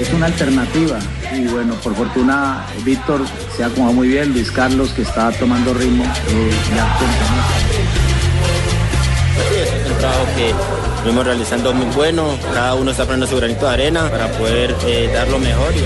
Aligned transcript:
Es 0.00 0.12
una 0.14 0.26
alternativa 0.26 0.98
y 1.34 1.46
bueno, 1.48 1.74
por 1.74 1.94
fortuna 1.94 2.64
Víctor 2.84 3.20
se 3.56 3.62
ha 3.62 3.66
acomodado 3.66 3.94
muy 3.94 4.08
bien, 4.08 4.32
Luis 4.32 4.50
Carlos 4.50 4.90
que 4.92 5.02
está 5.02 5.30
tomando 5.32 5.74
ritmo. 5.74 6.04
eh, 6.04 6.50
ya 6.74 6.98
Es 9.62 9.90
un 9.92 9.98
trabajo 9.98 10.24
que 10.36 10.54
venimos 11.04 11.24
realizando 11.26 11.72
muy 11.74 11.86
bueno, 11.94 12.34
cada 12.54 12.74
uno 12.76 12.90
está 12.92 13.04
poniendo 13.04 13.26
su 13.26 13.36
granito 13.36 13.66
de 13.66 13.72
arena 13.74 14.08
para 14.10 14.28
poder 14.32 14.74
eh, 14.86 15.10
dar 15.12 15.28
lo 15.28 15.38
mejor. 15.38 15.72
Y, 15.76 15.80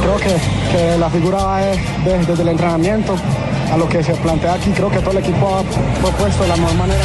Creo 0.00 0.16
que, 0.16 0.36
que 0.72 0.98
la 0.98 1.08
figura 1.10 1.38
va 1.38 1.60
de- 1.60 1.76
de- 2.04 2.24
desde 2.26 2.42
el 2.42 2.48
entrenamiento 2.50 3.16
a 3.72 3.76
lo 3.78 3.88
que 3.88 4.02
se 4.02 4.12
plantea 4.14 4.54
aquí. 4.54 4.70
Creo 4.70 4.90
que 4.90 4.98
todo 4.98 5.12
el 5.12 5.18
equipo 5.18 5.56
ha 5.56 5.62
propuesto 6.00 6.42
de 6.42 6.48
la 6.50 6.56
mejor 6.56 6.74
manera. 6.74 7.04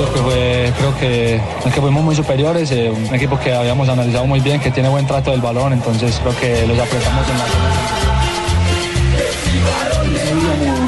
Creo 0.00 0.14
que, 0.14 0.20
fue, 0.20 0.72
creo 0.78 0.98
que, 0.98 1.34
es 1.36 1.74
que 1.74 1.80
fuimos 1.80 2.02
muy 2.02 2.16
superiores, 2.16 2.70
eh, 2.70 2.90
un 2.90 3.14
equipo 3.14 3.38
que 3.38 3.52
habíamos 3.52 3.86
analizado 3.86 4.26
muy 4.26 4.40
bien, 4.40 4.58
que 4.58 4.70
tiene 4.70 4.88
buen 4.88 5.06
trato 5.06 5.30
del 5.30 5.42
balón, 5.42 5.74
entonces 5.74 6.18
creo 6.22 6.34
que 6.40 6.66
los 6.66 6.78
apretamos 6.78 7.28
en 7.28 7.38
la 7.38 7.44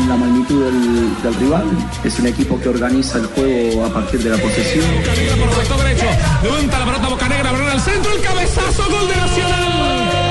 la 0.09 0.17
magnitud 0.17 0.65
del, 0.65 1.23
del 1.23 1.35
rival. 1.35 1.67
Es 2.03 2.19
un 2.21 2.27
equipo 2.27 2.59
que 2.59 2.71
organiza 2.71 3.19
el 3.19 3.27
juego 3.27 3.85
a 3.85 3.91
partir 3.91 4.23
de 4.23 4.31
la 4.31 4.39
posesión. 4.39 4.87
Por 4.95 5.55
sector 5.57 5.79
derecho. 5.83 6.07
Levanta 6.43 6.79
la 6.79 6.85
pelota 6.87 7.09
boca 7.09 7.29
negra, 7.29 7.53
balón 7.53 7.69
al 7.69 7.81
centro, 7.81 8.13
el 8.13 8.23
cabezazo, 8.23 8.83
gol 8.91 9.09
de 9.09 9.17
Nacional. 9.17 10.22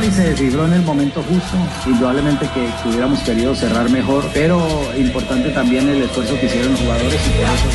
Y 0.00 0.10
se 0.10 0.30
desfibró 0.30 0.64
en 0.64 0.74
el 0.74 0.82
momento 0.82 1.22
justo, 1.22 1.56
indudablemente 1.86 2.48
que, 2.54 2.66
que 2.82 2.88
hubiéramos 2.88 3.18
querido 3.20 3.54
cerrar 3.54 3.90
mejor, 3.90 4.24
pero 4.32 4.60
importante 4.96 5.50
también 5.50 5.88
el 5.88 6.02
esfuerzo 6.02 6.38
que 6.38 6.46
hicieron 6.46 6.72
los 6.72 6.80
jugadores 6.80 7.20
y 7.26 7.30
por 7.30 7.44
eso 7.44 7.68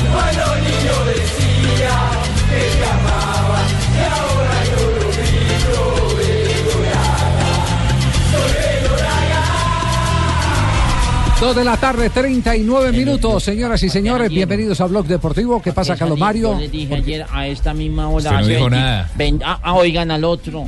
Dos 11.42 11.56
de 11.58 11.66
la 11.66 11.76
tarde, 11.76 12.10
39 12.10 12.94
minutos, 12.94 13.44
señoras 13.44 13.84
y 13.84 13.90
señores. 13.90 14.30
Bienvenidos 14.30 14.80
a 14.80 14.86
Blog 14.86 15.06
Deportivo. 15.06 15.62
¿Qué 15.62 15.74
pasa, 15.74 15.98
Carlos 15.98 16.18
Mario? 16.18 16.54
Yo 16.54 16.60
le 16.60 16.70
dije 16.70 16.96
ayer 16.96 17.26
a 17.30 17.48
esta 17.48 17.74
misma 17.74 18.08
hora. 18.08 18.40
Usted 18.40 18.42
no 18.42 18.48
dijo 18.48 18.70
20 19.18 19.44
nada. 19.44 19.52
ah, 19.52 19.60
ah, 19.62 19.74
oigan 19.74 20.10
al 20.10 20.24
otro. 20.24 20.66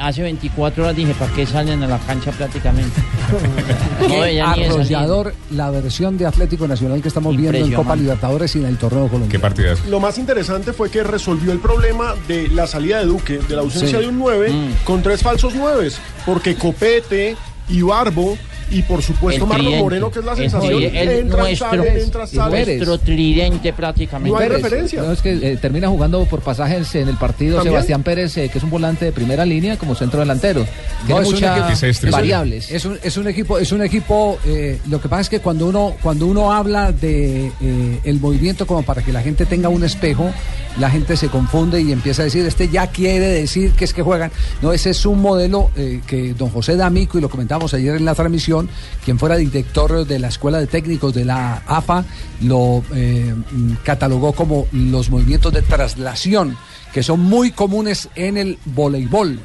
Hace 0.00 0.22
24 0.22 0.82
horas 0.82 0.96
dije, 0.96 1.14
¿para 1.14 1.32
qué 1.32 1.46
salen 1.46 1.80
a 1.84 1.86
la 1.86 1.98
cancha 1.98 2.32
prácticamente? 2.32 3.00
No, 4.08 4.22
arrollador 4.46 5.34
la 5.50 5.70
versión 5.70 6.16
de 6.16 6.26
Atlético 6.26 6.66
Nacional 6.66 7.02
que 7.02 7.08
estamos 7.08 7.36
viendo 7.36 7.58
en 7.58 7.72
Copa. 7.72 7.94
Libertadores 7.94 8.54
y 8.56 8.60
en 8.60 8.66
el 8.66 8.78
torneo 8.78 9.02
colombiano. 9.08 9.30
¿Qué 9.30 9.38
partidas? 9.38 9.84
Lo 9.86 10.00
más 10.00 10.18
interesante 10.18 10.72
fue 10.72 10.90
que 10.90 11.02
resolvió 11.02 11.52
el 11.52 11.58
problema 11.58 12.14
de 12.26 12.48
la 12.48 12.66
salida 12.66 12.98
de 13.00 13.06
Duque, 13.06 13.38
de 13.38 13.54
la 13.54 13.62
ausencia 13.62 13.98
Sí. 13.98 14.04
de 14.04 14.08
un 14.08 14.18
9, 14.18 14.50
Mm. 14.50 14.84
con 14.84 15.02
tres 15.02 15.22
falsos 15.22 15.52
9, 15.54 15.90
porque 16.24 16.54
Copete 16.56 17.36
y 17.68 17.82
Barbo, 17.82 18.38
y 18.70 18.82
por 18.82 19.02
supuesto 19.02 19.44
El 19.44 19.48
Marlon 19.48 19.64
tridente. 19.66 19.82
Moreno, 19.84 20.10
que 20.10 20.18
es 20.18 20.24
la 20.24 20.36
sensación, 20.36 20.72
tri- 20.82 20.90
el 20.94 21.08
entra, 21.08 21.42
nuestro, 21.42 21.68
sale, 21.70 22.02
entra, 22.02 22.26
sale. 22.26 22.64
nuestro 22.76 22.98
tridente 22.98 23.72
prácticamente. 23.72 24.30
No 24.30 24.38
hay 24.38 24.48
referencia. 24.48 25.02
No, 25.02 25.12
es 25.12 25.20
que 25.22 25.32
eh, 25.52 25.56
termina 25.56 25.88
jugando 25.88 26.24
por 26.26 26.40
pasajes 26.40 26.94
en 26.94 27.08
el 27.08 27.16
partido 27.16 27.56
¿También? 27.56 27.72
Sebastián 27.74 28.02
Pérez, 28.02 28.36
eh, 28.36 28.48
que 28.50 28.58
es 28.58 28.64
un 28.64 28.70
volante 28.70 29.04
de 29.06 29.12
primera 29.12 29.44
línea 29.46 29.76
como 29.78 29.94
centro 29.94 30.20
delantero. 30.20 30.64
No, 31.08 31.20
es 31.20 31.28
un 31.28 31.34
muchas 31.34 31.82
equipo- 31.82 32.10
variables. 32.10 32.70
Es 32.70 32.84
un, 32.84 32.98
es 33.02 33.16
un 33.16 33.28
equipo, 33.28 33.58
es 33.58 33.72
un 33.72 33.82
equipo. 33.82 34.38
eh, 34.44 34.78
lo 34.88 35.00
que 35.00 35.08
pasa 35.08 35.22
es 35.22 35.28
que 35.28 35.40
cuando 35.40 35.66
uno, 35.66 35.94
cuando 36.02 36.26
uno 36.26 36.52
habla 36.52 36.92
de 36.92 37.46
eh, 37.60 38.00
el 38.04 38.20
movimiento 38.20 38.66
como 38.66 38.82
para 38.82 39.02
que 39.02 39.12
la 39.12 39.22
gente 39.22 39.46
tenga 39.46 39.68
un 39.68 39.84
espejo, 39.84 40.30
la 40.78 40.90
gente 40.90 41.16
se 41.16 41.28
confunde 41.28 41.80
y 41.80 41.92
empieza 41.92 42.22
a 42.22 42.24
decir 42.24 42.44
este 42.46 42.68
ya 42.68 42.88
quiere 42.88 43.26
decir 43.26 43.72
que 43.72 43.84
es 43.84 43.92
que 43.92 44.02
juegan. 44.02 44.30
No, 44.62 44.72
ese 44.72 44.90
es 44.90 45.04
un 45.06 45.20
modelo 45.20 45.70
eh, 45.76 46.00
que 46.06 46.34
don 46.34 46.50
José 46.50 46.76
D'Amico 46.76 47.18
y 47.18 47.20
lo 47.20 47.28
comentamos 47.28 47.74
ayer 47.74 47.96
en 47.96 48.04
la 48.04 48.14
transmisión, 48.14 48.68
quien 49.04 49.18
fuera 49.18 49.36
director 49.36 50.06
de 50.06 50.18
la 50.18 50.28
escuela 50.28 50.58
de 50.58 50.66
técnicos 50.66 51.14
de 51.14 51.24
la 51.24 51.62
AFA 51.66 52.04
lo 52.42 52.82
eh, 52.94 53.34
catalogó 53.82 54.32
como 54.32 54.66
los 54.72 55.10
movimientos 55.10 55.52
de 55.52 55.62
traslación 55.62 56.56
que 56.92 57.02
son 57.02 57.20
muy 57.20 57.50
comunes 57.50 58.08
en 58.14 58.36
el 58.36 58.58
voleibol 58.64 59.38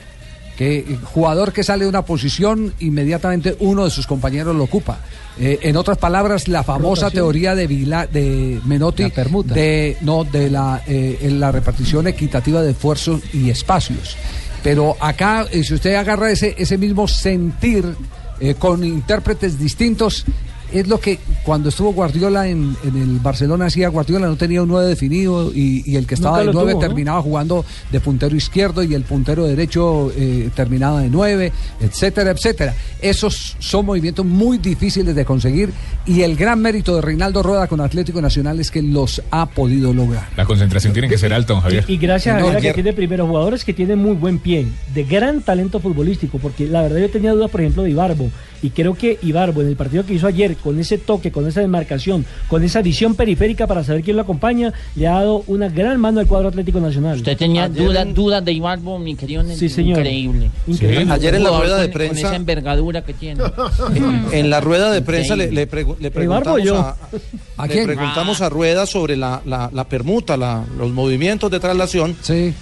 que 0.58 0.80
eh, 0.80 0.98
jugador 1.04 1.52
que 1.52 1.64
sale 1.64 1.86
de 1.86 1.90
una 1.90 2.04
posición, 2.04 2.74
inmediatamente 2.80 3.56
uno 3.60 3.86
de 3.86 3.90
sus 3.90 4.08
compañeros 4.08 4.56
lo 4.56 4.64
ocupa. 4.64 5.00
Eh, 5.40 5.60
en 5.64 5.78
otras 5.78 5.98
palabras, 5.98 6.48
la 6.48 6.64
famosa 6.64 7.06
Rotación. 7.06 7.24
teoría 7.24 7.56
de 7.56 7.68
Vila, 7.68 8.06
de 8.06 8.60
Menotti, 8.66 9.12
de 9.46 9.98
no 10.02 10.24
de 10.24 10.50
la, 10.50 10.84
eh, 10.88 11.20
en 11.22 11.40
la 11.40 11.52
repartición 11.52 12.08
equitativa 12.08 12.62
de 12.62 12.72
esfuerzos 12.72 13.22
y 13.34 13.50
espacios. 13.50 14.16
Pero 14.62 14.96
acá, 15.00 15.46
si 15.52 15.74
usted 15.74 15.96
agarra 15.96 16.32
ese, 16.32 16.56
ese 16.58 16.78
mismo 16.78 17.08
sentir 17.08 17.96
eh, 18.40 18.56
con 18.56 18.84
intérpretes 18.84 19.60
distintos, 19.60 20.26
es 20.74 20.88
lo 20.88 21.00
que 21.00 21.20
cuando 21.44 21.70
estuvo 21.70 21.94
Guardiola 21.94 22.48
en, 22.48 22.76
en 22.84 22.98
el 22.98 23.20
Barcelona 23.20 23.66
hacía 23.66 23.90
Guardiola 23.90 24.28
no 24.28 24.36
tenía 24.36 24.64
un 24.64 24.70
9 24.70 24.88
definido 24.88 25.52
y, 25.54 25.84
y 25.86 25.96
el 25.96 26.08
que 26.08 26.16
estaba 26.16 26.40
de 26.40 26.46
lo 26.46 26.54
9 26.54 26.72
tuvo, 26.72 26.82
¿no? 26.82 26.88
terminaba 26.88 27.22
jugando 27.22 27.64
de 27.92 28.00
puntero 28.00 28.36
izquierdo 28.36 28.84
y 28.84 28.94
el 28.94 29.04
puntero 29.04 29.46
derecho 29.46 30.12
eh, 30.18 30.50
terminaba 30.56 31.02
de 31.02 31.10
9, 31.10 31.52
etcétera, 31.80 32.32
etcétera. 32.32 32.74
Esos 33.02 33.56
son 33.60 33.86
movimientos 33.86 34.26
muy 34.26 34.58
difíciles 34.58 35.16
de 35.16 35.26
conseguir 35.26 35.72
y 36.06 36.22
el 36.22 36.36
gran 36.36 36.60
mérito 36.60 36.96
de 36.96 37.02
Reinaldo 37.02 37.44
Rueda 37.44 37.68
con 37.68 37.80
Atlético 37.80 38.22
Nacional 38.22 38.60
es 38.60 38.72
que 38.72 38.82
los 38.82 39.22
ha 39.32 39.46
podido 39.46 39.94
lograr. 39.94 40.28
La 40.36 40.46
concentración 40.46 40.94
tiene 40.94 41.08
que 41.08 41.18
ser 41.18 41.34
alta, 41.34 41.54
don 41.54 41.62
Javier. 41.62 41.86
Y 41.88 41.98
gracias 41.98 42.40
No, 42.40 42.50
a 42.50 42.56
que 42.58 42.74
tiene 42.74 42.94
primeros 42.94 43.28
jugadores 43.28 43.64
que 43.64 43.74
tienen 43.74 44.00
muy 44.00 44.16
buen 44.16 44.40
pie, 44.40 44.68
de 44.94 45.04
gran 45.04 45.42
talento 45.42 45.80
futbolístico, 45.80 46.40
porque 46.40 46.68
la 46.68 46.82
verdad 46.82 47.00
yo 47.00 47.10
tenía 47.10 47.32
dudas, 47.32 47.52
por 47.52 47.62
ejemplo, 47.62 47.84
de 47.84 47.92
Ibarbo, 47.92 48.32
y 48.62 48.70
creo 48.70 48.96
que 48.96 49.20
Ibarbo 49.22 49.62
en 49.62 49.68
el 49.68 49.76
partido 49.76 50.06
que 50.06 50.14
hizo 50.14 50.28
ayer, 50.28 50.56
con 50.64 50.80
ese 50.80 50.98
toque, 50.98 51.32
con 51.32 51.48
esa 51.48 51.62
demarcación, 51.62 52.26
con 52.48 52.64
esa 52.64 52.82
visión 52.82 53.16
periférica 53.16 53.68
para 53.68 53.84
saber 53.84 54.02
quién 54.04 54.16
lo 54.16 54.22
acompaña, 54.24 54.74
le 54.96 55.08
ha 55.08 55.14
dado 55.16 55.44
una 55.48 55.70
gran 55.70 56.00
mano 56.00 56.20
al 56.20 56.28
cuadro 56.28 56.48
Atlético 56.50 56.80
Nacional. 56.80 57.18
Usted 57.18 57.38
tenía 57.38 57.68
dudas, 57.70 58.14
dudas 58.14 58.44
de 58.46 58.54
Ibarbo, 58.54 58.98
mi 59.00 59.16
querido. 59.16 59.44
Sí, 59.56 59.68
señor. 59.70 60.00
Increíble. 60.00 60.50
Increíble. 60.68 61.14
Ayer 61.14 61.36
en 61.36 61.44
la 61.44 61.50
rueda 61.60 61.78
de 61.78 61.92
con- 61.92 61.92
Con 61.92 61.98
prensa- 62.10 62.28
esa 62.28 62.36
envergadura 62.36 63.04
que 63.04 63.14
tiene. 63.14 63.44
En 64.32 64.50
la 64.50 64.62
rueda 64.62 64.92
de 64.92 65.02
prensa 65.02 65.36
le, 65.36 65.52
le 65.52 65.70
pregu- 65.70 65.98
le 66.00 66.12
preguntamos, 66.12 66.64
yo. 66.64 66.78
a, 66.78 66.98
¿A 67.58 67.68
le 67.68 67.84
preguntamos 67.86 68.42
a 68.42 68.50
Rueda 68.50 68.86
sobre 68.86 69.16
la, 69.18 69.42
la- 69.46 69.70
la 69.74 69.84
permuta, 69.88 70.38
la- 70.38 70.64
los 70.78 70.92
movimientos 70.92 71.52
de 71.52 71.60
traslación. 71.60 72.16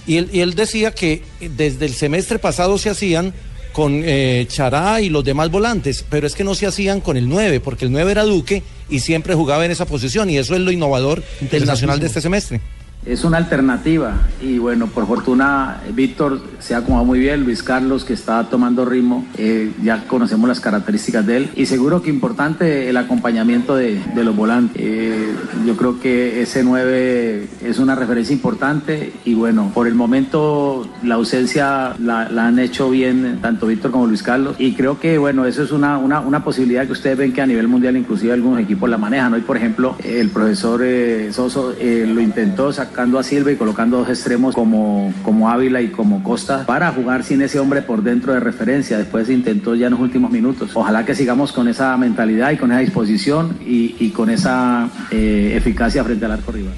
Y, 0.06 0.16
él, 0.16 0.28
y 0.32 0.40
él 0.40 0.54
decía 0.54 0.90
que 0.90 1.22
desde 1.40 1.86
el 1.86 1.92
semestre 1.94 2.38
pasado 2.38 2.78
se 2.78 2.90
hacían 2.90 3.32
con 3.72 4.02
eh, 4.04 4.46
Chará 4.48 5.00
y 5.00 5.08
los 5.08 5.24
demás 5.24 5.50
volantes, 5.50 6.04
pero 6.08 6.26
es 6.26 6.34
que 6.34 6.44
no 6.44 6.54
se 6.54 6.66
hacían 6.66 7.00
con 7.00 7.16
el 7.16 7.28
9, 7.28 7.60
porque 7.60 7.86
el 7.86 7.92
9 7.92 8.10
era 8.10 8.24
Duque 8.24 8.62
y 8.88 9.00
siempre 9.00 9.34
jugaba 9.34 9.64
en 9.64 9.70
esa 9.70 9.86
posición, 9.86 10.30
y 10.30 10.38
eso 10.38 10.54
es 10.54 10.60
lo 10.60 10.70
innovador 10.70 11.22
del 11.40 11.66
Nacional 11.66 11.98
de 12.00 12.06
este 12.06 12.20
semestre. 12.20 12.60
Es 13.04 13.24
una 13.24 13.38
alternativa 13.38 14.14
y 14.40 14.58
bueno, 14.58 14.86
por 14.86 15.08
fortuna 15.08 15.80
Víctor 15.92 16.40
se 16.60 16.76
ha 16.76 16.78
acomodado 16.78 17.04
muy 17.04 17.18
bien, 17.18 17.42
Luis 17.42 17.64
Carlos 17.64 18.04
que 18.04 18.12
está 18.12 18.44
tomando 18.48 18.84
ritmo, 18.84 19.26
eh, 19.36 19.72
ya 19.82 20.04
conocemos 20.06 20.48
las 20.48 20.60
características 20.60 21.26
de 21.26 21.36
él 21.38 21.50
y 21.56 21.66
seguro 21.66 22.00
que 22.00 22.10
importante 22.10 22.88
el 22.88 22.96
acompañamiento 22.96 23.74
de, 23.74 24.00
de 24.14 24.22
los 24.24 24.36
volantes. 24.36 24.80
Eh, 24.80 25.34
yo 25.66 25.76
creo 25.76 25.98
que 25.98 26.42
ese 26.42 26.62
9 26.62 27.48
es 27.62 27.80
una 27.80 27.96
referencia 27.96 28.34
importante 28.34 29.12
y 29.24 29.34
bueno, 29.34 29.72
por 29.74 29.88
el 29.88 29.96
momento 29.96 30.88
la 31.02 31.16
ausencia 31.16 31.96
la, 31.98 32.26
han 32.26 32.60
hecho 32.60 32.88
bien 32.88 33.40
tanto 33.42 33.66
Víctor 33.66 33.90
como 33.90 34.06
Luis 34.06 34.22
Carlos 34.22 34.54
y 34.60 34.74
creo 34.74 35.00
que 35.00 35.18
bueno, 35.18 35.44
eso 35.44 35.64
es 35.64 35.72
una, 35.72 35.98
una, 35.98 36.20
una 36.20 36.44
posibilidad 36.44 36.86
que 36.86 36.92
ustedes 36.92 37.18
ven 37.18 37.32
que 37.32 37.42
a 37.42 37.46
nivel 37.46 37.66
mundial 37.66 37.96
inclusive 37.96 38.32
algunos 38.32 38.60
equipos 38.60 38.88
la 38.88 38.96
manejan. 38.96 39.34
Hoy 39.34 39.40
por 39.40 39.56
ejemplo 39.56 39.96
el 40.04 40.30
profesor 40.30 40.82
eh, 40.84 41.32
Soso 41.32 41.74
lo 41.80 42.20
intentó, 42.20 42.72
sacar 42.72 42.91
sacando 42.92 43.18
a 43.18 43.22
Silva 43.22 43.50
y 43.50 43.56
colocando 43.56 43.96
dos 43.96 44.10
extremos 44.10 44.54
como, 44.54 45.14
como 45.22 45.48
Ávila 45.48 45.80
y 45.80 45.88
como 45.88 46.22
Costa 46.22 46.66
para 46.66 46.92
jugar 46.92 47.24
sin 47.24 47.40
ese 47.40 47.58
hombre 47.58 47.80
por 47.80 48.02
dentro 48.02 48.34
de 48.34 48.40
referencia. 48.40 48.98
Después 48.98 49.28
se 49.28 49.32
intentó 49.32 49.74
ya 49.74 49.86
en 49.86 49.92
los 49.92 50.00
últimos 50.00 50.30
minutos. 50.30 50.72
Ojalá 50.74 51.06
que 51.06 51.14
sigamos 51.14 51.52
con 51.52 51.68
esa 51.68 51.96
mentalidad 51.96 52.50
y 52.50 52.58
con 52.58 52.70
esa 52.70 52.80
disposición 52.80 53.56
y, 53.64 54.10
con 54.10 54.28
esa 54.28 54.90
eh, 55.10 55.54
eficacia 55.56 56.04
frente 56.04 56.26
al 56.26 56.32
arco 56.32 56.52
rival. 56.52 56.74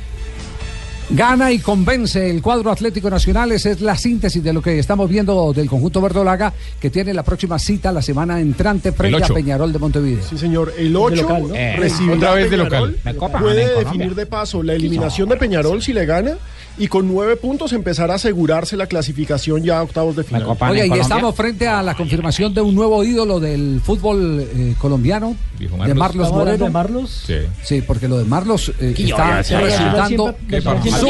Gana 1.11 1.53
y 1.53 1.59
convence 1.59 2.31
el 2.31 2.41
cuadro 2.41 2.71
Atlético 2.71 3.11
Nacional. 3.11 3.53
Esa 3.53 3.71
es 3.71 3.81
la 3.81 3.97
síntesis 3.97 4.43
de 4.43 4.53
lo 4.53 4.63
que 4.63 4.79
estamos 4.79 5.09
viendo 5.09 5.53
del 5.53 5.69
conjunto 5.69 6.01
verdolaga, 6.01 6.53
que 6.81 6.91
tiene 6.91 7.13
la 7.13 7.23
próxima 7.23 7.59
cita 7.59 7.93
la 7.93 8.01
semana 8.01 8.41
entrante 8.41 8.93
frente 8.93 9.23
a. 9.23 9.29
Peñarol 9.29 9.73
de 9.73 9.79
Montevideo. 9.79 10.25
Sí, 10.29 10.39
señor. 10.39 10.73
El 10.79 10.97
8 10.97 11.23
local, 11.23 11.49
¿no? 11.49 11.55
Eh, 11.55 11.77
recibirá 11.77 12.15
otra 12.15 12.35
vez 12.35 12.51
de 12.51 12.57
local. 12.57 12.97
Puede 13.39 13.79
definir 13.79 14.15
de 14.15 14.27
paso 14.27 14.63
la 14.63 14.75
eliminación 14.75 15.29
de 15.29 15.37
Peñarol 15.37 15.83
si 15.83 15.93
le 15.93 16.07
gana 16.07 16.39
y 16.77 16.89
con 16.89 17.07
nueve 17.09 17.37
puntos 17.37 17.73
empezar 17.73 18.11
a 18.11 18.15
asegurarse 18.15 18.77
la 18.77 18.87
clasificación 18.87 19.63
ya 19.63 19.79
a 19.79 19.83
octavos 19.83 20.17
de 20.17 20.25
final. 20.25 20.45
Oye, 20.71 20.87
y 20.87 20.93
estamos 20.99 21.35
frente 21.35 21.69
a 21.69 21.83
la 21.83 21.95
confirmación 21.95 22.53
de 22.55 22.61
un 22.61 22.75
nuevo 22.75 23.05
ídolo 23.05 23.39
del 23.41 23.81
fútbol 23.85 24.41
eh, 24.41 24.75
colombiano, 24.79 25.37
Dijo 25.59 25.73
de 25.77 25.95
Marlos. 25.95 25.97
Marlos 25.99 26.27
¿Estamos 26.27 26.41
hablando 26.41 26.45
Moreno. 26.51 26.65
de 26.65 26.71
Marlos? 26.71 27.23
Sí. 27.27 27.35
Sí, 27.63 27.83
porque 27.87 28.09
lo 28.09 28.19
de 28.19 28.25
Marlos 28.25 28.73
eh, 28.81 28.95
está 28.99 29.41
ya 29.43 29.61
resultando 29.61 30.35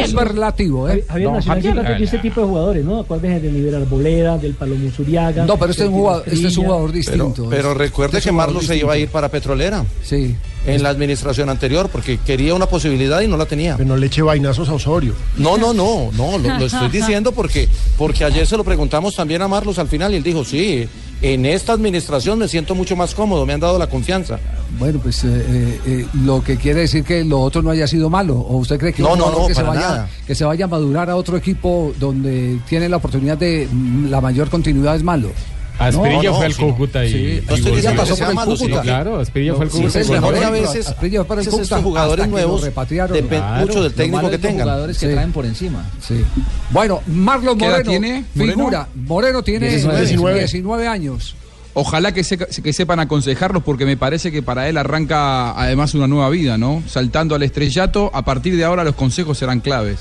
superlativo. 0.06 0.88
¿eh? 0.88 1.05
Javier 1.08 1.28
No, 1.31 1.34
Nacional 1.37 1.62
siempre 1.62 2.05
este 2.05 2.19
tipo 2.19 2.40
de 2.40 2.46
jugadores, 2.46 2.84
¿no? 2.84 3.00
Acuérdense 3.00 3.40
del 3.40 3.55
Nivel 3.55 3.75
Arboleda, 3.75 4.38
del 4.38 4.55
Palomo 4.55 4.90
Zuriaga. 4.90 5.44
No, 5.46 5.56
pero 5.58 5.70
este 5.70 5.84
es 5.84 5.88
un 5.88 5.94
jugador, 5.94 6.25
este 6.26 6.49
es 6.49 6.56
un 6.56 6.64
jugador 6.64 6.93
distinto. 6.93 7.46
Pero 7.49 7.72
Es- 7.72 7.78
recuerde 7.78 8.19
es 8.19 8.25
que 8.25 8.32
Marlos 8.32 8.66
se 8.66 8.76
iba 8.76 8.93
a 8.93 8.99
ir 8.99 9.08
para 9.08 9.28
Petrolera. 9.28 9.84
Sí. 10.02 10.34
En 10.66 10.82
la 10.82 10.88
administración 10.88 11.50
anterior, 11.50 11.90
porque 11.90 12.19
quería 12.19 12.55
una 12.55 12.66
posibilidad 12.66 13.20
y 13.20 13.28
no 13.28 13.37
la 13.37 13.46
tenía. 13.46 13.76
Pero 13.76 13.88
no 13.88 13.96
le 13.96 14.06
eche 14.06 14.22
vainazos 14.22 14.69
a 14.69 14.75
Osorio. 14.75 15.14
No, 15.37 15.58
no, 15.58 15.75
no, 15.75 16.11
no, 16.16 16.38
lo, 16.38 16.58
lo 16.58 16.66
estoy 16.66 16.88
diciendo 16.88 17.32
porque, 17.32 17.69
porque 17.99 18.25
ayer 18.25 18.46
se 18.46 18.56
lo 18.56 18.64
preguntamos 18.64 19.14
también 19.14 19.43
a 19.43 19.49
Marlos 19.49 19.78
al 19.78 19.88
final 19.88 20.12
y 20.12 20.16
él 20.16 20.22
dijo, 20.22 20.44
sí, 20.44 20.88
en 21.25 21.46
esta 21.46 21.72
administración 21.72 22.38
me 22.38 22.49
siento 22.49 22.75
mucho 22.75 22.96
más 22.96 23.14
cómodo, 23.14 23.46
me 23.46 23.55
han 23.55 23.61
dado 23.61 23.78
la 23.78 23.87
confianza. 23.87 24.38
Bueno, 24.78 24.99
pues 25.02 25.25
eh, 25.25 25.28
eh, 25.28 25.81
eh, 25.87 26.06
lo 26.22 26.43
que 26.43 26.56
quiere 26.56 26.81
decir 26.81 27.05
que 27.05 27.25
lo 27.25 27.40
otro 27.40 27.62
no 27.62 27.70
haya 27.70 27.87
sido 27.87 28.11
malo. 28.11 28.34
¿O 28.37 28.58
usted 28.58 28.78
cree 28.78 28.93
que 28.93 29.02
No, 29.02 29.16
no, 29.16 29.31
no, 29.31 29.46
que, 29.46 29.55
se 29.55 29.61
para 29.62 29.75
vaya, 29.75 29.88
nada. 29.88 30.08
que 30.26 30.34
se 30.34 30.44
vaya 30.44 30.66
a 30.66 30.69
madurar 30.69 31.08
a 31.08 31.16
otro 31.16 31.37
equipo 31.37 31.94
donde 31.99 32.58
tiene 32.69 32.88
la 32.88 32.99
oportunidad 32.99 33.38
de 33.38 33.69
mm, 33.70 34.08
la 34.11 34.20
mayor 34.20 34.50
continuidad 34.50 34.96
es 34.96 35.02
malo? 35.02 35.31
Asprilla 35.79 36.17
No, 36.17 36.23
no, 36.23 36.35
fue 36.37 36.47
al 36.47 36.53
sí. 36.55 36.62
Cúcuta 36.62 37.05
y. 37.05 37.11
Sí, 37.11 37.17
y 37.49 37.53
Asprilla 37.53 37.97
pasó 37.97 38.17
por 38.17 38.29
el 38.31 38.37
Cúcuta. 38.59 38.81
Claro, 38.82 39.19
Asprilla 39.21 39.55
fue 39.55 39.65
al 39.65 39.71
Sí, 39.73 39.79
Cúcuta. 39.82 40.47
a 40.47 40.50
veces- 40.50 40.87
Asprilla 40.87 41.25
para 41.25 41.41
el 41.41 41.47
veces 41.47 41.50
Cúcuta 41.50 41.62
estos 41.76 41.82
jugadores 41.82 42.29
nuevos 42.29 42.62
repatriaron. 42.62 43.12
depende 43.17 43.47
mucho 43.61 43.82
del 43.82 43.93
técnico 43.94 44.31
que 44.31 44.38
tengan. 44.38 44.62
jugadores 44.62 44.99
que 44.99 45.06
Sí. 45.09 45.12
traen 45.12 45.32
por 45.32 45.44
encima. 45.47 45.85
Sí. 46.00 46.25
Bueno, 46.71 47.00
Marlon 47.09 47.59
¿Qué 47.59 47.65
edad 47.67 47.85
Moreno, 47.85 47.91
tiene, 47.91 48.25
figura. 48.35 48.88
Moreno 48.94 49.43
tiene 49.43 49.69
19. 49.69 50.00
19, 50.00 50.38
19 50.38 50.87
años. 50.88 51.35
Ojalá 51.76 52.12
que, 52.15 52.23
se- 52.23 52.38
que 52.38 52.73
sepan 52.73 53.00
aconsejarlos 53.00 53.65
porque 53.65 53.85
me 53.85 53.97
parece 53.97 54.31
que 54.31 54.43
para 54.43 54.69
él 54.69 54.76
arranca 54.79 55.50
además 55.61 55.93
una 55.94 56.06
nueva 56.06 56.31
vida, 56.31 56.56
¿no? 56.56 56.85
Saltando 56.87 57.35
al 57.35 57.43
estrellato, 57.43 58.12
a 58.15 58.25
partir 58.25 58.56
de 58.56 58.62
ahora 58.62 58.85
los 58.85 58.94
consejos 58.94 59.38
serán 59.38 59.59
claves. 59.59 59.99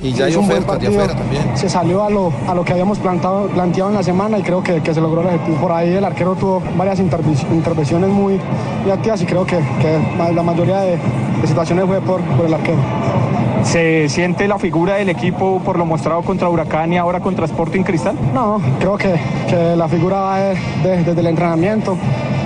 Y 0.00 0.12
ya 0.12 0.26
hay 0.26 0.34
ofertas 0.34 0.78
de 0.80 0.86
afuera 0.88 1.14
también. 1.14 1.56
Se 1.56 1.68
salió 1.68 2.04
a 2.04 2.10
lo, 2.10 2.32
a 2.46 2.54
lo 2.54 2.64
que 2.64 2.72
habíamos 2.72 2.98
plantado, 2.98 3.48
planteado 3.48 3.90
en 3.90 3.96
la 3.96 4.02
semana 4.02 4.38
y 4.38 4.42
creo 4.42 4.62
que, 4.62 4.80
que 4.80 4.94
se 4.94 5.00
logró 5.00 5.22
el 5.22 5.28
objetivo. 5.28 5.56
Por 5.56 5.72
ahí 5.72 5.94
el 5.94 6.04
arquero 6.04 6.34
tuvo 6.36 6.62
varias 6.76 7.00
intervenciones 7.00 8.08
muy, 8.10 8.40
activas 8.92 9.22
y 9.22 9.26
creo 9.26 9.44
que, 9.44 9.58
que 9.80 10.32
la 10.32 10.42
mayoría 10.42 10.80
de, 10.80 10.90
de 11.40 11.46
situaciones 11.46 11.86
fue 11.86 12.00
por, 12.00 12.20
por 12.20 12.46
el 12.46 12.54
arquero. 12.54 12.78
¿Se 13.64 14.08
siente 14.08 14.46
la 14.46 14.58
figura 14.58 14.96
del 14.96 15.08
equipo 15.08 15.60
por 15.64 15.78
lo 15.78 15.86
mostrado 15.86 16.22
contra 16.22 16.48
Huracán 16.48 16.92
y 16.92 16.96
ahora 16.98 17.20
contra 17.20 17.46
Sporting 17.46 17.82
Cristal? 17.82 18.14
No, 18.32 18.60
creo 18.78 18.96
que, 18.96 19.14
que 19.48 19.74
la 19.76 19.88
figura 19.88 20.20
va 20.20 20.38
de- 20.38 20.54
de- 20.82 21.02
desde 21.04 21.20
el 21.20 21.26
entrenamiento 21.26 21.96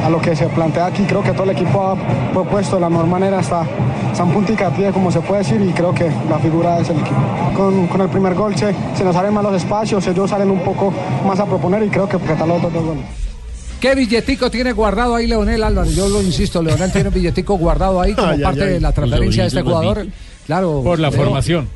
a 0.05 0.09
lo 0.09 0.20
que 0.20 0.35
se 0.37 0.47
plantea 0.47 0.87
aquí. 0.87 1.03
Creo 1.03 1.23
que 1.23 1.32
todo 1.32 1.43
el 1.44 1.50
equipo 1.50 1.82
ha 1.82 1.97
propuesto 2.32 2.76
de 2.76 2.82
la 2.82 2.88
mejor 2.88 3.06
manera 3.09 3.41
hasta 3.41 3.67
San 4.15 4.31
Puntica 4.31 4.70
pie, 4.70 4.91
como 4.93 5.11
se 5.11 5.20
puede 5.20 5.43
decir, 5.43 5.61
y 5.61 5.73
creo 5.73 5.93
que 5.93 6.09
la 6.31 6.38
figura 6.38 6.79
es 6.79 6.88
el 6.88 6.97
equipo. 7.00 7.17
Con, 7.56 7.88
con 7.88 8.00
el 8.00 8.09
primer 8.09 8.35
gol 8.35 8.55
se, 8.56 8.73
se 8.97 9.05
nos 9.05 9.15
salen 9.15 9.35
más 9.35 9.43
los 9.43 9.55
espacios, 9.55 10.06
ellos 10.06 10.31
salen 10.31 10.50
un 10.50 10.61
poco 10.61 10.93
más 11.26 11.38
a 11.41 11.47
proponer 11.47 11.82
y 11.82 11.88
creo 11.88 12.09
que 12.09 12.17
tal 12.19 12.49
los 12.49 12.59
otros 12.59 12.73
dos 12.73 12.85
goles. 12.85 13.05
¿Qué 13.81 13.94
billetico 13.94 14.50
tiene 14.50 14.73
guardado 14.73 15.15
ahí 15.17 15.26
Leonel 15.26 15.62
Álvarez? 15.62 15.94
Yo 15.94 16.09
lo 16.09 16.23
insisto, 16.23 16.62
Leonel 16.62 16.91
tiene 16.91 17.09
un 17.09 17.15
billetico 17.15 17.55
guardado 17.59 18.00
ahí 18.00 18.15
como 18.15 18.29
Ay, 18.32 18.41
parte 18.41 18.62
ay. 18.62 18.69
de 18.70 18.81
la 18.81 18.93
transferencia 18.93 19.43
de 19.44 19.49
este 19.49 19.62
jugador. 19.62 20.06
Claro. 20.48 20.80
Por 20.82 20.98
la 20.98 21.12
formación. 21.12 21.68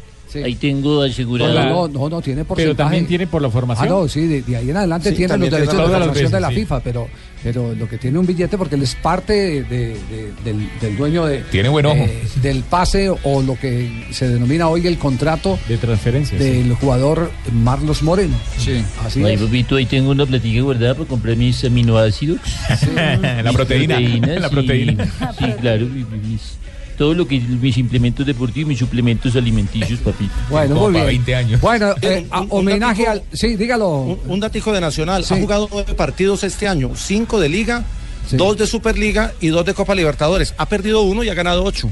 Ahí 0.42 0.54
tengo 0.54 1.02
asegurado. 1.02 1.52
No, 1.52 1.88
no, 1.88 2.08
no, 2.08 2.22
tiene 2.22 2.42
porcentaje. 2.46 2.74
Pero 2.74 2.74
también 2.74 3.06
tiene 3.06 3.26
por 3.26 3.42
la 3.42 3.50
formación. 3.50 3.86
Ah, 3.86 3.90
no, 3.90 4.08
sí, 4.08 4.26
de, 4.26 4.40
de 4.40 4.56
ahí 4.56 4.70
en 4.70 4.76
adelante 4.78 5.10
Sí, 5.10 5.16
tiene 5.16 5.36
los 5.36 5.50
derechos 5.50 5.74
de 5.76 5.82
las 5.82 5.98
formación 5.98 6.32
de 6.32 6.40
la 6.40 6.48
sí. 6.48 6.54
FIFA, 6.54 6.80
pero, 6.80 7.06
pero 7.42 7.74
lo 7.74 7.86
que 7.86 7.98
tiene 7.98 8.18
un 8.18 8.24
billete 8.24 8.56
porque 8.56 8.76
él 8.76 8.82
es 8.82 8.94
parte 8.94 9.34
de- 9.34 9.62
de- 9.64 10.32
del, 10.42 10.70
del 10.80 10.96
dueño 10.96 11.26
de, 11.26 11.40
Tiene 11.50 11.68
buen 11.68 11.84
ojo. 11.84 12.06
del 12.40 12.62
pase 12.62 13.10
o 13.10 13.42
lo 13.42 13.58
que 13.60 14.06
se 14.12 14.26
denomina 14.26 14.68
hoy 14.68 14.86
el 14.86 14.96
contrato 14.96 15.58
de 15.68 15.76
transferencia 15.76 16.38
del 16.38 16.72
jugador 16.76 17.30
Marlos 17.52 18.02
Moreno. 18.02 18.34
Sí. 18.56 18.82
Así 19.04 19.22
Ay, 19.22 19.34
es. 19.34 19.40
papito, 19.42 19.76
ahí 19.76 19.84
tengo 19.84 20.12
una 20.12 20.24
platica 20.24 20.62
guardada 20.62 20.94
para 20.94 21.08
comprar 21.10 21.36
mis 21.36 21.62
aminoácidos. 21.62 22.38
La 22.94 23.42
Mis 23.42 23.52
proteína, 23.52 23.96
proteínas 23.96 24.40
la 24.40 24.46
y- 24.46 24.50
proteína. 24.50 25.04
sí, 25.38 25.44
claro. 25.60 25.86
mis- 25.86 26.56
todo 27.02 27.14
lo 27.14 27.26
que 27.26 27.40
mis 27.40 27.76
implementos 27.78 28.24
deportivos, 28.24 28.68
mis 28.68 28.78
suplementos 28.78 29.34
alimenticios, 29.34 29.98
papito. 29.98 30.32
Bueno, 30.48 30.76
muy 30.76 31.00
bien. 31.18 31.58
Bueno, 31.60 31.94
eh, 32.00 32.28
a- 32.30 32.42
homenaje 32.48 33.08
al. 33.08 33.24
Sí, 33.32 33.56
dígalo. 33.56 33.88
Un, 34.02 34.20
un 34.28 34.38
datico 34.38 34.72
de 34.72 34.80
Nacional. 34.80 35.24
Sí. 35.24 35.34
Ha 35.34 35.40
jugado 35.40 35.68
nueve 35.72 35.94
partidos 35.94 36.44
este 36.44 36.68
año, 36.68 36.92
cinco 36.94 37.40
de 37.40 37.48
Liga, 37.48 37.82
dos 38.30 38.56
de 38.56 38.68
Superliga 38.68 39.32
y 39.40 39.48
dos 39.48 39.66
de 39.66 39.74
Copa 39.74 39.96
Libertadores. 39.96 40.54
Ha 40.58 40.66
perdido 40.66 41.02
uno 41.02 41.24
y 41.24 41.28
ha 41.28 41.34
ganado 41.34 41.64
ocho. 41.64 41.90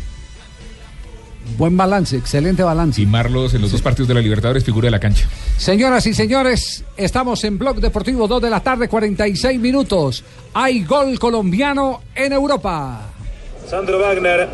Buen 1.58 1.76
balance, 1.76 2.16
excelente 2.16 2.62
balance. 2.62 3.02
Y 3.02 3.06
Marlos 3.06 3.52
en 3.54 3.62
los 3.62 3.72
dos 3.72 3.82
partidos 3.82 4.06
de 4.06 4.14
la 4.14 4.20
Libertadores 4.20 4.62
figura 4.62 4.86
de 4.86 4.92
la 4.92 5.00
cancha. 5.00 5.26
Señoras 5.58 6.06
y 6.06 6.14
señores, 6.14 6.84
estamos 6.96 7.42
en 7.42 7.58
Blog 7.58 7.80
Deportivo 7.80 8.28
2 8.28 8.42
de 8.42 8.50
la 8.50 8.60
tarde, 8.60 8.86
46 8.86 9.58
minutos. 9.58 10.22
Hay 10.54 10.84
gol 10.84 11.18
colombiano 11.18 12.00
en 12.14 12.32
Europa. 12.32 13.14
Sandro 13.70 14.00
Wagner 14.00 14.48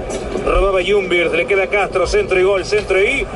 robaba 0.45 0.81
Jumbir, 0.87 1.31
le 1.31 1.47
queda 1.47 1.67
Castro, 1.69 2.07
centro 2.07 2.39
y 2.39 2.43
gol, 2.43 2.67
centro 2.67 3.03
y 3.03 3.27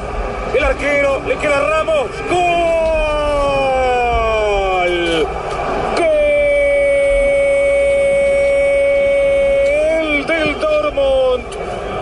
el 0.54 0.62
arquero, 0.62 1.22
le 1.26 1.36
queda 1.36 1.58
Ramos, 1.58 2.10
gol. 2.28 2.46
Gol 9.96 10.26
del 10.26 10.60
Dortmund, 10.60 11.44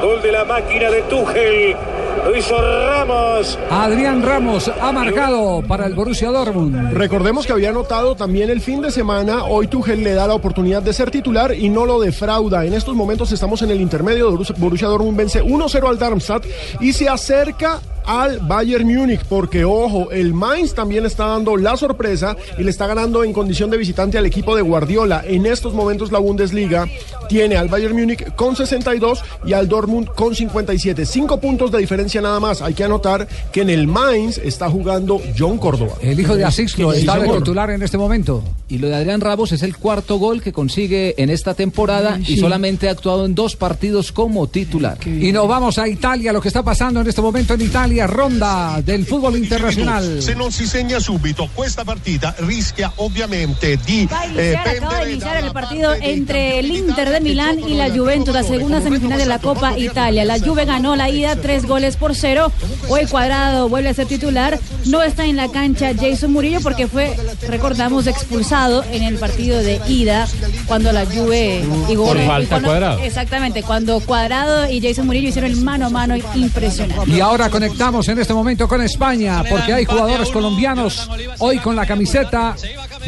gol 0.02 0.23
de 0.23 0.33
la 0.33 0.45
máquina 0.45 0.91
de 0.91 1.02
Tuchel, 1.02 1.76
lo 2.25 2.37
hizo 2.37 2.57
Ramos. 2.61 3.59
Adrián 3.71 4.23
Ramos 4.23 4.69
ha 4.81 4.93
marcado 4.93 5.63
para 5.67 5.87
el 5.87 5.95
Borussia 5.95 6.31
Dortmund. 6.31 6.93
Recordemos 6.95 7.47
que 7.47 7.53
había 7.53 7.71
anotado 7.71 8.15
también 8.15 8.51
el 8.51 8.61
fin 8.61 8.81
de 8.83 8.91
semana. 8.91 9.45
Hoy 9.45 9.67
Tuchel 9.69 10.03
le 10.03 10.15
da 10.15 10.27
la 10.27 10.35
oportunidad 10.35 10.83
de 10.83 10.93
ser 10.93 11.11
titular 11.11 11.55
y 11.55 11.69
no 11.69 11.87
lo 11.87 12.01
defrauda. 12.01 12.65
En 12.65 12.75
estos 12.75 12.95
momentos 12.95 13.33
estamos 13.33 13.63
en 13.63 13.71
el 13.71 13.81
intermedio. 13.81 14.31
Borussia- 14.31 14.55
Borussia 14.59 14.89
Dortmund 14.89 15.17
vence 15.17 15.43
1-0 15.43 15.89
al 15.89 15.99
Darmstadt 15.99 16.45
y 16.81 16.93
se 16.93 17.09
acerca 17.09 17.81
al 18.09 18.38
Bayern 18.41 18.87
Múnich 18.87 19.23
porque 19.29 19.65
ojo, 19.65 20.11
el 20.11 20.33
Mainz 20.33 20.75
también 20.75 21.05
está 21.05 21.27
dando 21.27 21.57
la 21.57 21.77
sorpresa 21.77 22.37
y 22.57 22.65
le 22.65 22.71
está 22.71 22.87
ganando 22.87 23.23
en 23.23 23.35
condición 23.35 23.71
de 23.71 23.77
visitante 23.77 24.17
al 24.17 24.25
equipo 24.25 24.57
de 24.57 24.62
Guardiola. 24.62 25.23
En 25.27 25.45
estos 25.45 25.75
momentos 25.75 26.11
la 26.11 26.19
Bundesliga 26.19 26.87
tiene 27.29 27.57
al 27.57 27.69
Bayern 27.69 27.95
Múnich 27.95 28.35
con 28.35 28.57
62 28.57 29.23
y 29.45 29.53
al 29.53 29.69
Dortmund 29.69 30.09
con 30.09 30.35
57. 30.35 31.05
Cinco 31.05 31.38
puntos 31.38 31.71
de 31.71 31.79
diferencia 31.79 32.23
nada 32.23 32.41
más. 32.41 32.62
Hay 32.62 32.73
que 32.73 32.85
anotar 32.85 33.29
que 33.53 33.61
en 33.61 33.71
el 33.71 33.87
Mainz 33.87 34.38
está 34.38 34.71
jugando 34.71 35.21
John 35.38 35.59
Córdoba. 35.59 35.93
El 36.00 36.19
hijo 36.19 36.35
de 36.35 36.45
Asixlo 36.45 36.93
Sí, 36.93 37.00
está 37.00 37.19
de 37.19 37.29
titular 37.29 37.71
en 37.71 37.83
este 37.83 37.99
momento. 37.99 38.43
Y 38.71 38.77
lo 38.77 38.89
de 38.89 38.97
Adrián 38.97 39.23
Ramos 39.23 39.53
es 39.53 39.63
el 39.63 39.77
cuarto 39.79 40.19
gol 40.19 40.43
que 40.43 40.53
consigue 40.53 41.15
en 41.17 41.31
esta 41.31 41.55
temporada 41.55 42.19
y 42.21 42.35
Sí. 42.35 42.37
solamente 42.37 42.89
ha 42.89 42.93
actuado 42.93 43.25
en 43.25 43.35
dos 43.35 43.57
partidos 43.57 44.13
como 44.13 44.47
titular. 44.47 44.99
Y 45.07 45.33
nos 45.33 45.49
vamos 45.49 45.79
a 45.79 45.89
Italia, 45.89 46.35
lo 46.35 46.43
que 46.43 46.49
está 46.49 46.63
pasando 46.63 47.01
en 47.01 47.07
este 47.07 47.23
momento 47.23 47.55
en 47.55 47.63
Italia, 47.63 48.07
ronda 48.07 48.83
del 48.85 49.07
fútbol 49.07 49.39
internacional. 49.39 50.21
Se 50.21 50.35
non 50.37 50.53
si 50.53 50.67
segna 50.69 51.01
subito, 51.01 51.49
questa 51.57 51.81
partita 51.83 52.37
rischia 52.45 52.93
ovviamente 53.01 53.79
di 53.87 54.05
Va 54.05 54.21
a 54.21 54.27
eh, 54.37 54.55
acaba 54.55 55.01
de 55.05 55.13
iniciar 55.13 55.37
el 55.43 55.51
partido 55.53 55.95
entre 55.95 56.59
el 56.61 56.71
Inter 56.71 57.09
de 57.09 57.21
Milán 57.21 57.61
y 57.61 57.73
la 57.73 57.89
Juventus, 57.89 58.35
la 58.35 58.43
segunda 58.45 58.83
semifinal 58.83 59.17
de 59.19 59.25
la 59.27 59.39
Copa 59.39 59.79
Italia. 59.79 60.27
La 60.27 60.39
Juve 60.39 60.67
ganó 60.67 60.95
la 60.95 61.09
ida 61.09 61.37
tres 61.37 61.65
goles 61.65 61.97
por 61.97 62.15
cero. 62.15 62.53
Hoy 62.91 63.07
Cuadrado 63.07 63.71
vuelve 63.71 63.89
a 63.89 63.95
ser 63.95 64.07
titular. 64.07 64.61
No 64.85 65.03
está 65.03 65.25
en 65.25 65.37
la 65.37 65.49
cancha 65.49 65.93
Jason 65.97 66.33
Murillo 66.33 66.61
porque 66.61 66.87
fue, 66.87 67.17
recordamos, 67.49 68.07
expulsado 68.07 68.58
pasado 68.59 68.85
en 68.91 69.05
el 69.05 69.19
partido 69.19 69.62
de 69.62 69.81
ida 69.87 70.27
cuando 70.67 70.91
la 70.91 71.07
Juve 71.07 71.65
y 71.88 71.95
Por 71.95 72.19
falta 72.27 72.49
cuando- 72.57 72.69
Cuadrado. 72.69 72.99
Exactamente, 73.05 73.62
cuando 73.62 74.00
Cuadrado 74.00 74.69
y 74.69 74.81
Jason 74.81 75.07
Murillo 75.07 75.29
hicieron 75.29 75.50
el 75.53 75.59
mano 75.59 75.87
a 75.87 75.91
mano 75.91 76.17
impresionante. 76.35 77.09
Y 77.09 77.21
ahora 77.21 77.50
conectamos 77.50 78.09
en 78.09 78.19
este 78.19 78.35
momento 78.35 78.67
con 78.67 78.83
España, 78.83 79.45
porque 79.49 79.73
hay 79.73 79.85
jugadores 79.85 80.31
colombianos 80.31 81.09
hoy 81.38 81.59
con 81.59 81.77
la 81.77 81.87
camiseta 81.87 82.57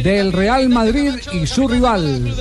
del 0.02 0.32
Real 0.32 0.68
Madrid 0.68 1.12
y 1.32 1.46
su 1.46 1.68
rival. 1.68 2.34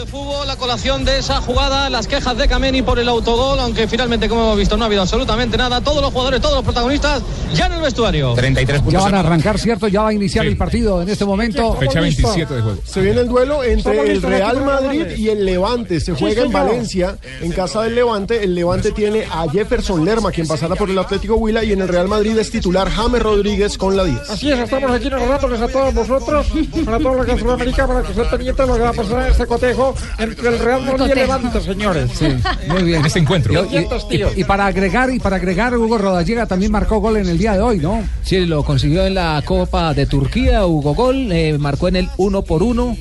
la 0.45 0.55
colación 0.55 1.05
de 1.05 1.19
esa 1.19 1.41
jugada, 1.41 1.89
las 1.89 2.07
quejas 2.07 2.37
de 2.37 2.47
Kameni 2.47 2.81
por 2.81 2.99
el 2.99 3.07
autogol, 3.09 3.59
aunque 3.59 3.87
finalmente, 3.87 4.27
como 4.29 4.41
hemos 4.41 4.57
visto, 4.57 4.77
no 4.77 4.83
ha 4.83 4.87
habido 4.87 5.01
absolutamente 5.01 5.57
nada. 5.57 5.81
Todos 5.81 6.01
los 6.01 6.11
jugadores, 6.11 6.41
todos 6.41 6.55
los 6.55 6.63
protagonistas 6.63 7.21
ya 7.53 7.67
en 7.67 7.73
el 7.73 7.81
vestuario. 7.81 8.33
33 8.33 8.81
Ya 8.87 8.99
van 9.01 9.15
a 9.15 9.19
arrancar, 9.19 9.59
¿cierto? 9.59 9.87
Ya 9.87 10.01
va 10.01 10.09
a 10.09 10.13
iniciar 10.13 10.45
el 10.45 10.57
partido 10.57 11.01
en 11.01 11.09
este 11.09 11.25
momento. 11.25 11.73
Fecha 11.75 11.99
27 12.01 12.53
de 12.53 12.61
juego. 12.61 12.77
Se 12.85 13.01
viene 13.01 13.21
el 13.21 13.27
duelo 13.27 13.63
entre 13.63 13.99
el 14.11 14.21
Real 14.21 14.63
Madrid 14.63 15.05
y 15.17 15.29
el 15.29 15.45
Levante. 15.45 15.99
Se 15.99 16.13
Sí, 16.13 16.17
juega 16.19 16.43
en. 16.43 16.51
Valencia, 16.51 17.17
en 17.41 17.51
casa 17.51 17.81
del 17.83 17.95
Levante. 17.95 18.43
El 18.43 18.55
Levante 18.55 18.91
tiene 18.91 19.23
a 19.31 19.47
Jefferson 19.49 20.03
Lerma, 20.03 20.31
quien 20.31 20.47
pasará 20.47 20.75
por 20.75 20.89
el 20.89 20.97
Atlético 20.97 21.35
Huila, 21.35 21.63
y 21.63 21.71
en 21.73 21.81
el 21.81 21.87
Real 21.87 22.07
Madrid 22.07 22.37
es 22.37 22.49
titular 22.51 22.89
James 22.89 23.21
Rodríguez 23.21 23.77
con 23.77 23.95
la 23.95 24.03
10. 24.03 24.29
Así 24.29 24.51
es, 24.51 24.59
estamos 24.59 24.91
aquí 24.91 25.09
narrándoles 25.09 25.61
a 25.61 25.67
todos 25.67 25.93
vosotros, 25.93 26.47
para 26.85 26.97
todos 26.99 27.17
los 27.17 27.27
de 27.27 27.38
Sudamérica, 27.39 27.87
para 27.87 28.01
que 28.03 28.09
estén 28.11 28.29
pendientes 28.29 28.65
de 28.65 28.71
lo 28.71 28.75
que 28.77 28.81
va 28.83 28.89
a 28.89 28.93
pasar 28.93 29.21
en 29.25 29.31
este 29.31 29.45
cotejo 29.47 29.95
entre 30.17 30.49
el 30.49 30.59
Real 30.59 30.81
Madrid 30.85 31.05
y 31.07 31.11
el 31.11 31.17
Levante, 31.17 31.61
señores. 31.61 32.11
Sí, 32.13 32.27
muy 32.67 32.83
bien. 32.83 33.05
Este 33.05 33.19
encuentro. 33.19 33.53
Y, 33.65 33.77
y- 33.77 34.41
y- 34.41 34.43
para 34.43 34.65
agregar, 34.65 35.09
y 35.11 35.19
para 35.19 35.37
agregar, 35.37 35.75
Hugo 35.77 35.97
Rodallega 35.97 36.45
también 36.45 36.71
marcó 36.71 36.99
gol 36.99 37.17
en 37.17 37.27
el 37.29 37.37
día 37.37 37.53
de 37.53 37.61
hoy, 37.61 37.77
¿no? 37.79 38.03
Sí, 38.23 38.45
lo 38.45 38.63
consiguió 38.63 39.05
en 39.05 39.15
la 39.15 39.41
Copa 39.45 39.93
de 39.93 40.05
Turquía, 40.05 40.65
Hugo 40.65 40.93
Gol, 40.95 41.31
eh, 41.31 41.57
marcó 41.57 41.87
en 41.87 41.95
el 41.97 42.09
uno 42.17 42.41
por 42.43 42.63
uno 42.63 42.95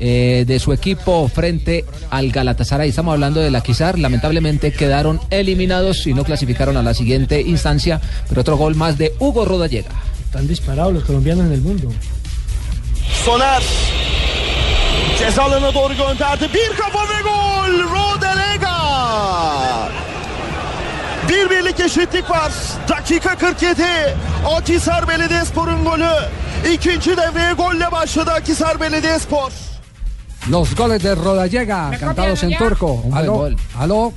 eh, 0.00 0.44
de 0.46 0.58
su 0.58 0.72
equipo 0.72 1.28
frente 1.28 1.84
al 2.10 2.32
Galatasaray. 2.32 2.88
Estamos 2.88 3.12
hablando 3.12 3.40
de 3.40 3.50
la 3.50 3.60
Quizar, 3.62 3.98
lamentablemente 3.98 4.72
quedaron 4.72 5.20
eliminados 5.30 6.06
y 6.06 6.14
no 6.14 6.24
clasificaron 6.24 6.76
a 6.76 6.82
la 6.82 6.92
siguiente 6.94 7.40
instancia, 7.40 8.00
pero 8.28 8.40
otro 8.40 8.56
gol 8.56 8.74
más 8.74 8.98
de 8.98 9.12
Hugo 9.20 9.44
Rodallega. 9.44 9.90
Están 10.24 10.48
disparados 10.48 10.94
los 10.94 11.04
colombianos 11.04 11.46
en 11.46 11.52
el 11.52 11.60
mundo. 11.60 11.88
Soner 13.10 13.62
ceza 15.18 15.42
alanına 15.42 15.74
doğru 15.74 15.94
gönderdi. 15.94 16.48
Bir 16.54 16.76
kafa 16.76 16.98
ve 16.98 17.22
gol. 17.22 17.78
Rodelega. 17.82 18.78
Bir 21.28 21.50
birlik 21.50 21.80
eşitlik 21.80 22.30
var. 22.30 22.52
Dakika 22.88 23.36
47. 23.38 23.82
Akhisar 24.56 25.08
Belediyespor'un 25.08 25.84
golü. 25.84 26.10
İkinci 26.74 27.16
devreye 27.16 27.52
golle 27.52 27.92
başladı 27.92 28.30
Akhisar 28.30 28.80
Belediyespor. 28.80 29.52
Los 30.50 30.74
goles 30.74 31.04
de 31.04 31.16
Rodallega, 31.16 31.90
cantados 32.00 32.42
en 32.42 32.58
turco. 32.58 33.00
Aló, 33.14 33.50
aló. 33.80 34.12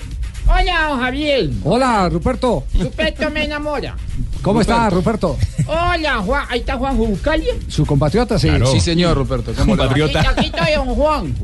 Hola, 0.47 0.99
Javier. 1.05 1.49
Hola, 1.65 2.09
Ruperto. 2.09 2.63
Ruperto 2.83 3.29
me 3.29 3.39
enamora. 3.41 3.91
¿Cómo 4.45 4.61
está, 4.61 4.91
Ruperto? 4.91 5.37
Hola, 5.65 6.21
Juan. 6.23 6.45
Ahí 6.49 6.59
está 6.59 6.77
Juan 6.77 6.95
Buscalia. 6.95 7.55
Su 7.67 7.83
compatriota, 7.83 8.37
sí. 8.37 8.47
Sí, 8.71 8.79
señor, 8.79 9.17
Ruperto. 9.17 9.53
¿Cómo 9.57 9.75
le 9.75 9.87
va? 9.87 9.91
Aquí, 9.91 10.17
aquí 10.17 10.45
estoy, 10.45 10.73
don 10.75 10.93
Juan. 10.93 11.35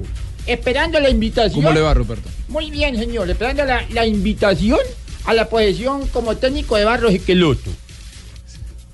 Esperando 0.45 0.99
la 0.99 1.09
invitación. 1.09 1.63
¿Cómo 1.63 1.73
le 1.73 1.81
va, 1.81 1.95
Ruperto? 1.95 2.29
Muy 2.47 2.69
bien, 2.69 2.95
señor. 2.95 3.27
Esperando 3.27 3.65
la, 3.65 3.83
la 3.89 4.05
invitación 4.05 4.77
a 5.25 5.33
la 5.33 5.49
posesión 5.49 6.05
como 6.09 6.37
técnico 6.37 6.75
de 6.75 6.85
Barros 6.85 7.11
Esqueloto. 7.11 7.71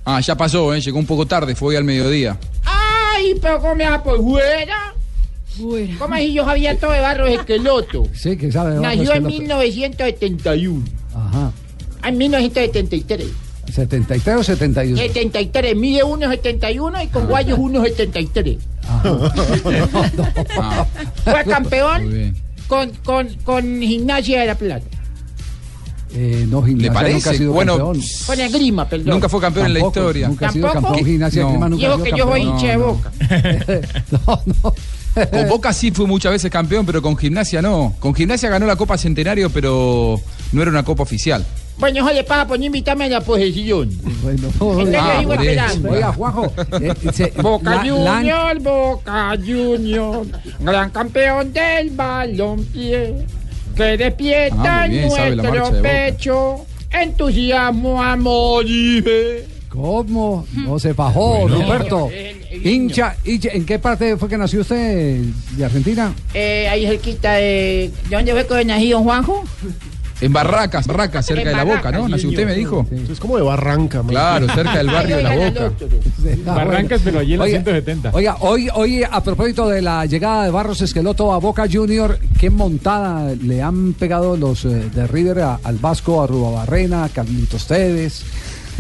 Ah, 0.06 0.22
ya 0.22 0.38
pasó, 0.38 0.74
¿eh? 0.74 0.80
llegó 0.80 1.00
un 1.00 1.06
poco 1.06 1.26
tarde, 1.26 1.54
fue 1.54 1.70
hoy 1.70 1.76
al 1.76 1.84
mediodía. 1.84 2.40
Ay, 2.64 3.36
pero 3.42 3.60
¿cómo 3.60 3.76
me 3.76 3.90
va 3.90 4.02
por 4.02 4.24
fuera? 4.24 4.94
¿Cómo 6.00 6.16
así 6.16 6.32
yo 6.34 6.46
Javier 6.46 6.78
todo 6.78 6.92
de 6.92 7.02
Barros 7.02 7.30
Esqueloto? 7.30 8.04
Sí, 8.14 8.38
que 8.38 8.52
sabe. 8.54 8.72
de 8.76 8.80
Barros 8.80 8.96
Nació 8.98 9.14
en 9.16 9.26
Esqueloto. 9.28 9.60
1971. 9.60 10.86
Ajá. 11.14 11.52
Ah, 12.02 12.08
En 12.08 12.18
1973. 12.18 13.28
¿73 13.68 14.38
o 14.40 14.44
71? 14.44 14.98
73, 14.98 15.76
mide 15.76 16.04
1,71 16.04 17.04
y 17.04 17.08
con 17.08 17.28
guayos 17.28 17.60
1,73. 17.60 18.58
Fue 21.24 21.44
campeón 21.46 22.34
con, 22.68 22.90
con, 23.04 23.28
con 23.44 23.82
Gimnasia 23.82 24.42
de 24.42 24.48
la 24.48 24.56
Plata. 24.56 24.86
Eh, 26.14 26.46
no, 26.50 26.64
Gimnasia 26.64 26.94
parece? 26.94 27.14
nunca 27.16 27.30
ha 27.30 27.34
sido 27.34 27.52
Bueno, 27.54 27.78
campeón. 27.78 28.02
Con 28.26 28.40
el 28.40 28.52
Grima, 28.52 28.88
perdón. 28.90 29.10
Nunca 29.10 29.30
fue 29.30 29.42
campeón 29.42 29.66
en 29.68 29.74
la 29.74 29.80
Tampoco, 29.80 30.00
historia. 30.00 30.28
Nunca 30.30 30.48
ha 30.48 30.52
sido 30.52 30.68
¿Tampoco? 30.72 30.88
campeón. 30.94 31.08
Gimnasia 31.10 31.42
No. 31.44 31.50
Grima 31.50 31.70
nunca 31.70 31.82
Digo 31.82 31.94
ha 31.94 31.98
sido 31.98 32.06
que 32.06 32.12
yo 32.18 32.26
soy 32.30 32.46
campeón. 32.46 32.56
hincha 32.56 32.68
de 32.68 32.78
No, 34.12 34.42
no. 34.46 34.54
boca. 34.62 34.82
Con 35.32 35.50
Boca 35.50 35.74
sí 35.74 35.90
fue 35.90 36.06
muchas 36.06 36.32
veces 36.32 36.52
campeón, 36.52 36.86
pero 36.86 37.02
con 37.02 37.18
Gimnasia 37.18 37.60
no. 37.60 37.96
Con 38.00 38.14
Gimnasia 38.14 38.50
ganó 38.52 38.68
la 38.68 38.76
Copa 38.76 39.00
Centenario, 39.00 39.50
pero 39.50 40.22
no 40.52 40.62
era 40.62 40.70
una 40.70 40.84
Copa 40.84 41.02
oficial. 41.04 41.44
Bueno, 41.80 42.06
oye, 42.06 42.24
para 42.24 42.48
poner 42.48 42.66
invitarme 42.68 43.06
a 43.06 43.10
la 43.10 43.22
posesión. 43.22 43.90
Bueno, 44.24 44.48
Entonces 44.80 44.96
Ah. 45.00 45.74
Oiga, 45.90 46.12
Juanjo. 46.14 46.52
eh, 46.82 46.94
se- 47.14 47.32
Boca 47.42 47.76
la- 47.76 47.84
la- 47.84 48.16
Junior, 48.18 48.60
Boca 48.62 49.34
Junior, 49.46 50.26
gran 50.60 50.90
campeón 50.90 51.54
del 51.54 51.92
balompié, 51.92 53.16
que 53.76 53.84
despierta 53.98 54.84
Ah, 54.84 54.88
bien, 54.88 55.08
nuestro 55.08 55.82
pecho 55.82 56.66
entusiasmo, 56.92 58.02
amor 58.02 58.66
y 58.68 59.02
fe. 59.02 59.46
¿Cómo? 59.70 60.48
No 60.56 60.80
se 60.80 60.94
fajó, 60.96 61.42
Bueno. 61.42 61.62
Ruperto. 61.62 62.10
Hincha, 62.64 63.16
hincha, 63.24 63.50
¿en 63.52 63.66
qué 63.66 63.78
parte 63.78 64.18
fue 64.18 64.28
que 64.28 64.38
nació 64.38 64.62
usted 64.62 65.20
de 65.52 65.66
Argentina? 65.66 66.12
Eh, 66.34 66.68
ahí 66.68 66.88
cerquita 66.88 67.34
de... 67.34 67.92
¿De 68.10 68.16
dónde 68.16 68.32
fue 68.32 68.48
que 68.48 68.66
nació 68.66 69.00
Juanjo? 69.02 69.44
En 70.20 70.34
Barracas, 70.34 70.88
Barracas, 70.88 71.26
cerca 71.28 71.42
En 71.44 71.48
de 71.50 71.54
la 71.54 71.64
Boca, 71.64 71.92
¿no? 71.92 72.08
Nació 72.10 72.30
usted, 72.30 72.46
me 72.46 72.56
dijo. 72.56 72.88
Es 73.12 73.20
como 73.20 73.38
de 73.38 73.44
Barranca. 73.44 74.00
man. 74.02 74.10
Claro, 74.10 74.48
cerca 74.54 74.78
del 74.78 74.88
barrio 74.92 75.18
de 75.18 75.24
la 75.24 75.36
Boca. 75.36 75.72
Barrancas, 76.46 77.02
pero 77.04 77.20
allí 77.20 77.34
en 77.34 77.40
la 77.40 77.46
Oiga, 77.46 77.58
170. 77.64 78.10
Oiga, 78.14 78.38
hoy, 78.40 78.68
hoy 78.74 79.04
a 79.04 79.22
propósito 79.24 79.70
de 79.70 79.82
la 79.82 80.06
llegada 80.06 80.46
de 80.46 80.50
Barros 80.52 80.82
Esqueloto 80.82 81.32
a 81.34 81.38
Boca 81.38 81.66
Junior, 81.72 82.18
qué 82.40 82.50
montada 82.50 83.34
le 83.36 83.62
han 83.62 83.94
pegado 83.94 84.36
los 84.38 84.66
eh, 84.66 84.90
de 84.94 85.06
River 85.08 85.40
a- 85.42 85.60
al 85.64 85.78
Vasco, 85.78 86.24
a 86.24 86.28
Rubabarrena, 86.28 87.04
a 87.06 87.10
Carlitos 87.10 87.68
Tevez 87.68 88.24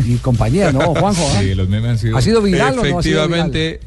y 0.06 0.16
compañía, 0.16 0.72
¿no, 0.72 0.80
Juanjo? 0.96 1.22
ah? 1.36 1.40
Sí, 1.42 1.54
los 1.54 1.70
memes 1.70 1.92
han 1.92 1.98
sido. 2.00 2.18
¿Ha 2.18 2.22
sido 2.22 2.42
viral 2.42 2.80
o 2.80 2.84
no 2.84 2.98
ha 3.00 3.04
sido 3.04 3.28
viral? 3.28 3.80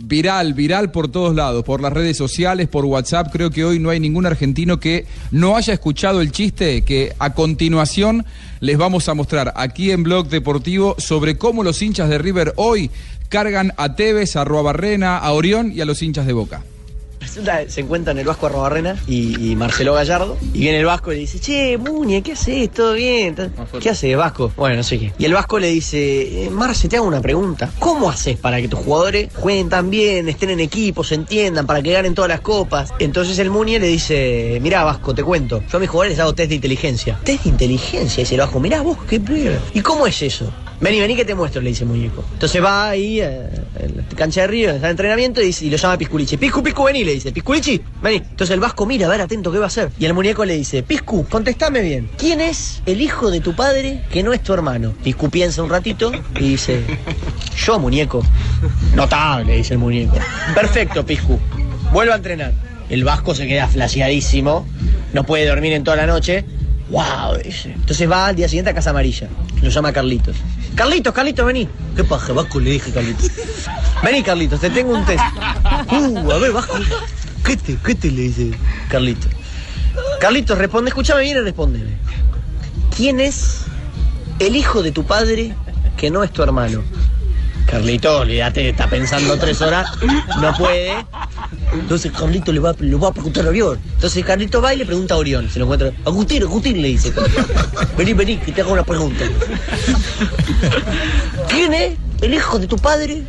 Viral, 0.00 0.54
viral 0.54 0.90
por 0.90 1.08
todos 1.08 1.34
lados, 1.34 1.64
por 1.64 1.80
las 1.80 1.92
redes 1.92 2.16
sociales, 2.16 2.68
por 2.68 2.84
WhatsApp. 2.84 3.28
Creo 3.30 3.50
que 3.50 3.64
hoy 3.64 3.78
no 3.78 3.90
hay 3.90 4.00
ningún 4.00 4.26
argentino 4.26 4.80
que 4.80 5.06
no 5.30 5.56
haya 5.56 5.74
escuchado 5.74 6.20
el 6.20 6.32
chiste 6.32 6.82
que 6.82 7.12
a 7.18 7.34
continuación 7.34 8.24
les 8.60 8.78
vamos 8.78 9.08
a 9.08 9.14
mostrar 9.14 9.52
aquí 9.56 9.90
en 9.90 10.02
Blog 10.02 10.28
Deportivo 10.28 10.94
sobre 10.98 11.36
cómo 11.36 11.62
los 11.62 11.82
hinchas 11.82 12.08
de 12.08 12.18
River 12.18 12.54
hoy 12.56 12.90
cargan 13.28 13.72
a 13.76 13.94
Tevez, 13.96 14.36
a 14.36 14.44
Barrena, 14.44 15.18
a 15.18 15.32
Orión 15.32 15.72
y 15.72 15.80
a 15.80 15.84
los 15.84 16.02
hinchas 16.02 16.26
de 16.26 16.32
Boca. 16.32 16.62
Se 17.68 17.80
encuentran 17.80 18.18
el 18.18 18.26
Vasco 18.26 18.46
Arrobarrena 18.46 18.96
y, 19.06 19.50
y 19.50 19.56
Marcelo 19.56 19.94
Gallardo. 19.94 20.36
Y 20.52 20.60
viene 20.60 20.78
el 20.78 20.84
Vasco 20.84 21.12
y 21.12 21.16
le 21.16 21.20
dice, 21.22 21.40
che, 21.40 21.78
Muñe, 21.78 22.22
¿qué 22.22 22.32
haces? 22.32 22.70
¿Todo 22.70 22.92
bien? 22.94 23.34
¿Qué 23.80 23.90
haces, 23.90 24.16
Vasco? 24.16 24.52
Bueno, 24.56 24.76
no 24.76 24.82
sé 24.82 24.98
qué. 24.98 25.12
Y 25.18 25.24
el 25.24 25.32
Vasco 25.32 25.58
le 25.58 25.68
dice, 25.68 26.44
eh, 26.44 26.50
Marce, 26.50 26.88
te 26.88 26.96
hago 26.96 27.06
una 27.06 27.20
pregunta. 27.20 27.70
¿Cómo 27.78 28.10
haces 28.10 28.36
para 28.36 28.60
que 28.60 28.68
tus 28.68 28.80
jugadores 28.80 29.30
jueguen 29.34 29.68
tan 29.68 29.88
bien, 29.90 30.28
estén 30.28 30.50
en 30.50 30.60
equipo, 30.60 31.04
se 31.04 31.14
entiendan, 31.14 31.66
para 31.66 31.82
que 31.82 31.92
ganen 31.92 32.14
todas 32.14 32.28
las 32.28 32.40
copas? 32.40 32.92
Entonces 32.98 33.38
el 33.38 33.50
Muñe 33.50 33.78
le 33.78 33.86
dice, 33.86 34.58
mirá, 34.60 34.84
Vasco, 34.84 35.14
te 35.14 35.22
cuento. 35.22 35.62
Yo 35.70 35.78
a 35.78 35.80
mis 35.80 35.88
jugadores 35.88 36.16
les 36.16 36.20
hago 36.20 36.34
test 36.34 36.50
de 36.50 36.56
inteligencia. 36.56 37.18
¿Test 37.24 37.44
de 37.44 37.50
inteligencia? 37.50 38.20
Dice 38.20 38.34
el 38.34 38.40
Vasco, 38.40 38.60
mirá 38.60 38.82
vos, 38.82 38.98
qué 39.08 39.18
pibe. 39.18 39.58
¿Y 39.72 39.80
cómo 39.80 40.06
es 40.06 40.20
eso? 40.22 40.52
Vení, 40.82 40.98
vení 40.98 41.14
que 41.14 41.24
te 41.24 41.36
muestro, 41.36 41.62
le 41.62 41.68
dice 41.68 41.84
el 41.84 41.90
muñeco. 41.90 42.24
Entonces 42.32 42.62
va 42.62 42.90
ahí 42.90 43.20
eh, 43.20 43.48
en 43.78 43.96
la 43.98 44.02
cancha 44.16 44.40
de 44.40 44.46
Río, 44.48 44.70
está 44.70 44.88
en 44.88 44.90
entrenamiento 44.90 45.40
y, 45.40 45.70
lo 45.70 45.76
llama 45.76 45.96
Pisculichi. 45.96 46.36
Piscu, 46.36 46.60
Piscu, 46.60 46.82
vení, 46.82 47.04
le 47.04 47.14
dice. 47.14 47.30
Pisculichi, 47.30 47.80
vení. 48.02 48.16
Entonces 48.16 48.50
el 48.50 48.58
Vasco 48.58 48.84
mira, 48.84 49.06
a 49.06 49.10
ver, 49.10 49.20
atento, 49.20 49.52
¿qué 49.52 49.58
va 49.58 49.66
a 49.66 49.68
hacer? 49.68 49.92
Y 50.00 50.06
el 50.06 50.12
muñeco 50.12 50.44
le 50.44 50.56
dice, 50.56 50.82
Piscu, 50.82 51.24
contestame 51.28 51.82
bien. 51.82 52.10
¿Quién 52.18 52.40
es 52.40 52.82
el 52.84 53.00
hijo 53.00 53.30
de 53.30 53.38
tu 53.38 53.54
padre 53.54 54.02
que 54.10 54.24
no 54.24 54.32
es 54.32 54.42
tu 54.42 54.52
hermano? 54.54 54.92
Piscu 55.04 55.30
piensa 55.30 55.62
un 55.62 55.70
ratito 55.70 56.10
y 56.34 56.48
dice, 56.48 56.82
yo, 57.64 57.78
muñeco. 57.78 58.20
Notable, 58.96 59.58
dice 59.58 59.74
el 59.74 59.78
muñeco. 59.78 60.16
Perfecto, 60.52 61.06
Piscu. 61.06 61.38
Vuelvo 61.92 62.12
a 62.12 62.16
entrenar. 62.16 62.54
El 62.88 63.04
Vasco 63.04 63.36
se 63.36 63.46
queda 63.46 63.68
flasheadísimo, 63.68 64.66
no 65.12 65.24
puede 65.24 65.46
dormir 65.46 65.74
en 65.74 65.84
toda 65.84 65.96
la 65.96 66.08
noche. 66.08 66.44
¡Wow! 66.90 67.38
dice. 67.42 67.72
Entonces 67.72 68.10
va 68.10 68.26
al 68.26 68.36
día 68.36 68.48
siguiente 68.48 68.70
a 68.70 68.74
Casa 68.74 68.90
Amarilla. 68.90 69.28
Lo 69.62 69.70
llama 69.70 69.92
Carlitos. 69.92 70.36
Carlitos, 70.74 71.12
Carlitos, 71.12 71.46
vení. 71.46 71.68
¿Qué 71.94 72.04
paja, 72.04 72.32
Vasco? 72.32 72.58
Le 72.60 72.70
dije 72.70 72.90
Carlitos. 72.92 73.30
Vení, 74.02 74.22
Carlitos, 74.22 74.60
te 74.60 74.70
tengo 74.70 74.94
un 74.94 75.04
test. 75.04 75.22
Uh, 75.90 76.30
a 76.30 76.38
ver, 76.38 76.52
Vasco. 76.52 76.78
¿Qué 77.44 77.56
te, 77.56 77.76
qué 77.76 77.94
te 77.94 78.10
le 78.10 78.22
dice 78.22 78.52
Carlitos? 78.88 79.30
Carlitos, 80.20 80.56
responde, 80.56 80.88
escúchame 80.88 81.22
bien 81.22 81.38
y 81.38 81.40
respóndeme. 81.40 81.90
¿Quién 82.96 83.20
es 83.20 83.62
el 84.38 84.56
hijo 84.56 84.82
de 84.82 84.92
tu 84.92 85.04
padre 85.04 85.54
que 85.96 86.10
no 86.10 86.24
es 86.24 86.32
tu 86.32 86.42
hermano? 86.42 86.82
Carlitos, 87.72 88.20
olvídate, 88.20 88.68
está 88.68 88.86
pensando 88.86 89.38
tres 89.38 89.62
horas, 89.62 89.88
no 90.42 90.54
puede. 90.58 90.92
Entonces 91.72 92.12
Carlito 92.12 92.52
le 92.52 92.60
va, 92.60 92.74
le 92.78 92.94
va 92.96 93.08
a 93.08 93.12
preguntar 93.14 93.46
a 93.46 93.48
Orión. 93.48 93.80
Entonces 93.94 94.22
Carlito 94.26 94.60
va 94.60 94.74
y 94.74 94.76
le 94.76 94.84
pregunta 94.84 95.14
a 95.14 95.16
Orión. 95.16 95.48
Se 95.48 95.58
lo 95.58 95.64
encuentra. 95.64 95.90
Agustín, 96.04 96.42
Agustín 96.42 96.82
le 96.82 96.88
dice. 96.88 97.14
Vení, 97.96 98.12
vení, 98.12 98.36
que 98.36 98.52
te 98.52 98.60
hago 98.60 98.74
una 98.74 98.84
pregunta. 98.84 99.24
¿Quién 101.48 101.72
es 101.72 101.94
el 102.20 102.34
hijo 102.34 102.58
de 102.58 102.66
tu 102.66 102.76
padre 102.76 103.22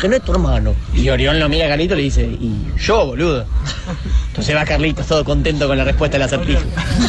que 0.00 0.08
no 0.08 0.16
es 0.16 0.24
tu 0.24 0.32
hermano? 0.32 0.74
Y 0.94 1.10
Orión 1.10 1.38
lo 1.38 1.50
mira 1.50 1.66
a 1.66 1.68
Carlito 1.68 1.92
y 1.92 1.98
le 1.98 2.02
dice, 2.04 2.22
y 2.22 2.56
yo, 2.78 3.04
boludo. 3.04 3.44
Entonces 4.28 4.56
va 4.56 4.64
Carlitos 4.64 5.06
todo 5.06 5.26
contento 5.26 5.68
con 5.68 5.76
la 5.76 5.84
respuesta 5.84 6.16
del 6.16 6.22
acertijo. 6.22 6.62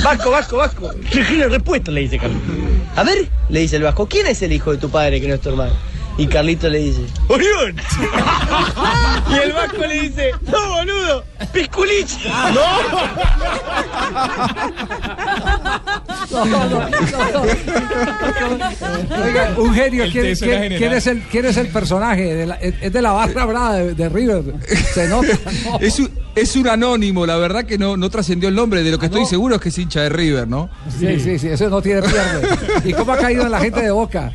Vasco, 0.03 0.29
Vasco, 0.29 0.57
Vasco. 0.57 0.91
Elegí 1.09 1.37
la 1.37 1.47
respuesta, 1.47 1.89
le 1.89 2.01
dice 2.01 2.19
Carlito. 2.19 2.51
A 2.97 3.03
ver, 3.03 3.29
le 3.47 3.59
dice 3.61 3.77
el 3.77 3.83
Vasco, 3.83 4.09
¿quién 4.09 4.27
es 4.27 4.41
el 4.41 4.51
hijo 4.51 4.73
de 4.73 4.77
tu 4.77 4.89
padre 4.89 5.21
que 5.21 5.29
no 5.29 5.35
es 5.35 5.39
tu 5.39 5.47
hermano? 5.47 5.71
Y 6.17 6.27
Carlito 6.27 6.69
le 6.69 6.79
dice, 6.79 7.01
¡Orión! 7.29 7.75
y 9.31 9.35
el 9.43 9.53
Vasco 9.53 9.85
le 9.87 10.01
dice, 10.01 10.31
¡No, 10.51 10.69
boludo! 10.69 11.23
¡Pisculich! 11.53 12.17
Oiga, 19.23 19.53
un 19.57 19.73
genio, 19.73 20.03
El 20.03 20.11
¿quién, 20.11 20.23
teso 20.25 20.45
quién- 20.45 20.53
era 20.55 20.63
general. 20.63 20.79
quién 20.79 20.93
es 20.97 21.07
el, 21.07 21.21
quién 21.23 21.45
es 21.45 21.57
el 21.57 21.67
personaje? 21.67 22.33
De 22.35 22.45
la- 22.45 22.55
es 22.55 22.93
de 22.93 23.01
la 23.01 23.11
barra 23.11 23.45
brava 23.45 23.75
de, 23.75 23.93
de 23.93 24.09
River. 24.09 24.43
Se 24.93 25.07
nota. 25.07 25.27
¿no? 25.65 25.79
Es 25.79 25.99
un, 25.99 26.09
es 26.35 26.55
un 26.55 26.67
anónimo, 26.67 27.25
la 27.25 27.37
verdad 27.37 27.65
que 27.65 27.77
no, 27.77 27.97
no 27.97 28.09
trascendió 28.09 28.49
el 28.49 28.55
nombre. 28.55 28.83
De 28.83 28.91
lo 28.91 28.99
que 28.99 29.07
estoy 29.07 29.25
seguro 29.25 29.55
es 29.55 29.61
que 29.61 29.69
es 29.69 29.77
hincha 29.77 30.01
de 30.01 30.09
River, 30.09 30.47
¿no? 30.47 30.69
Sí, 30.99 31.19
sí, 31.19 31.39
sí, 31.39 31.47
eso 31.47 31.69
no 31.69 31.81
tiene 31.81 32.01
pierde. 32.01 32.47
¿Y 32.85 32.93
cómo 32.93 33.13
ha 33.13 33.17
caído 33.17 33.43
en 33.43 33.51
la 33.51 33.59
gente 33.59 33.81
de 33.81 33.91
Boca? 33.91 34.31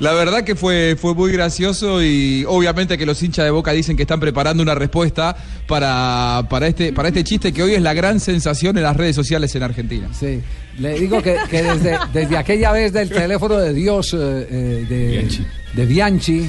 La 0.00 0.12
verdad 0.12 0.44
que 0.44 0.54
fue, 0.54 0.96
fue 0.96 1.14
muy 1.14 1.32
gracioso 1.32 2.02
y 2.02 2.44
obviamente 2.46 2.96
que 2.96 3.04
los 3.04 3.20
hinchas 3.20 3.44
de 3.44 3.50
Boca 3.50 3.72
dicen 3.72 3.96
que 3.96 4.02
están 4.02 4.20
preparando 4.20 4.62
una 4.62 4.76
respuesta 4.76 5.36
para, 5.66 6.46
para, 6.48 6.68
este, 6.68 6.92
para 6.92 7.08
este 7.08 7.24
chiste 7.24 7.52
que 7.52 7.64
hoy 7.64 7.74
es 7.74 7.82
la 7.82 7.94
gran 7.94 8.20
sensación 8.20 8.76
en 8.76 8.84
las 8.84 8.96
redes 8.96 9.16
sociales 9.16 9.52
en 9.56 9.64
Argentina. 9.64 10.08
Sí, 10.18 10.40
le 10.78 11.00
digo 11.00 11.20
que, 11.20 11.36
que 11.50 11.64
desde, 11.64 11.98
desde 12.12 12.36
aquella 12.36 12.70
vez 12.70 12.92
del 12.92 13.08
teléfono 13.08 13.56
de 13.56 13.74
Dios 13.74 14.14
eh, 14.14 14.16
eh, 14.18 14.86
de, 14.88 15.28
de 15.74 15.86
Bianchi, 15.86 16.48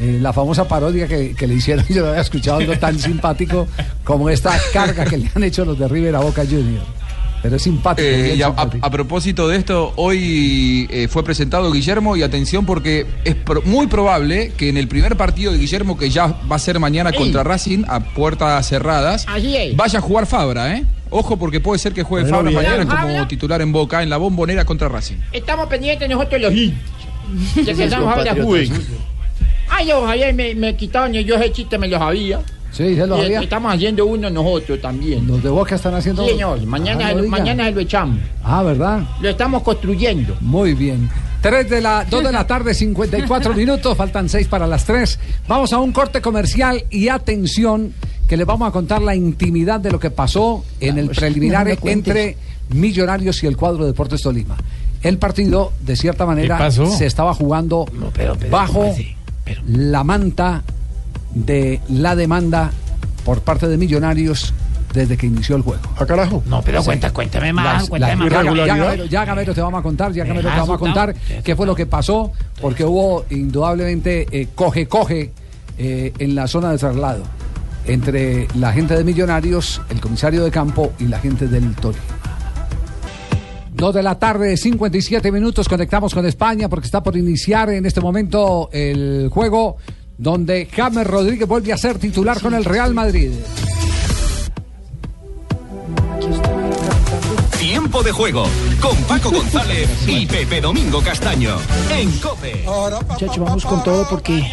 eh, 0.00 0.18
la 0.20 0.32
famosa 0.32 0.66
parodia 0.66 1.06
que, 1.06 1.34
que 1.36 1.46
le 1.46 1.54
hicieron, 1.54 1.84
yo 1.88 2.02
no 2.02 2.08
había 2.08 2.22
escuchado 2.22 2.58
algo 2.58 2.76
tan 2.78 2.98
simpático 2.98 3.68
como 4.02 4.28
esta 4.28 4.58
carga 4.72 5.04
que 5.04 5.18
le 5.18 5.30
han 5.32 5.44
hecho 5.44 5.64
los 5.64 5.78
de 5.78 5.86
River 5.86 6.16
a 6.16 6.20
Boca 6.20 6.42
Junior. 6.44 6.82
Pero 7.42 7.56
es 7.56 7.62
simpático. 7.62 8.06
Eh, 8.08 8.34
y 8.36 8.42
a, 8.42 8.46
simpático. 8.46 8.86
a 8.86 8.90
propósito 8.90 9.48
de 9.48 9.56
esto, 9.56 9.92
hoy 9.96 10.86
eh, 10.90 11.08
fue 11.08 11.24
presentado 11.24 11.72
Guillermo 11.72 12.16
y 12.16 12.22
atención 12.22 12.64
porque 12.64 13.06
es 13.24 13.34
pro- 13.34 13.62
muy 13.62 13.88
probable 13.88 14.52
que 14.56 14.68
en 14.68 14.76
el 14.76 14.86
primer 14.88 15.16
partido 15.16 15.50
de 15.52 15.58
Guillermo, 15.58 15.98
que 15.98 16.08
ya 16.08 16.28
va 16.50 16.56
a 16.56 16.58
ser 16.60 16.78
mañana 16.78 17.10
Ey. 17.10 17.18
contra 17.18 17.42
Racing 17.42 17.84
a 17.88 18.00
puertas 18.00 18.66
cerradas, 18.68 19.26
vaya 19.74 19.98
a 19.98 20.02
jugar 20.02 20.26
Fabra, 20.26 20.76
¿eh? 20.76 20.84
Ojo 21.10 21.36
porque 21.36 21.60
puede 21.60 21.78
ser 21.78 21.92
que 21.92 22.02
juegue 22.04 22.28
Fabra 22.30 22.50
mañana 22.50 22.86
Fabra. 22.86 23.02
como 23.02 23.26
titular 23.28 23.60
en 23.60 23.72
Boca 23.72 24.02
en 24.02 24.08
la 24.08 24.16
bombonera 24.18 24.64
contra 24.64 24.88
Racing. 24.88 25.16
Estamos 25.32 25.66
pendientes 25.66 26.08
nosotros 26.08 26.40
los 26.40 26.52
hinchas. 26.54 26.78
Ya 27.64 27.74
que 27.74 27.84
estamos 27.84 28.16
ahora. 28.16 28.34
Ay, 29.68 29.86
yo, 29.88 30.04
Javier, 30.06 30.34
me, 30.34 30.54
me 30.54 30.76
quitaron 30.76 31.14
y 31.14 31.24
yo 31.24 31.36
ese 31.36 31.50
chiste 31.52 31.78
me 31.78 31.88
lo 31.88 31.98
sabía. 31.98 32.40
Sí, 32.72 32.96
se 32.96 33.06
lo 33.06 33.18
Y 33.18 33.22
sabía. 33.22 33.40
Estamos 33.42 33.74
haciendo 33.74 34.06
uno 34.06 34.30
nosotros 34.30 34.80
también. 34.80 35.26
Los 35.26 35.42
de 35.42 35.50
Boca 35.50 35.74
están 35.74 35.94
haciendo. 35.94 36.24
Sí, 36.24 36.30
señor. 36.30 36.64
Mañana, 36.66 37.08
Ah, 37.08 37.14
no 37.14 37.28
mañana 37.28 37.70
lo 37.70 37.80
echamos. 37.80 38.18
Ah, 38.42 38.62
¿verdad? 38.62 39.02
Lo 39.20 39.28
estamos 39.28 39.62
construyendo. 39.62 40.34
Muy 40.40 40.74
bien. 40.74 41.08
3 41.42 41.68
de 41.68 41.80
la, 41.80 42.06
2 42.08 42.24
de 42.24 42.32
la 42.32 42.46
tarde, 42.46 42.72
54 42.72 43.52
minutos, 43.56 43.96
faltan 43.96 44.28
6 44.28 44.46
para 44.48 44.66
las 44.66 44.84
3. 44.86 45.18
Vamos 45.48 45.72
a 45.72 45.78
un 45.78 45.92
corte 45.92 46.22
comercial 46.22 46.84
y 46.88 47.08
atención, 47.08 47.92
que 48.28 48.36
les 48.36 48.46
vamos 48.46 48.68
a 48.68 48.72
contar 48.72 49.02
la 49.02 49.14
intimidad 49.14 49.80
de 49.80 49.90
lo 49.90 50.00
que 50.00 50.10
pasó 50.10 50.64
en 50.80 50.98
el 50.98 51.10
preliminar 51.10 51.66
no 51.66 51.90
entre 51.90 52.36
Millonarios 52.70 53.42
y 53.42 53.46
el 53.48 53.56
cuadro 53.56 53.84
Deportes 53.84 54.22
Tolima. 54.22 54.56
El 55.02 55.18
partido, 55.18 55.72
de 55.80 55.96
cierta 55.96 56.24
manera, 56.24 56.70
se 56.70 57.06
estaba 57.06 57.34
jugando 57.34 57.86
bajo 58.50 58.94
la 59.66 60.04
manta 60.04 60.62
de 61.34 61.80
la 61.88 62.14
demanda 62.16 62.70
por 63.24 63.40
parte 63.42 63.68
de 63.68 63.76
Millonarios 63.78 64.52
desde 64.92 65.16
que 65.16 65.26
inició 65.26 65.56
el 65.56 65.62
juego. 65.62 65.80
¿A 65.96 66.04
carajo? 66.04 66.42
No, 66.46 66.60
pero 66.62 66.80
Sí. 66.80 66.86
cuenta, 66.86 67.10
cuéntame 67.12 67.52
más, 67.52 67.64
Las- 67.82 67.88
cuéntame 67.88 68.12
la- 68.28 68.42
más. 68.42 68.44
ya, 68.44 68.66
ya, 68.66 68.76
Gamero, 68.76 69.04
ya, 69.06 69.24
Gamero, 69.24 69.54
te 69.54 69.60
vamos 69.62 69.80
a 69.80 69.82
contar, 69.82 70.12
ya 70.12 70.24
Gamero, 70.24 70.50
te 70.50 70.56
vamos 70.58 70.76
a 70.76 70.78
contar 70.78 71.14
qué 71.42 71.56
fue 71.56 71.64
lo 71.66 71.74
que 71.74 71.86
pasó, 71.86 72.30
porque 72.60 72.84
hubo 72.84 73.24
indudablemente 73.30 74.26
eh, 74.30 74.48
coge 74.54 74.86
coge 74.88 75.32
eh, 75.78 76.12
en 76.18 76.34
la 76.34 76.46
zona 76.46 76.70
de 76.72 76.78
traslado 76.78 77.22
entre 77.86 78.46
la 78.56 78.72
gente 78.72 78.94
de 78.94 79.02
Millonarios, 79.02 79.80
el 79.88 80.00
comisario 80.00 80.44
de 80.44 80.50
campo 80.50 80.92
y 80.98 81.06
la 81.06 81.18
gente 81.18 81.48
del 81.48 81.74
Tolima. 81.74 82.02
Dos 83.74 83.94
de 83.94 84.02
la 84.02 84.18
tarde, 84.18 84.56
57 84.56 85.32
minutos, 85.32 85.68
conectamos 85.68 86.12
con 86.14 86.26
España 86.26 86.68
porque 86.68 86.84
está 86.86 87.02
por 87.02 87.16
iniciar 87.16 87.70
en 87.70 87.86
este 87.86 88.00
momento 88.02 88.68
el 88.72 89.28
juego 89.32 89.78
donde 90.18 90.66
James 90.66 91.06
Rodríguez 91.06 91.48
vuelve 91.48 91.72
a 91.72 91.76
ser 91.76 91.98
titular 91.98 92.40
con 92.40 92.54
el 92.54 92.64
Real 92.64 92.94
Madrid. 92.94 93.30
Tiempo 97.62 98.02
de 98.02 98.10
juego 98.10 98.44
con 98.80 98.96
Paco 99.04 99.30
González 99.30 99.88
y 100.08 100.26
Pepe 100.26 100.60
Domingo 100.60 101.00
Castaño 101.00 101.56
en 101.96 102.10
Cope. 102.18 102.64
Muchachos, 103.08 103.38
vamos 103.38 103.64
con 103.64 103.84
todo 103.84 104.04
porque 104.10 104.44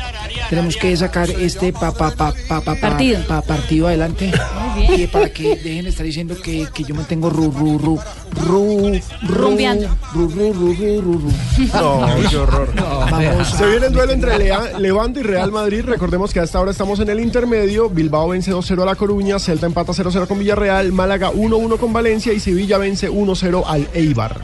tenemos 0.47 0.77
que 0.77 0.95
sacar 0.95 1.27
este 1.27 1.73
pa, 1.73 1.91
pa, 1.91 2.11
pa, 2.11 2.31
pa, 2.47 2.61
pa, 2.61 2.75
pa- 2.75 2.75
Partido. 2.79 3.25
pa- 3.27 3.41
partido 3.41 3.87
adelante. 3.87 4.31
bien. 4.75 5.01
Y 5.01 5.07
para 5.07 5.29
que 5.33 5.55
dejen 5.55 5.85
de 5.85 5.89
estar 5.89 6.05
diciendo 6.05 6.35
que, 6.39 6.67
que 6.71 6.83
yo 6.83 6.93
mantengo 6.93 7.31
ru, 7.31 7.51
ru, 7.51 7.79
ru, 7.79 7.99
ru, 8.45 8.91
ru, 8.91 9.01
Rumbeando. 9.27 9.87
ru, 10.13 10.29
ru, 10.29 10.53
ru, 10.53 10.73
ru, 10.75 11.01
ru, 11.01 11.13
ru. 11.19 11.31
No, 11.73 12.07
qué 12.29 12.37
horror. 12.37 12.71
Vamos. 12.75 13.47
Se 13.49 13.65
viene 13.65 13.87
el 13.87 13.93
duelo 13.93 14.13
entre 14.13 14.37
Lea- 14.37 14.77
Levante 14.77 15.21
y 15.21 15.23
Real 15.23 15.51
Madrid. 15.51 15.81
Recordemos 15.83 16.31
que 16.31 16.41
hasta 16.41 16.59
ahora 16.59 16.71
estamos 16.71 16.99
en 16.99 17.09
el 17.09 17.19
intermedio. 17.19 17.89
Bilbao 17.89 18.29
vence 18.29 18.53
2-0 18.53 18.83
a 18.83 18.85
La 18.85 18.95
Coruña, 18.95 19.39
Celta 19.39 19.65
empata 19.65 19.93
0-0 19.93 20.27
con 20.27 20.37
Villarreal, 20.37 20.91
Málaga 20.91 21.31
1-1 21.31 21.77
con 21.79 21.91
Valencia 21.91 22.31
y 22.33 22.39
Sevilla 22.39 22.77
vence 22.77 22.98
1-0 23.07 23.63
al 23.65 23.87
Eibar. 23.93 24.41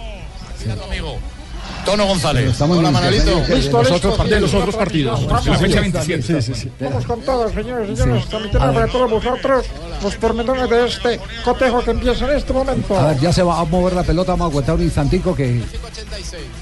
Tono 1.85 2.07
González. 2.07 2.49
Estamos 2.51 2.77
Hola, 2.79 2.89
en 2.89 2.95
el 2.95 3.01
Manolito. 3.01 3.31
intermedio 3.31 3.55
de- 3.55 3.61
de 3.63 3.71
los 3.71 3.91
otros 3.91 4.15
partidos. 4.17 4.29
De 4.35 4.41
los 4.41 4.53
otros 4.55 4.75
partidos. 4.75 5.23
La 5.45 5.57
fecha 5.57 5.81
27. 5.81 6.21
Sí, 6.23 6.41
sí, 6.41 6.53
sí. 6.61 6.71
Vamos 6.79 7.05
con 7.05 7.21
todo, 7.21 7.49
señores 7.53 7.89
y 7.91 7.95
señores. 7.95 8.25
Transmitiendo 8.27 8.73
para 8.73 8.87
todos 8.87 9.11
vosotros 9.11 9.65
los 10.03 10.15
pormenores 10.15 10.69
de 10.69 10.85
este 10.87 11.19
cotejo 11.43 11.83
que 11.83 11.91
empieza 11.91 12.25
en 12.25 12.37
este 12.37 12.53
momento. 12.53 12.97
A 12.99 13.07
ver, 13.09 13.19
ya 13.19 13.31
se 13.31 13.43
va 13.43 13.59
a 13.59 13.65
mover 13.65 13.93
la 13.93 14.03
pelota, 14.03 14.31
vamos 14.33 14.45
a 14.47 14.49
aguantar 14.49 14.75
un 14.75 14.81
instantico 14.81 15.35
que... 15.35 15.61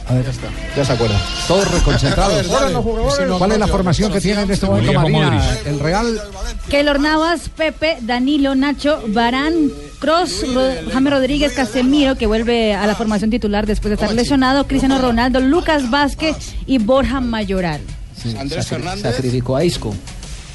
A 0.07 0.13
ver, 0.13 0.25
Ya 0.75 0.86
se 0.86 0.93
acuerda. 0.93 1.15
todos 1.47 1.71
reconcentrados. 1.71 2.47
¿Cuál 3.38 3.51
es 3.53 3.59
la 3.59 3.67
formación 3.67 4.12
que 4.12 4.19
tiene 4.19 4.41
en 4.41 4.51
este 4.51 4.65
momento 4.65 4.93
Marina? 4.93 5.41
El 5.65 5.79
Real 5.79 6.21
Keylor 6.69 6.99
Navas, 6.99 7.49
Pepe, 7.49 7.97
Danilo, 8.01 8.55
Nacho, 8.55 9.01
Barán, 9.07 9.69
Cross, 9.99 10.43
Ro- 10.53 10.91
James 10.91 11.13
Rodríguez, 11.13 11.53
Casemiro, 11.53 12.15
que 12.15 12.25
vuelve 12.27 12.73
a 12.73 12.86
la 12.88 12.95
formación 12.95 13.29
titular 13.29 13.65
después 13.65 13.89
de 13.89 13.95
estar 13.95 14.13
lesionado, 14.13 14.65
Cristiano 14.67 14.97
Ronaldo, 14.97 15.12
Lucas 15.39 15.89
Vázquez 15.89 16.36
y 16.65 16.78
Borja 16.80 17.21
Mayoral. 17.21 17.82
Andrés 18.39 18.67
Fernández. 18.67 19.02
Sacrificó 19.04 19.56
a 19.58 19.63
Isco. 19.65 19.93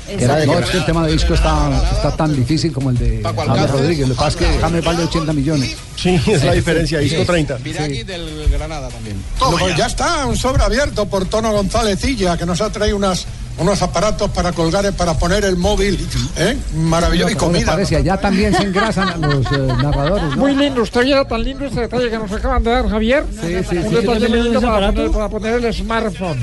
Que 0.07 0.25
era- 0.25 0.43
no, 0.47 0.59
es 0.59 0.71
que 0.71 0.79
el 0.79 0.87
tema 0.87 1.05
de 1.07 1.13
disco 1.13 1.35
está, 1.35 1.83
está 1.93 2.17
tan 2.17 2.35
difícil 2.35 2.73
como 2.73 2.89
el 2.89 2.97
de 2.97 3.21
James 3.23 3.71
Rodríguez. 3.71 4.09
Lo 4.09 4.15
que 4.15 4.19
pasa 4.19 4.29
es 4.29 4.37
que 4.37 4.59
James 4.59 4.83
vale 4.83 5.03
80 5.05 5.33
millones. 5.35 5.77
Sí, 5.97 6.19
es 6.27 6.45
la 6.45 6.53
diferencia. 6.55 6.99
Disco 6.99 7.25
30. 7.27 7.57
Viragui 7.57 8.05
del 8.05 8.49
Granada 8.49 8.89
también. 8.89 9.17
Pues 9.39 9.77
ya 9.77 9.85
está, 9.87 10.25
un 10.25 10.35
sobre 10.37 10.63
abierto 10.63 11.07
por 11.07 11.27
Tono 11.27 11.53
Gonzálezilla, 11.53 12.39
que 12.39 12.47
nos 12.47 12.59
ha 12.63 12.71
traído 12.71 12.97
unas, 12.97 13.27
unos 13.59 13.83
aparatos 13.83 14.31
para 14.31 14.53
colgar, 14.53 14.93
para 14.95 15.15
poner 15.15 15.45
el 15.45 15.57
móvil. 15.57 15.99
¿eh? 16.37 16.57
Maravilloso. 16.77 17.31
Y 17.31 17.35
¿Cómo 17.35 17.53
le 17.53 17.59
comida. 17.59 17.73
parece? 17.73 17.97
Allá 17.97 18.17
también 18.17 18.55
se 18.55 18.63
engrasan 18.63 19.21
los 19.21 19.47
eh, 19.47 19.59
narradores, 19.83 20.31
¿no? 20.31 20.37
Muy 20.37 20.55
lindo, 20.55 20.83
usted 20.83 21.03
viera 21.05 21.27
tan 21.27 21.43
lindo 21.45 21.65
este 21.67 21.81
detalle 21.83 22.11
que 22.11 22.19
nos 22.19 22.31
acaban 22.33 22.63
de 22.63 22.71
dar, 22.71 22.89
Javier. 22.89 23.25
Sí, 23.31 23.57
sí, 23.69 23.77
Un 23.77 23.89
sí. 23.89 23.95
detalle 23.97 24.19
¿Tiene 24.21 24.29
muy 24.29 24.43
lindo 24.43 24.59
ese 24.59 24.67
para 24.67 24.77
aparato? 24.89 24.95
poner, 24.97 25.13
para 25.13 25.29
poner 25.29 25.65
el 25.65 25.75
smartphone. 25.75 26.39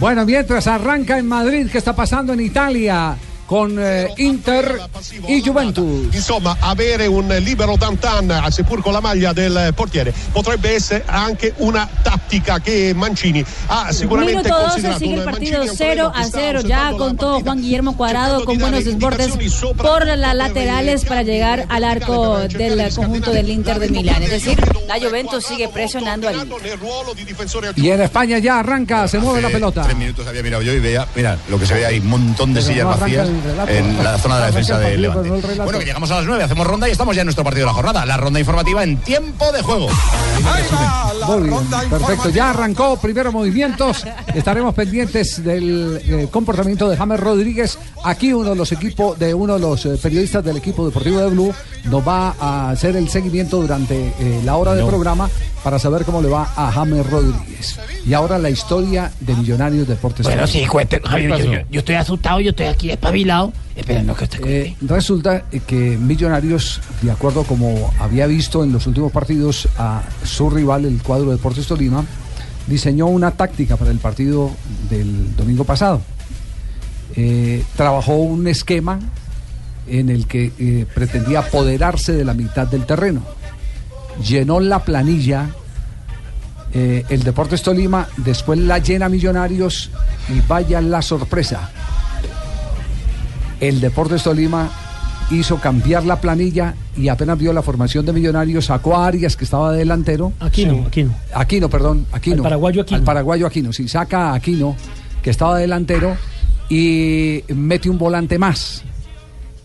Bueno, 0.00 0.24
mientras 0.26 0.66
arranca 0.66 1.18
en 1.18 1.26
Madrid, 1.26 1.68
¿qué 1.70 1.78
está 1.78 1.94
pasando 1.94 2.32
en 2.32 2.40
Italia? 2.40 3.16
Con 3.46 3.76
eh, 3.78 4.12
Inter 4.16 4.80
y 5.28 5.40
Juventus. 5.40 6.14
Insomma, 6.14 6.56
avere 6.60 7.06
un 7.06 7.28
libero 7.28 7.76
Dantan, 7.76 8.32
seppur 8.50 8.82
con 8.82 8.92
la 8.92 9.00
maglia 9.00 9.32
del 9.32 9.72
portiere, 9.74 10.12
potrebbe 10.32 10.74
essere 10.74 11.04
anche 11.06 11.54
una 11.58 11.88
tattica 12.02 12.60
che 12.60 12.92
Mancini 12.94 13.44
ha 13.68 13.92
sicuramente 13.92 14.42
Minuto 14.42 14.60
12 14.60 14.68
considerato. 14.70 14.98
sigue 14.98 15.14
el 15.14 15.22
partido 15.22 15.58
Mancini 15.58 15.76
0 15.76 16.12
a 16.14 16.24
0. 16.24 16.60
Ya 16.62 16.92
contó 16.92 17.40
Juan 17.40 17.60
Guillermo 17.60 17.96
Cuadrado 17.96 18.44
con 18.44 18.58
buenos 18.58 18.84
desbordes 18.84 19.32
por 19.76 20.06
las 20.06 20.34
laterales 20.34 21.04
para 21.04 21.22
llegar 21.22 21.66
al 21.68 21.84
arco 21.84 22.38
del 22.48 22.92
conjunto 22.94 23.32
del 23.32 23.50
Inter 23.50 23.78
de 23.78 23.88
Milán. 23.90 24.22
Es 24.22 24.30
decir, 24.30 24.58
la 24.86 24.98
Juventus 24.98 25.44
sigue 25.44 25.68
presionando 25.68 26.28
al 26.28 26.36
Inter. 26.36 26.78
Y 27.76 27.90
en 27.90 28.00
España 28.00 28.38
ya 28.38 28.58
arranca, 28.58 29.08
se 29.08 29.18
mueve 29.18 29.42
la 29.42 29.48
pelota. 29.48 29.82
Tres 29.82 29.96
minutos 29.96 30.26
había 30.26 30.42
mirado 30.42 30.62
yo 30.62 30.72
y 30.72 30.80
veía, 30.80 31.06
mira, 31.14 31.38
lo 31.48 31.58
que 31.58 31.66
se 31.66 31.74
ve 31.74 31.86
ahí, 31.86 31.98
un 31.98 32.08
montón 32.08 32.52
de 32.52 32.60
Pero 32.60 32.72
sillas 32.72 32.84
no 32.84 32.90
vacías. 32.90 33.28
En 33.68 34.04
la 34.04 34.18
zona 34.18 34.36
de 34.36 34.40
la 34.40 34.46
defensa 34.46 34.78
de 34.78 34.96
Levante. 34.96 35.28
no. 35.28 35.64
Bueno, 35.64 35.78
que 35.78 35.84
llegamos 35.84 36.10
a 36.10 36.16
las 36.16 36.24
9, 36.26 36.44
hacemos 36.44 36.66
ronda 36.66 36.88
y 36.88 36.92
estamos 36.92 37.14
ya 37.14 37.22
en 37.22 37.26
nuestro 37.26 37.44
partido 37.44 37.66
de 37.66 37.72
la 37.72 37.74
jornada. 37.74 38.06
La 38.06 38.16
ronda 38.16 38.40
informativa 38.40 38.82
en 38.82 38.96
tiempo 38.98 39.50
de 39.52 39.62
juego. 39.62 39.88
Muy 41.26 41.48
bien, 41.48 41.90
perfecto. 41.90 42.28
Ya 42.30 42.50
arrancó 42.50 42.96
primeros 42.98 43.32
movimientos. 43.32 44.04
Estaremos 44.34 44.74
pendientes 44.74 45.42
del 45.42 46.00
eh, 46.04 46.28
comportamiento 46.30 46.88
de 46.88 46.96
James 46.96 47.20
Rodríguez. 47.20 47.78
Aquí 48.04 48.32
uno 48.32 48.50
de 48.50 48.56
los 48.56 48.72
equipos, 48.72 49.18
de 49.18 49.34
uno 49.34 49.54
de 49.54 49.60
los 49.60 49.86
eh, 49.86 49.98
periodistas 50.02 50.44
del 50.44 50.58
equipo 50.58 50.84
deportivo 50.86 51.20
de 51.20 51.30
Blue, 51.30 51.54
nos 51.84 52.06
va 52.06 52.34
a 52.38 52.70
hacer 52.70 52.96
el 52.96 53.08
seguimiento 53.08 53.60
durante 53.60 54.14
eh, 54.18 54.40
la 54.44 54.56
hora 54.56 54.74
del 54.74 54.86
programa 54.86 55.28
para 55.66 55.80
saber 55.80 56.04
cómo 56.04 56.22
le 56.22 56.28
va 56.28 56.48
a 56.54 56.70
James 56.70 57.04
Rodríguez. 57.10 57.76
Y 58.06 58.14
ahora 58.14 58.38
la 58.38 58.48
historia 58.50 59.10
de 59.18 59.34
Millonarios 59.34 59.88
Deportes. 59.88 60.24
Bueno, 60.24 60.46
sí, 60.46 60.64
cuéntenos, 60.64 61.10
Javier. 61.10 61.32
¿Qué 61.34 61.42
Yo, 61.42 61.52
yo- 61.54 61.58
yo 61.68 61.78
estoy 61.80 61.96
asustado, 61.96 62.38
yo 62.38 62.50
estoy 62.50 62.66
aquí 62.66 62.88
espabilado, 62.92 63.52
esperando 63.74 64.14
que 64.14 64.22
usted 64.24 64.46
Eh, 64.46 64.76
resulta 64.82 65.42
que 65.66 65.74
Millonarios, 65.98 66.80
de 67.02 67.10
acuerdo 67.10 67.42
como 67.42 67.92
había 67.98 68.28
visto 68.28 68.62
en 68.62 68.72
los 68.72 68.86
últimos 68.86 69.10
partidos 69.10 69.66
a 69.76 70.02
su 70.22 70.48
rival, 70.50 70.84
el 70.84 71.02
cuadro 71.02 71.30
de 71.30 71.32
Deportes 71.32 71.66
Tolima, 71.66 72.04
diseñó 72.68 73.06
una 73.06 73.32
táctica 73.32 73.76
para 73.76 73.90
el 73.90 73.98
partido 73.98 74.52
del 74.88 75.34
domingo 75.34 75.64
pasado. 75.64 76.00
Eh, 77.16 77.64
trabajó 77.76 78.14
un 78.14 78.46
esquema 78.46 79.00
en 79.88 80.10
el 80.10 80.28
que 80.28 80.52
eh, 80.60 80.86
pretendía 80.94 81.40
apoderarse 81.40 82.12
de 82.12 82.24
la 82.24 82.34
mitad 82.34 82.68
del 82.68 82.86
terreno. 82.86 83.22
Llenó 84.22 84.60
la 84.60 84.84
planilla 84.84 85.50
eh, 86.72 87.04
el 87.08 87.22
Deportes 87.22 87.62
Tolima, 87.62 88.08
después 88.18 88.58
la 88.58 88.78
llena 88.78 89.08
Millonarios 89.08 89.90
y 90.28 90.40
vaya 90.46 90.80
la 90.80 91.02
sorpresa 91.02 91.70
el 93.60 93.80
Deportes 93.80 94.22
Tolima 94.22 94.70
hizo 95.30 95.56
cambiar 95.56 96.04
la 96.04 96.20
planilla 96.20 96.74
y 96.96 97.08
apenas 97.08 97.38
vio 97.38 97.52
la 97.52 97.62
formación 97.62 98.06
de 98.06 98.12
Millonarios, 98.12 98.66
sacó 98.66 98.96
a 98.96 99.06
Arias 99.06 99.36
que 99.36 99.44
estaba 99.44 99.72
de 99.72 99.78
delantero. 99.78 100.32
Aquino, 100.40 100.84
Aquino. 100.86 101.14
Aquino, 101.34 101.68
perdón, 101.68 102.06
Aquino. 102.12 102.36
Al 102.36 102.42
paraguayo 102.42 102.82
Aquino. 102.82 102.98
Al 102.98 103.04
paraguayo 103.04 103.46
Aquino, 103.46 103.72
sí, 103.72 103.88
saca 103.88 104.30
a 104.30 104.34
Aquino 104.34 104.76
que 105.22 105.30
estaba 105.30 105.58
delantero 105.58 106.16
y 106.68 107.42
mete 107.48 107.90
un 107.90 107.98
volante 107.98 108.38
más 108.38 108.84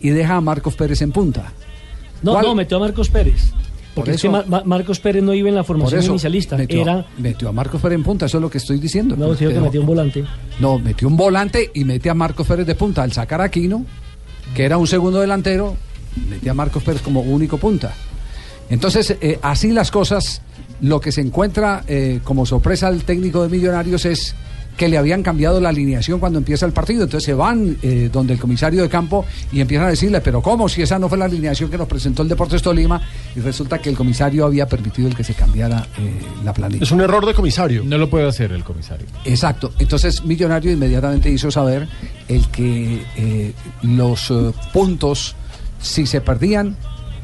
y 0.00 0.10
deja 0.10 0.36
a 0.36 0.40
Marcos 0.40 0.74
Pérez 0.74 1.02
en 1.02 1.12
punta. 1.12 1.52
No, 2.22 2.32
¿Cuál? 2.32 2.46
no, 2.46 2.54
metió 2.54 2.78
a 2.78 2.80
Marcos 2.80 3.08
Pérez. 3.08 3.52
Por 3.94 4.04
Porque 4.06 4.12
es 4.12 4.22
que 4.22 4.28
Marcos 4.64 5.00
Pérez 5.00 5.22
no 5.22 5.34
iba 5.34 5.50
en 5.50 5.54
la 5.54 5.64
formación 5.64 6.00
eso 6.00 6.12
inicialista. 6.12 6.56
metió, 6.56 6.80
Era. 6.80 7.06
metió 7.18 7.50
a 7.50 7.52
Marcos 7.52 7.80
Pérez 7.80 7.96
en 7.96 8.04
punta, 8.04 8.24
eso 8.24 8.38
es 8.38 8.42
lo 8.42 8.48
que 8.48 8.56
estoy 8.58 8.78
diciendo. 8.78 9.16
No, 9.16 9.36
que 9.36 9.48
metió 9.48 9.80
un 9.80 9.86
volante. 9.86 10.24
No, 10.60 10.78
metió 10.78 11.08
un 11.08 11.16
volante 11.16 11.70
y 11.74 11.84
mete 11.84 12.08
a 12.08 12.14
Marcos 12.14 12.46
Pérez 12.46 12.66
de 12.66 12.74
punta. 12.74 13.02
Al 13.02 13.12
sacar 13.12 13.42
a 13.42 13.44
Aquino, 13.44 13.84
que 14.54 14.64
era 14.64 14.78
un 14.78 14.86
segundo 14.86 15.20
delantero, 15.20 15.76
mete 16.28 16.48
a 16.48 16.54
Marcos 16.54 16.82
Pérez 16.82 17.02
como 17.02 17.20
único 17.20 17.58
punta. 17.58 17.92
Entonces, 18.70 19.14
eh, 19.20 19.38
así 19.42 19.72
las 19.72 19.90
cosas, 19.90 20.40
lo 20.80 20.98
que 20.98 21.12
se 21.12 21.20
encuentra 21.20 21.84
eh, 21.86 22.20
como 22.24 22.46
sorpresa 22.46 22.86
al 22.88 23.04
técnico 23.04 23.42
de 23.42 23.50
Millonarios 23.50 24.06
es 24.06 24.34
que 24.76 24.88
le 24.88 24.98
habían 24.98 25.22
cambiado 25.22 25.60
la 25.60 25.68
alineación 25.68 26.18
cuando 26.18 26.38
empieza 26.38 26.66
el 26.66 26.72
partido. 26.72 27.04
Entonces 27.04 27.26
se 27.26 27.34
van 27.34 27.76
eh, 27.82 28.08
donde 28.12 28.34
el 28.34 28.40
comisario 28.40 28.82
de 28.82 28.88
campo 28.88 29.24
y 29.52 29.60
empiezan 29.60 29.86
a 29.86 29.90
decirle, 29.90 30.20
pero 30.20 30.42
¿cómo? 30.42 30.68
Si 30.68 30.82
esa 30.82 30.98
no 30.98 31.08
fue 31.08 31.18
la 31.18 31.26
alineación 31.26 31.70
que 31.70 31.78
nos 31.78 31.88
presentó 31.88 32.22
el 32.22 32.28
Deportes 32.28 32.62
Tolima. 32.62 33.00
Y 33.36 33.40
resulta 33.40 33.78
que 33.78 33.90
el 33.90 33.96
comisario 33.96 34.44
había 34.44 34.66
permitido 34.66 35.08
el 35.08 35.14
que 35.14 35.24
se 35.24 35.34
cambiara 35.34 35.86
eh, 35.98 36.20
la 36.44 36.52
planilla. 36.52 36.82
Es 36.82 36.90
un 36.90 37.00
error 37.00 37.24
de 37.26 37.34
comisario. 37.34 37.82
No 37.84 37.98
lo 37.98 38.08
puede 38.08 38.28
hacer 38.28 38.52
el 38.52 38.64
comisario. 38.64 39.06
Exacto. 39.24 39.72
Entonces 39.78 40.24
Millonario 40.24 40.72
inmediatamente 40.72 41.30
hizo 41.30 41.50
saber 41.50 41.88
el 42.28 42.48
que 42.48 43.02
eh, 43.16 43.52
los 43.82 44.30
eh, 44.30 44.52
puntos, 44.72 45.36
si 45.80 46.06
se 46.06 46.20
perdían, 46.20 46.76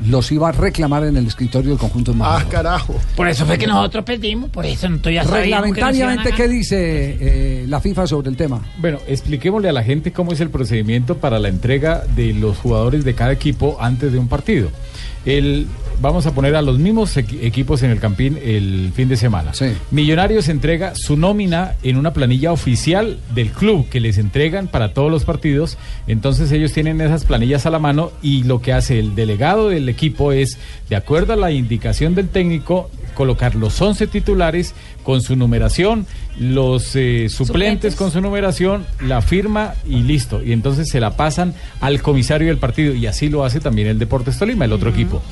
los 0.06 0.30
iba 0.32 0.48
a 0.48 0.52
reclamar 0.52 1.04
en 1.04 1.16
el 1.16 1.26
escritorio 1.26 1.70
del 1.70 1.78
conjunto 1.78 2.12
de 2.12 2.18
Ah, 2.22 2.44
carajo. 2.48 2.94
Por 3.16 3.28
eso 3.28 3.44
fue 3.46 3.58
que 3.58 3.66
nosotros 3.66 4.04
perdimos, 4.04 4.50
por 4.50 4.64
eso 4.64 4.88
nosotros 4.88 5.14
ya 5.14 5.24
sabíamos 5.24 5.72
que 5.72 5.80
nos 5.80 5.96
iban 5.96 6.18
a 6.18 6.22
Reglamentariamente, 6.22 6.30
ganar. 6.30 6.36
¿qué 6.36 6.48
dice 6.48 7.16
eh, 7.20 7.64
la 7.68 7.80
FIFA 7.80 8.06
sobre 8.06 8.30
el 8.30 8.36
tema? 8.36 8.60
Bueno, 8.78 8.98
expliquémosle 9.06 9.68
a 9.68 9.72
la 9.72 9.82
gente 9.82 10.12
cómo 10.12 10.32
es 10.32 10.40
el 10.40 10.50
procedimiento 10.50 11.16
para 11.16 11.38
la 11.38 11.48
entrega 11.48 12.04
de 12.14 12.32
los 12.32 12.58
jugadores 12.58 13.04
de 13.04 13.14
cada 13.14 13.32
equipo 13.32 13.76
antes 13.80 14.12
de 14.12 14.18
un 14.18 14.28
partido. 14.28 14.70
El, 15.24 15.66
vamos 16.00 16.26
a 16.26 16.34
poner 16.34 16.54
a 16.56 16.62
los 16.62 16.78
mismos 16.78 17.16
equi- 17.16 17.42
equipos 17.42 17.82
en 17.82 17.90
el 17.90 18.00
Campín 18.00 18.38
el 18.42 18.92
fin 18.94 19.08
de 19.08 19.16
semana. 19.16 19.52
Millonarios 19.90 20.48
entrega 20.48 20.94
su 20.94 21.16
nómina 21.16 21.74
en 21.82 21.96
una 21.96 22.12
planilla 22.12 22.52
oficial 22.52 23.18
del 23.34 23.50
club 23.50 23.88
que 23.88 24.00
les 24.00 24.16
entregan 24.18 24.68
para 24.68 24.94
todos 24.94 25.10
los 25.10 25.24
partidos. 25.24 25.76
Entonces 26.06 26.50
ellos 26.52 26.72
tienen 26.72 27.00
esas 27.00 27.24
planillas 27.24 27.66
a 27.66 27.70
la 27.70 27.78
mano 27.78 28.10
y 28.22 28.44
lo 28.44 28.62
que 28.62 28.72
hace 28.72 28.98
el 28.98 29.14
delegado 29.14 29.68
del 29.68 29.88
equipo 29.88 30.32
es, 30.32 30.58
de 30.88 30.96
acuerdo 30.96 31.32
a 31.32 31.36
la 31.36 31.50
indicación 31.50 32.14
del 32.14 32.28
técnico, 32.28 32.90
colocar 33.14 33.54
los 33.56 33.80
11 33.82 34.06
titulares 34.06 34.74
con 35.08 35.22
su 35.22 35.36
numeración, 35.36 36.04
los 36.38 36.94
eh, 36.94 37.30
suplentes 37.30 37.94
con 37.94 38.10
su 38.10 38.20
numeración, 38.20 38.84
la 39.00 39.22
firma 39.22 39.72
y 39.88 40.02
listo. 40.02 40.42
Y 40.44 40.52
entonces 40.52 40.90
se 40.90 41.00
la 41.00 41.16
pasan 41.16 41.54
al 41.80 42.02
comisario 42.02 42.48
del 42.48 42.58
partido 42.58 42.92
y 42.92 43.06
así 43.06 43.30
lo 43.30 43.42
hace 43.42 43.58
también 43.58 43.88
el 43.88 43.98
Deportes 43.98 44.38
Tolima, 44.38 44.66
el 44.66 44.72
otro 44.74 44.90
equipo. 44.90 45.22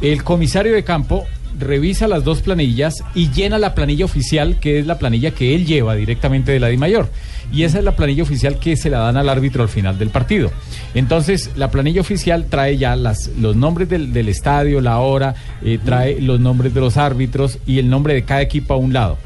El 0.00 0.24
comisario 0.24 0.72
de 0.72 0.84
campo 0.84 1.26
revisa 1.58 2.08
las 2.08 2.24
dos 2.24 2.42
planillas 2.42 3.02
y 3.14 3.30
llena 3.30 3.58
la 3.58 3.74
planilla 3.74 4.04
oficial, 4.04 4.58
que 4.60 4.78
es 4.78 4.86
la 4.86 4.98
planilla 4.98 5.30
que 5.30 5.54
él 5.54 5.66
lleva 5.66 5.94
directamente 5.94 6.52
de 6.52 6.60
la 6.60 6.68
Di 6.68 6.76
Mayor. 6.76 7.08
Y 7.52 7.62
esa 7.62 7.78
es 7.78 7.84
la 7.84 7.94
planilla 7.96 8.24
oficial 8.24 8.58
que 8.58 8.76
se 8.76 8.90
la 8.90 8.98
dan 8.98 9.16
al 9.16 9.28
árbitro 9.28 9.62
al 9.62 9.68
final 9.68 9.98
del 9.98 10.10
partido. 10.10 10.50
Entonces, 10.94 11.50
la 11.56 11.70
planilla 11.70 12.00
oficial 12.00 12.46
trae 12.48 12.76
ya 12.76 12.96
las, 12.96 13.28
los 13.38 13.54
nombres 13.54 13.88
del, 13.88 14.12
del 14.12 14.28
estadio, 14.28 14.80
la 14.80 14.98
hora, 14.98 15.34
eh, 15.62 15.78
trae 15.84 16.20
los 16.20 16.40
nombres 16.40 16.74
de 16.74 16.80
los 16.80 16.96
árbitros 16.96 17.58
y 17.66 17.78
el 17.78 17.88
nombre 17.88 18.14
de 18.14 18.24
cada 18.24 18.42
equipo 18.42 18.74
a 18.74 18.76
un 18.76 18.92
lado 18.92 19.18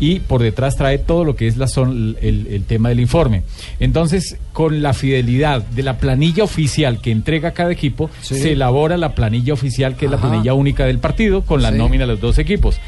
y 0.00 0.20
por 0.20 0.42
detrás 0.42 0.76
trae 0.76 0.98
todo 0.98 1.24
lo 1.24 1.36
que 1.36 1.46
es 1.46 1.56
la 1.58 1.66
zon- 1.66 2.16
el, 2.20 2.46
el 2.48 2.64
tema 2.64 2.88
del 2.88 2.98
informe. 3.00 3.42
Entonces, 3.78 4.36
con 4.52 4.82
la 4.82 4.94
fidelidad 4.94 5.62
de 5.62 5.82
la 5.82 5.98
planilla 5.98 6.42
oficial 6.42 7.00
que 7.00 7.10
entrega 7.12 7.52
cada 7.52 7.70
equipo, 7.70 8.10
Sí. 8.22 8.34
se 8.36 8.52
elabora 8.52 8.96
la 8.96 9.14
planilla 9.14 9.52
oficial, 9.52 9.96
que 9.96 10.06
es 10.06 10.10
la 10.10 10.18
planilla 10.20 10.54
única 10.54 10.86
del 10.86 10.98
partido, 10.98 11.42
con 11.42 11.62
la 11.62 11.70
Sí. 11.70 11.78
nómina 11.78 12.04
de 12.06 12.12
los 12.12 12.20
dos 12.20 12.38
equipos. 12.38 12.80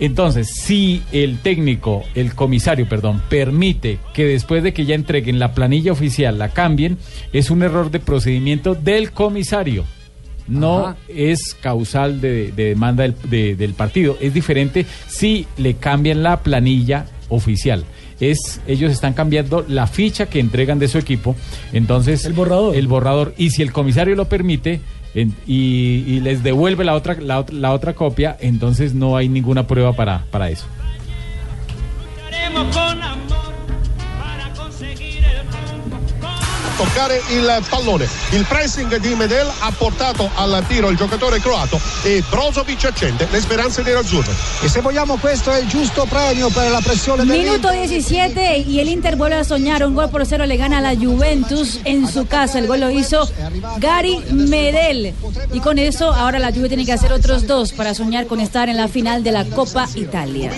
Entonces, 0.00 0.48
si 0.54 1.02
el 1.10 1.38
técnico, 1.38 2.04
el 2.14 2.34
comisario, 2.34 2.88
perdón, 2.88 3.20
permite 3.28 3.98
que 4.14 4.24
después 4.26 4.62
de 4.62 4.72
que 4.72 4.84
ya 4.86 4.94
entreguen 4.94 5.40
la 5.40 5.54
planilla 5.54 5.90
oficial 5.90 6.38
la 6.38 6.50
cambien, 6.50 6.98
es 7.32 7.50
un 7.50 7.62
error 7.64 7.90
de 7.90 7.98
procedimiento 7.98 8.74
del 8.76 9.10
comisario 9.10 9.84
no 10.48 10.78
Ajá. 10.88 10.96
es 11.08 11.54
causal 11.60 12.20
de, 12.20 12.52
de 12.52 12.64
demanda 12.70 13.02
del, 13.04 13.14
de- 13.30 13.54
del 13.56 13.74
partido. 13.74 14.16
Es 14.20 14.34
diferente 14.34 14.86
si 15.06 15.46
le 15.56 15.74
cambian 15.74 16.22
la 16.22 16.40
planilla 16.42 17.06
oficial. 17.28 17.84
Es, 18.20 18.60
ellos 18.66 18.90
están 18.90 19.12
cambiando 19.12 19.64
la 19.68 19.86
ficha 19.86 20.26
que 20.26 20.40
entregan 20.40 20.78
de 20.80 20.88
su 20.88 20.98
equipo. 20.98 21.36
Entonces, 21.72 22.24
el 22.24 22.32
borrador. 22.32 22.74
El 22.74 22.88
borrador. 22.88 23.34
Y 23.38 23.50
si 23.50 23.62
el 23.62 23.72
comisario 23.72 24.16
lo 24.16 24.28
permite 24.28 24.80
en- 25.14 25.34
y, 25.46 26.04
y 26.06 26.20
les 26.20 26.42
devuelve 26.42 26.84
la 26.84 26.94
otra, 26.94 27.16
la, 27.20 27.38
otra- 27.38 27.54
la 27.54 27.72
otra 27.72 27.94
copia, 27.94 28.36
entonces 28.40 28.92
no 28.94 29.16
hay 29.16 29.28
ninguna 29.28 29.66
prueba 29.68 29.92
para, 29.92 30.24
para 30.32 30.50
eso. 30.50 30.66
Toccare 36.78 37.20
il 37.30 37.60
pallone. 37.68 38.08
Il 38.30 38.44
pressing 38.46 38.98
di 38.98 39.12
Medel 39.16 39.50
ha 39.58 39.72
portato 39.76 40.30
al 40.36 40.64
tiro 40.68 40.90
il 40.90 40.96
giocatore 40.96 41.40
croato 41.40 41.80
e 42.04 42.22
Brozovic 42.30 42.84
accende 42.84 43.26
le 43.32 43.40
speranze 43.40 43.82
nerazzurre. 43.82 44.32
E 44.62 44.68
se 44.68 44.80
vogliamo 44.80 45.16
questo 45.16 45.50
è 45.50 45.58
il 45.58 45.66
giusto 45.66 46.06
premio 46.08 46.48
per 46.50 46.70
la 46.70 46.80
pressione 46.80 47.24
Minuto 47.24 47.72
17 47.72 48.58
y 48.58 48.78
el 48.78 48.88
Inter 48.88 49.16
vuelve 49.16 49.38
a 49.38 49.44
soñar. 49.44 49.84
Un 49.84 49.94
gol 49.94 50.08
por 50.08 50.24
cero 50.24 50.46
le 50.46 50.56
gana 50.56 50.78
a 50.78 50.80
la 50.80 50.94
Juventus 50.94 51.80
en 51.82 52.06
su 52.06 52.28
casa. 52.28 52.60
El 52.60 52.68
gol 52.68 52.78
lo 52.78 52.90
hizo 52.90 53.28
Gary 53.78 54.22
Medel. 54.30 55.14
Y 55.52 55.58
con 55.58 55.78
eso 55.78 56.14
ahora 56.14 56.38
la 56.38 56.52
Juve 56.52 56.68
tiene 56.68 56.84
que 56.84 56.92
hacer 56.92 57.12
otros 57.12 57.48
dos 57.48 57.72
para 57.72 57.92
soñar 57.92 58.28
con 58.28 58.38
estar 58.38 58.68
en 58.68 58.76
la 58.76 58.86
final 58.86 59.24
de 59.24 59.32
la 59.32 59.44
Copa 59.46 59.88
Italia. 59.96 60.52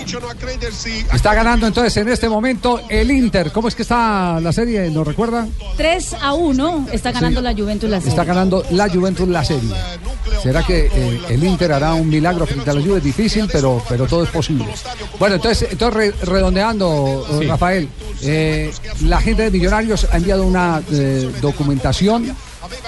Está 1.11 1.33
ganando 1.33 1.65
entonces 1.65 1.97
en 1.97 2.09
este 2.09 2.29
momento 2.29 2.79
el 2.89 3.09
Inter. 3.09 3.51
¿Cómo 3.51 3.69
es 3.69 3.73
que 3.73 3.81
está 3.81 4.39
la 4.39 4.53
serie? 4.53 4.91
¿Nos 4.91 5.07
recuerda? 5.07 5.47
3 5.77 6.10
a 6.19 6.33
1 6.33 6.87
está 6.91 7.11
ganando 7.11 7.39
Sí. 7.39 7.43
la 7.45 7.53
Juventus 7.53 7.89
la 7.89 7.97
serie. 7.99 8.09
Está 8.09 8.23
ganando 8.23 8.63
la 8.71 8.89
Juventus 8.89 9.27
la 9.27 9.43
serie. 9.45 9.69
¿Será 10.41 10.63
que 10.63 10.89
eh, 10.93 11.21
el 11.29 11.43
Inter 11.43 11.71
hará 11.73 11.93
un 11.93 12.09
milagro 12.09 12.45
frente 12.47 12.69
a 12.69 12.73
la 12.73 12.81
Juve? 12.81 12.97
Es 12.97 13.03
difícil, 13.03 13.47
pero, 13.51 13.81
pero 13.87 14.05
todo 14.07 14.23
es 14.23 14.29
posible. 14.29 14.65
Bueno, 15.19 15.35
entonces, 15.35 15.67
entonces 15.71 15.95
re- 15.95 16.25
redondeando, 16.25 17.25
eh, 17.31 17.37
Sí. 17.41 17.47
Rafael, 17.47 17.89
eh, 18.23 18.71
la 19.01 19.21
gente 19.21 19.43
de 19.43 19.51
Millonarios 19.51 20.07
ha 20.11 20.17
enviado 20.17 20.45
una 20.45 20.81
eh, 20.91 21.29
documentación 21.41 22.35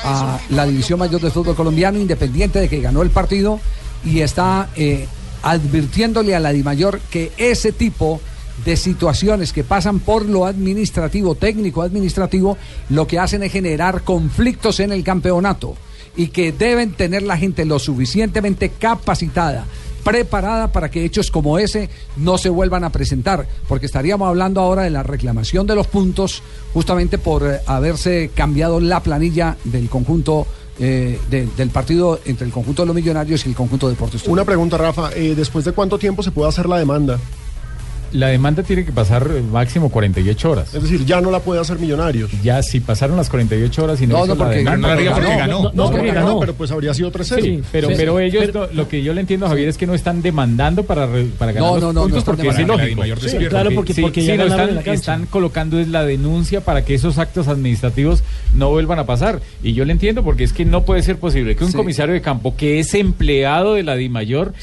a 0.03 0.39
la 0.49 0.65
División 0.65 0.99
Mayor 0.99 1.21
de 1.21 1.31
Fútbol 1.31 1.55
Colombiano, 1.55 1.99
independiente 1.99 2.59
de 2.59 2.69
que 2.69 2.79
ganó 2.81 3.01
el 3.01 3.09
partido, 3.09 3.59
y 4.05 4.21
está 4.21 4.69
eh, 4.75 5.07
advirtiéndole 5.43 6.35
a 6.35 6.39
la 6.39 6.51
Dimayor 6.51 6.99
que 7.11 7.31
ese 7.37 7.71
tipo 7.71 8.19
de 8.65 8.77
situaciones 8.77 9.51
que 9.53 9.63
pasan 9.63 9.99
por 9.99 10.25
lo 10.25 10.45
administrativo, 10.45 11.35
técnico 11.35 11.81
administrativo, 11.81 12.57
lo 12.89 13.07
que 13.07 13.19
hacen 13.19 13.43
es 13.43 13.51
generar 13.51 14.03
conflictos 14.03 14.79
en 14.79 14.91
el 14.91 15.03
campeonato 15.03 15.75
y 16.15 16.27
que 16.27 16.51
deben 16.51 16.93
tener 16.93 17.23
la 17.23 17.37
gente 17.37 17.65
lo 17.65 17.79
suficientemente 17.79 18.69
capacitada, 18.69 19.65
preparada 20.03 20.71
para 20.71 20.91
que 20.91 21.03
hechos 21.03 21.31
como 21.31 21.57
ese 21.57 21.89
no 22.17 22.37
se 22.37 22.49
vuelvan 22.49 22.83
a 22.83 22.91
presentar, 22.91 23.47
porque 23.67 23.87
estaríamos 23.87 24.27
hablando 24.27 24.61
ahora 24.61 24.83
de 24.83 24.89
la 24.91 25.01
reclamación 25.01 25.65
de 25.65 25.75
los 25.75 25.87
puntos 25.87 26.43
justamente 26.73 27.17
por 27.17 27.43
eh, 27.47 27.59
haberse 27.65 28.29
cambiado 28.35 28.79
la 28.79 29.01
planilla 29.01 29.57
del 29.63 29.89
conjunto 29.89 30.45
eh, 30.79 31.19
de- 31.29 31.47
del 31.57 31.69
partido 31.69 32.19
entre 32.25 32.45
el 32.47 32.51
conjunto 32.51 32.81
de 32.81 32.87
los 32.87 32.95
millonarios 32.95 33.45
y 33.45 33.49
el 33.49 33.55
conjunto 33.55 33.87
de 33.87 33.93
Deportes. 33.93 34.27
Una 34.27 34.43
pregunta, 34.43 34.77
Rafa. 34.77 35.11
eh, 35.15 35.33
¿Después 35.35 35.65
de 35.65 35.71
cuánto 35.71 35.97
tiempo 35.99 36.21
se 36.23 36.31
puede 36.31 36.49
hacer 36.49 36.67
la 36.67 36.77
demanda? 36.79 37.19
La 38.13 38.27
demanda 38.27 38.63
tiene 38.63 38.85
que 38.85 38.91
pasar 38.91 39.27
eh, 39.35 39.41
máximo 39.41 39.89
48 39.89 40.51
horas. 40.51 40.73
Es 40.73 40.83
decir, 40.83 41.05
ya 41.05 41.19
no 41.19 41.31
la 41.31 41.39
puede 41.39 41.59
hacer 41.59 41.79
Millonarios. 41.79 42.31
Ya, 42.43 42.61
si 42.63 42.79
pasaron 42.79 43.17
las 43.17 43.29
48 43.29 43.83
horas 43.83 44.01
y 44.01 44.07
no, 44.07 44.17
No, 44.19 44.25
hizo 44.25 44.35
no, 44.35 44.39
la 44.39 44.45
porque 44.45 44.57
demanda, 44.59 44.87
ganó, 44.89 44.97
pues, 45.03 45.13
porque 45.19 45.37
ganó. 45.37 45.71
No, 45.73 45.91
porque 45.91 46.11
ganó, 46.11 46.39
pero 46.39 46.53
pues 46.53 46.71
habría 46.71 46.93
sido 46.93 47.11
3-0. 47.11 47.41
Sí, 47.43 47.61
pero, 47.71 47.89
Sí. 47.89 47.93
pero 47.97 48.19
ellos, 48.19 48.43
Pero- 48.45 48.67
no- 48.67 48.73
lo 48.73 48.87
que 48.87 49.01
yo 49.03 49.13
le 49.13 49.21
entiendo, 49.21 49.47
Javier, 49.47 49.67
es 49.69 49.77
que 49.77 49.87
no 49.87 49.93
están 49.95 50.21
demandando 50.21 50.83
para, 50.83 51.07
re- 51.07 51.25
para 51.37 51.51
ganar 51.51 51.67
No, 51.69 51.75
los 51.75 51.81
no, 51.83 51.87
no, 51.87 51.93
no 51.93 52.01
puntos 52.03 52.19
están 52.19 52.35
porque 52.35 52.49
es 52.49 52.59
ilógico. 52.59 53.03
La. 53.03 53.49
Claro, 53.49 53.71
porque- 53.73 53.93
sí, 53.93 54.01
porque 54.01 54.21
sí, 54.21 54.27
ya 54.27 54.35
no, 54.37 54.43
están, 54.45 54.75
la 55.21 55.25
colocando 55.29 55.79
es 55.79 55.87
la 55.87 56.05
denuncia 56.05 56.61
para 56.61 56.85
que 56.85 56.93
esos 56.93 57.17
actos 57.17 57.47
administrativos 57.47 58.23
no 58.55 58.69
vuelvan 58.69 58.99
a 58.99 59.05
pasar. 59.05 59.41
Y 59.63 59.73
yo 59.73 59.85
le 59.85 59.91
entiendo 59.93 60.23
porque 60.23 60.43
es 60.43 60.53
que 60.53 60.65
no 60.65 60.83
puede 60.85 61.01
ser 61.01 61.17
posible 61.17 61.55
que 61.55 61.63
un 61.63 61.71
Sí. 61.71 61.77
comisario 61.77 62.13
de 62.13 62.21
campo 62.21 62.55
que 62.55 62.79
es 62.79 62.93
empleado 62.93 63.73
de 63.73 63.83
la 63.83 63.95
DIMAYOR 63.95 64.53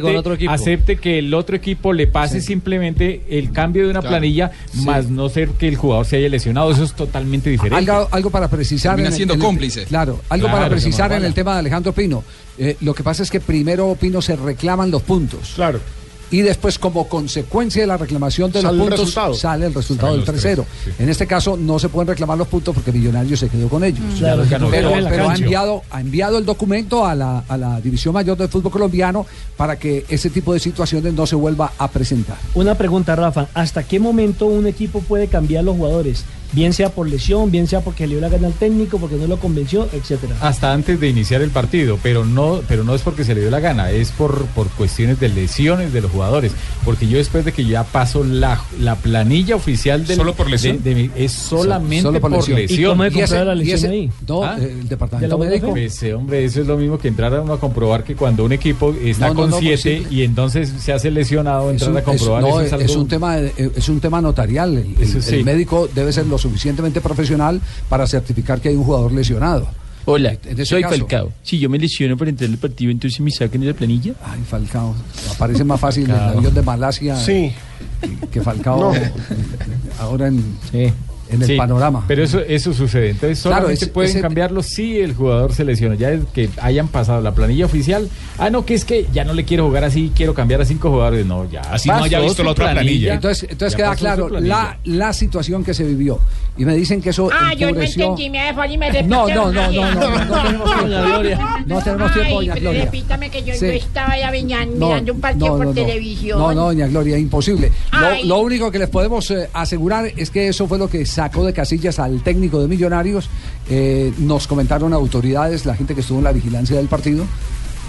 con 0.00 0.16
otro 0.16 0.34
equipo. 0.34 0.50
acepte 0.52 0.96
que 0.96 1.18
el 1.18 1.34
otro 1.34 1.56
equipo 1.56 1.92
le 1.92 2.06
pase 2.06 2.40
simplemente 2.40 2.85
el 2.94 3.52
cambio 3.52 3.84
de 3.84 3.90
una 3.90 4.00
Claro. 4.00 4.12
planilla, 4.14 4.50
Sí. 4.72 4.84
más 4.84 5.08
no 5.08 5.28
ser 5.28 5.48
que 5.50 5.68
el 5.68 5.76
jugador 5.76 6.06
se 6.06 6.16
haya 6.16 6.28
lesionado. 6.28 6.70
Eso 6.70 6.84
es 6.84 6.92
totalmente 6.92 7.50
diferente. 7.50 7.76
Algo, 7.90 8.08
algo 8.10 8.30
para 8.30 8.48
precisar. 8.48 8.92
Termina 8.92 9.08
en 9.08 9.12
el- 9.12 9.16
siendo 9.16 9.34
en 9.34 9.40
el- 9.40 9.46
cómplice. 9.46 9.84
claro, 9.84 10.20
algo 10.28 10.46
Claro, 10.46 10.58
para 10.58 10.70
precisar 10.70 11.12
en 11.12 11.24
el 11.24 11.34
tema 11.34 11.54
de 11.54 11.58
Alejandro 11.60 11.92
Pino. 11.92 12.22
Eh, 12.58 12.76
lo 12.80 12.94
que 12.94 13.02
pasa 13.02 13.22
es 13.22 13.30
que 13.30 13.40
primero, 13.40 13.96
Pino, 14.00 14.22
se 14.22 14.36
reclaman 14.36 14.90
los 14.90 15.02
puntos. 15.02 15.52
Claro. 15.54 15.80
Y 16.30 16.42
después, 16.42 16.78
como 16.78 17.08
consecuencia 17.08 17.82
de 17.82 17.86
la 17.86 17.96
reclamación 17.96 18.50
de 18.50 18.60
Sale 18.60 18.76
los 18.76 18.86
puntos, 18.86 19.00
resultado. 19.00 19.34
sale 19.34 19.66
el 19.66 19.74
resultado 19.74 20.16
del 20.16 20.24
tres, 20.24 20.44
3-0. 20.44 20.64
En 20.98 21.08
este 21.08 21.26
caso, 21.26 21.56
no 21.56 21.78
se 21.78 21.88
pueden 21.88 22.08
reclamar 22.08 22.36
los 22.36 22.48
puntos 22.48 22.74
porque 22.74 22.90
Millonarios 22.92 23.38
se 23.38 23.48
quedó 23.48 23.68
con 23.68 23.84
ellos. 23.84 24.00
Mm. 24.00 24.18
Claro, 24.18 24.44
pero 24.48 24.68
pero 25.08 25.28
ha, 25.28 25.34
enviado, 25.34 25.82
ha 25.90 26.00
enviado 26.00 26.38
el 26.38 26.44
documento 26.44 27.06
a 27.06 27.14
la, 27.14 27.44
a 27.46 27.56
la 27.56 27.80
División 27.80 28.14
Mayor 28.14 28.36
del 28.36 28.48
Fútbol 28.48 28.72
Colombiano 28.72 29.26
para 29.56 29.78
que 29.78 30.04
ese 30.08 30.30
tipo 30.30 30.52
de 30.52 30.60
situaciones 30.60 31.14
no 31.14 31.26
se 31.26 31.36
vuelva 31.36 31.72
a 31.78 31.88
presentar. 31.88 32.36
Una 32.54 32.74
pregunta, 32.74 33.14
Rafa. 33.14 33.48
¿Hasta 33.54 33.84
qué 33.84 34.00
momento 34.00 34.46
un 34.46 34.66
equipo 34.66 35.00
puede 35.00 35.28
cambiar 35.28 35.64
los 35.64 35.76
jugadores? 35.76 36.24
Bien 36.56 36.72
sea 36.72 36.88
por 36.88 37.06
lesión, 37.08 37.50
bien 37.50 37.66
sea 37.66 37.82
porque 37.82 38.06
le 38.06 38.14
dio 38.14 38.20
la 38.22 38.30
gana 38.30 38.46
al 38.48 38.54
técnico, 38.54 38.98
porque 38.98 39.16
no 39.16 39.26
lo 39.26 39.38
convenció, 39.38 39.86
etcétera. 39.92 40.34
hasta 40.40 40.72
antes 40.72 40.98
de 40.98 41.08
iniciar 41.08 41.42
el 41.42 41.50
partido, 41.50 41.98
pero 42.02 42.24
no, 42.24 42.62
pero 42.66 42.82
no 42.82 42.94
es 42.94 43.02
porque 43.02 43.24
se 43.24 43.34
le 43.34 43.42
dio 43.42 43.50
la 43.50 43.60
gana, 43.60 43.90
es 43.90 44.10
por, 44.10 44.46
por 44.46 44.68
cuestiones 44.70 45.20
de 45.20 45.28
lesiones 45.28 45.92
de 45.92 46.00
los 46.00 46.10
jugadores. 46.10 46.52
Porque 46.84 47.06
yo 47.06 47.18
después 47.18 47.44
de 47.44 47.52
que 47.52 47.64
ya 47.66 47.84
paso 47.84 48.24
la, 48.24 48.58
la 48.80 48.94
planilla 48.96 49.54
oficial 49.54 50.06
del 50.06 50.16
¿Solo 50.16 50.34
por 50.34 50.48
lesión? 50.48 50.82
de- 50.82 50.94
de 50.94 51.02
mi- 51.02 51.10
es 51.14 51.32
solamente 51.32 52.02
Solo 52.02 52.20
por, 52.20 52.30
por 52.30 52.40
lesión. 52.40 52.58
lesión. 52.58 52.80
¿Y 52.80 52.84
cómo 52.86 53.04
he 53.04 53.10
comprobado 53.12 53.44
la 53.44 53.54
lesión 53.54 53.90
ahí? 53.92 54.10
No, 54.26 54.42
¿Ah? 54.44 54.56
el 54.58 54.88
departamento 54.88 55.38
médico. 55.38 55.70
Pues, 55.70 56.02
eh, 56.04 56.14
hombre, 56.14 56.44
eso 56.44 56.62
es 56.62 56.66
lo 56.66 56.76
mismo 56.78 56.98
que 56.98 57.08
entrar 57.08 57.34
a 57.34 57.42
uno 57.42 57.52
a 57.52 57.60
comprobar 57.60 58.02
que 58.02 58.14
cuando 58.16 58.44
un 58.44 58.52
equipo 58.52 58.94
está 59.04 59.28
No, 59.28 59.34
con 59.34 59.50
no, 59.50 59.58
pues 59.58 59.80
siete 59.82 60.06
sí. 60.08 60.14
y 60.14 60.22
entonces 60.22 60.72
se 60.78 60.92
hace 60.92 61.10
lesionado, 61.10 61.66
Es 61.70 61.74
entrar 61.82 61.90
un, 61.90 61.96
a 61.98 62.02
comprobar 62.02 62.42
es- 62.44 62.48
no, 62.48 62.60
eso 62.60 62.76
es 62.76 62.82
es 62.82 62.90
algo- 62.90 63.02
un 63.02 63.08
tema 63.08 63.36
de- 63.36 63.72
es 63.76 63.88
un 63.88 64.00
tema 64.00 64.22
notarial. 64.22 64.76
El, 64.78 64.94
el- 65.02 65.22
sí. 65.22 65.34
el 65.34 65.44
médico 65.44 65.88
debe 65.94 66.12
ser 66.12 66.26
lo 66.26 66.38
suficientemente 66.48 67.00
profesional 67.00 67.60
para 67.88 68.06
certificar 68.06 68.60
que 68.60 68.68
hay 68.70 68.76
un 68.76 68.84
jugador 68.84 69.12
lesionado. 69.12 69.66
Hola, 70.08 70.36
soy 70.64 70.82
caso. 70.82 70.96
Falcao. 70.98 71.32
Si 71.42 71.58
yo 71.58 71.68
me 71.68 71.78
lesiono 71.78 72.16
para 72.16 72.30
entrar 72.30 72.48
al 72.48 72.58
partido, 72.58 72.92
entonces 72.92 73.18
me 73.20 73.30
sacan 73.32 73.60
de 73.60 73.66
la 73.66 73.74
planilla. 73.74 74.12
Ay, 74.24 74.40
Falcao. 74.48 74.94
Aparece 75.34 75.64
más 75.64 75.80
fácil 75.80 76.04
el 76.04 76.10
Falcao. 76.12 76.38
avión 76.38 76.54
de 76.54 76.62
Malasia 76.62 77.16
Sí. 77.16 77.52
que- 78.30 78.40
Falcao 78.40 78.92
No. 78.94 79.00
ahora 79.98 80.28
en, 80.28 80.44
en 81.30 81.42
el 81.42 81.46
Sí, 81.48 81.56
panorama. 81.56 82.04
Pero 82.06 82.22
eso, 82.22 82.40
eso 82.40 82.72
sucede. 82.72 83.10
Entonces 83.10 83.40
Claro, 83.42 83.56
solamente 83.56 83.84
es- 83.86 83.90
pueden 83.90 84.10
ese- 84.10 84.20
cambiarlo 84.20 84.62
si 84.62 84.98
el 85.00 85.14
jugador 85.14 85.52
se 85.52 85.64
lesiona. 85.64 85.94
Ya 85.96 86.10
es 86.12 86.20
que 86.32 86.48
hayan 86.60 86.88
pasado 86.88 87.20
la 87.20 87.34
planilla 87.34 87.66
oficial. 87.66 88.08
Ah, 88.38 88.50
no, 88.50 88.64
que 88.64 88.74
es 88.74 88.84
que 88.84 89.06
ya 89.12 89.24
no 89.24 89.32
le 89.32 89.44
quiero 89.44 89.66
jugar 89.66 89.84
así, 89.84 90.12
quiero 90.14 90.34
cambiar 90.34 90.60
a 90.60 90.64
cinco 90.64 90.90
jugadores. 90.90 91.26
No, 91.26 91.48
ya. 91.50 91.60
Así 91.62 91.88
no 91.88 91.96
haya 91.96 92.18
pasó 92.18 92.28
visto 92.28 92.42
la 92.44 92.50
otra 92.50 92.72
planilla. 92.72 93.14
Entonces, 93.14 93.48
entonces 93.50 93.72
Ya 93.72 93.76
queda 93.76 93.88
pasó 93.90 94.00
claro 94.00 94.28
planilla. 94.28 94.78
la, 94.84 94.96
la 95.06 95.12
situación 95.12 95.64
que 95.64 95.74
se 95.74 95.84
vivió. 95.84 96.18
Y 96.58 96.64
me 96.64 96.74
dicen 96.74 97.02
que 97.02 97.10
eso 97.10 97.28
Ah, 97.32 97.52
yo 97.52 97.70
no 97.70 97.80
entendí, 97.82 98.30
me 98.30 98.42
dejó 98.46 98.64
y 98.64 98.78
me 98.78 98.86
repite. 98.86 99.08
No, 99.08 99.28
no, 99.28 99.52
no, 99.52 99.70
no, 99.70 99.94
no, 99.94 99.94
no, 99.94 100.24
no 100.24 100.42
tenemos 100.42 100.42
tiempo. 100.42 100.66
Doña 100.80 101.02
Gloria. 101.02 101.38
No 101.66 101.82
tenemos 101.82 102.12
tiempo, 102.14 102.34
doña 102.36 102.54
Gloria. 102.54 102.84
repítame 102.86 103.30
que 103.30 103.42
yo, 103.42 103.52
estaba 103.52 104.18
ya 104.18 104.30
mirando 104.30 105.12
un 105.12 105.20
partido 105.20 105.46
no, 105.48 105.56
por 105.56 105.66
no, 105.66 105.70
no. 105.70 105.74
televisión. 105.74 106.38
No, 106.38 106.54
no, 106.54 106.60
doña 106.66 106.86
Gloria, 106.86 107.18
imposible. 107.18 107.72
Lo 108.24 108.38
único 108.38 108.70
que 108.70 108.78
les 108.78 108.88
podemos 108.88 109.30
eh, 109.30 109.48
asegurar 109.52 110.10
es 110.16 110.30
que 110.30 110.48
eso 110.48 110.66
fue 110.66 110.78
lo 110.78 110.88
que 110.88 111.04
sacó 111.16 111.44
de 111.44 111.52
casillas 111.52 111.98
al 111.98 112.22
técnico 112.22 112.60
de 112.60 112.68
Millonarios. 112.68 113.28
Eh, 113.70 114.12
nos 114.18 114.46
comentaron 114.46 114.92
autoridades, 114.92 115.64
la 115.66 115.74
gente 115.74 115.94
que 115.94 116.02
estuvo 116.02 116.18
en 116.18 116.24
la 116.24 116.32
vigilancia 116.32 116.76
del 116.76 116.86
partido. 116.88 117.24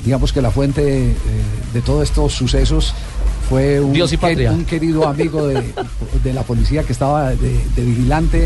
Digamos 0.05 0.31
que 0.31 0.41
la 0.41 0.51
fuente 0.51 1.09
eh, 1.11 1.13
de 1.73 1.81
todos 1.81 2.03
estos 2.03 2.31
sucesos 2.33 2.93
fue 3.49 3.79
un, 3.81 3.93
Dios 3.93 4.11
y 4.13 4.17
que- 4.17 4.21
patria. 4.27 4.51
un 4.51 4.63
querido 4.65 5.07
amigo 5.07 5.45
de, 5.47 5.61
de 6.23 6.33
la 6.33 6.43
policía 6.43 6.83
que 6.83 6.93
estaba 6.93 7.31
de, 7.31 7.59
de 7.75 7.83
vigilante. 7.83 8.43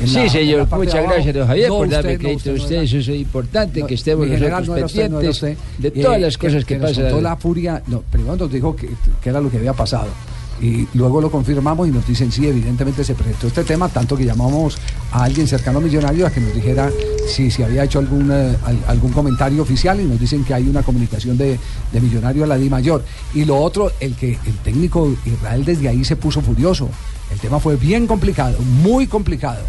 en 0.00 0.08
Sí, 0.08 0.14
la- 0.14 0.28
señor, 0.28 0.68
muchas 0.76 1.04
gracias, 1.04 1.34
don 1.34 1.46
Javier, 1.46 1.68
No, 1.68 1.76
por 1.78 1.88
darme 1.88 2.12
no, 2.14 2.18
crédito 2.18 2.36
usted 2.38 2.50
a 2.50 2.54
no 2.56 2.62
usted. 2.64 2.82
Eso 2.82 2.98
es 2.98 3.08
importante 3.20 3.80
No, 3.80 3.86
que 3.86 3.94
estemos 3.94 4.26
general, 4.26 4.50
nosotros 4.66 4.80
no 4.80 4.86
usted, 4.86 5.10
no 5.10 5.16
pendientes 5.18 5.42
usted. 5.42 5.56
de 5.78 5.88
Eh, 5.88 6.02
todas 6.02 6.20
las 6.20 6.38
cosas 6.38 6.64
que, 6.64 6.78
nos 6.78 6.90
pasan. 6.90 7.04
contó 7.04 7.20
la 7.20 7.36
furia, 7.36 7.82
no, 7.86 8.00
primero 8.10 8.36
nos 8.36 8.50
dijo 8.50 8.74
que, 8.74 8.88
que 9.22 9.28
era 9.30 9.40
lo 9.40 9.50
que 9.50 9.58
había 9.58 9.72
pasado. 9.72 10.08
Y 10.64 10.88
luego 10.94 11.20
lo 11.20 11.30
confirmamos 11.30 11.86
y 11.88 11.90
nos 11.90 12.06
dicen, 12.06 12.32
sí, 12.32 12.46
evidentemente 12.46 13.04
se 13.04 13.14
presentó 13.14 13.48
este 13.48 13.64
tema, 13.64 13.88
tanto 13.90 14.16
que 14.16 14.24
llamamos 14.24 14.78
a 15.12 15.24
alguien 15.24 15.46
cercano 15.46 15.78
a 15.78 15.82
Millonarios 15.82 16.30
a 16.30 16.32
que 16.32 16.40
nos 16.40 16.54
dijera 16.54 16.90
si 17.28 17.50
se 17.50 17.64
había 17.64 17.84
hecho 17.84 17.98
algún, 17.98 18.30
eh, 18.32 18.56
al- 18.64 18.84
algún 18.86 19.12
comentario 19.12 19.60
oficial 19.62 20.00
y 20.00 20.04
nos 20.04 20.18
dicen 20.18 20.42
que 20.42 20.54
hay 20.54 20.66
una 20.66 20.82
comunicación 20.82 21.36
de, 21.36 21.58
de 21.92 22.00
Millonario 22.00 22.44
a 22.44 22.46
la 22.46 22.56
Di 22.56 22.70
Mayor. 22.70 23.04
Y 23.34 23.44
lo 23.44 23.58
otro, 23.60 23.92
el 24.00 24.14
que 24.16 24.38
el 24.46 24.54
técnico 24.64 25.14
Israel 25.26 25.64
desde 25.66 25.88
ahí 25.88 26.02
se 26.04 26.16
puso 26.16 26.40
furioso. 26.40 26.88
El 27.30 27.38
tema 27.40 27.60
fue 27.60 27.76
bien 27.76 28.06
complicado, 28.06 28.58
muy 28.82 29.06
complicado. 29.06 29.60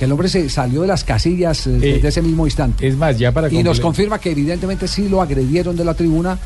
Que 0.00 0.06
el 0.06 0.12
hombre 0.12 0.28
se 0.30 0.48
salió 0.48 0.80
de 0.80 0.86
las 0.88 1.04
casillas 1.04 1.66
eh, 1.66 1.72
desde 1.72 2.08
ese 2.08 2.22
mismo 2.22 2.46
instante. 2.46 2.88
Es 2.88 2.96
más, 2.96 3.18
ya 3.18 3.32
para 3.32 3.52
Y 3.52 3.62
nos 3.62 3.78
confirma 3.80 4.18
que 4.18 4.30
evidentemente 4.30 4.88
sí 4.88 5.10
lo 5.10 5.20
agredieron 5.20 5.76
de 5.76 5.84
la 5.84 5.92
tribuna 5.92 6.38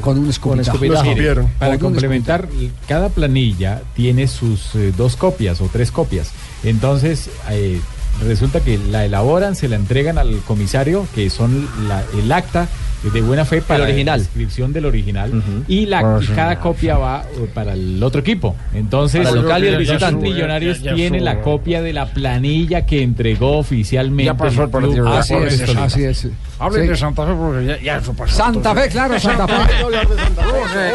con 0.00 0.18
un 0.18 0.30
escupitajo. 0.30 0.78
Mire, 0.80 1.34
Para 1.58 1.72
Con 1.78 1.92
complementar, 1.92 2.48
cada 2.88 3.10
planilla 3.10 3.82
tiene 3.94 4.26
sus 4.28 4.74
eh, 4.76 4.94
dos 4.96 5.16
copias 5.16 5.60
o 5.60 5.68
tres 5.70 5.92
copias. 5.92 6.30
Entonces, 6.64 7.28
eh, 7.50 7.80
resulta 8.24 8.60
que 8.60 8.78
la 8.78 9.04
elaboran, 9.04 9.56
se 9.56 9.68
la 9.68 9.76
entregan 9.76 10.16
al 10.16 10.38
comisario, 10.46 11.06
que 11.14 11.28
son 11.28 11.68
la- 11.88 12.04
el 12.18 12.32
acta 12.32 12.66
de 13.02 13.20
buena 13.20 13.44
fe 13.44 13.62
para 13.62 13.84
original. 13.84 14.18
la 14.18 14.24
inscripción 14.24 14.72
del 14.72 14.84
original 14.86 15.42
y 15.66 15.86
la 15.86 16.20
y 16.22 16.26
cada 16.26 16.60
copia 16.60 16.96
va 16.98 17.24
eh, 17.36 17.48
para 17.52 17.72
el 17.72 18.02
otro 18.02 18.20
equipo. 18.20 18.54
Entonces, 18.74 19.22
Para 19.24 19.36
el 19.36 19.42
local 19.42 19.64
y 19.64 19.66
el 19.68 19.78
visitante. 19.78 20.22
Millonarios 20.22 20.80
Ya- 20.80 20.90
ya 20.90 20.94
tiene 20.96 21.20
la 21.20 21.40
copia 21.40 21.82
de 21.82 21.92
la 21.92 22.06
planilla 22.12 22.86
que 22.86 23.02
entregó 23.02 23.58
oficialmente. 23.58 24.24
Ya 24.32 24.36
pasó 24.36 24.64
el 24.64 24.70
partido. 24.70 25.08
Así 25.08 25.34
es, 25.34 25.68
así 25.76 26.04
es. 26.04 26.28
Hablen 26.62 26.82
Sí. 26.84 26.88
de 26.90 26.96
Santa 26.96 27.26
Fe 27.26 27.32
porque 27.34 27.64
ya, 27.66 27.80
ya 27.80 27.96
eso 27.96 28.12
pasó. 28.14 28.36
Santa 28.36 28.74
Fe, 28.74 28.88
claro, 28.88 29.18
Santa 29.20 29.48
Fe. 29.48 29.54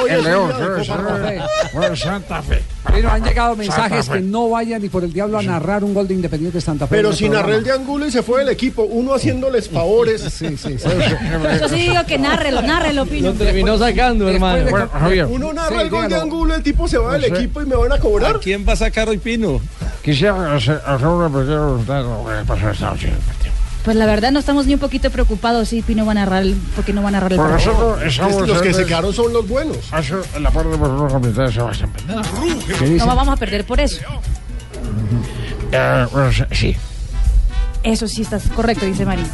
El 0.09 0.23
León, 0.23 0.51
Santa 0.85 1.17
sí, 1.17 1.23
Fe. 1.23 1.41
Bueno, 1.73 1.95
Santa 1.95 2.41
Fe. 2.41 2.63
Pero 2.89 3.11
han 3.11 3.21
llegado 3.23 3.55
mensajes 3.57 4.07
que 4.09 4.21
no 4.21 4.49
vayan 4.49 4.81
ni 4.81 4.87
por 4.87 5.03
el 5.03 5.11
diablo 5.11 5.37
a 5.37 5.41
narrar 5.43 5.83
un 5.83 5.93
gol 5.93 6.07
de 6.07 6.13
Independiente 6.13 6.61
Santa 6.61 6.87
Fe. 6.87 6.95
Pero 6.95 7.09
el 7.09 7.17
programa. 7.17 7.41
narrar 7.41 7.55
el 7.57 7.63
de 7.65 7.71
Angulo 7.73 8.05
y 8.07 8.11
se 8.11 8.23
fue 8.23 8.39
del 8.39 8.49
equipo, 8.49 8.83
uno 8.83 9.13
haciéndoles 9.13 9.69
favores. 9.69 10.21
Sí, 10.21 10.55
sí, 10.57 10.77
Yo 11.59 11.67
sí 11.67 11.75
digo 11.75 12.05
que 12.07 12.17
nárrelo, 12.17 12.61
nárrelo, 12.61 13.05
Pino. 13.05 13.31
Lo 13.31 13.35
terminó 13.35 13.77
sacando, 13.77 14.29
hermano. 14.29 14.69
Bueno, 14.69 14.89
Javier. 14.89 15.25
Uno 15.29 15.51
narra 15.51 15.75
Sí, 15.75 15.81
el 15.83 15.89
gol 15.89 16.07
de. 16.07 16.15
Angulo, 16.15 16.55
el 16.55 16.63
tipo 16.63 16.87
se 16.87 16.97
va 16.97 17.13
del 17.13 17.25
equipo 17.25 17.61
y 17.61 17.65
me 17.65 17.75
van 17.75 17.91
a 17.91 17.97
cobrar. 17.99 18.37
¿A 18.37 18.39
quién 18.39 18.65
va 18.67 18.73
a 18.73 18.77
sacar 18.77 19.09
hoy 19.09 19.17
Pino? 19.17 19.59
Quisiera 20.01 20.55
hacer, 20.55 20.79
una 20.85 21.27
pequeña 21.27 21.57
pregunta 21.57 21.99
lo 22.01 22.25
que 22.25 22.45
pasó 22.47 22.69
esta 22.69 22.89
noche 22.91 23.07
en 23.09 23.13
el 23.13 23.19
partido. 23.19 23.46
Pues 23.87 23.95
la 23.95 24.05
verdad 24.05 24.33
no 24.33 24.39
estamos 24.39 24.65
ni 24.65 24.73
un 24.73 24.81
poquito 24.81 25.09
preocupados 25.11 25.69
si 25.69 25.81
Pino 25.81 26.05
va 26.05 26.11
a 26.11 26.15
narrar, 26.15 26.41
el- 26.41 26.57
porque 26.75 26.91
no 26.91 27.01
va 27.01 27.07
a 27.07 27.11
narrar 27.13 27.31
el 27.31 27.37
Por 27.37 27.49
partido. 27.51 27.97
Los 28.45 28.61
que 28.61 28.73
se 28.73 28.85
quedaron 28.85 29.13
son 29.13 29.31
los 29.31 29.47
buenos. 29.47 29.77
Eso 29.97 30.21
en 30.35 30.43
la 30.43 30.51
parte 30.51 30.67
de 30.71 31.31
de 31.33 31.51
Sebastián 31.53 31.89
Peneda. 31.93 32.21
¿Qué 32.79 32.83
dice? 32.85 32.97
No 32.97 33.05
vamos 33.15 33.29
a 33.29 33.37
perder 33.37 33.63
por 33.63 33.79
eso. 33.79 34.01
Eh, 35.71 36.05
bueno, 36.11 36.31
sí. 36.51 36.75
Eso 37.83 38.07
sí 38.07 38.21
estás 38.23 38.43
correcto, 38.49 38.85
dice 38.85 39.05
María. 39.05 39.25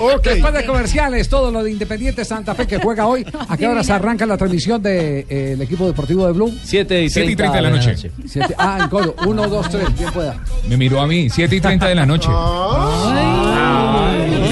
ok. 0.00 0.24
Después 0.24 0.54
de 0.54 0.64
comerciales, 0.66 1.28
todo 1.28 1.50
lo 1.50 1.62
de 1.62 1.70
Independiente 1.70 2.24
Santa 2.24 2.54
Fe 2.54 2.66
que 2.66 2.78
juega 2.78 3.06
hoy. 3.06 3.24
¿A 3.48 3.56
qué 3.56 3.66
horas 3.68 3.88
arranca 3.90 4.26
la 4.26 4.36
transmisión 4.36 4.82
del 4.82 5.60
equipo 5.60 5.86
deportivo 5.86 6.26
de 6.26 6.32
Blue? 6.32 6.52
7 6.64 7.02
y 7.04 7.10
7 7.10 7.30
y 7.32 7.36
30 7.36 7.56
de 7.56 7.62
la 7.62 7.70
noche. 7.70 7.94
Siete- 8.26 8.54
ah, 8.58 8.78
en 8.82 8.88
coro. 8.88 9.14
1, 9.26 9.48
2, 9.48 9.70
3. 9.70 9.98
Bien 9.98 10.12
pueda. 10.12 10.36
Me 10.68 10.76
miró 10.76 11.00
a 11.00 11.06
mí, 11.06 11.28
7 11.30 11.56
y 11.56 11.60
30 11.60 11.88
de 11.88 11.94
la 11.94 12.06
noche. 12.06 12.28
No 12.28 13.08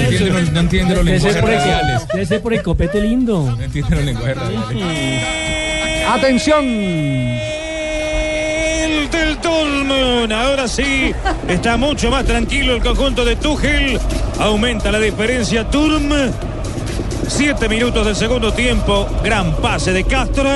entiende 0.01 0.31
los, 0.31 0.53
no 0.53 0.61
entiende 0.61 0.95
los 0.97 1.05
lenguajes 1.05 1.41
por 1.41 1.51
el- 1.51 1.57
radiales. 1.59 2.07
debe 2.13 2.27
ser 2.27 2.43
por 2.43 2.55
el 2.55 2.63
copete 2.63 3.01
lindo. 3.01 3.55
No 3.57 3.63
entiende 3.63 3.97
los 3.97 4.05
lenguajes 4.05 4.37
radiales. 4.37 5.25
Atención. 6.09 6.65
El 9.37 9.43
Dortmund. 9.43 10.33
Ahora 10.33 10.69
sí, 10.69 11.13
está 11.49 11.77
mucho 11.77 12.11
más 12.11 12.25
tranquilo 12.25 12.75
el 12.75 12.83
conjunto 12.83 13.25
de 13.25 13.37
Tuchel. 13.37 13.99
Aumenta 14.39 14.91
la 14.91 14.99
diferencia 14.99 15.69
Turm. 15.69 16.11
Siete 17.29 17.69
minutos 17.69 18.07
del 18.07 18.17
segundo 18.17 18.53
tiempo. 18.53 19.07
Gran 19.23 19.57
pase 19.57 19.93
de 19.93 20.05
Castro. 20.05 20.49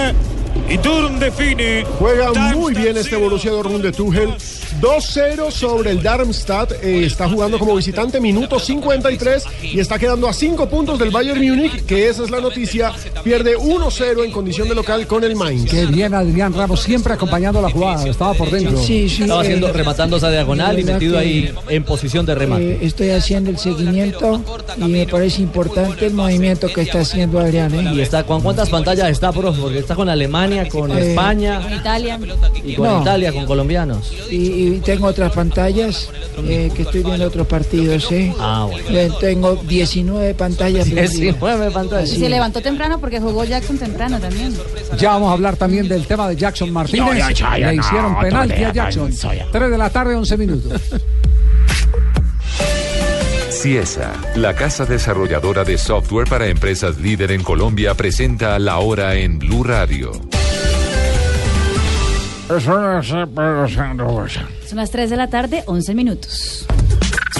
Y 0.68 0.78
Turm 0.78 1.18
define. 1.18 1.84
Juega 1.98 2.32
muy 2.54 2.74
bien 2.74 2.96
este 2.96 3.16
Borussia 3.16 3.50
Dortmund 3.50 3.84
de 3.84 3.92
Tuchel. 3.92 4.34
2-0 4.80 5.50
sobre 5.50 5.90
el 5.90 6.02
Darmstadt. 6.02 6.72
Eh, 6.82 7.04
está 7.04 7.28
jugando 7.28 7.58
como 7.58 7.74
visitante, 7.76 8.20
minuto 8.20 8.58
53. 8.58 9.44
Y 9.62 9.80
está 9.80 9.98
quedando 9.98 10.28
a 10.28 10.32
5 10.32 10.68
puntos 10.68 10.98
del 10.98 11.10
Bayern 11.10 11.40
Múnich, 11.40 11.84
que 11.84 12.08
esa 12.08 12.24
es 12.24 12.30
la 12.30 12.40
noticia. 12.40 12.92
Pierde 13.22 13.56
1-0 13.56 14.24
en 14.24 14.32
condición 14.32 14.68
de 14.68 14.74
local 14.74 15.06
con 15.06 15.24
el 15.24 15.36
Mainz. 15.36 15.70
Qué 15.70 15.86
bien, 15.86 16.14
Adrián 16.14 16.52
Ramos, 16.54 16.80
siempre 16.80 17.12
acompañando 17.14 17.60
la 17.60 17.70
jugada. 17.70 18.06
Estaba 18.08 18.34
por 18.34 18.50
dentro. 18.50 18.78
Estaba 18.80 19.40
haciendo, 19.42 19.68
eh, 19.68 19.72
rematando 19.72 20.16
esa 20.16 20.30
diagonal 20.30 20.78
y 20.78 20.84
metido 20.84 21.18
ahí 21.18 21.52
en 21.68 21.84
posición 21.84 22.24
de 22.26 22.34
remate. 22.34 22.72
Eh, 22.74 22.78
estoy 22.82 23.10
haciendo 23.10 23.50
el 23.50 23.58
seguimiento 23.58 24.42
y 24.76 24.84
me 24.84 25.06
parece 25.06 25.42
importante 25.42 26.06
el 26.06 26.14
movimiento 26.14 26.68
que 26.68 26.82
está 26.82 27.00
haciendo 27.00 27.38
Adrián. 27.38 27.74
¿eh? 27.74 27.92
Y 27.94 28.00
está, 28.00 28.24
¿con 28.24 28.40
cuántas 28.40 28.68
pantallas 28.70 29.10
está, 29.10 29.32
profe? 29.32 29.60
Porque 29.60 29.78
está 29.78 29.94
con 29.94 30.08
Alemania, 30.08 30.68
con 30.68 30.90
Eh, 30.96 31.10
España 31.10 31.60
Italia. 31.74 32.18
y 32.64 32.74
con 32.74 32.86
No. 32.86 33.00
Italia, 33.02 33.32
con 33.32 33.46
colombianos. 33.46 34.12
Y, 34.30 34.36
y 34.36 34.69
tengo 34.78 35.08
otras 35.08 35.32
pantallas 35.32 36.08
eh, 36.44 36.70
que 36.74 36.82
estoy 36.82 37.02
viendo 37.02 37.26
otros 37.26 37.46
partidos. 37.46 38.10
¿eh? 38.12 38.32
Ah, 38.38 38.68
bueno. 38.70 39.14
Tengo 39.18 39.56
19 39.56 40.34
pantallas. 40.34 40.84
prendidas. 40.84 41.18
19 41.18 41.70
pantallas. 41.70 42.12
Y 42.12 42.20
se 42.20 42.28
levantó 42.28 42.62
temprano 42.62 43.00
porque 43.00 43.20
jugó 43.20 43.44
Jackson 43.44 43.78
temprano 43.78 44.20
también. 44.20 44.54
Ya 44.98 45.10
vamos 45.10 45.30
a 45.30 45.32
hablar 45.32 45.56
también 45.56 45.88
del 45.88 46.06
tema 46.06 46.28
de 46.28 46.36
Jackson 46.36 46.70
Martínez. 46.72 47.06
No, 47.06 47.14
ya, 47.14 47.30
ya, 47.30 47.58
ya, 47.58 47.72
Le 47.72 47.76
hicieron 47.76 48.12
no 48.12 48.20
penalti 48.20 48.64
a 48.64 48.72
Jackson. 48.72 49.06
canso 49.06 49.34
ya. 49.34 49.46
3 49.50 49.70
de 49.70 49.78
la 49.78 49.90
tarde, 49.90 50.14
11 50.14 50.36
minutos. 50.36 50.80
Ciesa, 53.50 54.12
la 54.36 54.54
casa 54.54 54.86
desarrolladora 54.86 55.64
de 55.64 55.76
software 55.76 56.26
para 56.26 56.46
empresas 56.46 56.98
líder 56.98 57.32
en 57.32 57.42
Colombia, 57.42 57.94
presenta 57.94 58.58
la 58.58 58.78
hora 58.78 59.16
en 59.16 59.38
Blue 59.38 59.64
Radio. 59.64 60.29
Son 64.66 64.78
las 64.78 64.90
3 64.90 65.08
de 65.08 65.16
la 65.16 65.28
tarde, 65.28 65.62
11 65.66 65.94
minutos. 65.94 66.66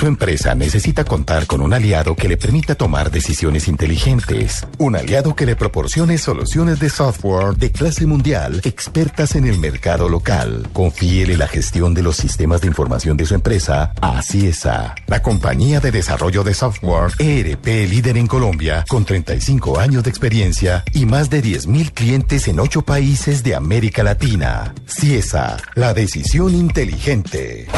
Su 0.01 0.07
empresa 0.07 0.55
necesita 0.55 1.05
contar 1.05 1.47
con 1.47 1.61
un 1.61 1.75
aliado 1.75 2.17
que 2.17 2.27
le 2.27 2.39
permita 2.39 2.75
tomar 2.75 3.11
decisiones 3.11 3.69
inteligentes. 3.69 4.67
Un 4.79 4.97
aliado 4.97 5.37
que 5.37 5.45
le 5.45 5.57
proporcione 5.57 6.17
soluciones 6.17 6.81
de 6.81 6.89
software 6.89 7.55
de 7.55 7.71
clase 7.71 8.07
mundial, 8.07 8.63
expertas 8.65 9.37
en 9.37 9.47
el 9.47 9.59
mercado 9.59 10.09
local. 10.09 10.71
Confíele 10.73 11.37
la 11.37 11.47
gestión 11.47 11.93
de 11.93 12.03
los 12.03 12.17
sistemas 12.17 12.63
de 12.63 12.69
información 12.69 13.19
de 13.19 13.27
su 13.27 13.35
empresa 13.35 13.93
a 14.01 14.23
CIESA, 14.23 14.95
la 15.07 15.21
compañía 15.21 15.81
de 15.81 15.91
desarrollo 15.91 16.45
de 16.45 16.55
software 16.55 17.13
ERP 17.19 17.67
líder 17.67 18.17
en 18.17 18.27
Colombia, 18.27 18.87
con 18.89 19.05
35 19.05 19.81
años 19.81 20.03
de 20.03 20.09
experiencia 20.09 20.83
y 20.95 21.05
más 21.05 21.29
de 21.29 21.43
10.000 21.43 21.93
clientes 21.93 22.49
en 22.49 22.59
8 22.59 22.81
países 22.87 23.43
de 23.43 23.55
América 23.55 24.03
Latina. 24.03 24.73
CIESA, 24.87 25.59
la 25.75 25.93
decisión 25.93 26.55
inteligente. 26.55 27.69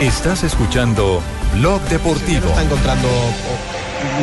Estás 0.00 0.44
escuchando 0.44 1.20
Blog 1.54 1.80
Deportivo. 1.88 2.48
Está 2.48 2.62
encontrando 2.62 3.08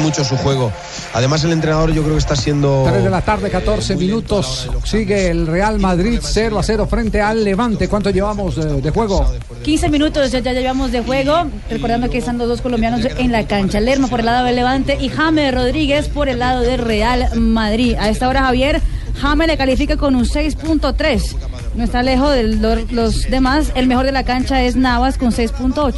mucho 0.01 0.23
su 0.23 0.37
juego. 0.37 0.71
Además, 1.13 1.43
el 1.43 1.51
entrenador 1.51 1.91
yo 1.91 2.01
creo 2.01 2.13
que 2.13 2.19
está 2.19 2.35
siendo. 2.35 2.85
3 2.87 3.03
de 3.03 3.09
la 3.09 3.21
tarde, 3.21 3.49
14 3.49 3.95
minutos. 3.95 4.69
Sigue 4.83 5.29
el 5.29 5.47
Real 5.47 5.79
Madrid 5.79 6.19
0 6.21 6.59
a 6.59 6.63
0 6.63 6.87
frente 6.89 7.21
al 7.21 7.43
Levante. 7.43 7.87
¿Cuánto 7.87 8.09
llevamos 8.09 8.55
de, 8.55 8.81
de 8.81 8.89
juego? 8.91 9.25
15 9.63 9.89
minutos 9.89 10.31
ya, 10.31 10.39
ya 10.39 10.53
llevamos 10.53 10.91
de 10.91 11.01
juego. 11.01 11.47
Recordando 11.69 12.09
que 12.09 12.19
están 12.19 12.37
los 12.37 12.47
dos 12.47 12.61
colombianos 12.61 13.01
en 13.17 13.31
la 13.31 13.45
cancha. 13.47 13.79
Lerma 13.79 14.07
por 14.07 14.19
el 14.21 14.27
lado 14.27 14.45
del 14.45 14.55
Levante 14.55 14.97
y 14.99 15.09
James 15.09 15.53
Rodríguez 15.53 16.07
por 16.07 16.29
el 16.29 16.39
lado 16.39 16.61
del 16.61 16.79
Real 16.79 17.35
Madrid. 17.35 17.95
A 17.99 18.09
esta 18.09 18.27
hora, 18.29 18.41
Javier, 18.43 18.81
James 19.21 19.47
le 19.47 19.57
califica 19.57 19.97
con 19.97 20.15
un 20.15 20.25
6.3. 20.25 21.35
No 21.75 21.83
está 21.83 22.03
lejos 22.03 22.33
de 22.33 22.43
lo- 22.43 22.75
los 22.91 23.29
demás. 23.29 23.71
El 23.75 23.87
mejor 23.87 24.05
de 24.05 24.11
la 24.11 24.23
cancha 24.23 24.63
es 24.63 24.75
Navas 24.75 25.17
con 25.17 25.31
6.8. 25.31 25.95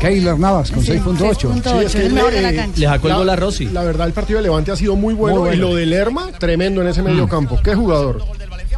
Keylor 0.00 0.38
Navas 0.38 0.70
con 0.70 0.82
6.8. 0.84 1.52
Sí, 1.62 1.84
es 1.86 1.94
que 1.94 2.06
el 2.06 2.12
mejor 2.12 2.32
de 2.32 2.42
la 2.42 2.52
cancha. 2.52 2.80
Le 2.80 2.86
sacó 2.86 3.08
el 3.08 3.14
gol 3.14 3.30
a 3.30 3.36
Rossi. 3.36 3.66
La 3.66 3.82
verdad, 3.84 4.06
el 4.08 4.12
partido 4.12 4.38
de 4.38 4.42
Levante 4.44 4.72
ha 4.72 4.76
sido 4.76 4.96
muy 4.96 5.14
bueno, 5.14 5.36
Muy 5.40 5.48
bueno. 5.50 5.56
y 5.56 5.70
lo 5.70 5.74
de 5.76 5.86
Lerma, 5.86 6.30
tremendo 6.38 6.82
en 6.82 6.88
ese 6.88 7.02
medio 7.02 7.28
campo. 7.28 7.58
¿Qué 7.62 7.74
jugador? 7.74 8.22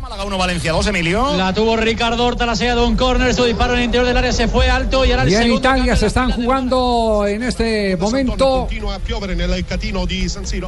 Málaga 0.06 0.24
1, 0.24 0.38
Valencia 0.38 0.70
2, 0.70 0.86
Emilio. 0.86 1.36
La 1.36 1.52
tuvo 1.52 1.76
Ricardo 1.76 2.24
Horta, 2.24 2.46
la 2.46 2.54
sella 2.54 2.76
de 2.76 2.84
un 2.84 2.94
córner, 2.94 3.34
su 3.34 3.42
disparo 3.42 3.72
en 3.72 3.80
el 3.80 3.84
interior 3.86 4.06
del 4.06 4.16
área 4.16 4.32
se 4.32 4.46
fue 4.46 4.70
alto 4.70 5.04
y 5.04 5.10
ahora 5.10 5.24
el 5.24 5.30
Y 5.30 5.34
en 5.34 5.42
segundo 5.42 5.58
Italia 5.58 5.96
se 5.96 6.06
están 6.06 6.30
jugando 6.30 7.24
en 7.26 7.42
este 7.42 7.96
momento. 7.96 8.68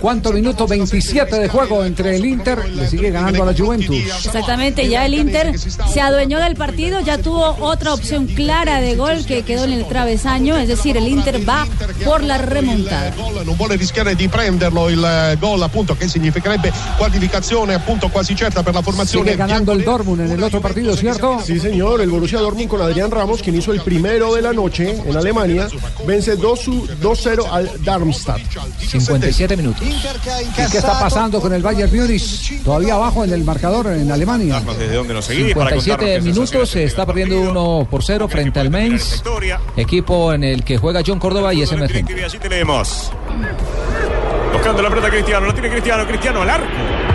¿Cuánto 0.01 0.33
minuto? 0.33 0.67
27 0.67 1.39
de 1.39 1.49
juego 1.49 1.85
entre 1.85 2.17
el 2.17 2.25
Inter. 2.25 2.69
Le 2.69 2.89
sigue 2.89 3.13
ganando 3.13 3.45
a 3.45 3.47
la 3.47 3.55
Juventus. 3.57 3.97
Exactamente, 4.25 4.89
ya 4.89 5.07
el 5.07 5.15
Inter 5.15 5.57
se 5.57 6.01
adueñó 6.01 6.41
del 6.41 6.57
partido, 6.57 6.99
ya 6.99 7.19
tuvo 7.19 7.59
otra 7.61 7.95
opción 7.95 8.27
clara 8.27 8.81
de 8.81 8.97
gol 8.97 9.25
que 9.25 9.43
quedó 9.43 9.63
en 9.63 9.73
el 9.73 9.87
travesaño, 9.87 10.57
es 10.57 10.67
decir, 10.67 10.97
el 10.97 11.07
Inter 11.07 11.49
va 11.49 11.65
por 12.05 12.25
la 12.25 12.39
remontada. 12.39 13.15
non 13.45 13.57
vuole 13.57 13.77
rischiare 13.77 14.15
di 14.15 14.29
prenderlo 14.29 14.89
il 14.89 15.03
eh, 15.03 15.37
gol 15.39 15.63
appunto 15.63 15.95
che 15.97 16.09
significherebbe 16.09 16.73
qualificazione 16.97 17.75
appunto 17.75 18.09
quasi 18.09 18.35
certa 18.35 18.63
per 18.63 18.75
la 18.75 18.83
formazione 18.83 19.28
Sigue 19.29 19.37
ganando 19.37 19.73
el 19.73 19.85
Dortmund 19.85 20.21
en 20.23 20.33
el 20.33 20.43
otro 20.43 20.61
partido, 20.61 20.97
¿cierto? 20.97 21.41
Sí, 21.45 21.59
señor. 21.61 22.01
El 22.01 22.11
Borussia 22.11 22.41
Dortmund 22.41 22.69
con 22.69 22.81
Adrián 22.81 23.11
Ramos, 23.11 23.43
quien 23.43 23.57
hizo 23.57 23.73
el 23.73 23.81
primero 23.81 24.35
de 24.35 24.43
la 24.43 24.53
noche 24.53 25.03
en 25.05 25.17
Alemania, 25.17 25.69
vence 26.07 26.37
2 26.37 26.69
2-0 27.01 27.47
al 27.51 27.71
Darmstadt. 27.85 28.41
57 28.79 29.57
minutos. 29.57 29.83
¿Y 29.87 30.71
qué 30.71 30.79
está 30.79 30.99
pasando 30.99 31.41
con 31.41 31.53
el 31.53 31.63
Bayern 31.63 31.95
Múnich? 31.95 32.63
Todavía 32.63 32.95
abajo 32.95 33.25
en 33.25 33.33
el 33.33 33.45
marcador 33.45 33.89
en 33.89 34.11
Alemania. 34.11 34.63
Para 34.65 34.75
57 34.75 35.95
contarnos 35.95 35.97
qué 35.97 36.21
minutos, 36.23 36.71
se 36.71 36.85
está 36.85 37.07
perdiendo 37.07 37.41
1 37.41 37.89
por 37.91 38.05
0 38.05 38.29
frente 38.29 38.61
al 38.61 38.71
Mainz, 38.71 39.23
equipo 39.77 40.33
en 40.33 40.45
el 40.45 40.65
que 40.65 40.79
juega 40.79 41.03
John 41.07 41.19
Córdoba 41.19 41.53
y 41.53 41.63
tenemos. 42.39 43.13
Buscando 44.53 44.83
la 44.83 44.89
pelota 44.89 45.11
Cristiano, 45.11 45.47
la 45.47 45.53
tiene 45.53 45.71
Cristiano, 45.71 46.07
Cristiano 46.07 46.43
al 46.43 46.51
arco. 46.51 47.08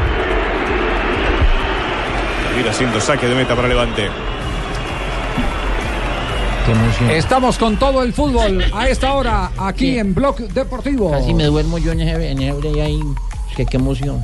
Ir 2.59 2.69
haciendo 2.69 3.01
saque 3.01 3.27
de 3.27 3.35
meta 3.35 3.55
para 3.55 3.67
Levante. 3.67 4.09
Estamos 7.11 7.57
con 7.57 7.77
todo 7.77 8.03
el 8.03 8.13
fútbol 8.13 8.63
a 8.73 8.87
esta 8.87 9.13
hora 9.13 9.51
aquí 9.57 9.99
en 9.99 10.13
Blog 10.13 10.37
Deportivo. 10.37 11.11
Casi 11.11 11.33
me 11.33 11.45
duermo 11.45 11.77
yo 11.77 11.91
en 11.91 12.01
ese, 12.01 12.31
en 12.31 12.41
ese 12.41 12.53
break 12.53 12.77
ahí. 12.77 13.01
Que 13.55 13.65
qué 13.65 13.77
emoción. 13.77 14.21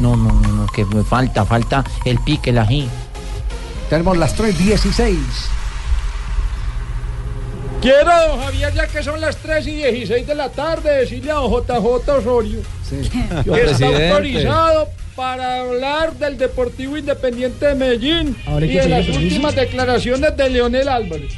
No, 0.00 0.14
no, 0.16 0.32
no, 0.32 0.48
no, 0.48 0.66
que 0.66 0.84
me 0.84 1.02
falta, 1.02 1.44
falta 1.44 1.84
el 2.04 2.18
pique, 2.18 2.50
el 2.50 2.58
ají. 2.58 2.88
Tenemos 3.88 4.16
las 4.16 4.38
3.16. 4.38 5.16
Quiero, 7.80 8.10
don 8.28 8.40
Javier, 8.40 8.74
ya 8.74 8.86
que 8.86 9.02
son 9.02 9.20
las 9.20 9.36
3 9.36 9.66
y 9.66 9.74
16 9.76 10.26
de 10.26 10.34
la 10.34 10.50
tarde, 10.50 10.98
decirle 10.98 11.30
a 11.30 11.34
don 11.34 11.50
JJ 11.50 12.10
Osorio 12.10 12.60
Yo, 13.44 13.54
que 13.54 13.70
está 13.70 13.86
autorizado 13.86 14.88
para 15.18 15.62
hablar 15.62 16.14
del 16.14 16.38
Deportivo 16.38 16.96
Independiente 16.96 17.66
de 17.66 17.74
Medellín 17.74 18.36
Ahora 18.46 18.64
hay 18.64 18.70
y 18.70 18.74
que 18.74 18.82
de 18.82 18.88
las 18.88 19.04
permiso. 19.04 19.20
últimas 19.20 19.54
declaraciones 19.56 20.36
de 20.36 20.48
Leonel 20.48 20.88
Álvarez. 20.88 21.32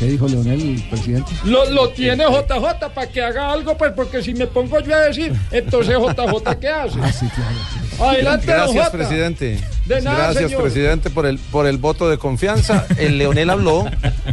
¿Qué 0.00 0.06
dijo 0.06 0.26
Leonel, 0.26 0.82
presidente? 0.90 1.30
Lo, 1.44 1.70
lo 1.70 1.90
tiene 1.90 2.24
JJ 2.24 2.88
para 2.92 3.06
que 3.08 3.22
haga 3.22 3.52
algo, 3.52 3.76
pues 3.78 3.92
porque 3.94 4.20
si 4.20 4.34
me 4.34 4.48
pongo 4.48 4.80
yo 4.80 4.96
a 4.96 5.00
decir, 5.00 5.32
entonces 5.52 5.94
JJ, 5.96 6.58
¿qué 6.60 6.68
hace? 6.70 6.98
Ah, 7.00 7.12
sí, 7.12 7.26
claro. 7.28 8.10
Adelante, 8.10 8.46
Gracias, 8.46 8.90
presidente. 8.90 9.60
De 9.86 10.00
nada, 10.02 10.24
Gracias, 10.24 10.50
señor. 10.50 10.62
presidente, 10.62 11.10
por 11.10 11.26
el, 11.26 11.38
por 11.38 11.66
el 11.66 11.78
voto 11.78 12.08
de 12.10 12.18
confianza. 12.18 12.84
El 12.98 13.16
Leonel 13.18 13.48
habló, 13.50 13.84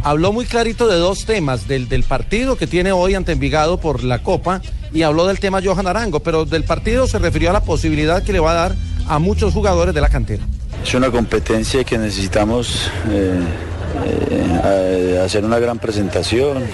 habló 0.02 0.32
muy 0.32 0.44
clarito 0.44 0.88
de 0.88 0.96
dos 0.96 1.24
temas, 1.24 1.68
del, 1.68 1.88
del 1.88 2.02
partido 2.02 2.56
que 2.56 2.66
tiene 2.66 2.90
hoy 2.90 3.14
ante 3.14 3.30
Envigado 3.32 3.78
por 3.78 4.02
la 4.02 4.20
Copa 4.24 4.60
y 4.92 5.02
habló 5.02 5.26
del 5.26 5.38
tema 5.38 5.60
Johan 5.62 5.86
Arango, 5.86 6.20
pero 6.20 6.46
del 6.46 6.64
partido 6.64 7.06
se 7.06 7.18
refirió 7.18 7.50
a 7.50 7.52
la 7.52 7.62
posibilidad 7.62 8.22
que 8.24 8.32
le 8.32 8.40
va 8.40 8.52
a 8.52 8.54
dar 8.54 8.74
a 9.08 9.18
muchos 9.18 9.52
jugadores 9.52 9.94
de 9.94 10.00
la 10.00 10.08
cantera. 10.08 10.42
Es 10.82 10.94
una 10.94 11.10
competencia 11.10 11.82
que 11.84 11.98
necesitamos 11.98 12.90
eh, 13.10 13.40
eh, 14.04 15.20
hacer 15.24 15.44
una 15.44 15.58
gran 15.58 15.78
presentación, 15.78 16.64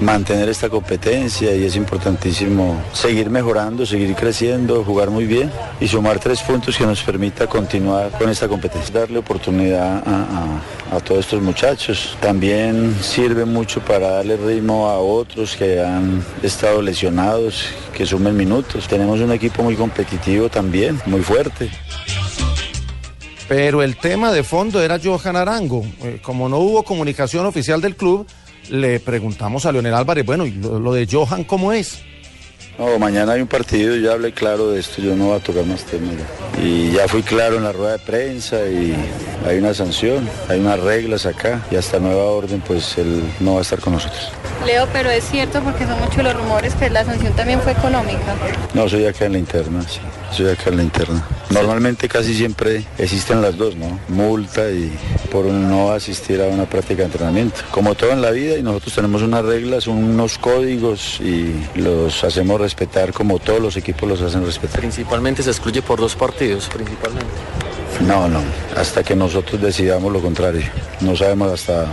mantener 0.00 0.48
esta 0.48 0.68
competencia 0.68 1.54
y 1.54 1.64
es 1.64 1.76
importantísimo 1.76 2.80
seguir 2.92 3.30
mejorando, 3.30 3.84
seguir 3.84 4.14
creciendo, 4.14 4.84
jugar 4.84 5.10
muy 5.10 5.26
bien 5.26 5.50
y 5.80 5.88
sumar 5.88 6.18
tres 6.18 6.40
puntos 6.42 6.76
que 6.76 6.86
nos 6.86 7.02
permita 7.02 7.46
continuar 7.46 8.10
con 8.12 8.28
esta 8.28 8.48
competencia. 8.48 9.00
Darle 9.00 9.18
oportunidad 9.18 10.02
a 10.90 11.00
todos 11.00 11.20
estos 11.20 11.40
muchachos. 11.40 12.16
También 12.20 12.96
sirve 13.00 13.44
mucho 13.44 13.80
para 13.80 14.10
darle 14.10 14.36
ritmo 14.36 14.88
a 14.88 14.98
otros 14.98 15.56
que 15.56 15.80
han 15.80 16.24
estado 16.42 16.82
lesionados, 16.82 17.66
que 17.94 18.06
sumen 18.06 18.36
minutos. 18.36 18.88
Tenemos 18.88 19.20
un 19.20 19.32
equipo 19.32 19.62
muy 19.62 19.76
competitivo 19.76 20.48
también, 20.48 21.00
muy 21.06 21.22
fuerte. 21.22 21.70
Pero 23.50 23.82
el 23.82 23.96
tema 23.96 24.30
de 24.30 24.44
fondo 24.44 24.80
era 24.80 25.00
Johan 25.02 25.34
Arango. 25.34 25.84
Eh, 26.04 26.20
como 26.22 26.48
no 26.48 26.58
hubo 26.58 26.84
comunicación 26.84 27.46
oficial 27.46 27.80
del 27.80 27.96
club, 27.96 28.24
le 28.68 29.00
preguntamos 29.00 29.66
a 29.66 29.72
Leonel 29.72 29.92
Álvarez, 29.92 30.24
bueno, 30.24 30.46
¿y 30.46 30.52
lo, 30.52 30.78
lo 30.78 30.92
de 30.92 31.08
Johan 31.10 31.42
cómo 31.42 31.72
es? 31.72 32.00
No, 32.78 32.96
mañana 33.00 33.32
hay 33.32 33.40
un 33.40 33.48
partido, 33.48 33.96
ya 33.96 34.12
hablé 34.12 34.30
claro 34.30 34.70
de 34.70 34.78
esto, 34.78 35.02
yo 35.02 35.16
no 35.16 35.26
voy 35.26 35.36
a 35.36 35.40
tocar 35.40 35.66
más 35.66 35.82
temas. 35.82 36.14
Y 36.62 36.92
ya 36.92 37.08
fui 37.08 37.24
claro 37.24 37.56
en 37.56 37.64
la 37.64 37.72
rueda 37.72 37.94
de 37.94 37.98
prensa 37.98 38.64
y 38.68 38.94
hay 39.44 39.58
una 39.58 39.74
sanción, 39.74 40.28
hay 40.48 40.60
unas 40.60 40.78
reglas 40.78 41.26
acá 41.26 41.60
y 41.72 41.74
hasta 41.74 41.98
nueva 41.98 42.22
orden 42.26 42.62
pues 42.64 42.98
él 42.98 43.20
no 43.40 43.54
va 43.54 43.58
a 43.58 43.62
estar 43.62 43.80
con 43.80 43.94
nosotros. 43.94 44.30
Leo, 44.64 44.86
pero 44.92 45.10
es 45.10 45.24
cierto 45.24 45.60
porque 45.60 45.86
son 45.86 45.98
muchos 45.98 46.22
los 46.22 46.34
rumores 46.36 46.76
que 46.76 46.88
la 46.88 47.04
sanción 47.04 47.32
también 47.32 47.60
fue 47.60 47.72
económica. 47.72 48.36
No, 48.74 48.88
soy 48.88 49.06
acá 49.06 49.24
en 49.24 49.32
la 49.32 49.38
interna, 49.38 49.82
sí, 49.82 49.98
soy 50.32 50.48
acá 50.48 50.70
en 50.70 50.76
la 50.76 50.82
interna. 50.82 51.26
Normalmente 51.50 52.08
casi 52.08 52.34
siempre 52.34 52.84
existen 52.98 53.42
las 53.42 53.56
dos, 53.56 53.76
¿no? 53.76 53.98
Multa 54.08 54.70
y 54.70 54.92
por 55.30 55.46
no 55.46 55.92
asistir 55.92 56.40
a 56.40 56.46
una 56.46 56.64
práctica 56.64 57.02
de 57.02 57.06
entrenamiento. 57.06 57.60
Como 57.70 57.94
todo 57.94 58.12
en 58.12 58.22
la 58.22 58.30
vida 58.30 58.56
y 58.56 58.62
nosotros 58.62 58.94
tenemos 58.94 59.22
unas 59.22 59.44
reglas, 59.44 59.86
unos 59.86 60.38
códigos 60.38 61.20
y 61.20 61.52
los 61.74 62.22
hacemos 62.24 62.60
respetar 62.60 63.12
como 63.12 63.38
todos 63.38 63.60
los 63.60 63.76
equipos 63.76 64.08
los 64.08 64.20
hacen 64.22 64.44
respetar. 64.44 64.80
Principalmente 64.80 65.42
se 65.42 65.50
excluye 65.50 65.82
por 65.82 66.00
dos 66.00 66.14
partidos, 66.14 66.68
principalmente. 66.68 67.30
No, 68.06 68.28
no, 68.28 68.40
hasta 68.76 69.02
que 69.02 69.14
nosotros 69.14 69.60
decidamos 69.60 70.12
lo 70.12 70.20
contrario. 70.20 70.62
No 71.00 71.14
sabemos 71.14 71.52
hasta, 71.52 71.86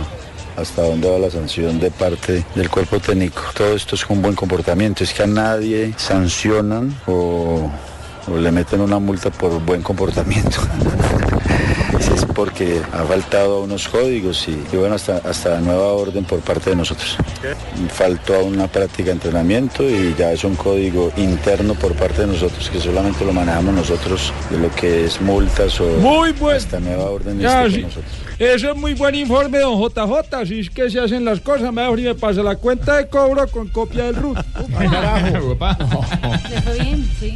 hasta 0.56 0.82
dónde 0.82 1.10
va 1.10 1.18
la 1.18 1.30
sanción 1.30 1.78
de 1.78 1.90
parte 1.90 2.44
del 2.54 2.70
cuerpo 2.70 2.98
técnico. 2.98 3.42
Todo 3.54 3.74
esto 3.74 3.94
es 3.94 4.04
con 4.04 4.22
buen 4.22 4.34
comportamiento, 4.34 5.04
es 5.04 5.12
que 5.12 5.24
a 5.24 5.26
nadie 5.26 5.92
sancionan 5.96 6.98
o, 7.06 7.70
le 8.36 8.50
meten 8.52 8.80
una 8.80 8.98
multa 8.98 9.30
por 9.30 9.60
buen 9.60 9.82
comportamiento. 9.82 10.60
porque 12.38 12.80
ha 12.92 13.02
faltado 13.02 13.56
a 13.56 13.60
unos 13.62 13.88
códigos 13.88 14.46
y, 14.46 14.52
y 14.72 14.76
bueno, 14.76 14.94
hasta, 14.94 15.16
hasta 15.28 15.58
nueva 15.60 15.86
orden 15.94 16.22
por 16.22 16.38
parte 16.38 16.70
de 16.70 16.76
nosotros. 16.76 17.16
Faltó 17.92 18.36
a 18.36 18.42
una 18.44 18.68
práctica 18.68 19.06
de 19.06 19.14
entrenamiento 19.14 19.82
y 19.82 20.14
ya 20.16 20.30
es 20.30 20.44
un 20.44 20.54
código 20.54 21.10
interno 21.16 21.74
por 21.74 21.94
parte 21.94 22.20
de 22.20 22.28
nosotros 22.28 22.70
que 22.70 22.78
solamente 22.78 23.24
lo 23.24 23.32
manejamos 23.32 23.74
nosotros 23.74 24.32
de 24.50 24.58
lo 24.58 24.72
que 24.72 25.06
es 25.06 25.20
multas 25.20 25.80
o 25.80 25.88
Muy 25.98 26.30
buen. 26.30 26.58
hasta 26.58 26.78
nueva 26.78 27.10
orden 27.10 27.40
Ya, 27.40 27.68
sí. 27.68 27.82
nosotros. 27.82 28.04
Eso 28.38 28.70
es 28.70 28.76
muy 28.76 28.94
buen 28.94 29.16
informe, 29.16 29.58
don 29.58 29.76
JJ. 29.82 30.32
Así 30.36 30.60
es 30.60 30.70
que 30.70 30.88
se 30.90 31.00
hacen 31.00 31.24
las 31.24 31.40
cosas. 31.40 31.72
Mejor 31.72 31.98
y 31.98 32.04
me 32.04 32.14
pasa 32.14 32.40
la 32.44 32.54
cuenta 32.54 32.98
de 32.98 33.08
cobro 33.08 33.48
con 33.48 33.66
copia 33.66 34.04
del 34.04 34.14
RUT. 34.14 34.38
Le 34.68 36.62
fue 36.62 36.74
bien, 36.78 37.10
sí. 37.18 37.34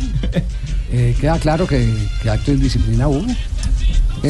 Eh, 0.92 1.16
queda 1.20 1.38
claro 1.40 1.66
que, 1.66 1.92
que 2.22 2.30
acto 2.30 2.52
de 2.52 2.58
indisciplina 2.58 3.08
hubo. 3.08 3.26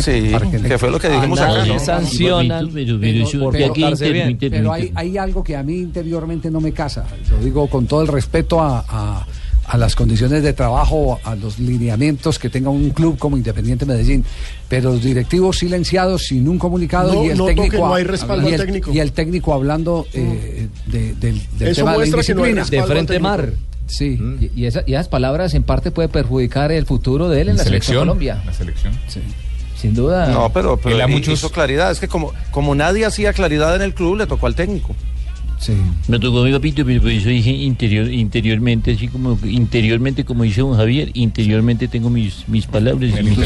Sí, 0.01 0.32
que 0.66 0.78
fue 0.78 0.90
lo 0.90 0.99
que 0.99 1.09
dijimos 1.09 1.40
Ah, 1.40 1.51
acá, 1.51 1.66
¿no? 1.66 1.78
sancionan. 1.78 2.70
Pero- 2.72 2.99
Pero, 2.99 2.99
pero- 3.01 3.51
pero- 3.51 3.68
portarse 3.74 4.11
bien. 4.12 4.38
pero 4.38 4.72
hay, 4.72 4.90
hay 4.95 5.18
algo 5.18 5.43
que 5.45 5.57
a 5.57 5.62
mí 5.62 5.76
interiormente 5.78 6.51
no 6.51 6.61
me 6.61 6.72
casa. 6.72 7.05
Lo 7.30 7.38
digo 7.38 7.66
con 7.68 7.86
todo 7.86 8.03
el 8.03 8.09
respeto 8.09 8.61
a, 8.61 8.84
a- 8.88 9.26
a 9.64 9.78
las 9.78 9.95
condiciones 9.95 10.43
de 10.43 10.53
trabajo, 10.53 11.20
a 11.24 11.34
los 11.36 11.59
lineamientos 11.59 12.38
que 12.38 12.51
tenga 12.51 12.68
un 12.68 12.90
club 12.90 13.16
como 13.16 13.36
Independiente 13.36 13.86
Medellín. 13.86 14.24
Pero 14.68 14.90
los 14.93 15.03
directivos 15.03 15.59
silenciados 15.59 16.22
sin 16.26 16.49
un 16.49 16.59
comunicado 16.59 17.14
No, 17.14 17.24
y 17.24 17.28
el 17.28 17.38
técnico 17.45 17.70
que 17.70 17.78
no 17.78 17.95
a- 17.95 17.99
hay 17.99 18.05
respaldo 18.05 18.49
y 18.51 18.53
el, 18.55 18.61
técnico. 18.61 18.93
y 18.93 18.99
el 18.99 19.12
técnico 19.12 19.55
hablando 19.55 20.07
eh, 20.12 20.68
de- 20.86 21.14
del, 21.14 21.40
del 21.59 21.68
Eso 21.68 21.80
tema 21.82 21.93
de 21.93 21.99
la 21.99 22.07
indisciplina. 22.07 22.64
De 22.64 22.82
frente 22.82 23.18
mar. 23.20 23.53
Sí. 23.86 24.18
Y, 24.40 24.61
y 24.62 24.66
esa- 24.66 24.82
y 24.86 24.95
esas 24.95 25.09
palabras 25.09 25.55
en 25.55 25.62
parte 25.62 25.90
puede 25.90 26.09
perjudicar 26.09 26.72
el 26.72 26.84
futuro 26.86 27.28
de 27.28 27.43
él 27.43 27.49
en 27.51 27.57
la 27.57 27.64
selección, 27.64 27.99
Colombia. 28.01 28.43
La 28.45 28.53
selección. 28.53 28.93
Sin 29.83 29.95
duda. 29.95 30.28
No, 30.28 30.51
pero, 30.53 30.76
pero 30.78 30.95
Él 30.95 31.03
a 31.03 31.09
hi- 31.09 31.12
muchos- 31.12 31.35
hizo 31.35 31.51
claridad. 31.51 31.91
Es 31.91 32.01
que 32.01 32.09
como, 32.09 32.33
como 32.51 32.74
nadie 32.74 33.05
hacía 33.05 33.33
claridad 33.35 33.76
en 33.76 33.83
el 33.83 33.93
club, 33.95 34.16
le 34.16 34.26
tocó 34.26 34.47
al 34.47 34.55
técnico. 34.55 34.95
Sí. 35.59 35.74
Me 36.09 36.18
tocó 36.18 36.43
mi 36.43 36.51
papito, 36.53 36.85
pero 36.85 37.01
por 37.03 37.11
eso 37.12 37.28
dije 37.28 37.51
interior, 37.51 38.09
interiormente, 38.11 38.93
así 38.93 39.07
como 39.07 39.39
interiormente, 39.45 40.24
como 40.24 40.43
dice 40.43 40.61
don 40.61 40.76
Javier, 40.76 41.11
interiormente 41.14 41.87
tengo 41.87 42.11
mis, 42.11 42.49
mis 42.49 42.66
palabras 42.66 43.11
y 43.16 43.22
mis 43.22 43.39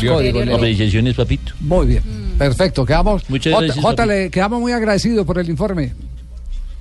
apreciaciones, 0.55 1.15
papito. 1.15 1.53
Muy 1.61 1.87
bien, 1.87 2.03
perfecto. 2.39 2.87
Quedamos, 2.87 3.29
Muchas 3.29 3.53
gracias, 3.53 3.77
Jota, 3.85 4.05
papi. 4.05 4.09
le 4.09 4.31
quedamos 4.31 4.61
muy 4.61 4.73
agradecidos 4.73 5.27
por 5.27 5.39
el 5.39 5.49
informe. 5.51 5.93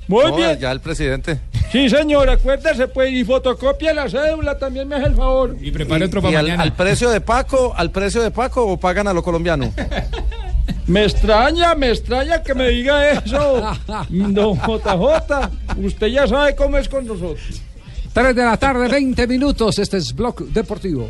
Muy 0.07 0.25
No, 0.31 0.35
bien. 0.35 0.59
Ya 0.59 0.71
el 0.71 0.79
presidente. 0.81 1.39
Sí, 1.71 1.89
señor, 1.89 2.29
acuérdese, 2.29 2.87
pues, 2.87 3.11
y 3.11 3.23
fotocopia 3.23 3.93
la 3.93 4.09
cédula, 4.09 4.57
también 4.57 4.87
me 4.87 4.95
hace 4.95 5.07
el 5.07 5.15
favor. 5.15 5.55
Y 5.59 5.71
Y 5.71 6.35
al, 6.35 6.49
al 6.51 6.73
precio 6.73 7.09
de 7.09 7.21
Paco, 7.21 7.73
al 7.75 7.91
precio 7.91 8.21
de 8.21 8.31
Paco 8.31 8.65
o 8.65 8.77
pagan 8.79 9.07
a 9.07 9.13
lo 9.13 9.23
colombiano. 9.23 9.73
Me 10.87 11.03
extraña, 11.03 11.73
me 11.73 11.89
extraña 11.89 12.43
que 12.43 12.53
me 12.53 12.69
diga 12.69 13.09
eso, 13.09 13.75
don 14.19 14.55
JJ. 14.55 15.49
Usted 15.83 16.07
ya 16.07 16.27
sabe 16.27 16.55
cómo 16.55 16.77
es 16.77 16.87
con 16.87 17.07
nosotros. 17.07 17.61
3 18.13 18.35
de 18.35 18.45
la 18.45 18.55
tarde, 18.57 18.87
20 18.87 19.25
minutos. 19.25 19.79
Este 19.79 19.97
es 19.97 20.13
Blog 20.13 20.47
Deportivo. 20.49 21.09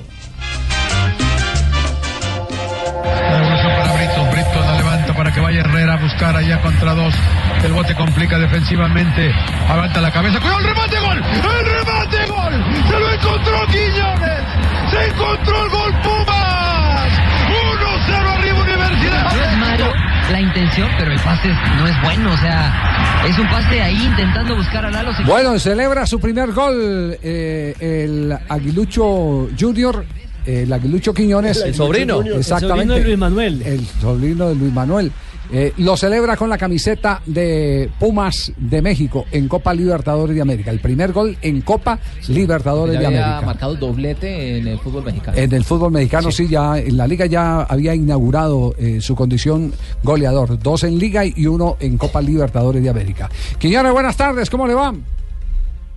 Que 5.35 5.41
vaya 5.41 5.59
Herrera 5.59 5.95
a 5.95 5.97
buscar 5.97 6.33
allá 6.35 6.61
contra 6.61 6.93
dos. 6.93 7.13
El 7.61 7.73
bote 7.73 7.93
complica 7.93 8.39
defensivamente. 8.39 9.35
Levanta 9.67 9.99
la 9.99 10.09
cabeza. 10.09 10.39
¡Cuidado 10.39 10.59
el 10.59 10.65
remate! 10.65 10.97
¡Gol! 10.97 11.17
¡El 11.17 11.65
remate! 11.65 12.25
¡Gol! 12.25 12.65
¡Se 12.87 12.99
lo 12.99 13.11
encontró 13.11 13.67
Quiñones! 13.67 14.91
¡Se 14.91 15.05
encontró 15.07 15.63
el 15.63 15.69
gol 15.69 15.93
Pumas! 16.03 17.11
1-0 17.49 18.37
arriba 18.37 18.61
Universidad. 18.61 19.35
No 19.35 19.43
es 19.43 19.57
malo 19.57 19.93
la 20.31 20.41
intención, 20.41 20.89
pero 20.97 21.11
el 21.11 21.19
pase 21.19 21.49
no 21.49 21.85
es 21.85 22.01
bueno. 22.01 22.31
O 22.31 22.37
sea, 22.37 23.25
es 23.27 23.37
un 23.37 23.47
pase 23.47 23.81
ahí 23.81 24.05
intentando 24.05 24.55
buscar 24.55 24.85
a 24.85 24.89
Lalo. 24.89 25.11
Bueno, 25.25 25.59
celebra 25.59 26.05
su 26.05 26.19
primer 26.19 26.51
gol 26.53 27.17
eh, 27.21 27.73
el 27.79 28.37
Aguilucho 28.49 29.49
Junior. 29.59 30.05
El 30.45 30.71
Aguilucho 30.71 31.13
Quiñones. 31.13 31.61
El 31.61 31.73
sobrino. 31.75 32.21
El 32.21 32.33
Exactamente. 32.37 32.77
sobrino 32.77 32.93
de 32.95 33.03
Luis 33.03 33.17
Manuel. 33.17 33.61
El 33.63 33.85
sobrino 33.85 34.49
de 34.49 34.55
Luis 34.55 34.73
Manuel. 34.73 35.11
Eh, 35.51 35.73
lo 35.77 35.95
celebra 35.95 36.35
con 36.35 36.49
la 36.49 36.57
camiseta 36.57 37.21
de 37.27 37.87
Pumas 37.99 38.51
de 38.57 38.81
México 38.81 39.25
en 39.31 39.47
Copa 39.47 39.75
Libertadores 39.75 40.35
de 40.35 40.41
América. 40.41 40.71
El 40.71 40.79
primer 40.79 41.11
gol 41.13 41.37
en 41.39 41.61
Copa 41.61 41.99
Libertadores 42.29 42.95
Ya 42.95 42.99
de 43.01 43.05
había 43.05 43.25
América. 43.27 43.45
marcado 43.45 43.75
doblete 43.75 44.57
en 44.57 44.67
el 44.67 44.79
fútbol 44.79 45.03
mexicano. 45.03 45.37
En 45.37 45.53
el 45.53 45.63
fútbol 45.63 45.91
mexicano 45.91 46.31
sí. 46.31 46.47
ya 46.47 46.79
en 46.79 46.97
la 46.97 47.05
liga 47.05 47.27
ya 47.27 47.61
había 47.61 47.93
inaugurado 47.93 48.73
eh, 48.79 48.99
su 49.01 49.15
condición 49.15 49.71
goleador, 50.01 50.57
dos 50.57 50.83
en 50.83 50.97
liga 50.97 51.23
y 51.23 51.45
uno 51.45 51.77
en 51.79 51.99
Copa 51.99 52.21
Libertadores 52.23 52.81
de 52.81 52.89
América. 52.89 53.29
Quiñones, 53.59 53.93
buenas 53.93 54.17
tardes, 54.17 54.49
¿cómo 54.49 54.65
le 54.65 54.73
va? 54.73 54.95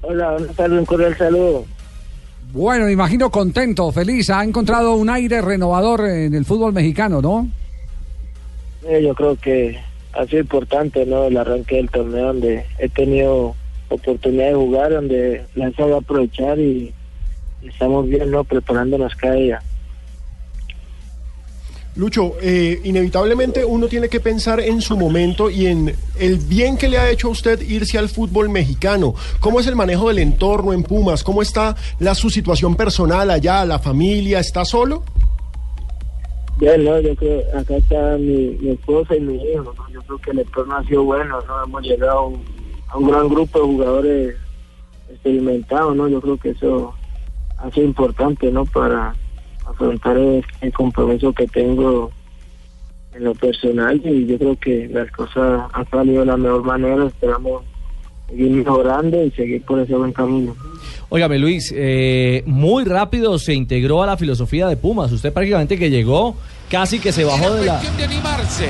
Hola, 0.03 0.33
buenas 0.33 0.55
tardes, 0.57 0.79
un 0.79 0.85
cordial 0.85 1.17
saludo. 1.17 1.65
Bueno, 2.53 2.87
me 2.87 2.93
imagino 2.93 3.31
contento, 3.31 3.93
feliz, 3.93 4.31
ha 4.31 4.43
encontrado 4.43 4.95
un 4.95 5.11
aire 5.11 5.43
renovador 5.43 6.07
en 6.09 6.35
el 6.35 6.47
fútbol 6.47 6.73
mexicano, 6.73 7.21
¿no? 7.21 7.49
Eh, 8.87 9.03
yo 9.03 9.15
creo 9.15 9.37
que 9.37 9.79
ha 10.15 10.25
sido 10.25 10.41
importante 10.41 11.05
¿no? 11.05 11.25
el 11.25 11.37
arranque 11.37 11.77
del 11.77 11.91
torneo 11.91 12.29
donde 12.29 12.65
he 12.79 12.89
tenido 12.89 13.55
oportunidad 13.91 14.49
de 14.49 14.55
jugar, 14.55 14.93
donde 14.93 15.45
la 15.55 15.69
he 15.69 15.75
sabido 15.75 15.99
aprovechar 15.99 16.59
y, 16.59 16.93
estamos 17.63 18.09
bien 18.09 18.31
¿no? 18.31 18.45
preparándonos 18.45 19.15
cada 19.17 19.35
día. 19.35 19.63
Lucho, 21.99 22.35
eh, 22.41 22.81
inevitablemente 22.85 23.65
uno 23.65 23.89
tiene 23.89 24.09
que 24.09 24.21
pensar 24.21 24.61
en 24.61 24.81
su 24.81 24.97
momento 24.97 25.51
y 25.51 25.67
en 25.67 25.97
el 26.17 26.37
bien 26.37 26.77
que 26.77 26.89
le 26.89 26.97
ha 26.97 27.11
hecho 27.11 27.27
a 27.27 27.33
usted 27.33 27.61
irse 27.61 27.99
al 27.99 28.09
fútbol 28.09 28.49
mexicano. 28.49 29.17
¿Cómo 29.41 29.59
es 29.59 29.67
el 29.67 29.75
manejo 29.75 30.07
del 30.07 30.21
entorno 30.21 30.73
en 30.73 30.85
Pumas? 30.85 31.25
¿Cómo 31.25 31.43
está 31.43 31.75
la, 31.99 32.15
su 32.15 32.31
situación 32.31 32.77
personal 32.77 33.33
allá, 33.33 33.65
la 33.65 33.81
familia? 33.81 34.39
¿Está 34.39 34.65
solo? 34.65 35.03
Bien, 36.59 36.85
¿no? 36.85 37.01
yo 37.01 37.17
creo 37.17 37.43
acá 37.59 37.77
está 37.77 38.17
mi, 38.17 38.57
esposa 38.71 39.17
y 39.17 39.21
mi 39.21 39.35
hijo. 39.35 39.75
Yo 39.93 40.01
creo 40.03 40.19
que 40.19 40.31
el 40.31 40.39
entorno 40.39 40.77
ha 40.77 40.85
sido 40.85 41.03
bueno, 41.03 41.41
¿no? 41.49 41.65
hemos 41.65 41.83
llegado 41.83 42.19
a 42.19 42.27
un, 42.29 42.45
a 42.91 42.97
un 42.97 43.11
gran 43.11 43.29
grupo 43.29 43.59
de 43.59 43.65
jugadores 43.65 44.37
experimentados, 45.11 45.97
¿no? 45.97 46.07
yo 46.07 46.21
creo 46.21 46.37
que 46.37 46.51
eso 46.51 46.95
ha 47.57 47.69
sido 47.73 47.87
importante 47.89 48.53
¿no? 48.53 48.65
para 48.67 49.17
afrontar 49.69 50.17
el, 50.17 50.73
compromiso 50.73 51.33
que 51.33 51.47
tengo 51.47 52.11
en 53.15 53.25
lo 53.25 53.35
personal 53.35 54.01
y 54.05 54.27
yo 54.27 54.39
creo 54.39 54.57
que 54.57 54.89
las 54.89 55.11
cosas 55.13 55.69
han 55.73 55.91
salido 55.91 56.21
de 56.21 56.27
la 56.27 56.37
mejor 56.37 56.65
manera. 56.65 57.07
Esperamos 57.07 57.63
seguir 58.29 58.51
mejorando 58.51 59.23
y 59.25 59.31
seguir 59.33 59.63
por 59.63 59.81
ese 59.81 59.95
buen 59.95 60.13
camino. 60.13 60.55
Óigame, 61.09 61.39
Luis, 61.39 61.73
eh, 61.75 62.43
muy 62.47 62.85
rápido 62.85 63.39
se 63.39 63.55
integró 63.55 64.03
a 64.03 64.07
la 64.07 64.17
filosofía 64.17 64.67
de 64.69 64.77
Pumas. 64.77 65.11
Usted 65.11 65.33
prácticamente 65.33 65.79
que 65.79 65.91
llegó, 65.91 66.37
casi 66.71 66.99
que 66.99 67.13
se 67.13 67.25
bajó 67.25 67.55
de 67.55 67.67
la... 67.67 67.81
de 67.81 68.05
animarse. 68.05 68.69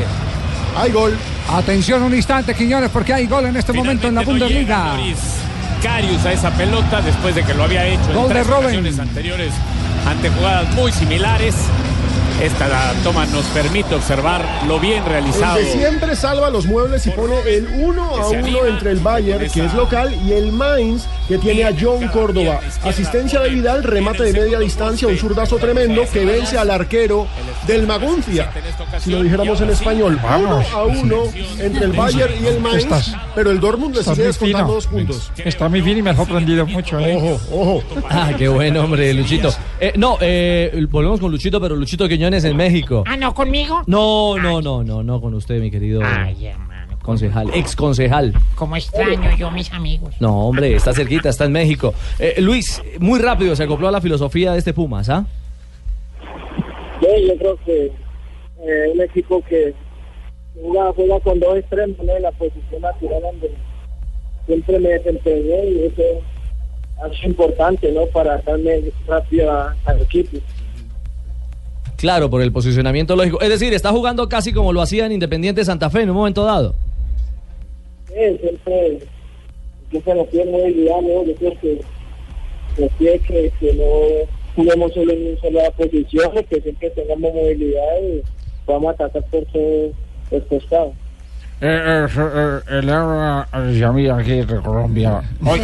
Hay 0.76 0.92
gol. 0.92 1.12
Atención 1.50 2.02
un 2.02 2.14
instante, 2.14 2.54
Quiñones, 2.54 2.90
porque 2.90 3.12
hay 3.12 3.26
gol 3.26 3.46
en 3.46 3.56
este 3.56 3.72
momento 3.72 4.06
en 4.06 4.14
la 4.14 4.22
Bundesliga. 4.22 4.96
Carius 5.82 6.24
a 6.24 6.32
esa 6.32 6.50
pelota 6.56 7.00
después 7.00 7.34
de 7.34 7.44
que 7.44 7.54
lo 7.54 7.62
había 7.62 7.86
hecho 7.86 8.12
Gol 8.12 8.22
en 8.22 8.28
de 8.28 8.34
tres 8.34 8.48
ocasiones 8.48 8.98
anteriores 8.98 9.52
ante 10.08 10.30
jugadas 10.30 10.74
muy 10.74 10.92
similares. 10.92 11.54
Esta 12.42 12.92
toma 13.02 13.26
nos 13.26 13.44
permite 13.46 13.96
observar 13.96 14.44
lo 14.68 14.78
bien 14.78 15.02
El 15.02 15.08
realizado. 15.10 15.56
de 15.58 15.72
siempre 15.72 16.14
salva 16.14 16.50
los 16.50 16.66
muebles 16.66 17.04
y 17.08 17.10
pone 17.10 17.34
el 17.48 17.66
1 17.66 18.02
a 18.16 18.28
1 18.28 18.66
entre 18.66 18.92
el 18.92 19.00
Bayern, 19.00 19.50
que 19.50 19.64
es 19.64 19.74
local, 19.74 20.14
y 20.24 20.34
el 20.34 20.52
Mainz, 20.52 21.06
que 21.26 21.36
tiene 21.38 21.64
a 21.64 21.74
John 21.78 22.06
Córdoba. 22.06 22.60
Asistencia 22.84 23.40
de 23.40 23.48
Vidal, 23.48 23.82
remate 23.82 24.22
de 24.22 24.32
media 24.40 24.60
distancia, 24.60 25.08
un 25.08 25.18
zurdazo 25.18 25.56
tremendo 25.56 26.04
que 26.12 26.24
vence 26.24 26.56
al 26.56 26.70
arquero 26.70 27.26
del 27.66 27.88
Maguncia. 27.88 28.52
Si 29.00 29.10
lo 29.10 29.20
dijéramos 29.24 29.60
en 29.60 29.70
español, 29.70 30.16
1 30.22 30.28
Vamos. 30.30 30.66
a 30.72 30.84
1 30.84 31.22
entre 31.58 31.84
el 31.86 31.92
Bayern 31.92 32.34
y 32.40 32.46
el 32.46 32.60
Mainz, 32.60 32.86
pero 33.34 33.50
el 33.50 33.58
Dortmund 33.58 33.96
le 33.96 34.04
sigue 34.04 34.14
muy 34.14 34.24
descontando 34.26 34.58
fino. 34.66 34.74
dos 34.74 34.86
puntos. 34.86 35.32
Está 35.38 35.68
muy 35.68 35.80
bien 35.80 35.98
y 35.98 36.02
me 36.02 36.10
ha 36.10 36.14
sorprendido 36.14 36.64
mucho. 36.66 37.00
¿eh? 37.00 37.16
Ojo, 37.16 37.40
ojo. 37.50 37.82
Ah, 38.08 38.30
qué 38.38 38.46
bueno, 38.46 38.84
hombre, 38.84 39.12
Luchito. 39.12 39.52
Eh, 39.80 39.92
no, 39.96 40.18
eh, 40.20 40.86
volvemos 40.90 41.20
con 41.20 41.30
Luchito, 41.30 41.60
pero 41.60 41.76
Luchito 41.76 42.08
Quiñones 42.08 42.44
en 42.44 42.56
México. 42.56 43.04
Ah, 43.06 43.16
no, 43.16 43.32
conmigo. 43.32 43.82
No, 43.86 44.36
no, 44.36 44.60
no, 44.60 44.82
no, 44.82 45.02
no 45.02 45.20
con 45.20 45.34
usted, 45.34 45.60
mi 45.60 45.70
querido 45.70 46.00
Ay, 46.04 46.46
hermano. 46.46 46.98
concejal, 47.00 47.50
ex 47.54 47.76
concejal. 47.76 48.34
Como 48.56 48.76
extraño 48.76 49.36
yo 49.36 49.50
mis 49.52 49.72
amigos. 49.72 50.14
No, 50.20 50.48
hombre, 50.48 50.74
está 50.74 50.92
cerquita, 50.92 51.28
está 51.28 51.44
en 51.44 51.52
México. 51.52 51.94
Eh, 52.18 52.34
Luis, 52.40 52.82
muy 52.98 53.20
rápido 53.20 53.54
se 53.54 53.62
acopló 53.64 53.86
a 53.88 53.92
la 53.92 54.00
filosofía 54.00 54.52
de 54.52 54.58
este 54.58 54.74
Pumas, 54.74 55.08
¿ah? 55.08 55.24
Sí, 57.00 57.06
yo 57.28 57.36
creo 57.36 57.56
que 57.64 57.86
eh, 57.86 58.90
un 58.92 59.00
equipo 59.00 59.40
que 59.48 59.72
juega, 60.60 60.92
juega 60.92 61.20
con 61.20 61.38
dos 61.38 61.56
extremos 61.56 61.96
¿no? 62.04 62.16
en 62.16 62.22
la 62.22 62.32
posición 62.32 62.82
natural 62.82 63.22
donde 63.22 63.52
siempre 64.46 64.78
me 64.80 64.88
desempeñé 64.88 65.68
y 65.70 65.84
eso 65.86 66.02
es 67.12 67.24
importante 67.24 67.90
¿no? 67.92 68.06
para 68.06 68.38
darme 68.42 68.82
rápido 69.06 69.50
a- 69.52 69.76
al 69.84 70.00
equipo. 70.02 70.38
Claro, 71.96 72.30
por 72.30 72.42
el 72.42 72.52
posicionamiento 72.52 73.16
lógico. 73.16 73.40
Es 73.40 73.48
decir, 73.48 73.72
está 73.74 73.90
jugando 73.90 74.28
casi 74.28 74.52
como 74.52 74.72
lo 74.72 74.80
hacía 74.82 75.06
en 75.06 75.12
Independiente 75.12 75.64
Santa 75.64 75.90
Fe 75.90 76.02
en 76.02 76.10
un 76.10 76.16
momento 76.16 76.44
dado. 76.44 76.74
Sí, 78.06 78.38
siempre, 78.40 78.98
siempre 79.90 80.14
nos 80.14 80.26
pide 80.28 80.44
movilidad, 80.44 81.00
¿no? 81.00 81.24
Yo 81.24 81.34
creo 81.34 81.58
que 81.60 81.80
nos 82.78 82.92
pide 82.92 83.18
que, 83.20 83.52
que 83.58 83.72
no 83.74 84.28
juguemos 84.54 84.92
solo 84.92 85.12
en 85.12 85.26
una 85.28 85.40
sola 85.40 85.70
posición, 85.72 86.30
que 86.48 86.60
siempre 86.60 86.90
tengamos 86.90 87.34
movilidad 87.34 87.82
y 88.02 88.22
podamos 88.64 88.94
atacar 88.94 89.22
por 89.30 89.44
todos 89.46 89.90
los 90.30 90.42
costados. 90.44 90.92
Eh, 91.60 92.06
eh, 92.06 92.06
eh, 92.16 92.60
el 92.78 92.88
habla 92.90 93.48
Yamí 93.72 94.08
aquí 94.08 94.42
de 94.44 94.60
Colombia. 94.60 95.20
Hoy, 95.44 95.60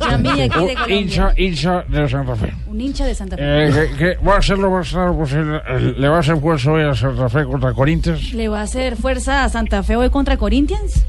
Yamí 0.00 0.28
aquí 0.30 0.40
de 0.40 0.48
Colombia. 0.48 0.96
hincha, 0.96 1.32
hincha 1.36 1.84
de 1.88 2.08
Santa 2.08 2.36
Fe. 2.36 2.52
Un 2.66 2.80
hincha 2.80 3.04
de 3.04 3.14
Santa 3.14 3.36
Fe. 3.36 3.42
Eh, 3.68 3.70
que, 3.70 3.96
que 3.96 4.24
va 4.26 4.36
a 4.36 4.38
hacer 4.38 4.56
lo 4.58 4.70
más 4.70 4.88
claro 4.88 5.14
posible. 5.16 5.60
Eh, 5.68 5.94
Le 5.98 6.08
va 6.08 6.16
a 6.16 6.20
hacer 6.20 6.38
fuerza 6.38 6.72
hoy 6.72 6.82
a 6.84 6.94
Santa 6.94 7.28
Fe 7.28 7.44
contra 7.44 7.72
Corinthians. 7.74 8.32
¿Le 8.32 8.48
va 8.48 8.60
a 8.60 8.62
hacer 8.62 8.96
fuerza 8.96 9.44
a 9.44 9.48
Santa 9.50 9.82
Fe 9.82 9.96
hoy 9.96 10.08
contra 10.08 10.38
Corinthians? 10.38 11.04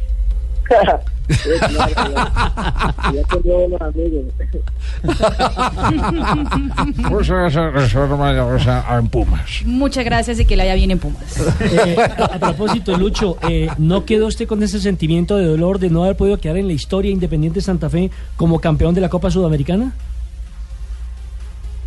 Muchas 9.65 10.05
gracias 10.05 10.39
y 10.39 10.45
que 10.45 10.55
le 10.55 10.63
haya 10.63 10.75
bien 10.75 10.91
en 10.91 10.99
Pumas. 10.99 11.37
Eh, 11.61 11.97
a, 11.99 12.23
a 12.35 12.39
propósito, 12.39 12.97
Lucho, 12.97 13.37
eh, 13.49 13.67
¿no 13.77 14.05
quedó 14.05 14.27
usted 14.27 14.47
con 14.47 14.63
ese 14.63 14.79
sentimiento 14.79 15.37
de 15.37 15.45
dolor 15.45 15.79
de 15.79 15.89
no 15.89 16.03
haber 16.03 16.15
podido 16.15 16.37
quedar 16.37 16.57
en 16.57 16.67
la 16.67 16.73
historia 16.73 17.11
Independiente 17.11 17.61
Santa 17.61 17.89
Fe 17.89 18.09
como 18.35 18.59
campeón 18.59 18.95
de 18.95 19.01
la 19.01 19.09
Copa 19.09 19.29
Sudamericana? 19.29 19.93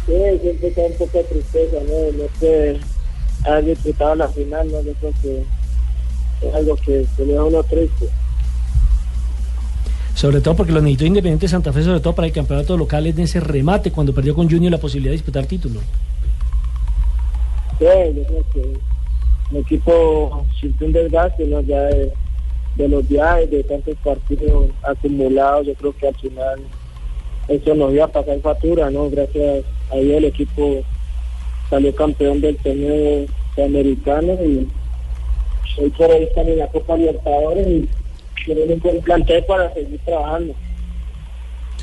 Sí, 0.06 0.12
siempre 0.42 0.68
está 0.68 0.80
un 0.82 0.92
poco 0.98 1.18
de 1.18 1.24
tristeza, 1.24 1.76
¿no? 1.88 2.22
No 2.22 2.28
sé, 2.40 2.80
haber 3.44 3.64
disputado 3.64 4.14
la 4.16 4.28
final, 4.28 4.70
¿no? 4.70 4.82
Yo 4.82 4.92
creo 4.94 5.12
que 5.22 5.44
es 6.46 6.54
algo 6.54 6.76
que, 6.76 7.06
que 7.16 7.24
le 7.24 7.34
da 7.34 7.44
uno 7.44 7.62
triste. 7.62 8.08
Sobre 10.14 10.40
todo 10.40 10.54
porque 10.56 10.72
lo 10.72 10.80
necesitó 10.80 11.06
Independiente 11.06 11.48
Santa 11.48 11.72
Fe, 11.72 11.82
sobre 11.82 12.00
todo 12.00 12.14
para 12.14 12.26
el 12.26 12.32
campeonato 12.32 12.76
local, 12.76 13.06
en 13.06 13.20
ese 13.20 13.40
remate 13.40 13.90
cuando 13.90 14.12
perdió 14.12 14.34
con 14.34 14.50
Junior 14.50 14.72
la 14.72 14.78
posibilidad 14.78 15.12
de 15.12 15.16
disputar 15.16 15.46
título. 15.46 15.80
Sí, 17.78 17.86
yo 17.86 18.22
creo 18.24 18.44
que 18.52 18.78
el 19.52 19.56
equipo 19.56 20.44
sintió 20.60 20.86
un 20.86 20.92
desgaste, 20.92 21.46
¿no? 21.46 21.60
Ya 21.62 21.82
de, 21.82 22.12
los 22.88 23.08
viajes, 23.08 23.50
de 23.50 23.64
tantos 23.64 23.96
partidos 24.04 24.66
acumulados, 24.82 25.66
yo 25.66 25.74
creo 25.74 25.96
que 25.96 26.08
al 26.08 26.14
final 26.16 26.60
eso 27.48 27.74
nos 27.74 27.92
iba 27.92 28.04
a 28.04 28.08
pasar 28.08 28.38
factura, 28.40 28.90
¿no? 28.90 29.10
Gracias 29.10 29.64
a 29.90 29.96
Dios 29.96 30.18
el 30.18 30.24
equipo 30.26 30.82
salió 31.68 31.94
campeón 31.94 32.40
del 32.40 32.56
torneo 32.56 33.26
sudamericano 33.54 34.34
y 34.34 34.68
hoy 35.78 35.90
por 35.90 36.10
hoy 36.10 36.24
están 36.24 36.48
en 36.48 36.58
la 36.58 36.66
Copa 36.68 36.96
Libertadores 36.96 37.66
y 37.66 37.88
tienen 38.44 38.72
un 38.72 38.80
buen 38.80 39.00
plantel 39.00 39.44
para 39.44 39.72
seguir 39.74 39.98
trabajando. 40.04 40.54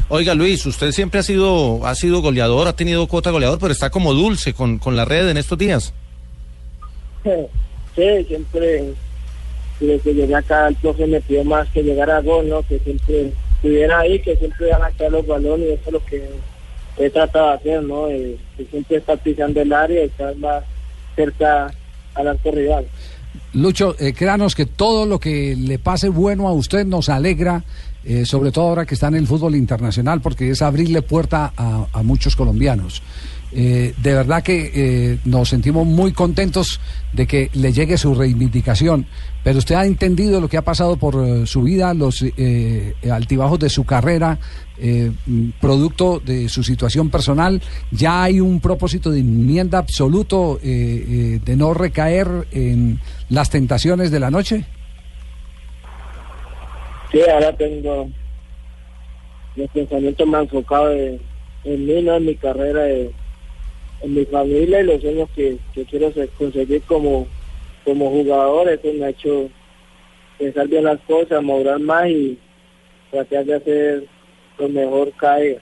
Oiga 0.10 0.34
Luis, 0.34 0.66
usted 0.66 0.92
siempre 0.92 1.20
ha 1.20 1.24
sido, 1.24 1.86
ha 1.86 1.94
sido 1.96 2.22
goleador, 2.22 2.68
ha 2.68 2.76
tenido 2.76 3.08
cuota 3.08 3.32
goleador, 3.32 3.60
pero 3.60 3.74
está 3.74 3.90
como 3.90 4.14
dulce 4.14 4.54
con, 4.54 4.78
con 4.78 4.96
la 4.96 5.04
red 5.04 5.28
en 5.28 5.38
estos 5.38 5.58
días. 5.58 5.94
Sí, 7.96 8.26
siempre, 8.28 8.94
desde 9.80 10.00
que 10.00 10.14
llegué 10.14 10.36
acá, 10.36 10.68
el 10.70 10.76
profe 10.76 11.08
me 11.08 11.20
pidió 11.20 11.44
más 11.44 11.68
que 11.70 11.84
llegar 11.84 12.10
a 12.10 12.22
gol, 12.22 12.48
¿no? 12.48 12.62
Que 12.64 12.80
siempre 12.80 13.34
estuviera 13.56 14.00
ahí, 14.00 14.20
que 14.20 14.38
siempre 14.38 14.68
iban 14.68 14.84
a 14.84 14.92
caer 14.92 15.12
los 15.12 15.28
balones, 15.28 15.68
y 15.68 15.72
eso 15.74 15.84
es 15.88 15.94
lo 15.94 16.06
que 16.06 16.30
he 17.00 17.10
tratado 17.10 17.50
de 17.50 17.56
hacer, 17.56 17.84
¿no? 17.84 18.08
Eh, 18.10 18.38
que 18.56 18.66
siempre 18.66 18.98
estar 18.98 19.18
pisando 19.18 19.62
el 19.62 19.74
área 19.74 20.04
y 20.04 20.06
estar 20.06 20.36
más 20.38 20.64
cerca 21.16 21.74
al 22.14 22.28
arco 22.28 22.52
rival. 22.52 22.86
Lucho, 23.54 23.96
eh, 24.00 24.14
créanos 24.14 24.56
que 24.56 24.66
todo 24.66 25.06
lo 25.06 25.20
que 25.20 25.56
le 25.56 25.80
pase 25.80 26.10
bueno 26.10 26.48
a 26.48 26.54
usted 26.54 26.86
nos 26.86 27.10
alegra, 27.10 27.64
eh, 28.04 28.26
sobre 28.26 28.52
todo 28.52 28.66
ahora 28.70 28.86
que 28.86 28.94
está 28.94 29.08
en 29.08 29.16
el 29.16 29.28
fútbol 29.28 29.56
internacional, 29.56 30.22
porque 30.22 30.50
es 30.50 30.62
abrirle 30.62 31.02
puerta 31.02 31.54
a, 31.56 31.88
a 31.92 32.04
muchos 32.04 32.36
colombianos. 32.36 33.02
Eh, 33.54 33.94
de 33.98 34.14
verdad 34.14 34.44
que 34.44 34.72
eh, 34.74 35.20
nos 35.24 35.50
sentimos 35.50 35.86
muy 35.86 36.12
contentos 36.12 36.82
de 37.14 37.26
que 37.26 37.50
le 37.54 37.72
llegue 37.72 37.98
su 37.98 38.14
reivindicación, 38.14 39.06
pero 39.44 39.60
usted 39.60 39.76
ha 39.76 39.86
entendido 39.86 40.42
lo 40.42 40.50
que 40.50 40.58
ha 40.58 40.64
pasado 40.64 40.98
por 40.98 41.16
eh, 41.16 41.46
su 41.46 41.62
vida, 41.62 41.94
los 41.94 42.24
eh, 42.24 42.94
altibajos 43.10 43.60
de 43.60 43.70
su 43.70 43.86
carrera, 43.86 44.38
eh, 44.80 45.12
mm, 45.26 45.50
producto 45.60 46.20
de 46.20 46.50
su 46.50 46.62
situación 46.62 47.10
personal. 47.10 47.62
Ya 47.92 48.24
hay 48.24 48.40
un 48.40 48.60
propósito 48.60 49.10
de 49.10 49.22
enmienda 49.22 49.80
absoluto 49.80 50.60
eh, 50.64 50.68
eh, 50.68 51.40
de 51.44 51.56
no 51.56 51.74
recaer 51.74 52.28
en 52.52 53.00
las 53.30 53.50
tentaciones 53.50 54.12
de 54.12 54.20
la 54.20 54.30
noche. 54.30 54.66
Sí, 57.12 57.22
ahora 57.22 57.52
tengo 57.56 58.08
los 59.56 59.70
pensamientos 59.72 60.28
más 60.28 60.44
enfocados 60.44 60.96
en, 61.64 61.86
mí, 61.86 62.02
¿no? 62.04 62.18
En 62.18 62.26
mi 62.26 62.36
carrera, 62.36 62.82
en 64.02 64.14
mi 64.14 64.26
familia 64.26 64.82
y 64.82 64.84
los 64.86 65.02
sueños 65.02 65.30
que, 65.36 65.58
que 65.74 65.86
quiero 65.86 66.12
se- 66.14 66.28
conseguir 66.30 66.82
como, 66.84 67.28
como 67.84 68.10
jugador. 68.10 68.70
Eso 68.70 68.94
me 68.98 69.06
ha 69.06 69.10
hecho 69.10 69.50
pensar 70.38 70.68
bien 70.68 70.84
las 70.84 71.00
cosas, 71.08 71.42
madurar 71.44 71.80
más 71.80 72.08
y 72.10 72.38
tratar 73.12 73.46
de 73.46 73.56
hacer 73.56 74.04
lo 74.60 74.70
mejor 74.70 75.12
cada 75.18 75.38
día. 75.40 75.58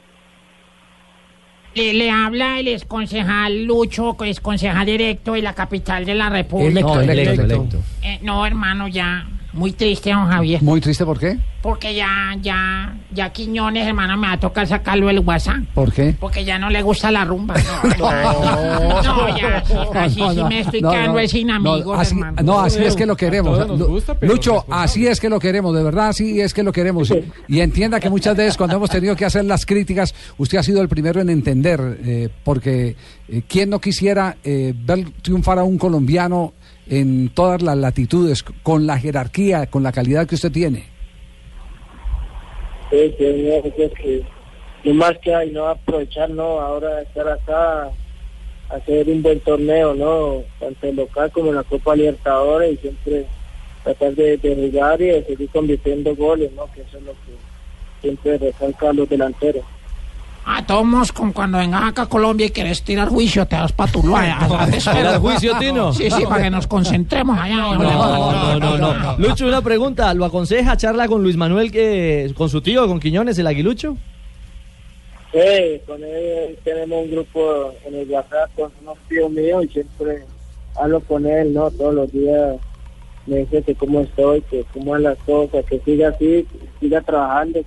Le, 1.75 1.93
le 1.93 2.09
habla 2.09 2.59
el 2.59 2.69
exconcejal 2.69 3.65
Lucho, 3.65 4.15
que 4.17 4.29
es 4.29 4.39
concejal 4.39 4.86
directo 4.86 5.33
de 5.33 5.41
la 5.41 5.53
capital 5.53 6.05
de 6.05 6.15
la 6.15 6.29
República. 6.29 6.69
Electo, 6.79 7.01
electo, 7.01 7.43
electo. 7.43 7.77
Eh, 8.01 8.19
no, 8.21 8.45
hermano, 8.45 8.88
ya. 8.88 9.27
Muy 9.56 9.72
triste, 9.72 10.12
don 10.12 10.28
Javier. 10.28 10.62
Muy 10.62 10.82
triste, 10.82 11.06
¿por 11.06 11.18
qué? 11.18 11.38
Porque 11.62 11.95
ya, 11.95 12.36
ya, 12.41 12.95
ya 13.12 13.32
Quiñones, 13.32 13.88
hermano, 13.88 14.18
me 14.18 14.28
va 14.28 14.34
a 14.34 14.39
tocar 14.39 14.68
sacarlo 14.68 15.08
del 15.08 15.20
WhatsApp. 15.20 15.64
¿Por 15.74 15.93
qué? 15.93 16.14
Porque 16.20 16.43
ya 16.43 16.60
no 16.60 16.70
le 16.70 16.82
gusta 16.82 17.10
la 17.10 17.24
rumba. 17.24 17.56
No, 17.97 19.01
no, 19.01 19.38
ya, 19.38 19.64
sí, 19.66 19.74
así 19.93 20.20
No, 20.20 20.34
sí 20.34 20.43
me 20.43 20.60
estoy 20.60 20.82
no, 20.82 20.91
quedando 20.91 21.14
no, 21.14 21.20
es 21.20 21.32
sin 21.32 21.47
no, 21.47 21.56
amigos, 21.56 21.99
así, 21.99 22.16
hermano. 22.16 22.41
no, 22.43 22.60
así 22.60 22.84
es 22.84 22.95
que 22.95 23.06
lo 23.06 23.16
queremos. 23.16 23.66
Gusta, 23.88 24.18
Lucho, 24.22 24.66
así 24.70 25.08
es 25.08 25.20
que 25.20 25.30
lo 25.30 25.39
queremos, 25.39 25.74
de 25.76 25.84
verdad, 25.84 26.10
así 26.10 26.41
es 26.41 26.53
que 26.53 26.62
lo 26.62 26.72
queremos. 26.72 27.10
Y, 27.12 27.24
y 27.47 27.62
entienda 27.62 27.99
que 27.99 28.10
muchas 28.10 28.36
veces 28.36 28.58
cuando 28.58 28.76
hemos 28.76 28.89
tenido 28.89 29.16
que 29.16 29.26
hacer 29.26 29.45
las 29.45 29.66
críticas, 29.66 30.14
usted 30.38 30.58
ha 30.58 30.64
sido 30.64 30.82
el 30.82 30.89
primero 30.89 31.22
en 31.22 31.30
entender, 31.30 31.99
eh, 32.03 32.30
porque 32.43 32.95
eh, 33.30 33.41
quién 33.47 33.70
no 33.70 33.80
quisiera 33.80 34.36
eh, 34.43 34.74
ver 34.76 35.06
triunfar 35.22 35.60
a 35.60 35.64
un 35.64 35.78
colombiano 35.78 36.53
en 36.88 37.29
todas 37.29 37.61
las 37.61 37.77
latitudes, 37.77 38.43
con 38.43 38.86
la 38.86 38.97
jerarquía, 38.97 39.67
con 39.67 39.83
la 39.83 39.91
calidad 39.91 40.27
que 40.27 40.36
usted 40.36 40.51
tiene. 40.51 40.86
Sí, 42.91 43.15
no, 43.19 43.83
es 43.83 43.93
que 43.93 44.23
lo 44.83 44.93
más 44.93 45.17
que 45.17 45.33
hay, 45.33 45.51
no 45.51 45.67
aprovechar, 45.67 46.29
no, 46.29 46.59
ahora 46.61 47.01
estar 47.01 47.27
acá, 47.27 47.89
hacer 48.69 49.09
un 49.09 49.23
buen 49.23 49.39
torneo, 49.39 49.95
no, 49.95 50.43
tanto 50.59 50.88
el 50.88 50.95
local 50.95 51.31
como 51.31 51.49
en 51.49 51.55
la 51.55 51.63
Copa 51.63 51.95
Libertadores 51.95 52.73
y 52.73 52.77
siempre 52.77 53.25
tratar 53.83 54.13
de, 54.13 54.38
de 54.38 54.55
jugar 54.55 55.01
y 55.01 55.05
de 55.05 55.25
seguir 55.25 55.49
convirtiendo 55.49 56.15
goles, 56.15 56.51
no, 56.53 56.71
que 56.71 56.81
eso 56.81 56.97
es 56.97 57.03
lo 57.03 57.11
que 57.13 57.36
siempre 58.01 58.38
resalta 58.38 58.89
a 58.89 58.93
los 58.93 59.09
delanteros. 59.09 59.63
A 60.47 60.63
todos 60.63 61.11
con 61.11 61.33
cuando 61.33 61.57
vengas 61.57 61.89
acá 61.89 62.03
a 62.03 62.05
Colombia 62.05 62.45
y 62.45 62.51
quieres 62.51 62.83
tirar 62.83 63.07
juicio, 63.07 63.47
te 63.47 63.55
das 63.55 63.71
pa' 63.71 63.87
tu 63.87 64.01
¿Tirar 64.01 65.19
juicio, 65.19 65.57
Tino? 65.57 65.91
Sí, 65.91 66.11
sí, 66.11 66.23
para 66.23 66.43
que 66.43 66.49
nos 66.51 66.67
concentremos 66.67 67.37
allá. 67.39 67.55
No, 67.55 68.59
no, 68.59 68.77
no, 68.77 68.93
no. 68.93 69.17
Lucho, 69.17 69.47
una 69.47 69.63
pregunta. 69.63 70.13
¿Lo 70.13 70.23
aconseja 70.23 70.77
charla 70.77 71.07
con 71.07 71.23
Luis 71.23 71.35
Manuel, 71.35 71.71
que 71.71 72.31
con 72.37 72.49
su 72.49 72.61
tío, 72.61 72.87
con 72.87 72.99
Quiñones, 72.99 73.39
el 73.39 73.47
aguilucho? 73.47 73.97
Sí, 75.31 75.81
con 75.87 76.03
él 76.03 76.57
tenemos 76.63 77.03
un 77.03 77.11
grupo 77.11 77.73
en 77.83 77.95
el 77.95 78.09
WhatsApp 78.09 78.49
con 78.55 78.71
unos 78.83 78.97
tíos 79.09 79.31
míos 79.31 79.65
y 79.65 79.67
siempre 79.69 80.23
hablo 80.79 80.99
con 81.01 81.25
él, 81.25 81.55
¿no? 81.55 81.71
Todos 81.71 81.95
los 81.95 82.11
días 82.11 82.55
me 83.25 83.37
dice 83.37 83.63
que 83.63 83.73
cómo 83.73 84.01
estoy, 84.01 84.41
que 84.43 84.63
cómo 84.71 84.91
van 84.91 85.03
las 85.03 85.17
cosas, 85.25 85.65
que 85.65 85.79
siga 85.79 86.09
así, 86.09 86.45
que 86.49 86.59
siga 86.79 87.01
trabajando, 87.01 87.61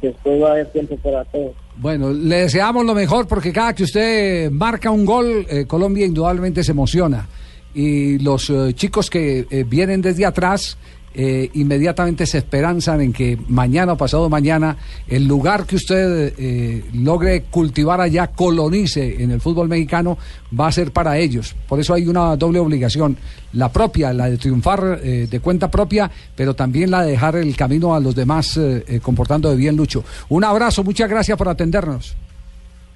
que 0.00 0.08
después 0.08 0.40
va 0.40 0.48
a 0.48 0.52
haber 0.52 0.70
tiempo 0.70 0.96
para 0.98 1.24
todo. 1.24 1.52
Bueno, 1.80 2.12
le 2.12 2.42
deseamos 2.42 2.84
lo 2.84 2.94
mejor 2.94 3.26
porque 3.26 3.54
cada 3.54 3.74
que 3.74 3.84
usted 3.84 4.50
marca 4.50 4.90
un 4.90 5.06
gol, 5.06 5.46
eh, 5.48 5.64
Colombia 5.66 6.04
indudablemente 6.04 6.62
se 6.62 6.72
emociona. 6.72 7.26
Y 7.72 8.18
los 8.18 8.50
eh, 8.50 8.74
chicos 8.74 9.08
que 9.08 9.46
eh, 9.48 9.64
vienen 9.66 10.02
desde 10.02 10.26
atrás 10.26 10.76
eh, 11.14 11.50
inmediatamente 11.54 12.26
se 12.26 12.38
esperanzan 12.38 13.00
en 13.00 13.12
que 13.12 13.38
mañana 13.48 13.94
o 13.94 13.96
pasado 13.96 14.28
mañana 14.28 14.76
el 15.08 15.26
lugar 15.26 15.66
que 15.66 15.76
usted 15.76 16.34
eh, 16.38 16.84
logre 16.94 17.42
cultivar 17.50 18.00
allá, 18.00 18.28
colonice 18.28 19.22
en 19.22 19.30
el 19.30 19.40
fútbol 19.40 19.68
mexicano, 19.68 20.18
va 20.58 20.68
a 20.68 20.72
ser 20.72 20.92
para 20.92 21.18
ellos. 21.18 21.54
Por 21.68 21.80
eso 21.80 21.94
hay 21.94 22.06
una 22.06 22.36
doble 22.36 22.58
obligación, 22.58 23.16
la 23.52 23.70
propia, 23.70 24.12
la 24.12 24.30
de 24.30 24.38
triunfar 24.38 25.00
eh, 25.02 25.26
de 25.30 25.40
cuenta 25.40 25.70
propia, 25.70 26.10
pero 26.36 26.54
también 26.54 26.90
la 26.90 27.02
de 27.02 27.12
dejar 27.12 27.36
el 27.36 27.56
camino 27.56 27.94
a 27.94 28.00
los 28.00 28.14
demás 28.14 28.56
eh, 28.56 28.84
eh, 28.86 29.00
comportando 29.00 29.50
de 29.50 29.56
bien, 29.56 29.76
Lucho. 29.76 30.04
Un 30.28 30.44
abrazo, 30.44 30.84
muchas 30.84 31.08
gracias 31.08 31.36
por 31.36 31.48
atendernos. 31.48 32.14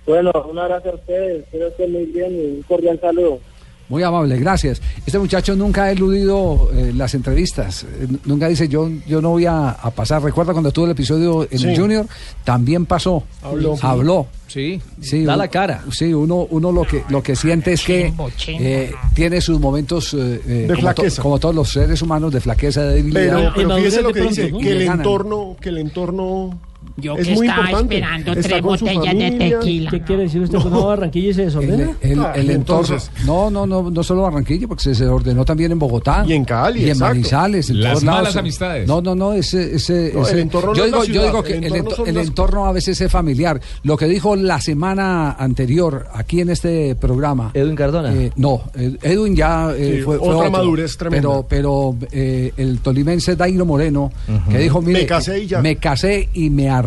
Bueno, 0.06 0.30
un 0.50 0.58
abrazo 0.58 0.90
a 0.90 0.94
ustedes, 0.94 1.44
espero 1.44 1.74
que 1.76 1.88
muy 1.88 2.04
bien 2.06 2.32
y 2.34 2.56
un 2.56 2.62
cordial 2.62 3.00
saludo. 3.00 3.40
Muy 3.88 4.02
amable, 4.02 4.38
gracias. 4.38 4.80
Este 5.04 5.18
muchacho 5.18 5.54
nunca 5.56 5.84
ha 5.84 5.90
eludido 5.92 6.70
eh, 6.72 6.92
las 6.94 7.14
entrevistas, 7.14 7.84
eh, 7.84 8.06
nunca 8.24 8.48
dice 8.48 8.66
yo, 8.68 8.88
yo 9.06 9.20
no 9.20 9.30
voy 9.30 9.44
a, 9.46 9.70
a 9.70 9.90
pasar. 9.90 10.22
Recuerda 10.22 10.52
cuando 10.52 10.70
tuvo 10.72 10.86
el 10.86 10.92
episodio 10.92 11.46
en 11.50 11.68
el. 11.68 11.76
Junior, 11.78 12.06
también 12.44 12.86
pasó, 12.86 13.22
Habló. 13.42 13.76
habló. 13.82 14.26
Sí, 14.46 14.80
Sí, 15.00 15.24
da 15.24 15.36
la 15.36 15.48
cara. 15.48 15.82
Sí, 15.90 16.14
uno, 16.14 16.46
uno 16.50 16.70
lo 16.70 16.84
que 16.84 17.02
lo 17.08 17.22
que 17.22 17.34
siente 17.34 17.72
es 17.72 17.82
que 17.82 18.12
eh, 18.48 18.92
tiene 19.14 19.40
sus 19.40 19.58
momentos 19.58 20.14
eh, 20.14 20.66
De 20.68 20.74
como, 20.76 20.94
to- 20.94 21.02
como 21.22 21.38
todos 21.40 21.54
los 21.54 21.70
seres 21.72 22.00
humanos 22.02 22.32
de 22.32 22.40
flaqueza, 22.40 22.82
de 22.84 22.94
debilidad. 22.96 23.36
Pero, 23.36 23.52
pero 23.54 23.76
fíjese 23.76 24.02
lo 24.02 24.12
que 24.12 24.20
dice, 24.22 24.50
¿no? 24.52 24.58
que 24.58 24.70
el 24.70 24.82
entorno, 24.82 25.56
que 25.60 25.68
el 25.70 25.78
entorno 25.78 26.58
Yo 26.96 27.16
es 27.16 27.26
que 27.26 27.34
muy 27.34 27.46
estaba 27.48 27.64
importante. 27.70 27.94
esperando 27.96 28.32
Está 28.32 28.48
tres 28.48 28.62
botellas 28.62 29.14
de 29.18 29.30
tequila. 29.32 29.90
¿Qué 29.90 30.00
quiere 30.02 30.22
decir 30.22 30.40
usted? 30.42 30.58
¿Que 30.58 30.70
no 30.70 30.86
Barranquilla 30.86 31.30
y 31.30 31.34
se 31.34 31.42
desordena? 31.46 31.90
El, 32.00 32.12
el- 32.12 32.20
Ah, 32.20 32.32
el 32.36 32.50
entonces- 32.50 33.10
No, 33.26 33.50
no, 33.50 33.66
no, 33.66 33.90
no 33.90 34.02
solo 34.04 34.22
Barranquilla, 34.22 34.68
porque 34.68 34.84
se, 34.84 34.94
se 34.94 35.06
ordenó 35.06 35.44
también 35.44 35.72
en 35.72 35.78
Bogotá. 35.78 36.24
Y 36.26 36.32
en 36.34 36.44
Cali, 36.44 36.80
Y 36.80 36.84
en 36.84 36.88
exacto. 36.90 37.14
Manizales. 37.14 37.70
En 37.70 37.80
Las 37.80 37.92
todos 37.94 38.04
malas 38.04 38.22
lados. 38.22 38.36
amistades. 38.36 38.86
No, 38.88 39.00
no, 39.02 39.14
no, 39.14 39.32
ese. 39.32 39.74
ese, 39.74 40.12
No, 40.14 40.26
el 40.28 40.38
entorno 40.38 40.68
no 40.70 40.74
yo, 40.76 40.84
digo, 40.86 41.04
yo 41.04 41.22
digo 41.26 41.42
que 41.42 41.54
el 41.56 41.64
el, 41.64 41.74
entorno 41.74 41.90
ento- 41.90 41.96
son 41.96 42.08
el 42.08 42.14
las- 42.14 42.26
entorno 42.28 42.66
a 42.66 42.72
veces 42.72 43.00
es 43.00 43.10
familiar. 43.10 43.60
Lo 43.82 43.96
que 43.96 44.06
dijo 44.06 44.36
la 44.36 44.60
semana 44.60 45.32
anterior 45.32 46.06
aquí 46.14 46.40
en 46.42 46.50
este 46.50 46.94
programa. 46.94 47.50
Edwin 47.54 47.74
Cardona. 47.76 48.14
eh, 48.14 48.30
no, 48.36 48.62
Edwin 49.02 49.34
ya 49.34 49.72
eh, 49.76 49.96
Sí, 49.98 50.02
fue, 50.02 50.18
fue 50.18 50.28
otra 50.28 50.38
otro. 50.38 50.50
madurez 50.52 50.96
tremenda. 50.96 51.28
Pero, 51.28 51.46
pero 51.48 51.96
eh, 52.12 52.52
el 52.56 52.78
tolimense 52.78 53.34
Dairo 53.36 53.64
Moreno, 53.66 54.12
que 54.50 54.58
dijo: 54.58 54.80
Mire, 54.80 55.00
Me 55.00 55.06
casé 55.06 55.40
y 55.42 55.46
ya". 55.48 55.60
me 55.60 55.76
casé 55.76 56.28
y 56.34 56.50
me 56.50 56.68
arreglé. 56.70 56.83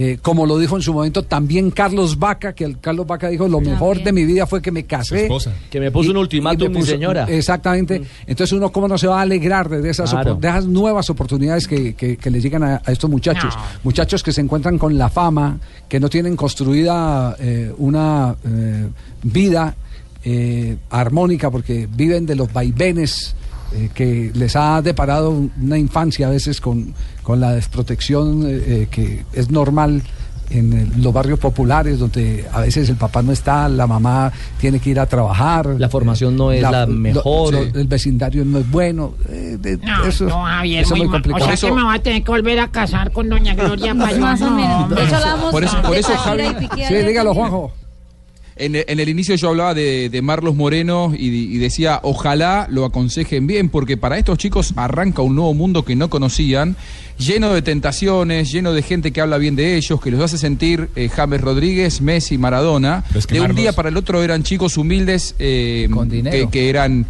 Eh, 0.00 0.16
como 0.22 0.46
lo 0.46 0.56
dijo 0.58 0.76
en 0.76 0.82
su 0.82 0.92
momento 0.94 1.24
también 1.24 1.72
Carlos 1.72 2.20
Vaca, 2.20 2.52
que 2.52 2.62
el 2.62 2.78
Carlos 2.78 3.04
Vaca 3.04 3.28
dijo, 3.30 3.48
lo 3.48 3.60
mejor 3.60 4.00
de 4.04 4.12
mi 4.12 4.24
vida 4.24 4.46
fue 4.46 4.62
que 4.62 4.70
me 4.70 4.84
casé. 4.84 5.22
esposa. 5.22 5.52
Que 5.68 5.80
me 5.80 5.90
puso 5.90 6.12
un 6.12 6.18
ultimátum, 6.18 6.70
mi 6.72 6.82
señora. 6.82 7.24
Exactamente. 7.28 8.02
Entonces 8.24 8.52
uno 8.56 8.70
cómo 8.70 8.86
no 8.86 8.96
se 8.96 9.08
va 9.08 9.18
a 9.18 9.22
alegrar 9.22 9.68
de 9.68 9.90
esas, 9.90 10.10
Claro. 10.10 10.36
de 10.36 10.46
esas 10.48 10.66
nuevas 10.66 11.10
oportunidades 11.10 11.66
que, 11.66 11.94
que- 11.94 12.16
que 12.16 12.30
le 12.30 12.40
llegan 12.40 12.62
a, 12.62 12.80
a 12.84 12.92
estos 12.92 13.10
muchachos. 13.10 13.52
No. 13.56 13.62
Muchachos 13.82 14.22
que 14.22 14.30
se 14.32 14.40
encuentran 14.40 14.78
con 14.78 14.96
la 14.96 15.08
fama, 15.08 15.58
que 15.88 15.98
no 15.98 16.08
tienen 16.08 16.36
construida 16.36 17.34
eh, 17.40 17.72
una 17.78 18.36
eh, 18.46 18.86
vida 19.24 19.74
eh, 20.24 20.76
armónica 20.90 21.50
porque 21.50 21.88
viven 21.92 22.24
de 22.24 22.36
los 22.36 22.52
vaivenes 22.52 23.34
eh, 23.74 23.90
que 23.92 24.30
les 24.32 24.54
ha 24.56 24.80
deparado 24.80 25.30
una 25.60 25.76
infancia 25.76 26.28
a 26.28 26.30
veces 26.30 26.60
con, 26.60 26.94
con 27.28 27.40
la 27.40 27.52
desprotección 27.52 28.42
eh, 28.46 28.62
eh, 28.66 28.88
que 28.90 29.22
es 29.34 29.50
normal 29.50 30.00
en 30.48 30.72
eh, 30.72 30.86
los 30.96 31.12
barrios 31.12 31.38
populares 31.38 31.98
donde 31.98 32.46
a 32.50 32.60
veces 32.62 32.88
el 32.88 32.96
papá 32.96 33.20
no 33.20 33.32
está, 33.32 33.68
la 33.68 33.86
mamá 33.86 34.32
tiene 34.58 34.80
que 34.80 34.88
ir 34.88 34.98
a 34.98 35.04
trabajar. 35.04 35.66
La 35.78 35.90
formación 35.90 36.36
no 36.38 36.52
es 36.52 36.62
la 36.62 36.86
mejor. 36.86 37.52
lo- 37.52 37.60
el 37.80 37.86
vecindario 37.86 38.46
no 38.46 38.60
es 38.60 38.70
bueno. 38.70 39.12
eh, 39.28 39.58
de- 39.60 39.76
No, 39.76 40.04
eso, 40.06 40.24
no, 40.24 40.42
Javier, 40.44 40.84
eso 40.84 40.94
es 40.94 41.00
muy 41.02 41.08
complicado. 41.10 41.44
O 41.44 41.54
sea 41.54 41.68
que 41.68 41.76
me 41.76 41.82
va 41.82 41.92
a 41.92 41.98
tener 41.98 42.24
que 42.24 42.30
volver 42.30 42.60
a 42.60 42.68
casar 42.68 43.12
con 43.12 43.28
doña 43.28 43.54
Gloria 43.54 43.94
Payón. 43.94 44.20
Más 44.22 44.40
o 44.40 44.50
menos. 44.50 44.88
Por 45.50 45.62
eso- 45.64 45.82
por 45.82 45.94
eso, 45.96 46.12
Shakira 46.14 46.44
Javi- 46.46 46.50
y 46.64 46.66
Piqué 46.66 46.88
Sí, 46.88 46.94
dígalo. 47.06 47.34
Juanjo. 47.34 47.70
En, 48.58 48.74
en 48.76 49.00
el 49.00 49.08
inicio 49.08 49.34
yo 49.36 49.50
hablaba 49.50 49.74
de, 49.74 50.08
de 50.08 50.22
Marlos 50.22 50.54
Moreno 50.54 51.12
y, 51.16 51.28
y 51.28 51.58
decía, 51.58 52.00
ojalá 52.02 52.66
lo 52.70 52.84
aconsejen 52.84 53.46
bien, 53.46 53.68
porque 53.68 53.96
para 53.96 54.18
estos 54.18 54.38
chicos 54.38 54.72
arranca 54.76 55.22
un 55.22 55.34
nuevo 55.34 55.54
mundo 55.54 55.84
que 55.84 55.96
no 55.96 56.10
conocían, 56.10 56.76
lleno 57.18 57.52
de 57.52 57.62
tentaciones, 57.62 58.50
lleno 58.50 58.72
de 58.72 58.82
gente 58.82 59.12
que 59.12 59.20
habla 59.20 59.38
bien 59.38 59.56
de 59.56 59.76
ellos, 59.76 60.00
que 60.00 60.10
los 60.10 60.20
hace 60.20 60.38
sentir 60.38 60.88
eh, 60.96 61.08
James 61.08 61.40
Rodríguez, 61.40 62.00
Messi, 62.00 62.38
Maradona. 62.38 63.04
Es 63.14 63.26
que 63.26 63.34
de 63.34 63.40
un 63.42 63.54
día 63.54 63.72
para 63.72 63.88
el 63.88 63.96
otro 63.96 64.22
eran 64.22 64.42
chicos 64.42 64.76
humildes 64.76 65.34
eh, 65.38 65.88
Con 65.90 66.08
dinero. 66.08 66.36
Que, 66.36 66.50
que 66.50 66.70
eran... 66.70 67.06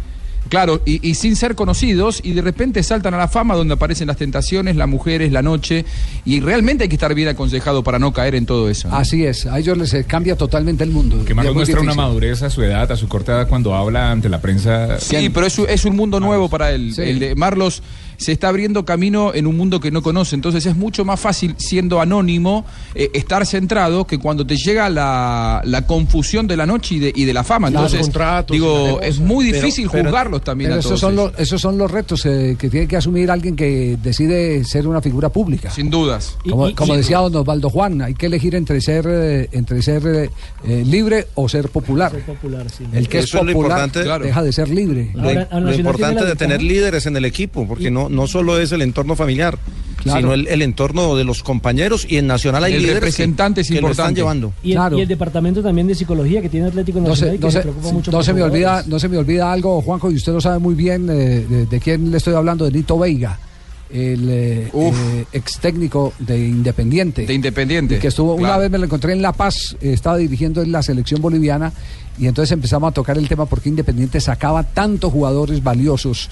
Claro, 0.47 0.81
y, 0.85 1.07
y 1.07 1.13
sin 1.15 1.35
ser 1.35 1.53
conocidos, 1.55 2.21
y 2.23 2.31
de 2.33 2.41
repente 2.41 2.81
saltan 2.81 3.13
a 3.13 3.17
la 3.17 3.27
fama 3.27 3.55
donde 3.55 3.75
aparecen 3.75 4.07
las 4.07 4.17
tentaciones, 4.17 4.75
las 4.75 4.87
mujeres, 4.87 5.31
la 5.31 5.41
noche, 5.43 5.85
y 6.25 6.39
realmente 6.39 6.83
hay 6.83 6.89
que 6.89 6.95
estar 6.95 7.13
bien 7.13 7.27
aconsejado 7.27 7.83
para 7.83 7.99
no 7.99 8.13
caer 8.13 8.33
en 8.35 8.45
todo 8.47 8.69
eso. 8.69 8.87
¿no? 8.87 8.95
Así 8.95 9.25
es, 9.25 9.45
a 9.45 9.59
ellos 9.59 9.77
les 9.77 9.93
eh, 9.93 10.05
cambia 10.05 10.35
totalmente 10.35 10.83
el 10.83 10.89
mundo. 10.91 11.23
Que 11.25 11.33
muestra 11.35 11.81
una 11.81 11.93
madurez 11.93 12.41
a 12.41 12.49
su 12.49 12.63
edad, 12.63 12.91
a 12.91 12.95
su 12.95 13.07
corta 13.07 13.33
edad, 13.33 13.47
cuando 13.47 13.75
habla 13.75 14.09
ante 14.11 14.27
la 14.29 14.41
prensa. 14.41 14.99
Sí, 14.99 15.29
pero 15.29 15.45
es, 15.45 15.59
un- 15.59 15.69
es 15.69 15.85
un 15.85 15.95
mundo 15.95 16.19
nuevo 16.19 16.49
para 16.49 16.71
él. 16.71 16.93
Sí. 16.95 17.01
El 17.03 17.19
de 17.19 17.35
Marlos 17.35 17.83
se 18.19 18.33
está 18.33 18.49
abriendo 18.49 18.85
camino 18.85 19.33
en 19.33 19.47
un 19.47 19.57
mundo 19.57 19.79
que 19.79 19.89
no 19.91 20.01
conoce. 20.03 20.35
Entonces 20.35 20.65
es 20.65 20.75
mucho 20.75 21.05
más 21.05 21.19
fácil, 21.19 21.55
siendo 21.57 22.01
anónimo, 22.01 22.65
eh, 22.93 23.09
estar 23.13 23.45
centrado 23.47 24.05
que 24.05 24.19
cuando 24.19 24.45
te 24.45 24.57
llega 24.57 24.89
la, 24.89 25.61
la 25.63 25.87
confusión 25.87 26.45
de 26.45 26.57
la 26.57 26.65
noche 26.65 26.95
y 26.95 26.99
de, 26.99 27.13
y 27.15 27.23
de 27.25 27.33
la 27.33 27.43
fama. 27.43 27.69
Los 27.69 27.77
Entonces, 27.81 28.01
contratos 28.01 28.53
digo, 28.53 28.99
es 29.01 29.19
muy 29.19 29.45
difícil 29.45 29.87
pero- 29.91 30.03
juzgarlos 30.03 30.43
también 30.43 30.69
Pero 30.71 30.75
a 30.77 30.79
esos 30.81 30.89
todos 30.89 30.99
son, 30.99 31.13
ellos. 31.13 31.31
los, 31.31 31.39
esos 31.41 31.61
son 31.61 31.77
los 31.77 31.89
retos 31.89 32.25
eh, 32.25 32.55
que 32.59 32.69
tiene 32.69 32.87
que 32.87 32.97
asumir 32.97 33.31
alguien 33.31 33.55
que 33.55 33.97
decide 34.03 34.63
ser 34.65 34.85
una 34.85 35.01
figura 35.01 35.29
pública. 35.29 35.71
Sin 35.71 35.89
dudas. 35.89 36.35
Como, 36.43 36.67
y- 36.69 36.73
como 36.73 36.93
y- 36.95 36.97
decía 36.97 37.19
don 37.19 37.33
Osvaldo 37.35 37.69
Juan, 37.69 38.01
hay 38.01 38.13
que 38.15 38.25
elegir 38.25 38.53
entre 38.55 38.81
ser 38.81 39.05
eh, 39.07 39.49
entre 39.53 39.81
ser 39.81 40.05
eh, 40.05 40.29
eh, 40.67 40.83
libre 40.85 41.27
o 41.35 41.47
ser 41.47 41.69
popular. 41.69 42.11
Soy 42.11 42.21
popular, 42.21 42.69
sí. 42.69 42.83
El 42.91 43.07
que 43.07 43.19
Eso 43.19 43.37
es 43.37 43.41
es 43.43 43.47
lo 43.47 43.53
popular 43.53 43.85
importante. 43.85 44.27
Deja 44.27 44.43
de 44.43 44.51
ser 44.51 44.67
libre. 44.69 45.11
Lo, 45.13 45.29
Ahora, 45.29 45.59
lo 45.61 45.73
importante 45.73 46.25
de 46.25 46.35
tener 46.35 46.61
líderes 46.61 47.05
en 47.05 47.15
el 47.15 47.23
equipo, 47.23 47.65
porque 47.67 47.89
no, 47.89 48.08
no 48.09 48.27
solo 48.27 48.59
es 48.59 48.71
el 48.71 48.81
entorno 48.81 49.15
familiar, 49.15 49.57
Claro. 50.01 50.19
sino 50.21 50.33
el, 50.33 50.47
el 50.47 50.61
entorno 50.61 51.17
de 51.17 51.25
los 51.25 51.43
compañeros 51.43 52.05
y 52.09 52.15
en 52.17 52.27
Nacional 52.27 52.63
hay 52.63 52.73
El 52.73 52.83
líderes 52.83 52.99
que, 53.01 53.05
representante 53.07 53.61
es 53.61 53.67
que 53.69 53.81
lo 53.81 53.91
están 53.91 54.15
llevando. 54.15 54.53
Y 54.63 54.71
el, 54.71 54.77
Claro. 54.77 54.97
y 54.97 55.01
el 55.01 55.07
departamento 55.09 55.61
también 55.61 55.87
de 55.87 55.95
psicología 55.95 56.41
que 56.41 56.47
tiene 56.47 56.67
Atlético 56.67 57.01
No 57.01 57.09
Nacional 57.09 57.31
se, 57.31 57.35
y 57.35 57.39
que 57.39 57.45
no 57.45 57.51
se 57.51 57.57
se- 57.57 57.61
preocupa 57.63 57.91
mucho 57.91 58.11
no 58.11 58.17
por 58.19 58.25
se 58.25 58.33
me 58.33 58.41
olvida, 58.43 58.83
no 58.87 58.97
se 58.97 59.09
me 59.09 59.17
olvida 59.17 59.51
algo, 59.51 59.81
Juanjo, 59.81 60.09
y 60.09 60.15
usted 60.15 60.31
lo 60.31 60.39
sabe 60.39 60.59
muy 60.59 60.73
bien 60.73 61.09
eh, 61.09 61.45
de, 61.49 61.65
de 61.65 61.79
quién 61.81 62.11
le 62.11 62.17
estoy 62.17 62.33
hablando, 62.33 62.63
de 62.63 62.71
Nito 62.71 62.97
Veiga. 62.97 63.37
El 63.89 64.29
eh, 64.29 64.71
eh, 64.73 65.25
ex 65.33 65.59
técnico 65.59 66.13
de 66.19 66.47
Independiente. 66.47 67.25
De 67.25 67.33
Independiente. 67.33 67.95
Y 67.95 67.99
que 67.99 68.09
estuvo, 68.09 68.35
una 68.35 68.57
vez 68.57 68.69
me 68.69 68.77
lo 68.77 68.85
encontré 68.85 69.13
en 69.13 69.21
La 69.21 69.33
Paz, 69.33 69.75
eh, 69.81 69.93
estaba 69.93 70.17
dirigiendo 70.17 70.61
en 70.61 70.71
la 70.71 70.83
selección 70.83 71.21
boliviana 71.21 71.73
y 72.17 72.27
entonces 72.27 72.51
empezamos 72.51 72.89
a 72.89 72.93
tocar 72.93 73.17
el 73.17 73.27
tema 73.27 73.45
porque 73.45 73.69
Independiente 73.69 74.19
sacaba 74.19 74.63
tantos 74.63 75.11
jugadores 75.11 75.63
valiosos. 75.63 76.29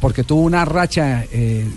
porque 0.00 0.24
tuvo 0.24 0.42
una 0.42 0.64
racha, 0.66 1.24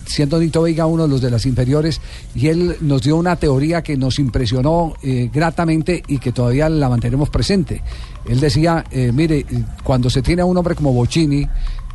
siendo 0.05 0.37
Nito 0.37 0.63
Veiga 0.63 0.87
uno 0.87 1.03
de 1.03 1.09
los 1.09 1.21
de 1.21 1.29
las 1.29 1.45
inferiores, 1.45 2.01
y 2.35 2.47
él 2.47 2.75
nos 2.81 3.03
dio 3.03 3.15
una 3.15 3.37
teoría 3.37 3.81
que 3.81 3.95
nos 3.95 4.19
impresionó 4.19 4.93
gratamente 5.31 6.03
y 6.07 6.17
que 6.17 6.33
todavía 6.33 6.67
la 6.67 6.89
mantenemos 6.89 7.29
presente. 7.29 7.81
Él 8.27 8.41
decía, 8.41 8.83
mire, 9.13 9.45
cuando 9.83 10.09
se 10.09 10.21
tiene 10.21 10.41
a 10.41 10.45
un 10.45 10.57
hombre 10.57 10.75
como 10.75 10.91
Bocini, 10.91 11.47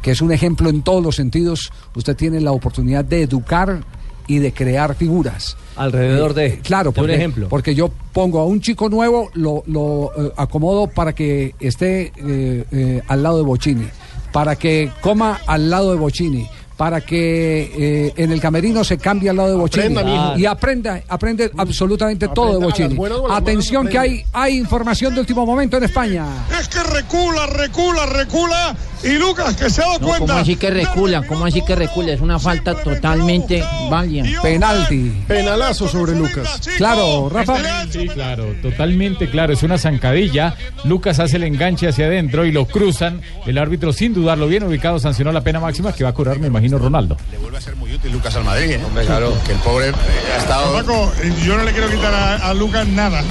que 0.02 0.10
es 0.12 0.20
un 0.20 0.32
ejemplo 0.32 0.70
en 0.70 0.82
todos 0.82 1.02
los 1.02 1.16
sentidos, 1.16 1.70
usted 1.94 2.16
tiene 2.16 2.40
la 2.40 2.52
oportunidad 2.52 3.04
de 3.04 3.22
educar 3.22 3.80
y 4.26 4.38
de 4.38 4.52
crear 4.52 4.94
figuras. 4.94 5.56
Alrededor 5.76 6.34
de- 6.34 6.46
Eh, 6.46 6.60
claro, 6.62 6.84
de 6.84 6.88
un 6.90 6.94
porque, 7.06 7.14
ejemplo. 7.14 7.48
porque 7.48 7.74
yo 7.74 7.90
pongo 8.12 8.40
a 8.40 8.44
un 8.46 8.60
chico 8.60 8.88
nuevo, 8.90 9.30
lo, 9.34 9.62
lo, 9.66 10.10
eh, 10.16 10.32
acomodo 10.36 10.86
para 10.88 11.14
que 11.14 11.54
esté 11.60 12.12
eh, 12.16 12.64
eh, 12.70 13.02
al 13.08 13.22
lado 13.22 13.38
de 13.38 13.44
Bocini, 13.44 13.86
para 14.32 14.56
que 14.56 14.90
coma 15.00 15.40
al 15.46 15.70
lado 15.70 15.92
de 15.92 15.98
Bocini, 15.98 16.46
para 16.76 17.00
que 17.00 17.72
eh, 18.06 18.12
en 18.16 18.30
el 18.30 18.40
camerino 18.40 18.84
se 18.84 18.98
cambie 18.98 19.30
al 19.30 19.36
lado 19.36 19.56
de 19.58 19.64
Aprenda, 19.64 20.04
mijo. 20.04 20.38
y 20.38 20.46
aprenda, 20.46 21.02
aprende 21.08 21.50
absolutamente 21.56 22.28
todo 22.28 22.58
de 22.60 22.88
buenas 22.94 23.18
malas, 23.22 23.36
Atención 23.38 23.88
que 23.88 23.98
hay, 23.98 24.24
hay 24.32 24.58
información 24.58 25.12
de 25.14 25.20
último 25.20 25.44
momento 25.46 25.76
en 25.78 25.84
España. 25.84 26.24
Es 26.60 26.68
que 26.68 26.80
recula, 26.84 27.46
recula, 27.46 28.06
recula. 28.06 28.76
Y 29.04 29.18
Lucas, 29.18 29.54
que 29.56 29.70
se 29.70 29.80
ha 29.82 29.86
dado 29.86 29.98
No, 30.00 30.06
¿Cómo 30.06 30.18
cuenta. 30.18 30.40
así 30.40 30.56
que 30.56 30.70
recula? 30.70 31.22
¿Cómo 31.26 31.44
así 31.44 31.62
que 31.62 31.74
recula? 31.76 32.12
Es 32.12 32.20
una 32.20 32.38
falta 32.38 32.74
totalmente 32.74 33.62
válida. 33.90 34.24
Penalti. 34.42 35.12
Penalazo 35.26 35.88
sobre 35.88 36.14
Lucas. 36.16 36.60
Claro, 36.76 37.28
Rafa. 37.28 37.56
Sí, 37.90 38.08
claro, 38.08 38.54
totalmente 38.60 39.30
claro. 39.30 39.52
Es 39.52 39.62
una 39.62 39.78
zancadilla. 39.78 40.54
Lucas 40.84 41.18
hace 41.20 41.36
el 41.36 41.44
enganche 41.44 41.88
hacia 41.88 42.06
adentro 42.06 42.44
y 42.44 42.52
lo 42.52 42.66
cruzan. 42.66 43.20
El 43.46 43.58
árbitro, 43.58 43.92
sin 43.92 44.14
dudarlo, 44.14 44.46
bien 44.48 44.64
ubicado, 44.64 44.98
sancionó 44.98 45.32
la 45.32 45.42
pena 45.42 45.60
máxima 45.60 45.92
que 45.92 46.04
va 46.04 46.10
a 46.10 46.14
curar, 46.14 46.38
me 46.38 46.48
imagino, 46.48 46.78
Ronaldo. 46.78 47.16
Le 47.30 47.38
vuelve 47.38 47.58
a 47.58 47.60
ser 47.60 47.76
muy 47.76 47.92
útil 47.94 48.12
Lucas 48.12 48.34
al 48.36 48.44
Madrid. 48.44 48.72
¿eh? 48.72 48.80
claro. 49.06 49.32
Que 49.46 49.52
el 49.52 49.58
pobre 49.58 49.88
eh, 49.88 49.92
ha 50.34 50.38
estado. 50.38 50.72
Paco, 50.74 51.12
eh, 51.22 51.32
yo 51.44 51.56
no 51.56 51.64
le 51.64 51.72
quiero 51.72 51.88
quitar 51.88 52.12
a, 52.14 52.48
a 52.50 52.54
Lucas 52.54 52.86
nada, 52.88 53.20
¿eh? 53.20 53.24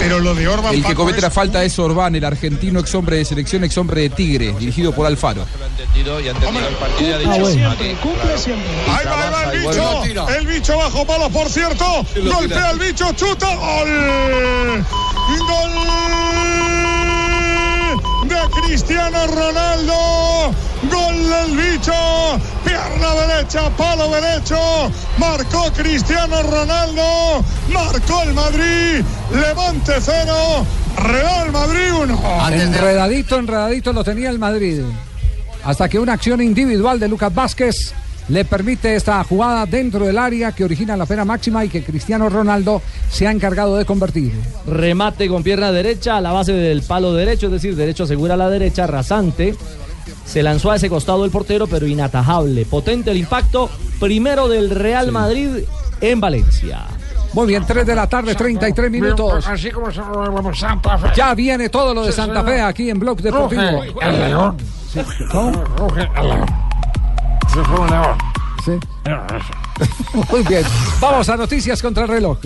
pero 0.00 0.18
lo 0.20 0.34
de 0.34 0.48
Orban. 0.48 0.74
El 0.74 0.84
que 0.84 0.94
comete 0.94 1.20
la 1.20 1.30
falta 1.30 1.62
es 1.64 1.78
Orbán, 1.78 2.14
el 2.16 2.24
argentino 2.24 2.80
ex 2.80 2.94
hombre 2.94 3.16
de 3.18 3.24
selección, 3.24 3.62
ex 3.64 3.76
hombre 3.78 4.02
de 4.02 4.10
Tigre, 4.10 4.52
dirigido 4.58 4.92
por 4.92 5.01
Alfaro. 5.06 5.46
Cumple 8.02 8.38
siempre. 8.38 8.68
Ahí 8.88 9.04
va, 9.06 9.24
ahí 9.24 9.30
va 9.30 9.52
el 9.52 9.60
bicho. 9.60 10.28
El 10.28 10.46
bicho 10.46 10.76
bajo 10.76 11.06
palos, 11.06 11.30
por 11.30 11.48
cierto. 11.48 12.04
Golpea 12.16 12.70
el 12.70 12.78
bicho, 12.78 13.12
chuta. 13.12 13.54
Gol. 13.56 14.84
Gol 15.48 16.81
Cristiano 18.50 19.26
Ronaldo. 19.26 20.54
Gol 20.90 21.28
del 21.28 21.56
bicho. 21.56 21.92
Pierna 22.64 23.14
derecha, 23.26 23.70
palo 23.76 24.08
derecho. 24.10 24.58
Marcó 25.18 25.70
Cristiano 25.72 26.42
Ronaldo. 26.42 27.44
Marcó 27.68 28.22
el 28.22 28.34
Madrid. 28.34 29.04
Levante 29.32 29.92
cero. 30.00 30.66
Real 30.96 31.52
Madrid 31.52 31.92
uno. 31.94 32.20
Enredadito, 32.50 33.38
enredadito 33.38 33.92
lo 33.92 34.04
tenía 34.04 34.30
el 34.30 34.38
Madrid. 34.38 34.82
Hasta 35.64 35.88
que 35.88 35.98
una 35.98 36.14
acción 36.14 36.40
individual 36.40 36.98
de 36.98 37.08
Lucas 37.08 37.32
Vázquez 37.34 37.94
le 38.28 38.44
permite 38.44 38.94
esta 38.94 39.22
jugada 39.24 39.66
dentro 39.66 40.06
del 40.06 40.18
área 40.18 40.52
que 40.52 40.64
origina 40.64 40.96
la 40.96 41.06
pena 41.06 41.24
máxima 41.24 41.64
y 41.64 41.68
que 41.68 41.82
Cristiano 41.82 42.28
Ronaldo 42.28 42.82
se 43.10 43.26
ha 43.26 43.30
encargado 43.30 43.76
de 43.76 43.84
convertir. 43.84 44.32
Remate 44.66 45.28
con 45.28 45.42
pierna 45.42 45.72
derecha 45.72 46.16
a 46.16 46.20
la 46.20 46.32
base 46.32 46.52
del 46.52 46.82
palo 46.82 47.12
derecho, 47.14 47.46
es 47.46 47.52
decir, 47.52 47.76
derecho 47.76 48.04
asegura 48.04 48.34
a 48.34 48.38
la 48.38 48.48
derecha, 48.48 48.86
rasante. 48.86 49.54
Se 50.24 50.42
lanzó 50.42 50.70
a 50.70 50.76
ese 50.76 50.88
costado 50.88 51.24
el 51.24 51.30
portero, 51.30 51.66
pero 51.66 51.86
inatajable. 51.86 52.64
Potente 52.64 53.10
el 53.10 53.18
impacto, 53.18 53.68
primero 54.00 54.48
del 54.48 54.70
Real 54.70 55.12
Madrid 55.12 55.64
en 56.00 56.20
Valencia. 56.20 56.86
Muy 57.32 57.46
bien, 57.46 57.64
3 57.66 57.86
de 57.86 57.94
la 57.94 58.06
tarde, 58.08 58.34
33 58.34 58.90
minutos. 58.90 59.46
Así 59.46 59.70
como 59.70 59.90
se 59.90 60.00
lo 60.00 60.54
Santa 60.54 60.98
Fe. 60.98 61.08
Ya 61.16 61.34
viene 61.34 61.70
todo 61.70 61.94
lo 61.94 62.04
de 62.04 62.12
Santa 62.12 62.44
Fe 62.44 62.60
aquí 62.60 62.90
en 62.90 62.98
Blog 62.98 63.20
Deportivo. 63.20 63.62
Ruge 63.62 64.08
el 64.08 64.18
león. 64.20 64.56
Sí, 64.92 65.00
¿cómo? 65.30 65.64
Ruge 65.76 66.08
el 66.14 66.28
león. 66.28 66.71
Sí, 67.52 67.58
fue 67.64 67.80
un 67.80 67.90
león. 67.90 68.18
Sí. 68.64 68.72
Muy 70.30 70.42
bien. 70.44 70.64
Vamos 71.00 71.28
a 71.28 71.36
noticias 71.36 71.82
contra 71.82 72.04
el 72.04 72.08
reloj. 72.08 72.38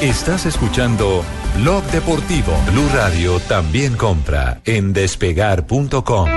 Estás 0.00 0.46
escuchando 0.46 1.24
Blog 1.56 1.82
Deportivo. 1.86 2.52
Blue 2.70 2.88
Radio 2.94 3.40
también 3.40 3.96
compra 3.96 4.60
en 4.64 4.92
despegar.com. 4.92 6.28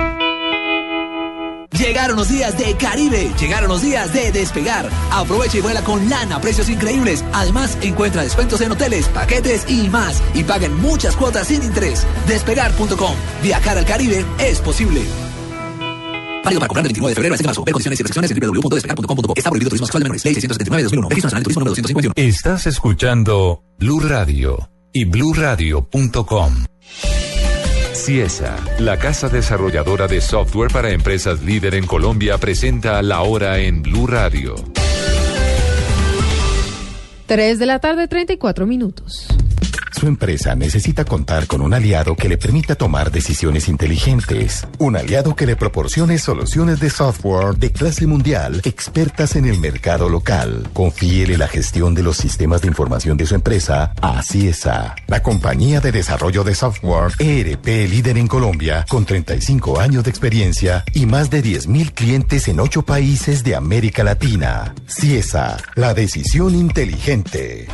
Llegaron 1.78 2.16
los 2.16 2.28
días 2.28 2.58
de 2.58 2.76
Caribe, 2.76 3.32
llegaron 3.38 3.68
los 3.68 3.82
días 3.82 4.12
de 4.12 4.30
despegar. 4.30 4.88
Aprovecha 5.10 5.58
y 5.58 5.60
vuela 5.62 5.82
con 5.82 6.08
lana, 6.10 6.40
precios 6.40 6.68
increíbles. 6.68 7.24
Además, 7.32 7.78
encuentra 7.80 8.22
descuentos 8.22 8.60
en 8.60 8.72
hoteles, 8.72 9.08
paquetes 9.08 9.64
y 9.68 9.88
más. 9.88 10.22
Y 10.34 10.44
paguen 10.44 10.76
muchas 10.80 11.16
cuotas 11.16 11.46
sin 11.48 11.62
interés. 11.62 12.06
Despegar.com. 12.26 13.14
Viajar 13.42 13.78
al 13.78 13.86
Caribe 13.86 14.24
es 14.38 14.60
posible. 14.60 15.02
Válido 16.44 16.60
para 16.60 16.68
comprar 16.68 16.82
del 16.82 16.92
29 16.92 17.10
de 17.10 17.14
febrero 17.14 17.34
al 17.34 17.38
6 17.38 17.42
de 17.42 17.46
marzo. 17.46 17.64
Ver 17.64 17.72
condiciones 17.72 18.00
y 18.00 18.02
restricciones 18.02 18.30
en 18.30 18.40
www.despegar.com.co. 18.40 19.34
Está 19.36 19.50
prohibido 19.50 19.70
turismo 19.70 19.86
sexual 19.86 20.02
de 20.02 20.04
menores. 20.04 20.24
Ley 20.24 20.34
679 20.34 20.82
2001. 20.84 21.08
Registro 21.08 21.26
Nacional 21.28 21.42
de 21.42 21.44
Turismo 21.44 21.60
número 21.60 21.70
251. 21.70 22.14
Estás 22.16 22.66
escuchando 22.66 23.62
Blue 23.78 24.00
Radio 24.00 24.70
y 24.92 25.04
bluradio.com. 25.04 26.64
Ciesa, 27.94 28.56
la 28.78 28.98
casa 28.98 29.28
desarrolladora 29.28 30.08
de 30.08 30.20
software 30.20 30.72
para 30.72 30.90
empresas 30.90 31.42
líder 31.42 31.74
en 31.74 31.86
Colombia, 31.86 32.38
presenta 32.38 33.02
la 33.02 33.20
hora 33.22 33.58
en 33.58 33.82
Blue 33.82 34.06
Radio. 34.06 34.54
3 37.26 37.58
de 37.58 37.66
la 37.66 37.78
tarde, 37.78 38.08
34 38.08 38.66
minutos. 38.66 39.28
Su 39.92 40.06
empresa 40.06 40.54
necesita 40.54 41.04
contar 41.04 41.46
con 41.46 41.60
un 41.60 41.74
aliado 41.74 42.16
que 42.16 42.28
le 42.28 42.38
permita 42.38 42.74
tomar 42.74 43.10
decisiones 43.10 43.68
inteligentes. 43.68 44.66
Un 44.78 44.96
aliado 44.96 45.36
que 45.36 45.46
le 45.46 45.54
proporcione 45.54 46.18
soluciones 46.18 46.80
de 46.80 46.90
software 46.90 47.56
de 47.56 47.70
clase 47.70 48.06
mundial, 48.06 48.62
expertas 48.64 49.36
en 49.36 49.44
el 49.44 49.58
mercado 49.58 50.08
local. 50.08 50.68
Confíele 50.72 51.36
la 51.36 51.46
gestión 51.46 51.94
de 51.94 52.02
los 52.02 52.16
sistemas 52.16 52.62
de 52.62 52.68
información 52.68 53.16
de 53.16 53.26
su 53.26 53.34
empresa 53.34 53.92
a 54.00 54.22
CIESA, 54.22 54.96
la 55.06 55.22
compañía 55.22 55.80
de 55.80 55.92
desarrollo 55.92 56.42
de 56.42 56.54
software 56.54 57.12
ERP 57.18 57.66
líder 57.88 58.16
en 58.16 58.26
Colombia, 58.26 58.84
con 58.88 59.04
35 59.04 59.78
años 59.78 60.04
de 60.04 60.10
experiencia 60.10 60.84
y 60.94 61.06
más 61.06 61.30
de 61.30 61.42
10.000 61.42 61.92
clientes 61.92 62.48
en 62.48 62.60
8 62.60 62.82
países 62.82 63.44
de 63.44 63.54
América 63.54 64.02
Latina. 64.02 64.74
CIESA, 64.86 65.58
la 65.74 65.94
decisión 65.94 66.54
inteligente. 66.54 67.68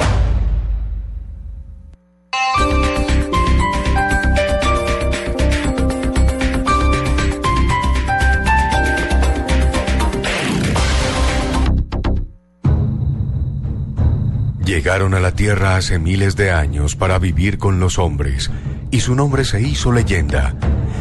Llegaron 14.79 15.15
a 15.15 15.21
la 15.21 15.33
Tierra 15.33 15.77
hace 15.77 15.99
miles 15.99 16.37
de 16.37 16.51
años 16.51 16.95
para 16.95 17.19
vivir 17.19 17.59
con 17.59 17.81
los 17.81 17.99
hombres, 17.99 18.51
y 18.91 19.01
su 19.01 19.15
nombre 19.15 19.45
se 19.45 19.61
hizo 19.61 19.93
leyenda. 19.93 20.55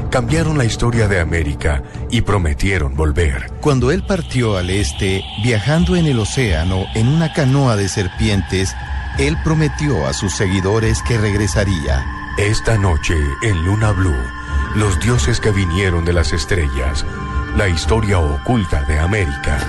Cambiaron 0.10 0.58
la 0.58 0.66
historia 0.66 1.08
de 1.08 1.20
América 1.20 1.84
y 2.10 2.22
prometieron 2.22 2.96
volver. 2.96 3.52
Cuando 3.62 3.92
él 3.92 4.04
partió 4.04 4.58
al 4.58 4.70
este, 4.70 5.24
viajando 5.44 5.96
en 5.96 6.06
el 6.06 6.18
océano 6.18 6.86
en 6.96 7.08
una 7.08 7.34
canoa 7.34 7.76
de 7.76 7.88
serpientes, 7.88 8.74
él 9.18 9.38
prometió 9.44 10.06
a 10.06 10.14
sus 10.14 10.36
seguidores 10.36 11.02
que 11.02 11.18
regresaría. 11.18 12.06
Esta 12.38 12.78
noche, 12.78 13.16
en 13.42 13.66
Luna 13.66 13.92
Blue, 13.92 14.16
los 14.76 15.00
dioses 15.00 15.40
que 15.40 15.52
vinieron 15.52 16.06
de 16.06 16.14
las 16.14 16.34
estrellas, 16.34 17.04
la 17.56 17.68
historia 17.68 18.20
oculta 18.20 18.84
de 18.84 19.00
América. 19.00 19.60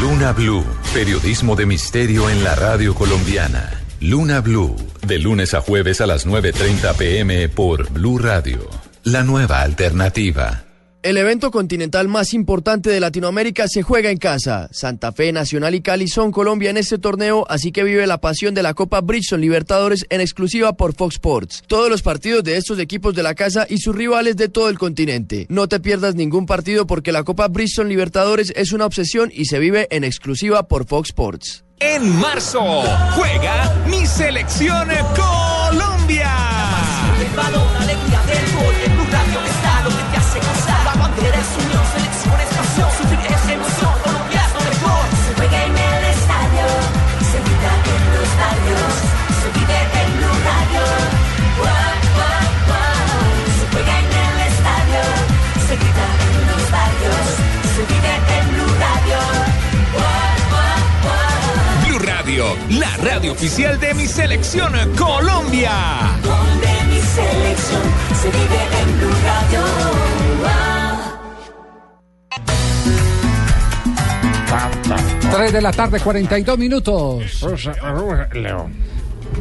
Luna 0.00 0.32
Blue, 0.32 0.64
periodismo 0.92 1.54
de 1.54 1.66
misterio 1.66 2.28
en 2.28 2.42
la 2.42 2.54
radio 2.56 2.94
colombiana. 2.94 3.70
Luna 4.00 4.40
Blue, 4.40 4.76
de 5.06 5.18
lunes 5.20 5.54
a 5.54 5.60
jueves 5.60 6.00
a 6.00 6.06
las 6.06 6.26
9.30 6.26 6.96
pm 6.96 7.48
por 7.48 7.88
Blue 7.90 8.18
Radio. 8.18 8.68
La 9.04 9.22
nueva 9.22 9.62
alternativa. 9.62 10.65
El 11.06 11.18
evento 11.18 11.52
continental 11.52 12.08
más 12.08 12.34
importante 12.34 12.90
de 12.90 12.98
Latinoamérica 12.98 13.68
se 13.68 13.82
juega 13.82 14.10
en 14.10 14.18
casa. 14.18 14.68
Santa 14.72 15.12
Fe, 15.12 15.30
Nacional 15.30 15.76
y 15.76 15.80
Cali 15.80 16.08
son 16.08 16.32
Colombia 16.32 16.70
en 16.70 16.78
este 16.78 16.98
torneo, 16.98 17.46
así 17.48 17.70
que 17.70 17.84
vive 17.84 18.08
la 18.08 18.18
pasión 18.18 18.54
de 18.54 18.64
la 18.64 18.74
Copa 18.74 19.02
Bridgestone 19.02 19.40
Libertadores 19.40 20.04
en 20.10 20.20
exclusiva 20.20 20.72
por 20.72 20.96
Fox 20.96 21.14
Sports. 21.14 21.62
Todos 21.68 21.90
los 21.90 22.02
partidos 22.02 22.42
de 22.42 22.56
estos 22.56 22.80
equipos 22.80 23.14
de 23.14 23.22
la 23.22 23.36
casa 23.36 23.68
y 23.70 23.78
sus 23.78 23.94
rivales 23.94 24.36
de 24.36 24.48
todo 24.48 24.68
el 24.68 24.80
continente. 24.80 25.46
No 25.48 25.68
te 25.68 25.78
pierdas 25.78 26.16
ningún 26.16 26.44
partido 26.44 26.88
porque 26.88 27.12
la 27.12 27.22
Copa 27.22 27.46
Bridgestone 27.46 27.88
Libertadores 27.88 28.52
es 28.56 28.72
una 28.72 28.86
obsesión 28.86 29.30
y 29.32 29.44
se 29.44 29.60
vive 29.60 29.86
en 29.92 30.02
exclusiva 30.02 30.66
por 30.66 30.88
Fox 30.88 31.10
Sports. 31.10 31.62
En 31.78 32.18
marzo 32.18 32.82
juega 33.14 33.72
mi 33.88 34.04
selección 34.06 34.88
Colombia. 35.14 36.32
La 62.98 63.04
radio 63.04 63.32
oficial 63.32 63.78
de 63.80 63.94
mi 63.94 64.06
selección 64.06 64.72
Colombia. 64.96 65.72
Gol 66.22 66.60
de 66.60 66.94
mi 66.94 67.00
selección, 67.00 67.82
se 68.20 68.28
vive 68.30 68.60
en 68.82 68.98
Blue 68.98 69.14
Radio. 69.24 69.60
Guau. 70.40 70.96
3 75.32 75.52
de 75.52 75.60
la 75.60 75.72
tarde, 75.72 76.00
42 76.00 76.58
minutos. 76.58 77.44
León. 78.32 78.74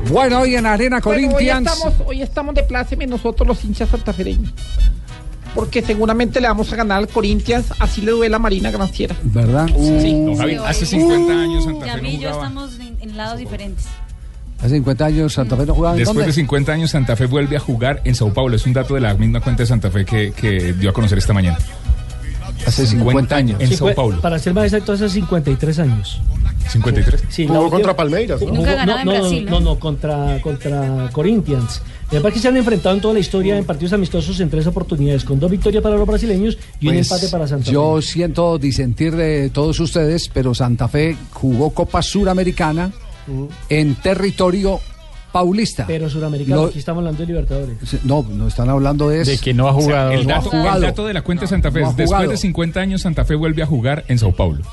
Bueno, 0.09 0.41
hoy 0.41 0.55
en 0.55 0.65
Arena 0.65 0.99
Bueno, 0.99 1.19
hoy, 1.19 1.33
Corinthians. 1.33 1.71
estamos, 1.71 1.93
hoy 2.05 2.21
estamos 2.21 2.55
de 2.55 2.63
pláceme 2.63 3.07
nosotros 3.07 3.47
los 3.47 3.63
hinchas 3.63 3.89
santafereños. 3.89 4.53
Porque 5.55 5.81
seguramente 5.81 6.41
le 6.41 6.47
vamos 6.47 6.71
a 6.71 6.75
ganar 6.75 6.97
al 6.99 7.07
Corinthians, 7.07 7.67
así 7.79 8.01
le 8.01 8.11
duele 8.11 8.35
a 8.35 8.39
Marina 8.39 8.69
Granciera. 8.71 9.15
¿Verdad? 9.23 9.67
Sí. 10.01 10.13
No, 10.13 10.35
Javi, 10.35 10.55
hace 10.55 10.85
50 10.85 11.33
años 11.33 11.63
Santa 11.63 11.85
Fe 11.95 12.01
no 12.01 12.09
jugaba. 12.11 12.35
estamos 12.35 12.79
en, 12.79 12.97
en 12.99 13.17
lados 13.17 13.39
diferentes. 13.39 13.85
Hace 14.59 14.75
50 14.75 15.05
años 15.05 15.33
Santa 15.33 15.55
Fe 15.57 15.65
no 15.65 15.73
jugaba 15.73 15.95
en 15.95 15.99
Después 15.99 16.15
dónde? 16.17 16.27
de 16.27 16.33
50 16.33 16.71
años, 16.71 16.91
Santa 16.91 17.15
Fe 17.15 17.25
vuelve 17.25 17.55
a 17.57 17.59
jugar 17.59 18.01
en 18.03 18.15
Sao 18.15 18.33
Paulo. 18.33 18.55
Es 18.55 18.65
un 18.65 18.73
dato 18.73 18.93
de 18.95 19.01
la 19.01 19.13
misma 19.13 19.39
cuenta 19.39 19.63
de 19.63 19.67
Santa 19.67 19.89
Fe 19.89 20.03
que, 20.05 20.31
que 20.33 20.73
dio 20.73 20.89
a 20.89 20.93
conocer 20.93 21.17
esta 21.17 21.33
mañana. 21.33 21.57
Hace 22.65 22.85
50 22.87 23.35
años. 23.35 23.61
En 23.61 23.67
Sí, 23.69 23.75
Sao 23.75 23.93
Paulo. 23.93 24.21
Para 24.21 24.39
ser 24.39 24.53
más 24.53 24.65
exacto, 24.65 24.93
hace 24.93 25.07
53 25.09 25.79
años. 25.79 26.21
53. 26.69 27.23
Sí, 27.29 27.47
Jugó 27.47 27.69
contra 27.69 27.95
Palmeiras, 27.95 28.41
¿no? 28.41 28.51
Nunca 28.53 28.73
ganaba 28.73 29.01
en 29.01 29.07
Brasil, 29.07 29.45
no, 29.45 29.59
¿no? 29.59 29.73
no, 29.73 29.79
contra, 29.79 30.41
contra 30.41 31.09
Corinthians. 31.11 31.81
Me 32.15 32.21
parece 32.21 32.35
que 32.37 32.41
se 32.43 32.47
han 32.47 32.55
enfrentado 32.55 32.95
en 32.95 33.01
toda 33.01 33.13
la 33.13 33.19
historia 33.19 33.57
en 33.57 33.65
partidos 33.65 33.91
amistosos 33.91 34.39
en 34.39 34.49
tres 34.49 34.65
oportunidades, 34.67 35.25
con 35.25 35.37
dos 35.37 35.51
victorias 35.51 35.83
para 35.83 35.97
los 35.97 36.07
brasileños 36.07 36.57
y 36.79 36.87
un 36.87 36.93
Pues, 36.93 37.11
empate 37.11 37.27
para 37.27 37.45
Santa 37.45 37.65
Fe. 37.65 37.71
Yo 37.73 38.01
siento 38.01 38.57
disentir 38.57 39.13
de 39.17 39.49
todos 39.49 39.77
ustedes, 39.81 40.29
pero 40.33 40.55
Santa 40.55 40.87
Fe 40.87 41.17
jugó 41.33 41.71
Copa 41.71 42.01
Suramericana 42.01 42.93
en 43.67 43.95
territorio 43.95 44.79
paulista. 45.33 45.85
Pero 45.85 46.09
suramericano, 46.09 46.67
aquí 46.67 46.79
estamos 46.79 47.01
hablando 47.01 47.19
de 47.19 47.27
Libertadores. 47.27 47.77
No, 48.05 48.25
no 48.29 48.47
están 48.47 48.69
hablando 48.69 49.09
de 49.09 49.19
eso. 49.19 49.31
De 49.31 49.37
que 49.37 49.53
no 49.53 49.67
ha 49.67 49.73
jugado. 49.73 50.11
el, 50.11 50.25
no 50.25 50.35
ha 50.35 50.37
dato, 50.37 50.51
jugado. 50.51 50.75
el 50.77 50.81
dato 50.83 51.05
de 51.05 51.13
la 51.13 51.21
cuenta 51.21 51.41
de 51.41 51.47
Santa 51.49 51.69
Fe 51.69 51.81
No 51.81 51.87
ha 51.87 51.89
es, 51.89 51.97
después 51.97 52.29
de 52.29 52.37
50 52.37 52.79
años, 52.79 53.01
Santa 53.01 53.25
Fe 53.25 53.35
vuelve 53.35 53.61
a 53.61 53.65
jugar 53.65 54.05
en 54.07 54.19
Sao 54.19 54.33
Paulo. 54.33 54.63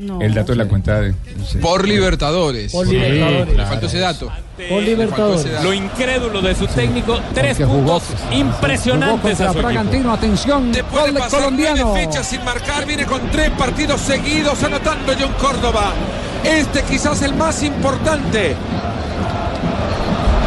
No. 0.00 0.18
El 0.22 0.32
dato 0.32 0.52
de 0.52 0.56
la 0.56 0.64
cuenta 0.64 0.98
de... 1.00 1.12
Por 1.60 1.86
Libertadores. 1.86 2.72
Por 2.72 2.86
Libertadores. 2.86 3.54
Le 3.54 3.66
faltó 3.66 3.86
ese 3.86 3.98
dato. 3.98 4.32
Por 4.68 4.82
Libertadores. 4.82 5.62
Lo 5.62 5.74
incrédulo 5.74 6.40
de 6.40 6.54
su 6.54 6.66
técnico, 6.68 7.20
tres 7.34 7.58
jugó- 7.58 8.00
puntos 8.00 8.02
impresionantes 8.32 9.20
Jugó 9.20 9.28
a 9.28 9.36
su 9.36 9.36
contra 9.36 9.46
equipo. 9.52 9.66
Bragantino, 9.68 10.12
atención, 10.14 10.72
Después 10.72 11.02
gol 11.04 11.12
de 11.14 11.20
pasar 11.20 11.40
colombiano. 11.40 11.82
nueve 11.84 12.06
fechas 12.06 12.26
sin 12.26 12.42
marcar, 12.44 12.86
viene 12.86 13.04
con 13.04 13.20
tres 13.30 13.50
partidos 13.50 14.00
seguidos 14.00 14.62
anotando 14.62 15.12
John 15.20 15.32
Córdoba. 15.38 15.92
Este 16.44 16.82
quizás 16.84 17.20
el 17.20 17.34
más 17.34 17.62
importante 17.62 18.56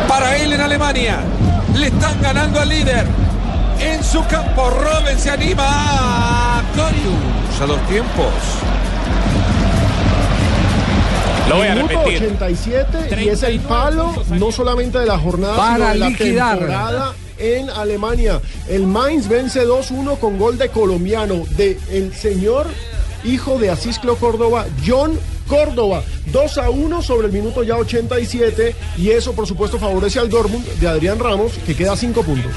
para 0.07 0.35
él 0.37 0.53
en 0.53 0.61
Alemania. 0.61 1.19
Le 1.77 1.87
están 1.87 2.19
ganando 2.21 2.59
al 2.59 2.69
líder. 2.69 3.05
En 3.79 4.03
su 4.03 4.25
campo, 4.25 4.69
Robben 4.69 5.19
se 5.19 5.29
anima 5.29 5.63
a 5.67 6.61
Corius 6.75 7.61
a 7.61 7.65
dos 7.67 7.79
tiempos. 7.87 8.33
Lo 11.49 11.57
voy 11.57 11.67
a 11.67 11.75
Minuto 11.75 11.93
repetir. 11.93 12.23
87 12.23 13.23
y 13.23 13.27
es 13.29 13.43
el 13.43 13.59
palo 13.59 14.13
no 14.31 14.51
solamente 14.51 14.97
de 14.99 15.05
la 15.05 15.19
jornada, 15.19 15.55
Para 15.55 15.75
sino 15.75 15.89
de 15.93 15.99
la 15.99 16.09
liquidar. 16.09 16.57
temporada 16.57 17.13
en 17.37 17.69
Alemania. 17.69 18.39
El 18.69 18.87
Mainz 18.87 19.27
vence 19.27 19.65
2-1 19.65 20.17
con 20.19 20.37
gol 20.39 20.57
de 20.57 20.69
colombiano 20.69 21.43
de 21.57 21.77
el 21.91 22.13
señor 22.13 22.67
hijo 23.25 23.57
de 23.59 23.69
Asisclo 23.69 24.15
Córdoba, 24.15 24.65
John 24.87 25.19
Córdoba. 25.47 26.01
2 26.31 26.57
a 26.57 26.69
1 26.69 27.01
sobre 27.01 27.27
el 27.27 27.33
minuto 27.33 27.61
ya 27.63 27.75
87 27.75 28.73
y 28.97 29.09
eso 29.11 29.33
por 29.33 29.45
supuesto 29.45 29.77
favorece 29.77 30.19
al 30.19 30.29
Dortmund 30.29 30.65
de 30.79 30.87
Adrián 30.87 31.19
Ramos 31.19 31.51
que 31.65 31.75
queda 31.75 31.93
a 31.93 31.97
5 31.97 32.23
puntos. 32.23 32.51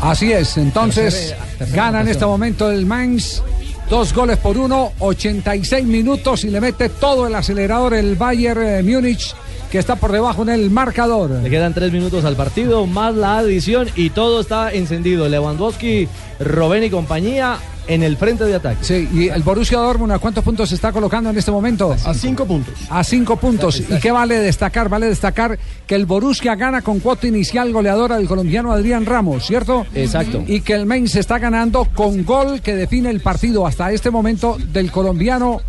Así 0.00 0.30
es, 0.30 0.56
entonces 0.58 1.14
Tercera- 1.14 1.46
tercera 1.58 1.82
gana 1.84 2.00
en 2.02 2.08
este 2.08 2.26
momento 2.26 2.70
el 2.70 2.84
Mainz. 2.84 3.42
Dos 3.88 4.12
goles 4.12 4.38
por 4.38 4.58
uno, 4.58 4.92
86 4.98 5.86
minutos 5.86 6.42
y 6.42 6.50
le 6.50 6.60
mete 6.60 6.88
todo 6.88 7.28
el 7.28 7.34
acelerador 7.36 7.94
el 7.94 8.16
Bayern 8.16 8.62
eh, 8.62 8.82
Múnich 8.82 9.32
que 9.76 9.80
está 9.80 9.96
por 9.96 10.10
debajo 10.10 10.40
en 10.40 10.48
el 10.48 10.70
marcador. 10.70 11.28
Le 11.28 11.50
quedan 11.50 11.74
tres 11.74 11.92
minutos 11.92 12.24
al 12.24 12.34
partido, 12.34 12.86
más 12.86 13.14
la 13.14 13.36
adición 13.36 13.86
y 13.94 14.08
todo 14.08 14.40
está 14.40 14.72
encendido. 14.72 15.28
Lewandowski, 15.28 16.08
Robben 16.40 16.82
y 16.82 16.88
compañía 16.88 17.58
en 17.86 18.02
el 18.02 18.16
frente 18.16 18.44
de 18.44 18.54
ataque. 18.54 18.82
Sí, 18.82 19.06
y 19.12 19.28
el 19.28 19.42
Borussia 19.42 19.76
Dortmund, 19.76 20.12
¿a 20.12 20.18
cuántos 20.18 20.42
puntos 20.42 20.70
se 20.70 20.76
está 20.76 20.92
colocando 20.92 21.28
en 21.28 21.36
este 21.36 21.50
momento? 21.50 21.94
A 22.06 22.14
5 22.14 22.46
puntos. 22.46 22.74
A 22.88 23.04
cinco 23.04 23.36
puntos. 23.36 23.78
¿Y 23.80 24.00
qué 24.00 24.10
vale 24.10 24.38
destacar? 24.38 24.88
Vale 24.88 25.08
destacar 25.08 25.58
que 25.86 25.94
el 25.94 26.06
Borussia 26.06 26.54
gana 26.54 26.80
con 26.80 27.00
cuota 27.00 27.26
inicial 27.26 27.70
goleadora 27.70 28.16
del 28.16 28.28
colombiano 28.28 28.72
Adrián 28.72 29.04
Ramos, 29.04 29.44
¿cierto? 29.44 29.84
Exacto. 29.94 30.42
Y 30.46 30.62
que 30.62 30.72
el 30.72 30.86
Mainz 30.86 31.16
está 31.16 31.38
ganando 31.38 31.84
con 31.94 32.24
gol 32.24 32.62
que 32.62 32.74
define 32.74 33.10
el 33.10 33.20
partido 33.20 33.66
hasta 33.66 33.92
este 33.92 34.10
momento 34.10 34.56
del 34.72 34.90
colombiano 34.90 35.60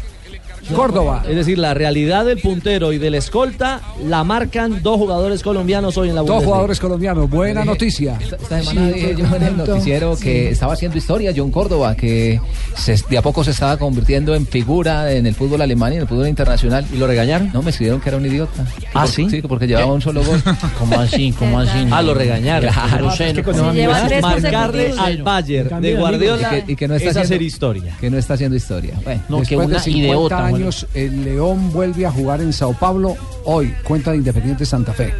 Córdoba. 0.75 1.23
Es 1.27 1.35
decir, 1.35 1.57
la 1.57 1.73
realidad 1.73 2.25
del 2.25 2.39
puntero 2.39 2.91
y 2.93 2.97
del 2.97 3.15
escolta 3.15 3.81
la 4.05 4.23
marcan 4.23 4.81
dos 4.83 4.97
jugadores 4.97 5.41
colombianos 5.43 5.97
hoy 5.97 6.09
en 6.09 6.15
la 6.15 6.21
Dos 6.21 6.27
Bundesliga. 6.29 6.47
jugadores 6.47 6.79
colombianos, 6.79 7.29
buena 7.29 7.63
noticia. 7.65 8.17
Esta 8.19 8.61
semana 8.63 8.87
dije 8.91 9.15
yo 9.17 9.25
en 9.35 9.43
el 9.43 9.57
noticiero 9.57 10.15
que 10.17 10.49
estaba 10.49 10.73
haciendo 10.73 10.97
historia 10.97 11.31
John 11.35 11.51
Córdoba, 11.51 11.95
que 11.95 12.39
se- 12.75 12.97
de 13.09 13.17
a 13.17 13.21
poco 13.21 13.43
se 13.43 13.51
estaba 13.51 13.77
convirtiendo 13.77 14.35
en 14.35 14.45
figura 14.45 15.11
en 15.13 15.25
el 15.25 15.35
fútbol 15.35 15.61
alemán 15.61 15.93
y 15.93 15.95
en 15.97 16.01
el 16.03 16.07
fútbol 16.07 16.27
internacional. 16.27 16.85
¿Y 16.93 16.97
lo 16.97 17.07
regañaron? 17.07 17.51
No, 17.53 17.61
me 17.61 17.71
escribieron 17.71 18.01
que 18.01 18.09
era 18.09 18.17
un 18.17 18.25
idiota. 18.25 18.65
¿Ah, 18.93 19.01
Por- 19.01 19.07
sí? 19.09 19.29
Sí, 19.29 19.41
porque 19.41 19.67
llevaba 19.67 19.91
un 19.93 20.01
solo 20.01 20.23
gol. 20.23 20.41
¿Cómo 20.79 20.99
así? 20.99 21.31
¿Cómo 21.37 21.59
así? 21.59 21.87
Ah, 21.91 22.01
lo 22.01 22.13
regañaron. 22.13 22.69
Claro. 22.71 23.11
Es 23.11 23.33
que 23.33 23.43
con 23.43 23.55
Se 23.55 23.61
ese 23.61 23.73
lleva 23.73 23.93
nivel- 23.95 24.07
tres 24.07 24.21
Marcarle 24.21 24.93
al 24.97 25.23
Bayern 25.23 25.81
de 25.81 25.95
Guardiola 25.95 26.57
Y 26.57 26.61
que, 26.65 26.71
y 26.71 26.75
que 26.75 26.87
no 26.87 26.95
está 26.95 27.09
es 27.09 27.15
hacer 27.17 27.23
haciendo 27.25 27.45
historia. 27.45 27.97
Que 27.99 28.09
no 28.09 28.17
está 28.17 28.33
haciendo 28.35 28.55
historia. 28.57 28.93
Bueno, 29.03 29.21
No, 29.29 29.41
que 29.41 29.55
una 29.55 29.67
de 29.67 29.79
50 29.79 29.89
idiota. 29.89 30.49
Años, 30.61 30.87
el 30.93 31.23
León 31.23 31.71
vuelve 31.71 32.05
a 32.05 32.11
jugar 32.11 32.41
en 32.41 32.51
Sao 32.53 32.73
Paulo 32.73 33.15
hoy, 33.45 33.73
cuenta 33.83 34.11
de 34.11 34.17
Independiente 34.17 34.65
Santa 34.65 34.93
Fe. 34.93 35.13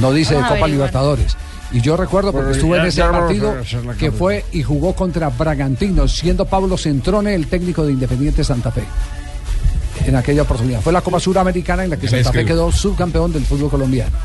No 0.00 0.12
dice 0.12 0.34
de 0.36 0.42
Copa. 0.42 0.66
Libertadores. 0.68 1.36
Y 1.72 1.80
yo 1.80 1.96
recuerdo 1.96 2.30
porque 2.32 2.50
Pero 2.52 2.56
estuve 2.56 2.78
en 2.78 2.86
ese 2.86 3.02
partido 3.02 3.54
que 3.98 4.12
fue 4.12 4.44
y 4.52 4.62
jugó 4.62 4.94
contra 4.94 5.28
Bragantino, 5.30 6.06
siendo 6.06 6.44
Pablo 6.44 6.76
Centrone 6.76 7.34
el 7.34 7.48
técnico 7.48 7.84
de 7.84 7.92
Independiente 7.92 8.44
Santa 8.44 8.70
Fe. 8.70 8.84
En 10.06 10.14
aquella 10.14 10.42
oportunidad. 10.42 10.80
Fue 10.82 10.92
la 10.92 11.00
Copa 11.00 11.18
Suramericana 11.18 11.82
en 11.84 11.90
la 11.90 11.96
que 11.96 12.06
Santa 12.08 12.30
Fe 12.32 12.40
que- 12.40 12.44
quedó 12.46 12.70
subcampeón 12.70 13.32
del 13.32 13.44
fútbol 13.44 13.70
colombiano. 13.70 14.16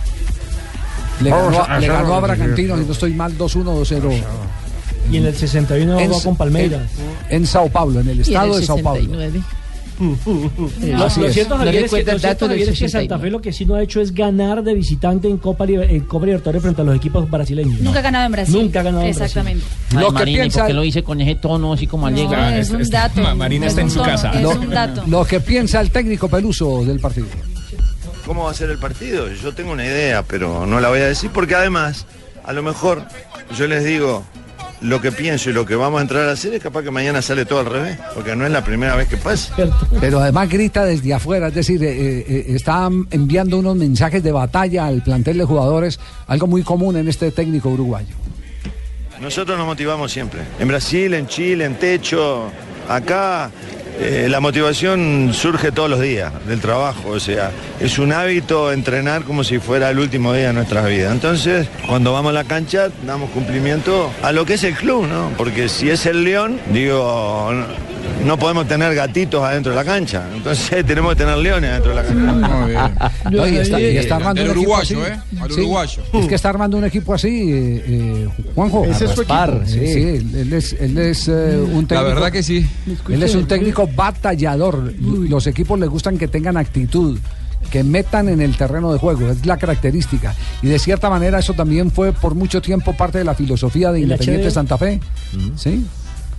Le 1.21 1.29
ganó, 1.29 1.63
a 1.63 1.79
le 1.79 1.87
ganó 1.87 2.21
Bragantino, 2.21 2.77
si 2.77 2.83
no 2.85 2.91
estoy 2.91 3.13
mal, 3.13 3.37
2-1, 3.37 3.73
2-0. 3.73 4.09
Y 5.11 5.17
en 5.17 5.25
el 5.25 5.35
61 5.35 5.99
En- 5.99 6.09
jugó 6.09 6.23
con 6.23 6.35
Palmeiras. 6.37 6.83
En, 7.29 7.37
en 7.41 7.47
Sao 7.47 7.67
Paulo, 7.69 7.99
en 7.99 8.07
el 8.09 8.17
Y 8.17 8.21
en 8.21 8.27
estado 8.27 8.53
el 8.55 8.61
de 8.61 8.65
Sao 8.67 8.77
Paulo. 8.81 9.01
69. 9.01 9.41
Lo, 10.97 11.09
cierto, 11.31 11.57
Javier, 11.57 11.75
es 11.75 11.83
que, 11.83 11.89
cuenta 11.89 12.11
lo 12.11 12.15
el 12.15 12.21
cierto, 12.21 12.27
dato 12.27 12.47
del 12.47 12.57
Javier, 12.57 12.69
es 12.69 12.79
que 12.79 12.85
69. 12.89 13.07
Santa 13.07 13.19
Fe 13.23 13.29
lo 13.29 13.39
que 13.41 13.53
sí 13.53 13.65
no 13.65 13.75
ha 13.75 13.83
hecho 13.83 14.01
es 14.01 14.13
ganar 14.15 14.63
de 14.63 14.73
visitante 14.73 15.27
en 15.27 15.37
Copa, 15.37 15.65
en 15.67 15.99
Copa 16.05 16.25
Libertadores 16.25 16.61
frente 16.63 16.81
a 16.81 16.85
los 16.85 16.95
equipos 16.95 17.29
brasileños. 17.29 17.79
Nunca 17.81 17.99
ha 17.99 18.01
ganado 18.01 18.25
en 18.25 18.31
Brasil. 18.31 18.55
Nunca 18.55 18.79
ha 18.79 18.83
ganado 18.83 19.03
en 19.05 19.15
Brasil. 19.15 19.41
Ay, 19.45 19.61
Lo 19.99 20.07
que 20.07 20.11
Marina, 20.13 20.31
¿y 20.31 20.41
piensa 20.41 20.59
por 20.59 20.65
qué 20.67 20.71
el- 20.71 20.77
lo 20.77 20.83
hice 20.83 21.03
con 21.03 21.21
ese 21.21 21.35
tono 21.35 21.73
así 21.73 21.85
como 21.85 22.09
No, 22.09 22.15
alegre? 22.17 22.59
es 22.59 22.69
un 22.71 22.81
está- 22.81 23.09
dato. 23.09 23.21
Ma- 23.21 23.35
Marina 23.35 23.67
es 23.67 23.71
está 23.73 23.81
en 23.81 23.89
su 23.91 23.97
tono, 23.99 24.09
casa. 24.09 24.31
Es 24.31 24.41
Lo, 24.41 24.49
un 24.51 24.69
dato. 24.71 25.03
lo 25.05 25.25
que 25.25 25.39
piensa 25.39 25.79
el 25.81 25.91
técnico 25.91 26.27
Peluso 26.27 26.83
del 26.83 26.99
partido. 26.99 27.27
¿Cómo 28.25 28.45
va 28.45 28.51
a 28.51 28.53
ser 28.55 28.69
el 28.71 28.79
partido? 28.79 29.27
Yo 29.31 29.53
tengo 29.53 29.71
una 29.71 29.85
idea, 29.85 30.23
pero 30.23 30.65
no 30.65 30.79
la 30.79 30.89
voy 30.89 30.99
a 31.01 31.07
decir 31.07 31.29
porque 31.33 31.53
además, 31.53 32.05
a 32.43 32.53
lo 32.53 32.63
mejor 32.63 33.03
yo 33.57 33.67
les 33.67 33.83
digo, 33.83 34.23
lo 34.81 34.99
que 34.99 35.11
pienso 35.11 35.49
y 35.49 35.53
lo 35.53 35.65
que 35.65 35.75
vamos 35.75 35.99
a 35.99 36.01
entrar 36.01 36.27
a 36.27 36.31
hacer 36.31 36.53
es 36.53 36.61
capaz 36.61 36.83
que 36.83 36.91
mañana 36.91 37.21
sale 37.21 37.45
todo 37.45 37.59
al 37.59 37.67
revés, 37.67 37.97
porque 38.13 38.35
no 38.35 38.45
es 38.45 38.51
la 38.51 38.63
primera 38.63 38.95
vez 38.95 39.07
que 39.07 39.17
pasa. 39.17 39.55
Pero 39.99 40.19
además 40.19 40.49
grita 40.49 40.85
desde 40.85 41.13
afuera, 41.13 41.47
es 41.47 41.53
decir, 41.53 41.83
eh, 41.83 42.19
eh, 42.19 42.45
está 42.49 42.89
enviando 43.11 43.59
unos 43.59 43.75
mensajes 43.75 44.23
de 44.23 44.31
batalla 44.31 44.87
al 44.87 45.03
plantel 45.03 45.37
de 45.37 45.45
jugadores, 45.45 45.99
algo 46.27 46.47
muy 46.47 46.63
común 46.63 46.97
en 46.97 47.07
este 47.07 47.31
técnico 47.31 47.69
uruguayo. 47.69 48.15
Nosotros 49.21 49.55
nos 49.55 49.67
motivamos 49.67 50.11
siempre. 50.11 50.41
En 50.59 50.67
Brasil, 50.67 51.13
en 51.13 51.27
Chile, 51.27 51.65
en 51.65 51.75
Techo, 51.75 52.51
acá. 52.89 53.51
Eh, 54.01 54.27
la 54.29 54.39
motivación 54.39 55.31
surge 55.33 55.71
todos 55.71 55.89
los 55.89 55.99
días 56.01 56.31
del 56.47 56.59
trabajo, 56.59 57.09
o 57.09 57.19
sea, 57.19 57.51
es 57.79 57.99
un 57.99 58.11
hábito 58.11 58.71
entrenar 58.71 59.23
como 59.23 59.43
si 59.43 59.59
fuera 59.59 59.89
el 59.89 59.99
último 59.99 60.33
día 60.33 60.47
de 60.47 60.53
nuestras 60.53 60.87
vidas. 60.87 61.11
Entonces, 61.11 61.67
cuando 61.87 62.13
vamos 62.13 62.31
a 62.31 62.33
la 62.33 62.43
cancha, 62.43 62.89
damos 63.05 63.29
cumplimiento 63.31 64.11
a 64.23 64.31
lo 64.31 64.45
que 64.45 64.55
es 64.55 64.63
el 64.63 64.75
club, 64.75 65.07
¿no? 65.07 65.31
Porque 65.37 65.69
si 65.69 65.89
es 65.89 66.05
el 66.05 66.23
León, 66.23 66.59
digo, 66.73 67.49
no, 67.51 67.65
no 68.25 68.37
podemos 68.37 68.67
tener 68.67 68.93
gatitos 68.95 69.43
adentro 69.43 69.71
de 69.71 69.75
la 69.77 69.85
cancha, 69.85 70.23
entonces 70.35 70.85
tenemos 70.85 71.13
que 71.13 71.23
tener 71.23 71.37
leones 71.37 71.69
adentro 71.71 71.95
de 71.95 71.95
la 71.95 72.03
cancha. 72.03 73.11
No, 73.31 73.47
y 73.47 73.55
está, 73.57 73.79
y 73.79 73.97
está 73.97 74.15
armando 74.17 74.41
El 74.41 74.49
un 74.49 74.57
equipo 74.57 74.71
uruguayo, 74.71 75.01
así. 75.03 75.11
¿eh? 75.13 75.39
Al 75.41 75.51
Sí, 75.51 75.59
uruguayo. 75.61 76.01
Es 76.13 76.27
que 76.27 76.35
está 76.35 76.49
armando 76.49 76.77
un 76.77 76.83
equipo 76.85 77.13
así, 77.13 77.51
eh, 77.51 77.83
eh, 77.87 78.27
Juanjo. 78.55 78.85
Ese 78.85 79.05
es 79.05 79.11
su 79.11 79.21
equipo. 79.21 79.61
Sí, 79.65 79.71
Sí. 79.79 79.87
sí, 79.93 80.37
él 80.37 80.53
es, 80.53 80.73
él 80.73 80.97
es 80.97 81.27
eh, 81.27 81.31
un 81.57 81.87
técnico. 81.87 81.93
La 81.95 82.01
verdad 82.01 82.31
que 82.31 82.43
sí. 82.43 82.67
Él 83.09 83.23
es 83.23 83.35
un 83.35 83.47
técnico 83.47 83.87
batallador. 83.95 84.93
Los 84.99 85.47
equipos 85.47 85.79
les 85.79 85.89
gustan 85.89 86.17
que 86.17 86.27
tengan 86.27 86.57
actitud, 86.57 87.17
que 87.69 87.83
metan 87.83 88.29
en 88.29 88.41
el 88.41 88.57
terreno 88.57 88.91
de 88.91 88.99
juego. 88.99 89.29
Es 89.29 89.45
la 89.45 89.57
característica. 89.57 90.35
Y 90.61 90.67
de 90.67 90.79
cierta 90.79 91.09
manera 91.09 91.39
eso 91.39 91.53
también 91.53 91.91
fue 91.91 92.13
por 92.13 92.35
mucho 92.35 92.61
tiempo 92.61 92.93
parte 92.93 93.19
de 93.19 93.23
la 93.23 93.35
filosofía 93.35 93.91
de 93.91 93.99
El 93.99 94.03
Independiente 94.03 94.47
HD. 94.49 94.51
Santa 94.53 94.77
Fe. 94.77 94.99
Sí. 95.55 95.85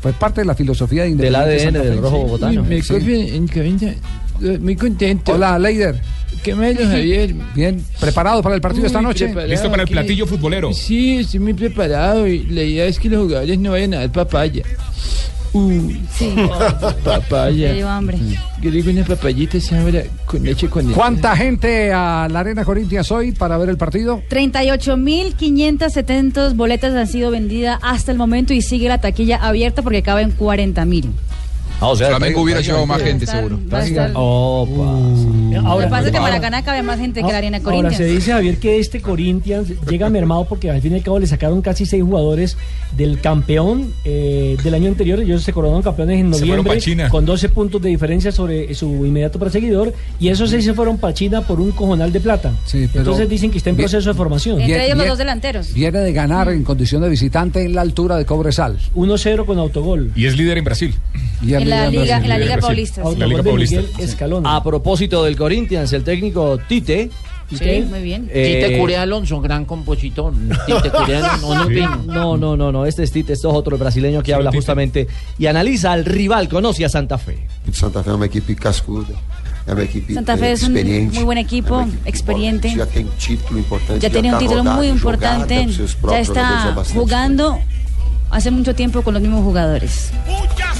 Fue 0.00 0.12
parte 0.12 0.40
de 0.40 0.46
la 0.46 0.54
filosofía 0.54 1.04
de 1.04 1.10
Del 1.14 1.26
Independiente 1.32 1.54
ADN 1.54 1.72
Santa 1.74 1.80
Fe. 1.80 1.88
del 1.90 1.98
rojo 2.02 2.18
bogotano. 2.18 2.64
Sí. 2.64 2.82
Sí. 2.82 4.58
Muy 4.60 4.74
contento. 4.76 5.32
Hola, 5.32 5.58
Leider. 5.58 6.00
¿Qué 6.42 6.54
más, 6.56 6.76
don 6.76 6.88
Javier? 6.90 7.34
Bien, 7.54 7.84
¿preparado 8.00 8.42
para 8.42 8.56
el 8.56 8.60
partido 8.60 8.86
esta 8.86 9.00
noche? 9.00 9.26
preparado, 9.26 9.48
aquí. 9.84 9.94
Sí, 10.74 11.18
estoy 11.18 11.38
muy 11.38 11.54
preparado 11.54 12.26
y 12.26 12.42
la 12.44 12.62
idea 12.62 12.86
es 12.86 12.98
que 12.98 13.08
los 13.08 13.22
jugadores 13.26 13.58
no 13.60 13.70
vayan 13.70 13.94
a 13.94 13.98
dar 13.98 14.10
papaya. 14.12 14.64
Uh, 15.54 15.92
Sí. 16.14 16.34
papaya. 17.04 17.68
Ya 17.68 17.74
llevo 17.74 17.90
hambre. 17.90 18.18
Yo 18.60 18.70
digo 18.70 18.90
una 18.90 19.04
papayita 19.04 19.58
ahora 19.78 20.02
con 20.24 20.42
leche 20.42 20.68
condensada. 20.68 21.02
¿Cuánta 21.02 21.36
gente 21.36 21.92
a 21.92 22.26
la 22.30 22.40
Arena 22.40 22.64
Corintias 22.64 23.10
hoy 23.10 23.32
para 23.32 23.58
ver 23.58 23.68
el 23.68 23.76
partido? 23.76 24.22
38.570 24.30 26.54
boletas 26.54 26.94
han 26.94 27.06
sido 27.06 27.30
vendidas 27.30 27.78
hasta 27.82 28.12
el 28.12 28.18
momento 28.18 28.54
y 28.54 28.62
sigue 28.62 28.88
la 28.88 29.00
taquilla 29.00 29.36
abierta 29.36 29.82
porque 29.82 30.02
caben 30.02 30.36
40.000. 30.36 31.10
Ah, 31.82 31.88
o 31.88 31.96
sea, 31.96 32.08
Flamengo 32.08 32.42
hubiera 32.42 32.60
llevado 32.60 32.86
más 32.86 33.02
gente, 33.02 33.26
seguro. 33.26 33.58
va 33.72 33.78
a 33.80 33.84
estar- 33.86 34.12
Opa. 34.14 34.98
Lo 35.74 35.78
que 35.80 35.86
pasa 35.88 36.06
es 36.06 36.10
que 36.12 36.16
ahora- 36.16 36.30
Maracaná 36.32 36.62
cabe 36.62 36.82
más 36.82 36.98
gente 36.98 37.22
que 37.22 37.30
la 37.32 37.38
Arena 37.38 37.56
Ahora 37.58 37.64
Corinthians. 37.64 37.96
se 37.96 38.04
dice, 38.04 38.32
Javier, 38.32 38.58
que 38.58 38.78
este 38.78 39.00
Corinthians 39.00 39.68
llega 39.88 40.08
mermado 40.08 40.44
porque 40.48 40.70
al 40.70 40.80
fin 40.80 40.92
y 40.92 40.96
al 40.96 41.02
cabo 41.02 41.18
le 41.18 41.26
sacaron 41.26 41.60
casi 41.62 41.84
seis 41.86 42.02
jugadores 42.02 42.56
del 42.96 43.20
campeón 43.20 43.92
eh, 44.04 44.56
del 44.62 44.74
año 44.74 44.88
anterior. 44.88 45.20
Ellos 45.20 45.42
se 45.42 45.52
coronaron 45.52 45.82
campeones 45.82 46.20
en 46.20 46.32
Se 46.34 46.46
fueron 46.46 46.64
noviembre 46.64 47.08
con 47.08 47.24
12 47.26 47.48
puntos 47.48 47.82
de 47.82 47.88
diferencia 47.90 48.32
sobre 48.32 48.72
su 48.74 48.86
inmediato 49.06 49.38
perseguidor 49.38 49.92
y 50.20 50.28
esos 50.28 50.50
seis 50.50 50.64
se 50.64 50.74
fueron 50.74 50.98
para 50.98 51.14
China 51.14 51.42
por 51.42 51.60
un 51.60 51.72
cojonal 51.72 52.12
de 52.12 52.20
plata. 52.20 52.52
pero- 52.70 52.84
Entonces 52.94 53.28
dicen 53.28 53.50
que 53.50 53.58
está 53.58 53.70
en 53.70 53.76
proceso 53.76 54.08
de 54.08 54.14
formación. 54.14 54.60
Entre 54.60 54.86
ellos 54.86 54.98
los 54.98 55.06
dos 55.08 55.18
delanteros. 55.18 55.72
Viene 55.74 55.98
de 55.98 56.12
ganar 56.12 56.48
en 56.50 56.62
condición 56.64 57.02
de 57.02 57.08
visitante 57.08 57.64
en 57.64 57.74
la 57.74 57.80
altura 57.82 58.16
de 58.16 58.24
Cobresal. 58.24 58.78
1-0 58.94 59.44
con 59.46 59.58
autogol. 59.58 60.12
Y 60.14 60.26
es 60.26 60.36
líder 60.36 60.58
en 60.58 60.64
Brasil. 60.64 60.94
Y 61.42 61.54
En 61.54 61.68
la 61.74 61.90
Liga, 61.90 62.16
en 62.18 62.28
la 62.28 62.38
Liga. 62.38 62.58
Paulista. 62.58 63.02
sí. 63.04 63.16
La 63.16 63.26
Liga 63.26 63.42
Paulista. 63.42 63.80
A 64.44 64.62
propósito 64.62 65.24
del 65.24 65.36
Corinthians, 65.36 65.92
el 65.92 66.04
técnico 66.04 66.58
Tite. 66.68 67.10
Sí, 67.50 67.84
muy 67.88 68.00
bien. 68.00 68.30
Eh, 68.32 68.62
Tite 68.64 68.78
Cure 68.78 68.96
Alonso, 68.96 69.40
gran 69.40 69.64
compositor. 69.66 70.32
Tite 70.66 70.90
Cure 70.90 71.16
Alonso, 71.22 71.44
no, 71.44 71.68
no. 71.68 71.96
No, 72.06 72.36
no, 72.36 72.56
no, 72.56 72.72
no, 72.72 72.86
este 72.86 73.02
es 73.02 73.12
Tite, 73.12 73.34
esto 73.34 73.50
es 73.50 73.54
otro 73.54 73.76
brasileño 73.76 74.22
que 74.22 74.32
habla 74.32 74.50
justamente 74.52 75.06
y 75.38 75.46
analiza 75.46 75.92
al 75.92 76.04
rival, 76.04 76.48
conoce 76.48 76.84
a 76.84 76.88
Santa 76.88 77.18
Fe. 77.18 77.38
Santa 77.72 78.02
Fe 78.02 78.10
é 78.10 78.14
uma 78.14 78.26
equipe 78.26 78.54
cascuda, 78.54 79.14
Santa 80.12 80.36
Fe 80.36 80.52
es 80.52 80.62
un 80.64 80.72
muy 80.72 81.24
buen 81.24 81.38
equipo, 81.38 81.86
experiente. 82.04 82.74
Ya 82.74 84.10
tiene 84.10 84.32
un 84.32 84.38
título 84.38 84.64
muy 84.64 84.88
importante. 84.88 85.66
Ya 86.10 86.18
está 86.18 86.74
jugando 86.94 87.58
hace 88.32 88.50
mucho 88.50 88.74
tiempo 88.74 89.02
con 89.02 89.14
los 89.14 89.22
mismos 89.22 89.44
jugadores. 89.44 90.10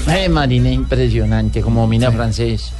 Eh, 0.07 0.27
Marina, 0.27 0.69
impresionante, 0.69 1.61
como 1.61 1.87
mina 1.87 2.11
francés. 2.11 2.73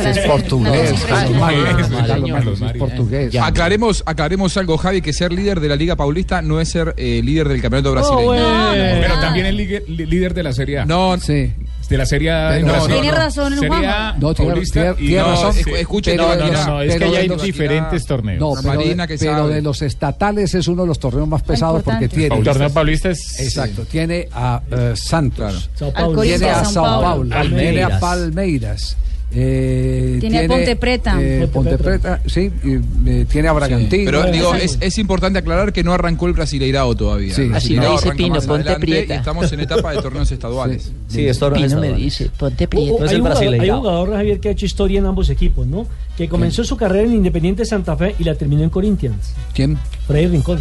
Es 0.00 0.18
portugués, 0.20 0.92
portugués, 0.92 2.74
portugués. 2.78 3.36
Aclaremos, 3.36 4.02
aclaremos 4.06 4.56
algo, 4.56 4.78
Javi, 4.78 5.00
que 5.00 5.12
ser 5.12 5.32
líder 5.32 5.60
de 5.60 5.68
la 5.68 5.76
Liga 5.76 5.96
Paulista 5.96 6.40
no 6.40 6.60
es 6.60 6.68
ser 6.68 6.94
eh, 6.96 7.20
líder 7.22 7.48
del 7.48 7.60
campeonato 7.60 7.92
brasileño. 7.92 8.32
Pero 8.72 9.20
también 9.20 9.46
es 9.46 9.54
líder, 9.54 9.88
líder 9.88 10.34
de 10.34 10.42
la 10.42 10.52
Serie 10.52 10.80
A. 10.80 10.84
No, 10.84 11.18
sí. 11.18 11.52
De 11.92 11.98
la 11.98 12.06
Serie 12.06 12.30
A 12.30 12.58
No, 12.58 12.66
Brasil. 12.72 12.92
Tiene 12.94 13.10
razón, 13.12 13.58
Serie. 13.58 13.86
A, 13.86 14.14
No, 14.18 14.32
tiene- 14.32 14.50
Paulista 14.52 14.94
tiene- 14.94 15.16
no, 15.22 15.26
razón. 15.30 15.54
Pero 16.04 16.26
no, 16.26 16.36
no, 16.36 16.66
no, 16.66 16.80
es 16.80 16.96
que 16.96 17.10
ya 17.12 17.18
hay 17.18 17.28
los- 17.28 17.42
diferentes 17.42 18.06
torneos. 18.06 18.40
No, 18.40 18.54
pero, 18.62 18.74
Marina, 18.78 19.06
de, 19.06 19.12
que 19.14 19.18
pero 19.18 19.36
sabe. 19.38 19.54
de 19.56 19.62
los 19.62 19.82
estatales 19.82 20.54
es 20.54 20.68
uno 20.68 20.82
de 20.82 20.88
los 20.88 20.98
torneos 20.98 21.28
más 21.28 21.42
pesados 21.42 21.82
porque 21.82 22.08
tiene. 22.08 22.34
El 22.36 22.44
torneo 22.44 22.70
paulista 22.70 23.10
es. 23.10 23.40
Exacto, 23.40 23.84
tiene 23.84 24.26
a 24.32 24.62
eh, 24.70 24.92
Santos, 24.96 25.68
tiene 26.22 26.48
a 26.48 26.64
Sao. 26.64 27.02
Paulo, 27.02 27.36
tiene 27.56 27.82
a 27.82 28.00
Palmeiras. 28.00 28.96
Eh, 29.34 30.18
Tiene 30.20 30.44
a 30.44 30.48
Ponte 30.48 30.76
Preta. 30.76 31.16
eh, 31.20 31.48
Ponte 31.52 31.78
Preta, 31.78 32.20
sí, 32.26 32.50
y, 32.62 32.74
eh, 33.08 33.26
tiene 33.30 33.48
a 33.48 33.52
Bragantino. 33.52 34.04
Pero 34.04 34.30
digo, 34.30 34.54
es, 34.54 34.76
es 34.80 34.98
importante 34.98 35.38
aclarar 35.38 35.72
que 35.72 35.82
no 35.82 35.92
arrancó 35.92 36.26
el 36.26 36.34
Brasileirao 36.34 36.94
todavía. 36.94 37.34
Sí. 37.34 37.46
Brasileirao 37.48 37.98
arranca 37.98 38.16
Pino, 38.16 38.40
ponte 38.42 38.74
prieta. 38.76 39.14
y 39.14 39.16
estamos 39.18 39.50
en 39.52 39.60
etapa 39.60 39.92
de 39.92 40.02
torneos 40.02 40.30
estaduales. 40.32 40.92
Sí, 41.08 41.26
es 41.26 41.38
Pino 41.38 41.80
me 41.80 41.92
dice, 41.94 42.30
ponte 42.38 42.64
Uh, 42.64 42.68
prieto. 42.68 42.98
No 43.00 43.04
es 43.04 43.10
hay, 43.10 43.16
el 43.16 43.22
jugador, 43.22 43.60
hay 43.60 43.70
un 43.70 43.78
jugador, 43.78 44.12
Javier, 44.12 44.40
que 44.40 44.48
ha 44.48 44.52
hecho 44.52 44.66
historia 44.66 44.98
en 44.98 45.06
ambos 45.06 45.30
equipos, 45.30 45.66
¿no? 45.66 45.86
Que 46.16 46.28
comenzó 46.28 46.62
su 46.64 46.76
carrera 46.76 47.06
en 47.06 47.14
Independiente 47.14 47.64
Santa 47.64 47.96
Fe 47.96 48.14
y 48.18 48.24
la 48.24 48.34
terminó 48.34 48.62
en 48.62 48.70
Corinthians. 48.70 49.32
¿Quién? 49.54 49.78
Freddy 50.06 50.26
Rincón. 50.26 50.60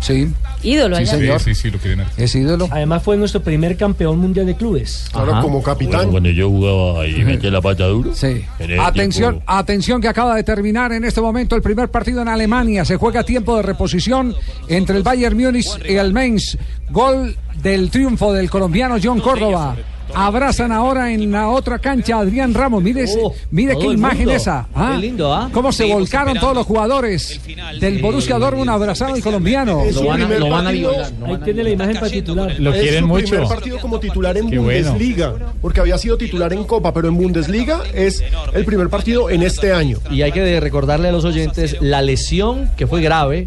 Sí, 0.00 0.32
Ídolo 0.62 0.96
Sí, 0.96 1.02
allá. 1.02 1.10
señor. 1.12 1.40
Sí, 1.40 1.54
sí, 1.54 1.70
lo 1.70 1.78
quieren 1.78 2.00
hacer. 2.00 2.24
es 2.24 2.34
ídolo. 2.34 2.68
Además 2.70 3.02
fue 3.02 3.16
nuestro 3.16 3.42
primer 3.42 3.76
campeón 3.76 4.18
mundial 4.18 4.46
de 4.46 4.54
clubes. 4.56 5.08
Claro, 5.12 5.32
Ajá. 5.32 5.42
como 5.42 5.62
capitán. 5.62 6.10
Cuando 6.10 6.30
yo 6.30 6.48
jugaba 6.48 7.02
ahí 7.02 7.24
metí 7.24 7.50
la 7.50 7.60
pata 7.60 7.86
duro. 7.86 8.14
Sí. 8.14 8.44
Atención, 8.80 9.34
tiempo- 9.36 9.52
atención 9.52 10.00
que 10.00 10.08
acaba 10.08 10.34
de 10.36 10.42
terminar 10.44 10.92
en 10.92 11.04
este 11.04 11.20
momento 11.20 11.56
el 11.56 11.62
primer 11.62 11.90
partido 11.90 12.22
en 12.22 12.28
Alemania. 12.28 12.84
Se 12.84 12.96
juega 12.96 13.22
tiempo 13.24 13.56
de 13.56 13.62
reposición 13.62 14.34
entre 14.68 14.96
el 14.96 15.02
Bayern 15.02 15.36
Múnich 15.36 15.68
y 15.88 15.94
el 15.94 16.12
Mainz. 16.12 16.56
Gol 16.90 17.36
del 17.62 17.90
triunfo 17.90 18.32
del 18.32 18.48
colombiano 18.50 18.96
John 19.02 19.20
Córdoba. 19.20 19.76
Abrazan 20.14 20.72
ahora 20.72 21.12
en 21.12 21.30
la 21.30 21.48
otra 21.48 21.78
cancha 21.78 22.16
a 22.16 22.20
Adrián 22.20 22.54
Ramos. 22.54 22.82
Mire, 22.82 23.04
Oh, 23.22 23.32
mire 23.50 23.76
qué 23.78 23.86
imagen 23.86 24.18
mundo. 24.26 24.32
esa. 24.32 24.66
¿ah? 24.74 24.92
Qué 24.94 25.00
lindo, 25.06 25.32
¿ah? 25.32 25.48
Cómo 25.52 25.72
se 25.72 25.84
volcaron 25.84 26.38
todos 26.38 26.54
los 26.54 26.66
jugadores 26.66 27.40
del 27.80 28.00
Borussia 28.02 28.38
Dortmund 28.38 28.70
abrazando 28.70 29.14
al 29.14 29.22
colombiano. 29.22 29.82
Es 29.84 29.94
su 29.94 30.02
Lo 30.02 30.08
van 30.10 30.22
a- 30.22 30.28
lo 30.28 30.48
van 30.50 30.60
a 30.60 30.64
partido- 30.64 30.90
violar, 30.90 31.12
lo 31.20 31.26
Ahí 31.26 31.36
tiene 31.44 31.62
la 31.64 31.70
imagen 31.70 31.94
para 31.94 32.08
titular. 32.10 32.54
Lo 32.58 32.72
es 32.74 32.80
quieren 32.80 33.00
su 33.00 33.06
mucho. 33.06 33.26
primer 33.28 33.48
partido 33.48 33.78
como 33.78 34.00
titular 34.00 34.36
en 34.36 34.50
Qué 34.50 34.58
bueno. 34.58 34.90
Bundesliga, 34.92 35.34
porque 35.60 35.80
había 35.80 35.98
sido 35.98 36.16
titular 36.16 36.52
en 36.52 36.64
Copa, 36.64 36.92
pero 36.92 37.08
en 37.08 37.16
Bundesliga 37.16 37.82
es 37.94 38.22
el 38.54 38.64
primer 38.64 38.88
partido 38.88 39.30
en 39.30 39.42
este 39.42 39.72
año. 39.72 39.98
Y 40.10 40.22
hay 40.22 40.32
que 40.32 40.58
recordarle 40.60 41.08
a 41.08 41.12
los 41.12 41.24
oyentes 41.24 41.76
la 41.80 42.02
lesión 42.02 42.70
que 42.76 42.86
fue 42.86 43.00
grave, 43.02 43.46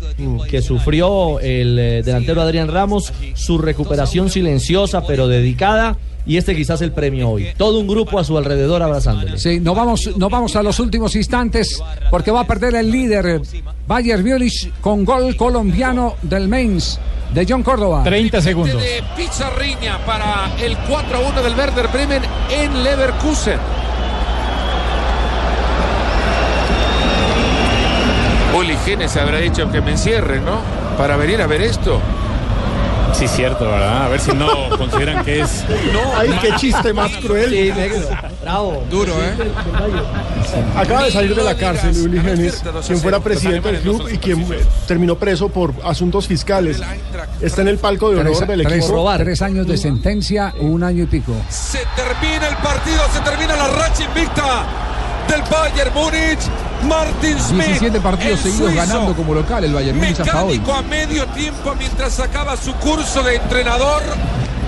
que 0.49 0.62
sufrió 0.62 1.39
el 1.39 1.78
eh, 1.80 2.03
delantero 2.03 2.41
Adrián 2.41 2.68
Ramos, 2.68 3.12
su 3.34 3.57
recuperación 3.57 4.30
silenciosa 4.30 5.05
pero 5.05 5.28
dedicada, 5.28 5.97
y 6.26 6.38
este 6.38 6.55
quizás 6.55 6.82
el 6.82 6.91
premio 6.91 7.30
hoy. 7.30 7.47
Todo 7.57 7.80
un 7.80 7.88
grupo 7.88 8.19
a 8.19 8.24
su 8.24 8.38
alrededor 8.38 8.82
abrazándole. 8.82 9.38
Sí, 9.38 9.59
no 9.59 9.74
vamos, 9.74 10.09
no 10.17 10.30
vamos 10.30 10.55
a 10.55 10.63
los 10.63 10.80
últimos 10.80 11.15
instantes 11.15 11.82
porque 12.09 12.32
va 12.32 12.41
a 12.41 12.47
perder 12.47 12.76
el 12.76 12.91
líder 12.91 13.41
Bayern 13.88 14.24
Múnich 14.24 14.72
con 14.82 15.03
gol 15.03 15.36
colombiano 15.36 16.15
del 16.22 16.47
Mainz 16.47 16.99
de 17.34 17.45
John 17.47 17.63
Córdoba. 17.63 18.03
30 18.03 18.41
segundos. 18.41 18.82
De 18.82 19.03
Pizarriña 19.15 19.97
para 20.05 20.51
el 20.59 20.78
4-1 20.78 21.41
del 21.41 21.55
Werder 21.55 21.88
Bremen 21.88 22.22
en 22.49 22.84
Leverkusen. 22.84 23.59
Uli 28.57 28.76
Genes 28.86 29.15
habrá 29.15 29.39
dicho 29.39 29.72
que 29.72 29.80
me 29.82 29.91
encierren, 29.91 30.43
¿no? 30.43 30.59
Para 30.97 31.15
venir 31.15 31.41
a 31.41 31.47
ver 31.47 31.61
esto. 31.61 32.01
Sí, 33.22 33.28
cierto, 33.28 33.65
¿verdad? 33.65 34.05
A 34.05 34.07
ver 34.09 34.19
si 34.19 34.32
no 34.32 34.47
consideran 34.80 35.24
que 35.24 35.41
es. 35.41 35.63
No, 35.93 35.99
ay, 36.17 36.36
qué 36.41 36.55
chiste 36.55 36.91
más 36.91 37.11
cruel. 37.17 37.51
Sí, 37.51 37.72
negro. 37.72 37.99
Bravo. 38.41 38.84
Duro, 38.89 39.13
¿eh? 39.13 39.36
Acaba 40.76 41.03
de 41.03 41.11
salir 41.11 41.36
de 41.36 41.43
la 41.43 41.55
cárcel 41.55 41.95
Uli 42.03 42.19
Genes, 42.19 42.63
quien 42.88 42.99
fuera 42.99 43.19
presidente 43.19 43.72
del 43.74 43.82
club 43.82 44.09
y 44.11 44.17
quien 44.17 44.43
terminó 44.88 45.15
preso 45.19 45.49
por 45.49 45.72
asuntos 45.84 46.26
fiscales. 46.26 46.82
Está 47.41 47.61
en 47.61 47.67
el 47.67 47.78
palco 47.78 48.09
de 48.09 48.22
honor 48.22 48.47
del 48.47 48.63
tres- 48.63 48.86
equipo. 48.86 49.13
tres 49.17 49.41
años 49.43 49.67
de 49.67 49.78
sentencia, 49.78 50.53
un 50.59 50.84
año 50.84 51.03
y 51.03 51.07
pico. 51.07 51.34
Se 51.49 51.78
termina 51.95 52.47
el 52.47 52.55
partido, 52.57 53.01
se 53.13 53.19
termina 53.19 53.55
la 53.55 53.67
racha 53.67 54.03
invicta 54.03 54.65
del 55.30 55.41
Bayern 55.43 55.93
Múnich. 55.93 56.39
Martin 56.88 57.39
Smith. 57.39 57.65
17 57.67 57.99
partidos 58.01 58.32
el 58.45 58.51
seguidos 58.51 58.71
suizo, 58.73 58.88
ganando 58.88 59.13
como 59.15 59.34
local 59.34 59.63
el 59.63 59.73
Bayern 59.73 59.97
Múnich 59.97 60.19
hasta 60.19 60.43
hoy. 60.43 60.59
Mecánico 60.59 60.73
a 60.73 60.82
medio 60.84 61.25
tiempo 61.27 61.75
mientras 61.77 62.13
sacaba 62.13 62.55
su 62.57 62.73
curso 62.75 63.23
de 63.23 63.36
entrenador. 63.36 64.01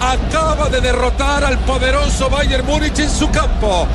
Acaba 0.01 0.69
de 0.69 0.81
derrotar 0.81 1.43
al 1.45 1.57
poderoso 1.59 2.29
Bayern 2.29 2.65
Múnich 2.65 2.99
en 2.99 3.09
su 3.09 3.29
campo. 3.29 3.87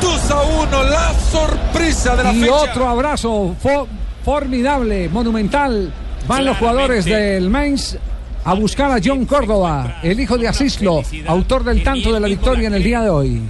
2 0.00 0.30
a 0.30 0.42
1, 0.42 0.82
la 0.84 1.14
sorpresa 1.30 2.16
de 2.16 2.24
la 2.24 2.32
Y 2.32 2.40
fecha. 2.40 2.54
otro 2.54 2.88
abrazo 2.88 3.54
fo- 3.62 3.86
formidable, 4.24 5.08
monumental. 5.08 5.92
Van 6.26 6.44
los 6.44 6.56
jugadores 6.58 7.04
del 7.04 7.48
Mainz 7.50 7.96
a 8.44 8.54
buscar 8.54 8.90
a 8.90 8.98
John 9.02 9.24
Córdoba, 9.26 10.00
el 10.02 10.18
hijo 10.20 10.36
de 10.36 10.48
Asislo, 10.48 11.02
autor 11.26 11.64
del 11.64 11.82
tanto 11.82 12.12
de 12.12 12.20
la 12.20 12.26
victoria 12.28 12.66
en 12.68 12.74
el 12.74 12.82
día 12.82 13.00
de 13.02 13.10
hoy. 13.10 13.42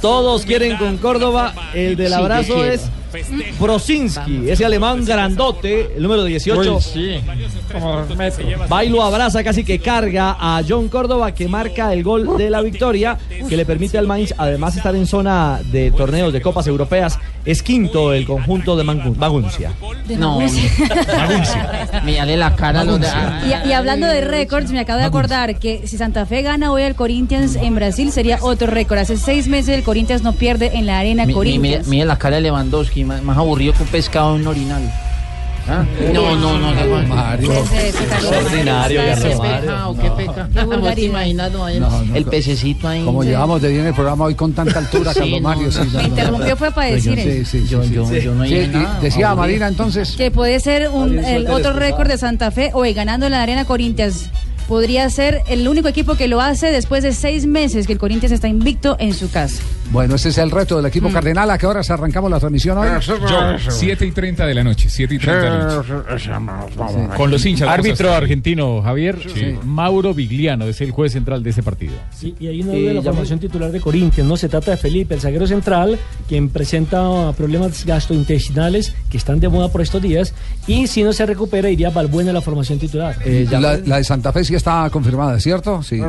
Todos 0.00 0.44
quieren 0.44 0.76
con 0.76 0.98
Córdoba. 0.98 1.52
El 1.74 1.96
del 1.96 2.12
abrazo 2.12 2.64
es 2.64 2.88
Brosinski, 3.58 4.50
ese 4.50 4.64
alemán 4.64 5.04
grandote, 5.04 5.92
el 5.96 6.02
número 6.02 6.24
18. 6.24 6.76
Uy, 6.76 6.82
sí. 6.82 7.20
Como 7.72 7.96
dos 8.02 8.16
metros. 8.16 8.46
Va 8.72 8.84
y 8.84 8.88
lo 8.88 9.02
abraza, 9.02 9.42
casi 9.44 9.64
que 9.64 9.78
carga 9.78 10.36
a 10.38 10.62
John 10.66 10.88
Córdoba, 10.88 11.32
que 11.32 11.48
marca 11.48 11.92
el 11.92 12.02
gol 12.02 12.36
de 12.38 12.50
la 12.50 12.60
victoria, 12.62 13.18
que 13.48 13.56
le 13.56 13.64
permite 13.64 13.98
al 13.98 14.06
Mainz, 14.06 14.34
además 14.36 14.76
estar 14.76 14.94
en 14.94 15.06
zona 15.06 15.60
de 15.72 15.90
torneos 15.90 16.32
de 16.32 16.40
copas 16.40 16.66
europeas. 16.66 17.18
Es 17.44 17.62
quinto 17.62 18.12
el 18.12 18.26
conjunto 18.26 18.76
de 18.76 18.82
Maguncia. 18.84 19.72
No, 20.18 20.40
mírale 22.04 22.36
la 22.36 22.54
cara. 22.56 22.84
Y, 23.64 23.68
y 23.68 23.72
hablando 23.72 24.06
de 24.06 24.20
récords, 24.20 24.70
me 24.72 24.80
acabo 24.80 24.98
de 24.98 25.04
acordar 25.04 25.58
que 25.58 25.86
si 25.86 25.96
Santa 25.96 26.26
Fe 26.26 26.42
gana 26.42 26.72
hoy 26.72 26.82
al 26.82 26.94
Corinthians 26.94 27.56
en 27.56 27.74
Brasil 27.74 28.10
sería 28.12 28.38
otro 28.42 28.66
récord. 28.66 28.98
Hace 28.98 29.16
seis 29.16 29.46
meses 29.48 29.76
el 29.76 29.82
Corinthians 29.84 30.22
no 30.22 30.32
pierde 30.32 30.72
en 30.74 30.86
la 30.86 30.98
arena 30.98 31.24
Mi- 31.26 31.34
Corinthians. 31.34 31.86
mire 31.88 32.04
la 32.04 32.18
cara 32.18 32.36
de 32.36 32.42
Lewandowski, 32.42 33.04
más, 33.06 33.22
más 33.22 33.36
aburrido 33.38 33.72
que 33.72 33.82
un 33.82 33.88
pescado 33.88 34.34
en 34.36 34.42
un 34.42 34.46
orinal. 34.48 34.82
¿Ah? 35.68 35.84
No, 36.14 36.36
no, 36.36 36.56
no, 36.58 36.70
no. 36.72 37.02
Mario. 37.08 37.52
Extraordinario, 37.52 39.00
Qué 39.00 39.06
Carlos 39.08 39.38
Mario. 39.38 39.60
pecado, 39.60 39.96
qué 39.96 40.10
pecado. 40.10 40.48
Qué 40.52 40.60
¿Vos 40.60 40.70
te 40.70 40.76
vulgaridad. 40.76 41.08
imaginas, 41.10 41.52
no, 41.52 41.68
el, 41.68 42.24
pececito 42.24 42.86
ahí? 42.86 43.04
Como 43.04 43.22
Sí. 43.24 43.28
llevamos 43.30 43.60
de 43.62 43.68
bien 43.72 43.86
el 43.86 43.92
programa 43.94 44.26
hoy 44.26 44.36
con 44.36 44.52
tanta 44.52 44.78
altura, 44.78 45.12
Sí, 45.12 45.18
Carlos 45.18 45.42
no, 45.42 45.48
Mario. 45.48 45.72
sí, 45.72 45.78
no, 45.78 45.84
no, 45.86 45.98
Me 45.98 46.04
interrumpió 46.04 46.56
fue 46.56 46.70
para 46.70 46.86
decir 46.92 47.18
eso. 47.18 47.50
sí, 47.50 47.66
Yo, 47.68 47.82
sí, 47.82 47.90
yo, 47.92 48.06
sí. 48.06 48.20
yo 48.20 48.34
no 48.34 48.44
decía. 49.00 49.34
Marina 49.34 49.66
entonces. 49.66 50.14
Que 50.16 50.30
puede 50.30 50.60
ser 50.60 50.88
un, 50.88 51.18
el 51.18 51.48
otro 51.48 51.72
récord 51.72 52.06
de 52.06 52.16
Santa 52.18 52.52
Fe 52.52 52.70
hoy 52.72 52.92
ganando 52.92 53.26
en 53.26 53.32
la 53.32 53.42
arena 53.42 53.64
Corinthians. 53.64 54.30
Podría 54.68 55.08
ser 55.10 55.42
el 55.48 55.66
único 55.68 55.86
equipo 55.88 56.16
que 56.16 56.26
lo 56.26 56.40
hace 56.40 56.66
después 56.72 57.02
de 57.04 57.12
seis 57.12 57.46
meses 57.46 57.86
que 57.86 57.92
el 57.92 57.98
Corinthians 58.00 58.32
está 58.32 58.48
invicto 58.48 58.96
en 58.98 59.14
su 59.14 59.30
casa. 59.30 59.62
Bueno, 59.92 60.16
ese 60.16 60.30
es 60.30 60.38
el 60.38 60.50
reto 60.50 60.76
del 60.76 60.86
equipo 60.86 61.08
cardenal. 61.12 61.48
¿A 61.50 61.56
qué 61.58 61.66
horas 61.66 61.88
arrancamos 61.90 62.28
la 62.28 62.40
transmisión 62.40 62.76
hoy? 62.76 62.88
Yo, 63.00 63.16
7 63.68 64.04
y 64.04 64.10
30 64.10 64.44
de 64.44 64.54
la 64.54 64.64
noche, 64.64 64.88
7 64.90 65.14
y 65.14 65.18
30 65.18 65.40
de 65.42 65.50
la 65.50 65.64
noche. 65.66 66.30
Con 67.16 67.30
los 67.30 67.46
hinchas. 67.46 67.68
Árbitro 67.68 68.12
argentino, 68.12 68.82
Javier. 68.82 69.16
Mauro 69.64 70.12
Vigliano 70.12 70.64
es 70.64 70.80
el 70.80 70.90
juez 70.90 71.12
central 71.12 71.44
de 71.44 71.50
ese 71.50 71.62
partido. 71.62 71.92
Sí, 72.18 72.34
y 72.40 72.48
hay 72.48 72.62
una 72.62 72.72
Eh, 72.72 72.80
duda 72.80 72.88
de 72.88 72.94
la 72.94 73.02
formación 73.02 73.38
titular 73.38 73.70
de 73.70 73.80
Corinthians, 73.80 74.28
¿no? 74.28 74.36
Se 74.36 74.48
trata 74.48 74.72
de 74.72 74.76
Felipe, 74.76 75.14
el 75.14 75.20
zaguero 75.20 75.46
central, 75.46 75.96
quien 76.28 76.48
presenta 76.48 77.32
problemas 77.36 77.84
gastrointestinales 77.86 78.92
que 79.08 79.16
están 79.16 79.38
de 79.38 79.48
moda 79.48 79.68
por 79.68 79.82
estos 79.82 80.02
días. 80.02 80.34
Y 80.66 80.88
si 80.88 81.04
no 81.04 81.12
se 81.12 81.24
recupera, 81.26 81.70
iría 81.70 81.90
Balbuena 81.90 82.30
a 82.32 82.34
la 82.34 82.40
formación 82.40 82.80
titular. 82.80 83.16
Eh, 83.24 83.46
ya- 83.48 83.60
La, 83.60 83.76
la 83.78 83.98
de 83.98 84.04
Santa 84.04 84.32
Fe 84.32 84.44
sí 84.44 84.55
está 84.56 84.88
confirmada, 84.90 85.38
¿cierto? 85.40 85.82
Sí. 85.82 86.00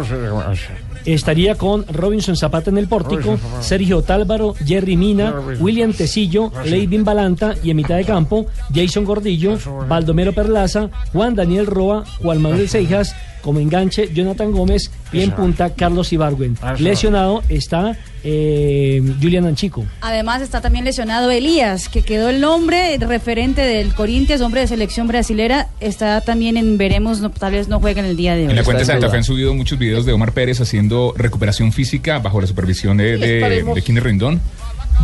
Estaría 1.06 1.56
con 1.56 1.86
Robinson 1.88 2.36
Zapata 2.36 2.70
en 2.70 2.78
el 2.78 2.88
pórtico, 2.88 3.38
Sergio 3.62 4.02
Tálvaro, 4.02 4.56
Jerry 4.66 4.98
Mina, 4.98 5.34
William 5.60 5.94
Tecillo, 5.94 6.52
Leivin 6.66 7.06
Balanta 7.06 7.56
y 7.64 7.72
en 7.72 7.78
mitad 7.78 7.96
de 7.96 8.04
campo, 8.04 8.48
Jason 8.74 9.06
Gordillo, 9.06 9.58
Baldomero 9.88 10.34
Perlaza, 10.34 10.90
Juan 11.14 11.36
Daniel 11.36 11.66
Roa, 11.66 12.04
Juan 12.22 12.42
Manuel 12.42 12.68
Seijas, 12.78 13.16
como 13.42 13.60
enganche 13.60 14.14
Jonathan 14.14 14.52
Gómez 14.52 14.92
y 15.12 15.22
en 15.22 15.32
punta 15.32 15.74
Carlos 15.74 16.12
Ibargüen. 16.12 16.58
Lesionado 16.80 17.44
está 17.50 17.98
eh, 18.24 19.02
Julian 19.22 19.46
Anchico. 19.46 19.86
Además 20.02 20.42
está 20.42 20.60
también 20.62 20.86
lesionado 20.86 21.32
Elías, 21.32 21.88
que 21.88 22.02
quedó 22.02 22.30
el 22.30 22.42
nombre 22.42 22.98
referente 22.98 23.62
del 23.62 23.94
Corinthians, 23.94 24.42
hombre 24.42 24.62
de 24.62 24.68
selección 24.68 25.08
brasilera. 25.08 25.68
Está 25.80 26.22
también 26.22 26.58
en 26.58 26.78
veremos, 26.78 27.22
no, 27.22 27.30
tal 27.30 27.54
vez 27.54 27.68
no 27.68 27.80
juega 27.80 28.02
en 28.02 28.08
el 28.08 28.18
día 28.18 28.36
de 28.36 28.44
hoy. 28.44 28.50
En 28.50 28.56
la 28.56 28.64
cuenta 28.64 28.82
de 28.82 28.86
Santa. 28.86 29.10
Fe 29.10 29.18
han 29.18 29.24
subido 29.24 29.54
muchos 29.54 29.80
videos 29.80 30.06
de 30.06 30.14
Omar 30.14 30.34
Pérez 30.34 30.60
haciendo 30.60 31.14
recuperación 31.16 31.72
física 31.72 32.20
bajo 32.20 32.42
la 32.42 32.48
supervisión 32.48 32.98
de, 32.98 33.18
de, 33.18 33.64
de 33.64 33.82
Kine 33.82 34.02
Rendón. 34.02 34.42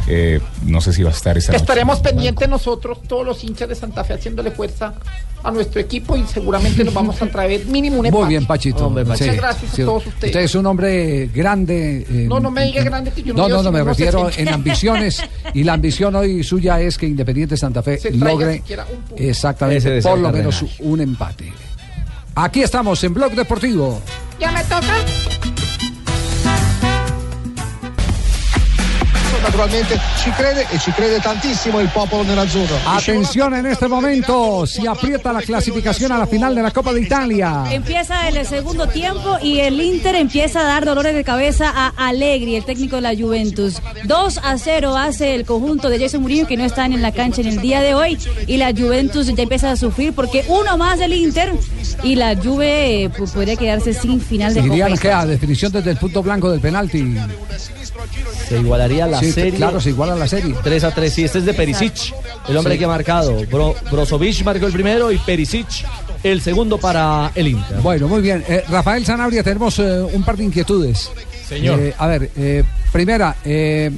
Eh, 0.07 0.41
no 0.65 0.81
sé 0.81 0.91
si 0.91 1.01
va 1.03 1.09
a 1.11 1.13
estar 1.13 1.37
esta 1.37 1.53
noche. 1.53 1.61
Estaremos 1.63 1.99
pendientes 2.01 2.47
nosotros, 2.49 2.99
todos 3.07 3.25
los 3.25 3.41
hinchas 3.43 3.69
de 3.69 3.75
Santa 3.75 4.03
Fe, 4.03 4.13
haciéndole 4.13 4.51
fuerza 4.51 4.93
a 5.43 5.51
nuestro 5.51 5.79
equipo 5.79 6.15
y 6.17 6.23
seguramente 6.25 6.83
nos 6.83 6.93
vamos 6.93 7.21
a 7.21 7.25
traer 7.27 7.65
mínimo 7.65 7.99
un 7.99 8.05
empate. 8.07 8.21
Muy 8.23 8.29
bien, 8.29 8.45
Pachito. 8.45 8.87
Hombre, 8.87 9.05
Pachito. 9.05 9.25
Muchas 9.27 9.37
gracias 9.41 9.73
a 9.73 9.85
todos 9.85 10.07
ustedes. 10.07 10.31
Usted 10.31 10.39
es 10.41 10.55
un 10.55 10.65
hombre 10.65 11.27
grande. 11.33 12.05
eh, 12.09 12.25
No, 12.27 12.39
no 12.39 12.51
me 12.51 12.65
diga 12.65 12.83
grande 12.83 13.11
que 13.11 13.23
yo 13.23 13.33
no 13.33 13.47
No, 13.47 13.55
no, 13.57 13.63
no, 13.63 13.71
me 13.71 13.83
refiero 13.83 14.25
60. 14.25 14.41
en 14.41 14.49
ambiciones. 14.53 15.23
Y 15.53 15.63
la 15.63 15.73
ambición 15.73 16.15
hoy 16.15 16.43
suya 16.43 16.79
es 16.81 16.97
que 16.97 17.05
Independiente 17.07 17.55
Santa 17.57 17.81
Fe 17.81 17.97
Se 17.97 18.11
logre 18.11 18.61
un 19.11 19.23
exactamente 19.23 20.01
por 20.01 20.17
lo 20.19 20.25
cardenal. 20.31 20.33
menos 20.53 20.65
un 20.79 20.99
empate. 21.01 21.53
Aquí 22.35 22.61
estamos 22.61 23.01
en 23.03 23.13
Blog 23.13 23.33
Deportivo. 23.35 24.01
Ya 24.39 24.51
me 24.51 24.61
toca. 24.63 25.52
Naturalmente 29.43 29.99
ci 30.17 30.31
crede 30.31 30.65
e 30.69 30.79
ci 30.79 30.91
crede 30.91 31.19
tantissimo 31.19 31.79
il 31.79 31.89
popolo 31.89 32.23
nerazzurro. 32.23 32.75
Atención 32.85 33.53
en 33.53 33.65
este 33.65 33.87
momento, 33.87 34.65
si 34.65 34.87
aprieta 34.87 35.31
la 35.31 35.41
clasificación 35.41 36.11
a 36.11 36.17
la 36.17 36.25
final 36.25 36.55
de 36.55 36.61
la 36.61 36.71
Copa 36.71 36.93
de 36.93 37.01
Italia. 37.01 37.65
Empieza 37.69 38.27
el 38.29 38.45
segundo 38.45 38.87
tiempo 38.87 39.37
y 39.41 39.59
el 39.59 39.79
Inter 39.81 40.15
empieza 40.15 40.61
a 40.61 40.63
dar 40.63 40.85
dolores 40.85 41.13
de 41.13 41.23
cabeza 41.23 41.71
a 41.75 41.93
Allegri, 42.07 42.55
el 42.55 42.63
técnico 42.65 42.95
de 42.95 43.01
la 43.01 43.15
Juventus. 43.15 43.81
2 44.05 44.39
a 44.43 44.57
0 44.57 44.97
hace 44.97 45.35
el 45.35 45.45
conjunto 45.45 45.89
de 45.89 45.99
Jason 45.99 46.21
Murillo 46.21 46.47
que 46.47 46.57
no 46.57 46.63
están 46.63 46.93
en 46.93 47.01
la 47.01 47.11
cancha 47.11 47.41
en 47.41 47.47
el 47.47 47.59
día 47.59 47.81
de 47.81 47.93
hoy 47.93 48.17
y 48.47 48.57
la 48.57 48.71
Juventus 48.71 49.27
ya 49.27 49.43
empieza 49.43 49.71
a 49.71 49.75
sufrir 49.75 50.13
porque 50.13 50.45
uno 50.47 50.77
más 50.77 50.99
del 50.99 51.13
Inter 51.13 51.53
y 52.03 52.15
la 52.15 52.35
Juve 52.35 53.03
eh, 53.03 53.09
pues, 53.09 53.31
podría 53.31 53.55
quedarse 53.55 53.93
sin 53.93 54.21
final 54.21 54.53
de 54.53 54.61
Dirían 54.61 54.91
Copa. 54.91 55.01
que 55.01 55.11
a 55.11 55.25
definición 55.25 55.71
desde 55.71 55.91
el 55.91 55.97
punto 55.97 56.23
blanco 56.23 56.49
del 56.49 56.61
penalti. 56.61 57.15
Se 58.47 58.59
igualaría 58.59 59.07
la 59.07 59.19
Sí, 59.19 59.31
serie. 59.31 59.53
claro, 59.53 59.79
se 59.81 59.89
iguala 59.89 60.15
la 60.15 60.27
serie. 60.27 60.55
3 60.63 60.83
a 60.83 60.91
3. 60.91 61.13
Sí, 61.13 61.23
este 61.23 61.39
es 61.39 61.45
de 61.45 61.53
Perisic, 61.53 61.93
el 62.49 62.57
hombre 62.57 62.73
Sí. 62.73 62.79
que 62.79 62.85
ha 62.85 62.89
marcado. 62.89 63.45
Bro, 63.45 63.75
Brozovic 63.91 64.43
marcó 64.43 64.65
el 64.67 64.73
primero 64.73 65.11
y 65.11 65.17
Perisic 65.17 65.67
el 66.23 66.41
segundo 66.41 66.77
para 66.77 67.31
el 67.35 67.47
Inter. 67.49 67.77
Bueno, 67.81 68.07
muy 68.07 68.21
bien. 68.21 68.43
Eh, 68.47 68.63
Rafael 68.69 69.05
Sanabria, 69.05 69.43
tenemos 69.43 69.77
eh, 69.79 70.01
un 70.13 70.23
par 70.23 70.37
de 70.37 70.43
inquietudes. 70.45 71.09
Señor. 71.47 71.79
Eh, 71.79 71.93
a 71.97 72.07
ver, 72.07 72.31
eh, 72.37 72.63
primera, 72.91 73.35
eh, 73.43 73.91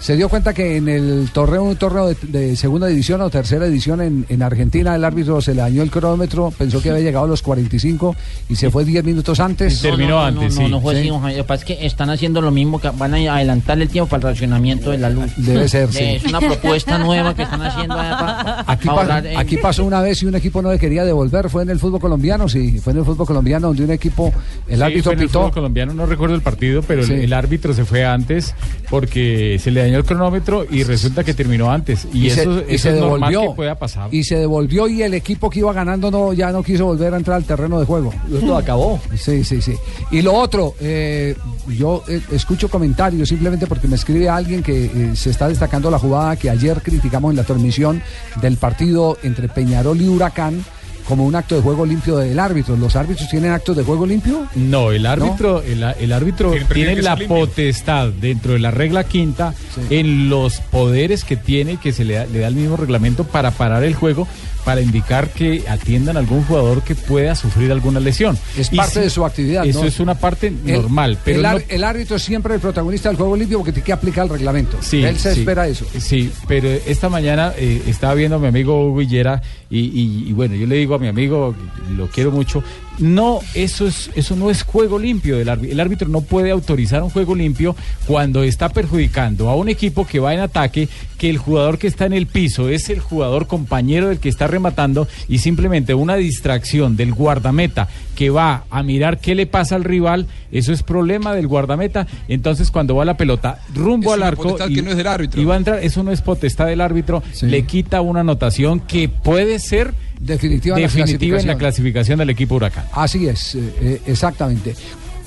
se 0.00 0.16
dio 0.16 0.28
cuenta 0.30 0.54
que 0.54 0.76
en 0.78 0.88
el 0.88 1.28
torneo, 1.32 1.62
un 1.62 1.76
torneo 1.76 2.08
de, 2.08 2.16
de 2.22 2.56
segunda 2.56 2.86
división 2.86 3.20
o 3.20 3.28
tercera 3.28 3.66
división 3.66 4.00
en, 4.00 4.24
en 4.30 4.42
Argentina, 4.42 4.94
el 4.94 5.04
árbitro 5.04 5.40
se 5.42 5.54
le 5.54 5.60
dañó 5.60 5.82
el 5.82 5.90
cronómetro, 5.90 6.50
pensó 6.56 6.80
que 6.80 6.90
había 6.90 7.02
llegado 7.02 7.26
a 7.26 7.28
los 7.28 7.42
45 7.42 8.16
y 8.48 8.56
se 8.56 8.70
fue 8.70 8.84
10 8.86 9.04
minutos 9.04 9.38
antes. 9.40 9.84
No, 9.84 9.96
no, 9.98 10.30
no, 10.30 10.30
no, 10.30 10.48
no, 10.48 10.68
no 10.68 10.80
fue 10.80 10.98
así, 10.98 11.10
que 11.36 11.44
pasa 11.44 11.60
es 11.60 11.64
que 11.66 11.86
están 11.86 12.08
haciendo 12.08 12.40
lo 12.40 12.50
mismo, 12.50 12.80
que 12.80 12.88
van 12.90 13.12
a 13.14 13.34
adelantar 13.36 13.80
el 13.80 13.88
tiempo 13.88 14.08
para 14.08 14.28
el 14.30 14.34
racionamiento 14.34 14.90
de 14.90 14.98
la 14.98 15.10
luz. 15.10 15.30
Debe 15.36 15.68
ser, 15.68 15.92
sí. 15.92 16.02
Es 16.04 16.24
una 16.24 16.40
propuesta 16.40 16.96
nueva 16.98 17.34
que 17.34 17.42
están 17.42 17.60
haciendo 17.62 17.94
para, 17.94 18.64
Aquí, 18.66 18.88
para 18.88 19.06
pa- 19.06 19.18
en- 19.28 19.36
aquí 19.38 19.56
pasó 19.58 19.84
una 19.84 20.00
vez 20.00 20.22
y 20.22 20.26
un 20.26 20.34
equipo 20.34 20.62
no 20.62 20.72
le 20.72 20.78
quería 20.78 21.04
devolver, 21.04 21.50
fue 21.50 21.62
en 21.62 21.70
el 21.70 21.78
fútbol 21.78 22.00
colombiano, 22.00 22.48
sí, 22.48 22.78
fue 22.82 22.94
en 22.94 23.00
el 23.00 23.04
fútbol 23.04 23.26
colombiano 23.26 23.66
donde 23.68 23.84
un 23.84 23.90
equipo, 23.90 24.32
el 24.66 24.76
Sí, 24.78 24.82
árbitro 24.82 25.02
fue 25.04 25.12
en 25.12 25.20
el 25.20 25.26
pitó. 25.26 25.38
fútbol 25.40 25.52
colombiano, 25.52 25.92
no 25.92 26.06
recuerdo 26.06 26.34
el 26.34 26.40
partido, 26.42 26.80
pero 26.82 27.02
el- 27.02 27.06
Sí. 27.06 27.12
el, 27.14 27.32
árbitro 27.34 27.74
se 27.74 27.84
fue 27.84 28.04
antes 28.04 28.54
porque 28.88 29.58
se 29.62 29.70
le 29.70 29.89
dañó 29.90 29.98
el 29.98 30.04
cronómetro 30.04 30.64
y 30.70 30.82
resulta 30.84 31.24
que 31.24 31.34
terminó 31.34 31.70
antes. 31.70 32.06
Y, 32.12 32.30
se- 32.30 32.42
eso, 32.42 32.62
y 32.68 32.74
eso 32.74 32.82
se 32.88 32.94
es 32.94 33.00
normal 33.00 33.30
devolvió. 33.30 33.50
que 33.50 33.56
pueda 33.56 33.74
pasar. 33.74 34.14
Y 34.14 34.24
se 34.24 34.36
devolvió 34.36 34.88
y 34.88 35.02
el 35.02 35.14
equipo 35.14 35.50
que 35.50 35.58
iba 35.60 35.72
ganando 35.72 36.10
no 36.10 36.32
ya 36.32 36.52
no 36.52 36.62
quiso 36.62 36.86
volver 36.86 37.12
a 37.14 37.16
entrar 37.16 37.36
al 37.36 37.44
terreno 37.44 37.78
de 37.80 37.86
juego. 37.86 38.12
Esto 38.32 38.56
acabó. 38.56 39.00
Sí, 39.16 39.44
sí, 39.44 39.60
sí. 39.60 39.74
Y 40.10 40.22
lo 40.22 40.34
otro, 40.34 40.74
eh, 40.80 41.34
yo 41.68 42.02
eh, 42.08 42.20
escucho 42.32 42.68
comentarios 42.68 43.28
simplemente 43.28 43.66
porque 43.66 43.88
me 43.88 43.96
escribe 43.96 44.28
alguien 44.28 44.62
que 44.62 44.84
eh, 44.86 45.10
se 45.14 45.30
está 45.30 45.48
destacando 45.48 45.90
la 45.90 45.98
jugada 45.98 46.36
que 46.36 46.50
ayer 46.50 46.80
criticamos 46.82 47.30
en 47.30 47.36
la 47.36 47.44
transmisión 47.44 48.02
del 48.40 48.56
partido 48.56 49.18
entre 49.22 49.48
Peñarol 49.48 50.00
y 50.00 50.08
Huracán 50.08 50.64
como 51.10 51.26
un 51.26 51.34
acto 51.34 51.56
de 51.56 51.60
juego 51.60 51.84
limpio 51.84 52.16
del 52.16 52.38
árbitro. 52.38 52.76
¿Los 52.76 52.96
árbitros 52.96 53.28
tienen 53.28 53.50
actos 53.52 53.76
de 53.76 53.82
juego 53.82 54.06
limpio? 54.06 54.46
No, 54.54 54.90
el 54.92 55.04
árbitro, 55.04 55.62
el, 55.62 55.82
el 56.00 56.12
árbitro 56.12 56.54
Tiene- 56.72 57.02
la 57.02 57.16
limpio. 57.16 57.36
potestad 57.40 58.08
dentro 58.08 58.54
de 58.54 58.60
la 58.60 58.70
regla 58.70 59.04
quinta 59.04 59.52
en 59.90 60.30
los 60.30 60.60
poderes 60.60 61.24
que 61.24 61.36
tiene, 61.36 61.76
que 61.76 61.92
se 61.92 62.04
le 62.06 62.14
da, 62.14 62.24
le 62.26 62.38
da 62.38 62.46
el 62.48 62.54
mismo 62.54 62.76
reglamento 62.78 63.24
para 63.24 63.50
parar 63.50 63.84
el 63.84 63.94
juego, 63.94 64.26
para 64.64 64.82
indicar 64.82 65.30
que 65.30 65.64
atiendan 65.68 66.16
a 66.16 66.20
algún 66.20 66.44
jugador 66.44 66.82
que 66.82 66.94
pueda 66.94 67.34
sufrir 67.34 67.72
alguna 67.72 67.98
lesión. 67.98 68.38
Es 68.58 68.70
Y 68.72 68.76
parte 68.76 68.92
si- 68.94 69.00
de 69.00 69.10
su 69.10 69.24
actividad. 69.24 69.64
Eso 69.66 69.80
¿no? 69.80 69.86
es 69.86 69.98
una 70.00 70.14
parte 70.14 70.48
El- 70.48 70.72
normal, 70.74 71.18
pero 71.24 71.38
el, 71.38 71.42
no- 71.42 71.58
el 71.68 71.82
árbitro 71.84 72.16
es 72.16 72.22
siempre 72.22 72.54
el 72.54 72.60
protagonista 72.60 73.08
del 73.08 73.16
juego 73.16 73.36
limpio 73.36 73.58
porque 73.58 73.72
tiene 73.72 73.86
que 73.86 73.92
aplicar 73.92 74.24
el 74.24 74.30
reglamento. 74.30 74.76
Sí, 74.82 75.02
Él 75.02 75.16
se 75.18 75.34
sí. 75.34 75.40
espera 75.40 75.66
eso. 75.66 75.86
Sí, 75.98 76.30
pero 76.46 76.68
esta 76.68 77.08
mañana 77.08 77.52
eh, 77.56 77.82
estaba 77.86 78.14
viendo 78.14 78.36
a 78.36 78.38
mi 78.38 78.46
amigo 78.48 78.86
Hugo 78.88 78.98
Villera 78.98 79.40
y, 79.70 79.78
y- 79.80 80.24
y 80.28 80.32
bueno, 80.34 80.54
yo 80.54 80.66
le 80.66 80.76
digo 80.76 80.94
a 80.94 80.98
mi 81.00 81.08
amigo, 81.08 81.54
lo 81.96 82.08
quiero 82.08 82.30
mucho, 82.30 82.62
no, 83.00 83.40
eso, 83.54 83.86
es, 83.86 84.10
eso 84.14 84.36
no 84.36 84.50
es 84.50 84.62
juego 84.62 84.98
limpio 84.98 85.38
del 85.38 85.48
árbitro. 85.48 85.72
El 85.72 85.80
árbitro 85.80 86.08
no 86.08 86.20
puede 86.20 86.50
autorizar 86.50 87.02
un 87.02 87.08
juego 87.08 87.34
limpio 87.34 87.74
cuando 88.06 88.42
está 88.42 88.68
perjudicando 88.68 89.48
a 89.48 89.56
un 89.56 89.70
equipo 89.70 90.06
que 90.06 90.18
va 90.20 90.34
en 90.34 90.40
ataque, 90.40 90.88
que 91.16 91.30
el 91.30 91.38
jugador 91.38 91.78
que 91.78 91.86
está 91.86 92.04
en 92.04 92.12
el 92.12 92.26
piso 92.26 92.68
es 92.68 92.90
el 92.90 93.00
jugador 93.00 93.46
compañero 93.46 94.08
del 94.08 94.18
que 94.18 94.28
está 94.28 94.46
rematando 94.46 95.08
y 95.28 95.38
simplemente 95.38 95.94
una 95.94 96.16
distracción 96.16 96.96
del 96.96 97.14
guardameta 97.14 97.88
que 98.14 98.28
va 98.28 98.64
a 98.68 98.82
mirar 98.82 99.18
qué 99.18 99.34
le 99.34 99.46
pasa 99.46 99.76
al 99.76 99.84
rival, 99.84 100.26
eso 100.52 100.72
es 100.72 100.82
problema 100.82 101.34
del 101.34 101.46
guardameta. 101.46 102.06
Entonces 102.28 102.70
cuando 102.70 102.94
va 102.96 103.06
la 103.06 103.16
pelota 103.16 103.60
rumbo 103.74 104.10
Es 104.10 104.16
al 104.16 104.22
arco 104.24 104.42
potestad 104.42 104.68
que 104.68 104.82
no 104.82 104.90
es 104.90 104.96
del 104.98 105.06
árbitro. 105.06 105.40
y 105.40 105.44
va 105.46 105.54
a 105.54 105.58
entrar, 105.58 105.78
eso 105.82 106.02
no 106.02 106.12
es 106.12 106.20
potestad 106.20 106.66
del 106.66 106.82
árbitro, 106.82 107.22
le 107.40 107.62
quita 107.64 108.02
una 108.02 108.20
anotación 108.20 108.80
que 108.80 109.08
puede 109.08 109.58
ser 109.58 109.94
definitiva, 110.20 110.76
en 110.76 110.82
la 110.82 110.88
definitiva 110.88 111.40
en 111.40 111.46
la 111.46 111.56
clasificación. 111.56 112.18
del 112.18 112.30
equipo 112.30 112.56
Huracán. 112.56 112.84
Así 112.92 113.26
es, 113.26 113.54
eh, 113.54 113.74
eh, 113.80 114.02
exactamente. 114.06 114.74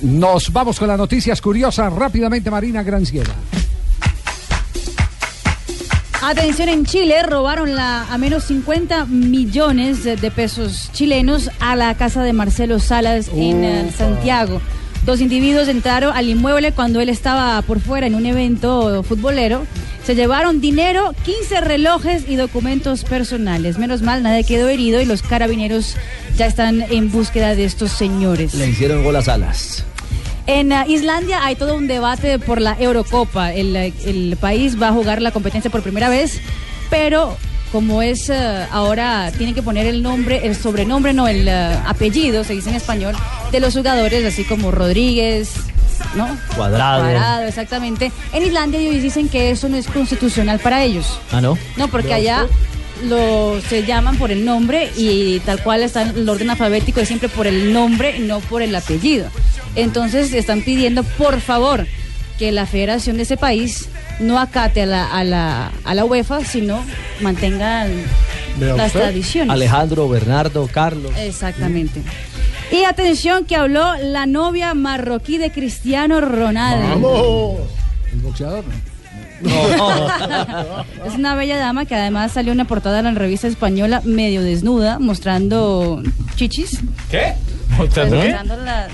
Nos 0.02 0.52
vamos 0.52 0.78
con 0.78 0.88
las 0.88 0.98
noticias 0.98 1.40
curiosas 1.40 1.92
rápidamente, 1.92 2.50
Marina 2.50 2.82
Granciera. 2.82 3.34
Atención, 6.22 6.70
en 6.70 6.86
Chile 6.86 7.22
robaron 7.22 7.74
la, 7.74 8.04
a 8.04 8.16
menos 8.16 8.44
50 8.44 9.04
millones 9.06 10.04
de, 10.04 10.16
de 10.16 10.30
pesos 10.30 10.90
chilenos 10.92 11.50
a 11.60 11.76
la 11.76 11.94
casa 11.96 12.22
de 12.22 12.32
Marcelo 12.32 12.78
Salas 12.78 13.28
en 13.34 13.62
eh, 13.62 13.92
Santiago. 13.94 14.60
Dos 15.04 15.20
individuos 15.20 15.68
entraron 15.68 16.16
al 16.16 16.28
inmueble 16.30 16.72
cuando 16.72 17.00
él 17.00 17.10
estaba 17.10 17.60
por 17.62 17.78
fuera 17.78 18.06
en 18.06 18.14
un 18.14 18.24
evento 18.24 19.02
futbolero. 19.02 19.66
Se 20.02 20.14
llevaron 20.14 20.62
dinero, 20.62 21.14
15 21.24 21.60
relojes 21.60 22.24
y 22.26 22.36
documentos 22.36 23.04
personales. 23.04 23.76
Menos 23.78 24.00
mal, 24.00 24.22
nadie 24.22 24.44
quedó 24.44 24.68
herido 24.68 25.02
y 25.02 25.04
los 25.04 25.20
carabineros 25.20 25.96
ya 26.36 26.46
están 26.46 26.82
en 26.90 27.10
búsqueda 27.12 27.54
de 27.54 27.66
estos 27.66 27.92
señores. 27.92 28.54
Le 28.54 28.68
hicieron 28.68 29.04
gol 29.04 29.16
a 29.16 29.22
Salas. 29.22 29.84
En 30.46 30.72
uh, 30.72 30.84
Islandia 30.88 31.44
hay 31.44 31.56
todo 31.56 31.74
un 31.74 31.86
debate 31.86 32.38
por 32.38 32.62
la 32.62 32.74
Eurocopa. 32.78 33.52
El, 33.52 33.76
el 33.76 34.36
país 34.40 34.80
va 34.80 34.88
a 34.88 34.92
jugar 34.92 35.20
la 35.20 35.32
competencia 35.32 35.70
por 35.70 35.82
primera 35.82 36.08
vez, 36.08 36.40
pero 36.88 37.36
como 37.74 38.02
es 38.02 38.30
eh, 38.30 38.66
ahora 38.70 39.32
tiene 39.36 39.52
que 39.52 39.60
poner 39.60 39.88
el 39.88 40.00
nombre, 40.00 40.46
el 40.46 40.54
sobrenombre, 40.54 41.12
no 41.12 41.26
el 41.26 41.48
eh, 41.48 41.76
apellido, 41.84 42.44
se 42.44 42.52
dice 42.52 42.70
en 42.70 42.76
español, 42.76 43.16
de 43.50 43.58
los 43.58 43.74
jugadores, 43.74 44.24
así 44.24 44.44
como 44.44 44.70
Rodríguez, 44.70 45.54
¿no? 46.14 46.38
Cuadrado. 46.54 47.00
Cuadrado, 47.02 47.42
exactamente. 47.42 48.12
En 48.32 48.44
Islandia 48.44 48.78
ellos 48.78 49.02
dicen 49.02 49.28
que 49.28 49.50
eso 49.50 49.68
no 49.68 49.76
es 49.76 49.88
constitucional 49.88 50.60
para 50.60 50.84
ellos. 50.84 51.18
Ah, 51.32 51.40
¿no? 51.40 51.58
No, 51.76 51.88
porque 51.88 52.14
allá 52.14 52.46
lo 53.06 53.60
se 53.68 53.82
llaman 53.82 54.18
por 54.18 54.30
el 54.30 54.44
nombre 54.44 54.92
y 54.96 55.40
tal 55.40 55.60
cual 55.60 55.82
está 55.82 56.02
el 56.02 56.28
orden 56.28 56.50
alfabético 56.50 57.00
es 57.00 57.08
siempre 57.08 57.28
por 57.28 57.48
el 57.48 57.72
nombre 57.72 58.16
y 58.16 58.20
no 58.20 58.38
por 58.38 58.62
el 58.62 58.72
apellido. 58.72 59.26
Entonces 59.74 60.32
están 60.32 60.62
pidiendo 60.62 61.02
por 61.02 61.40
favor 61.40 61.88
que 62.38 62.52
la 62.52 62.66
federación 62.66 63.16
de 63.16 63.24
ese 63.24 63.36
país 63.36 63.88
no 64.20 64.38
acate 64.38 64.82
a 64.82 64.86
la, 64.86 65.10
a 65.10 65.24
la, 65.24 65.72
a 65.84 65.94
la 65.94 66.04
UEFA, 66.04 66.44
sino 66.44 66.84
mantenga 67.20 67.86
Vea 68.58 68.74
las 68.76 68.86
usted. 68.88 69.00
tradiciones. 69.00 69.52
Alejandro, 69.52 70.08
Bernardo, 70.08 70.68
Carlos. 70.72 71.12
Exactamente. 71.18 72.00
Y 72.72 72.84
atención 72.84 73.44
que 73.44 73.56
habló 73.56 73.94
la 74.02 74.26
novia 74.26 74.74
marroquí 74.74 75.38
de 75.38 75.50
Cristiano 75.52 76.20
Ronaldo. 76.20 77.58
El 78.12 78.20
boxeador, 78.20 78.64
Es 81.06 81.14
una 81.14 81.34
bella 81.34 81.58
dama 81.58 81.84
que 81.84 81.94
además 81.94 82.32
salió 82.32 82.52
en 82.52 82.58
una 82.60 82.66
portada 82.66 82.98
de 82.98 83.02
la 83.02 83.10
revista 83.12 83.46
española 83.46 84.00
medio 84.04 84.42
desnuda, 84.42 84.98
mostrando 84.98 86.02
chichis. 86.36 86.80
¿Qué? 87.10 87.34
Mostrando, 87.76 88.20
qué? 88.20 88.28
la, 88.64 88.88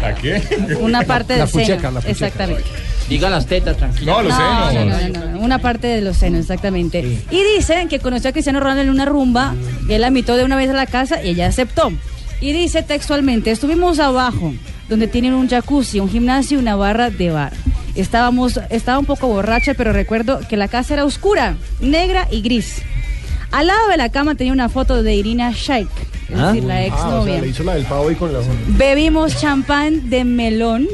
la- 0.00 0.14
qué? 0.20 0.42
una 0.80 1.02
parte 1.02 1.34
La 1.36 1.44
del 1.44 1.48
seno. 1.52 1.62
pucheca, 1.64 1.90
la 1.90 2.00
pucheca. 2.00 2.10
Exactamente. 2.10 2.64
Diga 3.08 3.30
las 3.30 3.46
tetas, 3.46 3.76
tranquilo. 3.76 4.12
No, 4.12 4.22
los 4.22 4.38
No, 4.38 4.70
senos. 4.70 4.86
no, 4.86 5.08
no, 5.08 5.26
no, 5.26 5.32
no, 5.32 5.40
una 5.40 5.58
parte 5.58 5.86
de 5.86 6.02
los 6.02 6.16
senos, 6.18 6.40
exactamente. 6.40 7.00
Y 7.30 7.42
dicen 7.56 7.88
que 7.88 8.00
conoció 8.00 8.30
a 8.30 8.32
Cristiano 8.32 8.60
Ronaldo 8.60 8.82
en 8.82 8.90
una 8.90 9.04
rumba, 9.06 9.54
y 9.88 9.92
él 9.94 10.00
la 10.02 10.08
invitó 10.08 10.36
de 10.36 10.44
una 10.44 10.56
vez 10.56 10.68
a 10.70 10.74
la 10.74 10.86
casa 10.86 11.22
y 11.22 11.30
ella 11.30 11.46
aceptó. 11.46 11.90
Y 12.40 12.52
dice 12.52 12.82
textualmente, 12.82 13.50
estuvimos 13.50 13.98
abajo, 13.98 14.52
donde 14.88 15.08
tienen 15.08 15.32
un 15.34 15.48
jacuzzi, 15.48 16.00
un 16.00 16.10
gimnasio 16.10 16.58
y 16.58 16.60
una 16.60 16.76
barra 16.76 17.10
de 17.10 17.30
bar. 17.30 17.52
Estábamos, 17.94 18.60
estaba 18.70 18.98
un 18.98 19.06
poco 19.06 19.26
borracha, 19.26 19.74
pero 19.74 19.92
recuerdo 19.92 20.40
que 20.48 20.56
la 20.56 20.68
casa 20.68 20.94
era 20.94 21.04
oscura, 21.04 21.56
negra 21.80 22.28
y 22.30 22.42
gris. 22.42 22.82
Al 23.50 23.66
lado 23.68 23.88
de 23.88 23.96
la 23.96 24.10
cama 24.10 24.34
tenía 24.34 24.52
una 24.52 24.68
foto 24.68 25.02
de 25.02 25.14
Irina 25.14 25.50
Shayk, 25.52 25.88
es 26.28 26.38
decir, 26.38 26.64
la 26.64 26.84
ex 26.84 26.94
Ah, 26.96 27.06
o 27.06 27.10
sea, 27.10 27.18
novia. 27.20 27.40
le 27.40 27.48
hizo 27.48 27.64
la 27.64 27.74
del 27.74 27.84
pavo 27.86 28.10
y 28.10 28.14
con 28.14 28.32
la... 28.32 28.40
Bebimos 28.68 29.40
champán 29.40 30.10
de 30.10 30.24
melón 30.24 30.86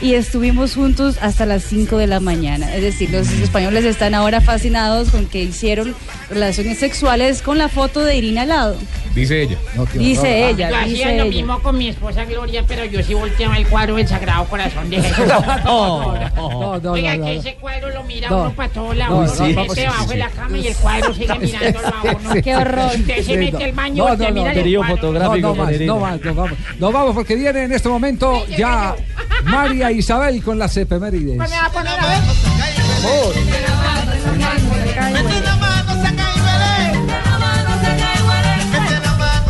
y 0.00 0.14
estuvimos 0.14 0.74
juntos 0.74 1.16
hasta 1.22 1.46
las 1.46 1.62
5 1.64 1.96
de 1.98 2.06
la 2.06 2.20
mañana. 2.20 2.74
Es 2.74 2.82
decir, 2.82 3.10
los 3.10 3.30
españoles 3.30 3.84
están 3.84 4.14
ahora 4.14 4.40
fascinados 4.40 5.10
con 5.10 5.26
que 5.26 5.42
hicieron 5.42 5.94
relaciones 6.28 6.78
sexuales 6.78 7.40
con 7.42 7.56
la 7.58 7.68
foto 7.68 8.00
de 8.04 8.16
Irina 8.16 8.42
al 8.42 8.48
lado. 8.48 8.76
Dice 9.14 9.42
ella. 9.42 9.56
Dice 9.94 10.50
ella, 10.50 10.68
Yo 10.70 10.76
dice 10.88 11.02
hacía 11.04 11.16
lo 11.16 11.22
ella. 11.22 11.36
mismo 11.36 11.62
con 11.62 11.78
mi 11.78 11.88
esposa 11.88 12.26
Gloria, 12.26 12.62
pero 12.68 12.84
yo 12.84 13.02
sí 13.02 13.14
volteaba 13.14 13.56
el 13.56 13.66
cuadro 13.66 13.96
del 13.96 14.06
Sagrado 14.06 14.44
Corazón 14.44 14.90
de 14.90 15.00
Jesús. 15.00 15.24
No, 15.64 16.78
no, 16.80 16.92
Oiga, 16.92 17.16
no, 17.16 17.24
que 17.24 17.34
no. 17.34 17.40
ese 17.40 17.54
cuadro 17.54 17.90
lo 17.90 18.02
mira 18.04 18.28
No. 18.28 18.42
uno 18.42 18.52
para 18.54 18.68
todos 18.68 18.88
No, 18.88 18.94
lados. 18.94 19.14
no, 19.40 19.46
Uno 19.46 19.64
se 19.68 19.74
sí, 19.74 19.80
debajo 19.80 20.02
sí, 20.04 20.08
de 20.10 20.16
la 20.16 20.28
cama 20.28 20.58
y 20.58 20.66
el 20.66 20.76
cuadro 20.76 21.14
sigue 21.14 21.38
mirándolo 21.38 21.88
a 21.88 22.02
uno. 22.02 22.42
Qué 22.42 22.56
horror. 22.56 22.90
Usted 22.94 23.22
se 23.22 23.36
mete 23.38 23.64
al 23.64 23.72
baño 23.72 24.04
No, 24.04 24.16
no, 24.16 24.28
no, 24.28 24.34
mira 24.34 24.52
el 24.52 24.76
cuadro. 24.76 25.12
No, 25.12 25.36
no 25.36 25.54
más, 25.54 25.80
no 25.80 25.98
más, 25.98 26.20
no 26.20 26.34
vamos. 26.34 26.58
Nos 26.78 26.92
vamos 26.92 27.14
porque 27.14 27.34
viene 27.36 27.62
en 27.64 27.72
este 27.72 27.88
momento 27.88 28.44
ya 28.56 28.94
María 29.44 29.85
Isabel 29.92 30.42
con 30.42 30.58
las 30.58 30.76
efemérides. 30.76 31.36
Pues 31.36 31.50
me 31.50 31.56
va 31.56 31.66
a 31.66 31.70
poner 31.72 31.98
a 31.98 32.06
ver. 32.06 33.66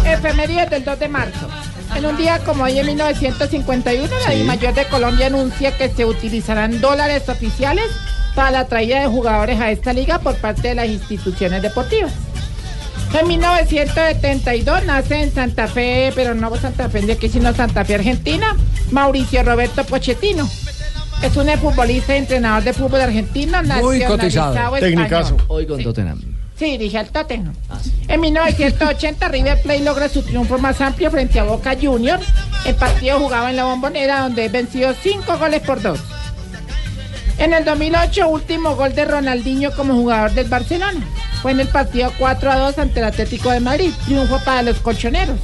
Efemérides 0.06 0.70
del 0.70 0.84
2 0.84 0.98
de 0.98 1.08
marzo. 1.08 1.48
En 1.94 2.06
un 2.06 2.16
día 2.16 2.38
como 2.44 2.64
hoy 2.64 2.78
en 2.78 2.86
1951, 2.86 4.08
la 4.24 4.30
Sí. 4.32 4.36
DIMAYOR 4.38 4.74
de 4.74 4.84
Colombia 4.86 5.26
anuncia 5.26 5.76
que 5.76 5.88
se 5.88 6.04
utilizarán 6.04 6.80
dólares 6.80 7.28
oficiales 7.28 7.86
para 8.34 8.50
la 8.50 8.66
traída 8.66 9.00
de 9.00 9.06
jugadores 9.06 9.58
a 9.60 9.70
esta 9.70 9.92
liga 9.92 10.18
por 10.18 10.36
parte 10.36 10.68
de 10.68 10.74
las 10.74 10.86
instituciones 10.88 11.62
deportivas. 11.62 12.12
En 13.12 13.28
1972 13.28 14.84
nace 14.84 15.22
en 15.22 15.32
Santa 15.32 15.66
Fe, 15.68 16.12
pero 16.14 16.34
no 16.34 16.54
Santa 16.56 16.88
Fe 16.90 17.00
de 17.02 17.12
aquí, 17.14 17.28
sino 17.28 17.54
Santa 17.54 17.84
Fe, 17.84 17.94
Argentina, 17.94 18.56
Mauricio 18.90 19.42
Roberto 19.42 19.84
Pochettino. 19.84 20.48
Es 21.22 21.34
un 21.36 21.48
futbolista 21.58 22.14
y 22.14 22.18
entrenador 22.18 22.62
de 22.62 22.72
fútbol 22.74 23.00
argentino, 23.00 23.62
Muy 23.80 24.02
cotizado. 24.04 24.76
español. 24.76 25.36
Hoy 25.48 25.66
con 25.66 25.82
Tottenham. 25.82 26.20
Sí, 26.58 26.72
dirige 26.78 26.98
al 26.98 27.08
Tottenham. 27.08 27.54
En 28.08 28.20
1980 28.20 29.28
River 29.28 29.60
Plate 29.62 29.80
logra 29.80 30.08
su 30.08 30.22
triunfo 30.22 30.58
más 30.58 30.80
amplio 30.80 31.10
frente 31.10 31.38
a 31.38 31.44
Boca 31.44 31.74
Juniors. 31.80 32.26
El 32.66 32.74
partido 32.74 33.18
jugaba 33.18 33.50
en 33.50 33.56
la 33.56 33.64
bombonera 33.64 34.20
donde 34.20 34.48
venció 34.48 34.94
5 34.94 35.38
goles 35.38 35.60
por 35.62 35.80
2. 35.80 35.98
En 37.38 37.52
el 37.52 37.64
2008 37.64 38.28
último 38.28 38.74
gol 38.76 38.94
de 38.94 39.04
Ronaldinho 39.04 39.70
como 39.72 39.94
jugador 39.94 40.32
del 40.32 40.48
Barcelona. 40.48 41.00
Fue 41.46 41.52
en 41.52 41.60
el 41.60 41.68
partido 41.68 42.12
4 42.18 42.50
a 42.50 42.56
2 42.56 42.78
ante 42.78 42.98
el 42.98 43.04
Atlético 43.06 43.52
de 43.52 43.60
Madrid. 43.60 43.92
Triunfo 44.04 44.40
para 44.44 44.62
los 44.62 44.78
colchoneros. 44.80 45.38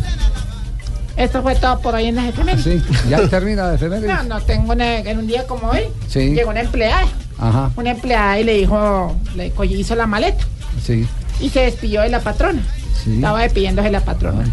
Esto 1.16 1.42
fue 1.42 1.54
todo 1.54 1.78
por 1.78 1.94
hoy 1.94 2.06
en 2.06 2.16
las 2.16 2.24
efemérides. 2.24 2.64
Sí, 2.64 2.82
ya 3.08 3.28
termina 3.30 3.68
de 3.68 3.76
efemérides. 3.76 4.08
No, 4.12 4.22
no 4.24 4.40
tengo 4.40 4.72
una- 4.72 4.96
en 4.98 5.18
un 5.20 5.28
día 5.28 5.46
como 5.46 5.68
hoy. 5.68 5.82
Sí. 6.08 6.30
Llegó 6.34 6.50
una 6.50 6.62
empleada. 6.62 7.06
Ajá, 7.38 7.70
Una 7.76 7.92
empleada 7.92 8.36
y 8.40 8.42
le 8.42 8.54
dijo, 8.54 9.16
le 9.36 9.52
hizo 9.76 9.94
la 9.94 10.08
maleta 10.08 10.44
sí. 10.84 11.06
y 11.38 11.50
se 11.50 11.60
despidió 11.60 12.00
de 12.00 12.08
la 12.08 12.18
patrona. 12.18 12.62
Sí. 13.04 13.14
Estaba 13.14 13.42
despidiéndose 13.42 13.86
de 13.86 13.92
la 13.92 14.00
patrona. 14.00 14.44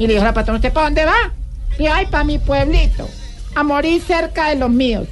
Y 0.00 0.08
le 0.08 0.14
dijo 0.14 0.24
a 0.24 0.26
la 0.26 0.34
patrona, 0.34 0.56
¿usted 0.58 0.72
para 0.72 0.86
dónde 0.86 1.04
va? 1.04 1.14
Dijo, 1.78 1.92
ay, 1.94 2.06
para 2.06 2.24
mi 2.24 2.40
pueblito. 2.40 3.08
A 3.54 3.62
morir 3.62 4.02
cerca 4.04 4.48
de 4.48 4.56
los 4.56 4.70
míos. 4.70 5.06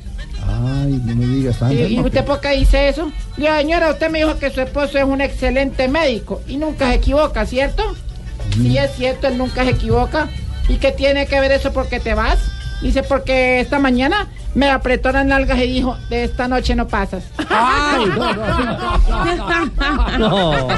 Ay, 0.47 1.01
no 1.05 1.17
me 1.17 1.27
digas 1.27 1.59
tanto. 1.59 1.75
¿Y, 1.75 1.99
usted 2.01 2.25
por 2.25 2.41
qué 2.41 2.51
dice 2.51 2.89
eso? 2.89 3.11
Digo, 3.37 3.55
señora, 3.57 3.91
usted 3.91 4.11
me 4.11 4.19
dijo 4.19 4.39
que 4.39 4.51
su 4.51 4.61
esposo 4.61 4.99
es 4.99 5.05
un 5.05 5.21
excelente 5.21 5.89
médico 5.89 6.43
y 6.47 6.57
nunca 6.57 6.89
se 6.89 6.95
equivoca, 6.95 7.47
¿cierto? 7.47 7.83
Sí, 8.53 8.77
es 8.77 8.95
cierto, 8.95 9.27
él 9.27 9.39
nunca 9.39 9.65
se 9.65 9.71
equivoca. 9.71 10.29
¿Y 10.69 10.77
qué 10.77 10.93
tiene 10.93 11.27
que 11.27 11.41
ver 11.41 11.53
eso 11.53 11.73
porque 11.73 12.01
te 12.01 12.15
vas? 12.15 12.39
Dice, 12.85 13.03
porque 13.03 13.61
esta 13.61 13.79
mañana 13.79 14.29
me 14.55 14.71
apretó 14.71 15.11
las 15.11 15.25
nalgas 15.25 15.59
y 15.59 15.63
dijo, 15.67 15.97
de 16.11 16.25
esta 16.25 16.47
noche 16.49 16.75
no 16.77 16.87
pasas. 16.87 17.25
Ay, 17.49 18.05
no, 18.07 18.35
no, 20.19 20.19
No. 20.19 20.69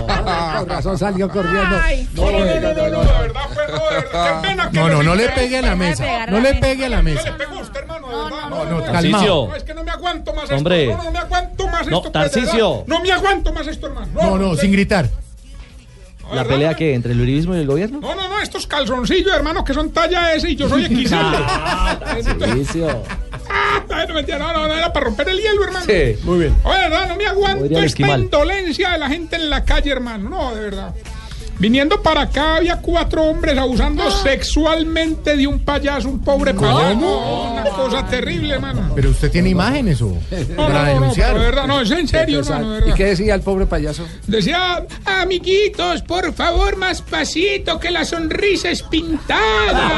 Con 0.58 0.68
razón 0.68 0.98
salió 0.98 1.28
corriendo. 1.28 1.76
Ay, 1.82 2.08
No, 2.14 2.30
no, 2.30 2.38
no, 2.38 2.44
no, 2.44 2.44
no, 2.44 2.88
no, 2.90 3.00
de 3.02 3.18
verdad, 3.20 3.40
pues, 3.54 3.68
no, 3.68 3.74
de 3.88 3.94
verdad, 3.96 4.40
qué 4.42 4.48
pena 4.48 4.70
que 4.70 4.78
No, 4.78 4.88
no, 4.88 5.02
no 5.02 5.14
le 5.14 5.28
pegue 5.30 5.58
a 5.58 5.62
la 5.62 5.74
mesa. 5.76 6.26
No 6.28 6.40
le 6.40 6.54
pegue 6.54 6.86
a 6.86 6.88
la 6.88 7.02
mesa. 7.02 7.36
pegó 7.36 7.58
usted, 7.60 7.80
hermano, 7.80 8.08
de 8.08 8.14
verdad. 8.24 8.48
No, 8.50 8.64
no, 8.64 8.84
calmado. 8.84 9.48
No, 9.48 9.56
es 9.56 9.64
que 9.64 9.74
no 9.74 9.84
me 9.84 9.90
aguanto 9.90 10.32
más 10.34 10.50
Hombre. 10.50 10.84
esto. 10.90 10.96
No, 10.96 11.02
no, 11.02 11.04
no 11.04 11.12
me 11.12 11.18
aguanto 11.18 11.66
más 11.68 11.86
No, 11.88 11.96
esto. 11.98 12.12
pues, 12.12 12.24
de 12.24 12.30
Tarcisio. 12.40 12.70
verdad. 12.70 12.84
No 12.86 13.00
me 13.00 13.12
aguanto 13.12 13.52
más 13.52 13.66
esto, 13.66 13.86
hermano. 13.88 14.06
No, 14.14 14.38
no, 14.38 14.54
sin 14.56 14.70
gritar. 14.72 15.08
¿La 16.32 16.44
pelea 16.44 16.74
que 16.74 16.94
entre 16.94 17.12
el 17.12 17.20
uribismo 17.20 17.54
y 17.54 17.58
el 17.58 17.66
gobierno? 17.66 18.00
No, 18.00 18.14
no, 18.14 18.28
no, 18.28 18.40
estos 18.40 18.66
calzoncillos, 18.66 19.34
hermano, 19.34 19.64
que 19.64 19.74
son 19.74 19.90
talla 19.90 20.34
S 20.34 20.48
y 20.48 20.56
yo 20.56 20.68
soy 20.68 20.84
XL. 20.86 21.14
Ay, 23.88 24.06
no, 24.08 24.38
no, 24.38 24.52
no, 24.52 24.68
no, 24.68 24.74
era 24.74 24.92
para 24.92 25.06
romper 25.06 25.28
el 25.28 25.38
hielo, 25.38 25.64
hermano. 25.64 25.86
Sí, 25.86 26.16
muy 26.24 26.40
bien. 26.40 26.56
Oye, 26.64 26.78
verdad, 26.78 27.08
no 27.08 27.16
me 27.16 27.26
aguanto 27.26 27.60
Podría 27.60 27.78
esta 27.78 27.86
esquimal. 27.86 28.22
indolencia 28.22 28.90
de 28.90 28.98
la 28.98 29.08
gente 29.08 29.36
en 29.36 29.50
la 29.50 29.64
calle, 29.64 29.90
hermano. 29.90 30.28
No, 30.28 30.54
de 30.54 30.60
verdad. 30.60 30.94
Viniendo 31.58 32.02
para 32.02 32.22
acá 32.22 32.56
había 32.56 32.76
cuatro 32.80 33.22
hombres 33.24 33.56
abusando 33.56 34.10
sexualmente 34.10 35.36
de 35.36 35.46
un 35.46 35.60
payaso, 35.60 36.08
un 36.08 36.20
pobre 36.20 36.52
payaso. 36.52 36.94
No, 36.96 37.52
Una 37.52 37.64
cosa 37.70 38.06
terrible, 38.06 38.54
hermano. 38.54 38.92
Pero 38.94 39.10
usted 39.10 39.30
tiene 39.30 39.48
imágenes 39.50 40.02
o 40.02 40.08
No, 40.08 40.18
para 40.56 40.68
no, 40.68 40.74
no, 40.74 40.84
no, 40.84 40.84
denunciar. 41.00 41.34
de 41.34 41.40
verdad, 41.40 41.66
no, 41.66 41.80
es 41.80 41.90
en 41.90 42.08
serio, 42.08 42.40
hermano, 42.40 42.86
¿Y 42.86 42.92
qué 42.92 43.06
decía 43.06 43.34
el 43.34 43.40
pobre 43.40 43.66
payaso? 43.66 44.06
Decía, 44.26 44.84
amiguitos, 45.04 46.02
por 46.02 46.32
favor, 46.34 46.76
más 46.76 47.00
pasito, 47.02 47.80
que 47.80 47.90
la 47.90 48.04
sonrisa 48.04 48.70
es 48.70 48.82
pintada. 48.82 49.90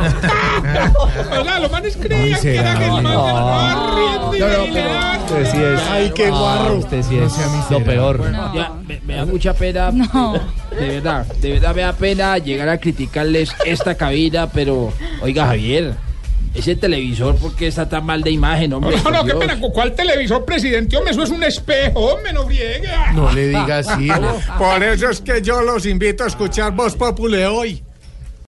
o 1.40 1.44
sea, 1.44 1.58
los 1.60 1.70
manes 1.70 1.96
creían 1.96 2.40
que 2.40 2.56
era 2.56 2.78
que 2.78 2.84
el 2.84 2.90
man 2.92 3.02
No, 3.02 4.28
no, 4.30 4.30
Usted 4.30 5.50
sí 5.52 5.58
es. 5.62 5.80
Ay, 5.90 6.12
qué 6.14 6.26
Ah, 6.26 6.30
guarro. 6.30 6.76
Usted 6.78 7.02
sí 7.02 7.16
No 7.16 7.26
es 7.26 7.70
lo 7.70 7.84
peor. 7.84 8.32
Ya, 8.54 8.72
me, 8.86 9.00
me 9.00 9.14
da 9.16 9.24
mucha 9.24 9.52
pena. 9.54 9.90
No. 9.92 10.34
De 10.70 10.88
verdad, 10.88 11.26
de 11.26 11.52
verdad 11.52 11.74
me 11.74 11.82
da 11.82 11.92
pena 11.92 12.38
llegar 12.38 12.68
a 12.68 12.78
criticarles 12.78 13.50
esta 13.64 13.96
cabina, 13.96 14.50
pero 14.50 14.92
oiga 15.20 15.46
Javier, 15.46 15.94
ese 16.54 16.74
televisor, 16.76 17.36
¿por 17.36 17.54
qué 17.54 17.66
está 17.66 17.88
tan 17.88 18.04
mal 18.06 18.22
de 18.22 18.30
imagen, 18.30 18.72
hombre? 18.72 18.96
No, 19.04 19.10
no, 19.10 19.24
qué 19.24 19.34
pena. 19.34 19.58
¿Cuál 19.72 19.94
televisor, 19.94 20.44
presidente? 20.44 20.96
Hombre, 20.96 21.12
eso 21.12 21.22
es 21.22 21.30
un 21.30 21.42
espejo, 21.42 22.14
hombre, 22.14 22.32
no 22.32 22.46
friegue. 22.46 22.88
No 23.14 23.30
le 23.32 23.48
diga 23.48 23.78
así. 23.78 24.08
Por 24.58 24.82
eso 24.82 25.10
es 25.10 25.20
que 25.20 25.42
yo 25.42 25.62
los 25.62 25.86
invito 25.86 26.24
a 26.24 26.26
escuchar 26.26 26.72
Voz 26.72 26.96
Populi 26.96 27.42
hoy. 27.44 27.82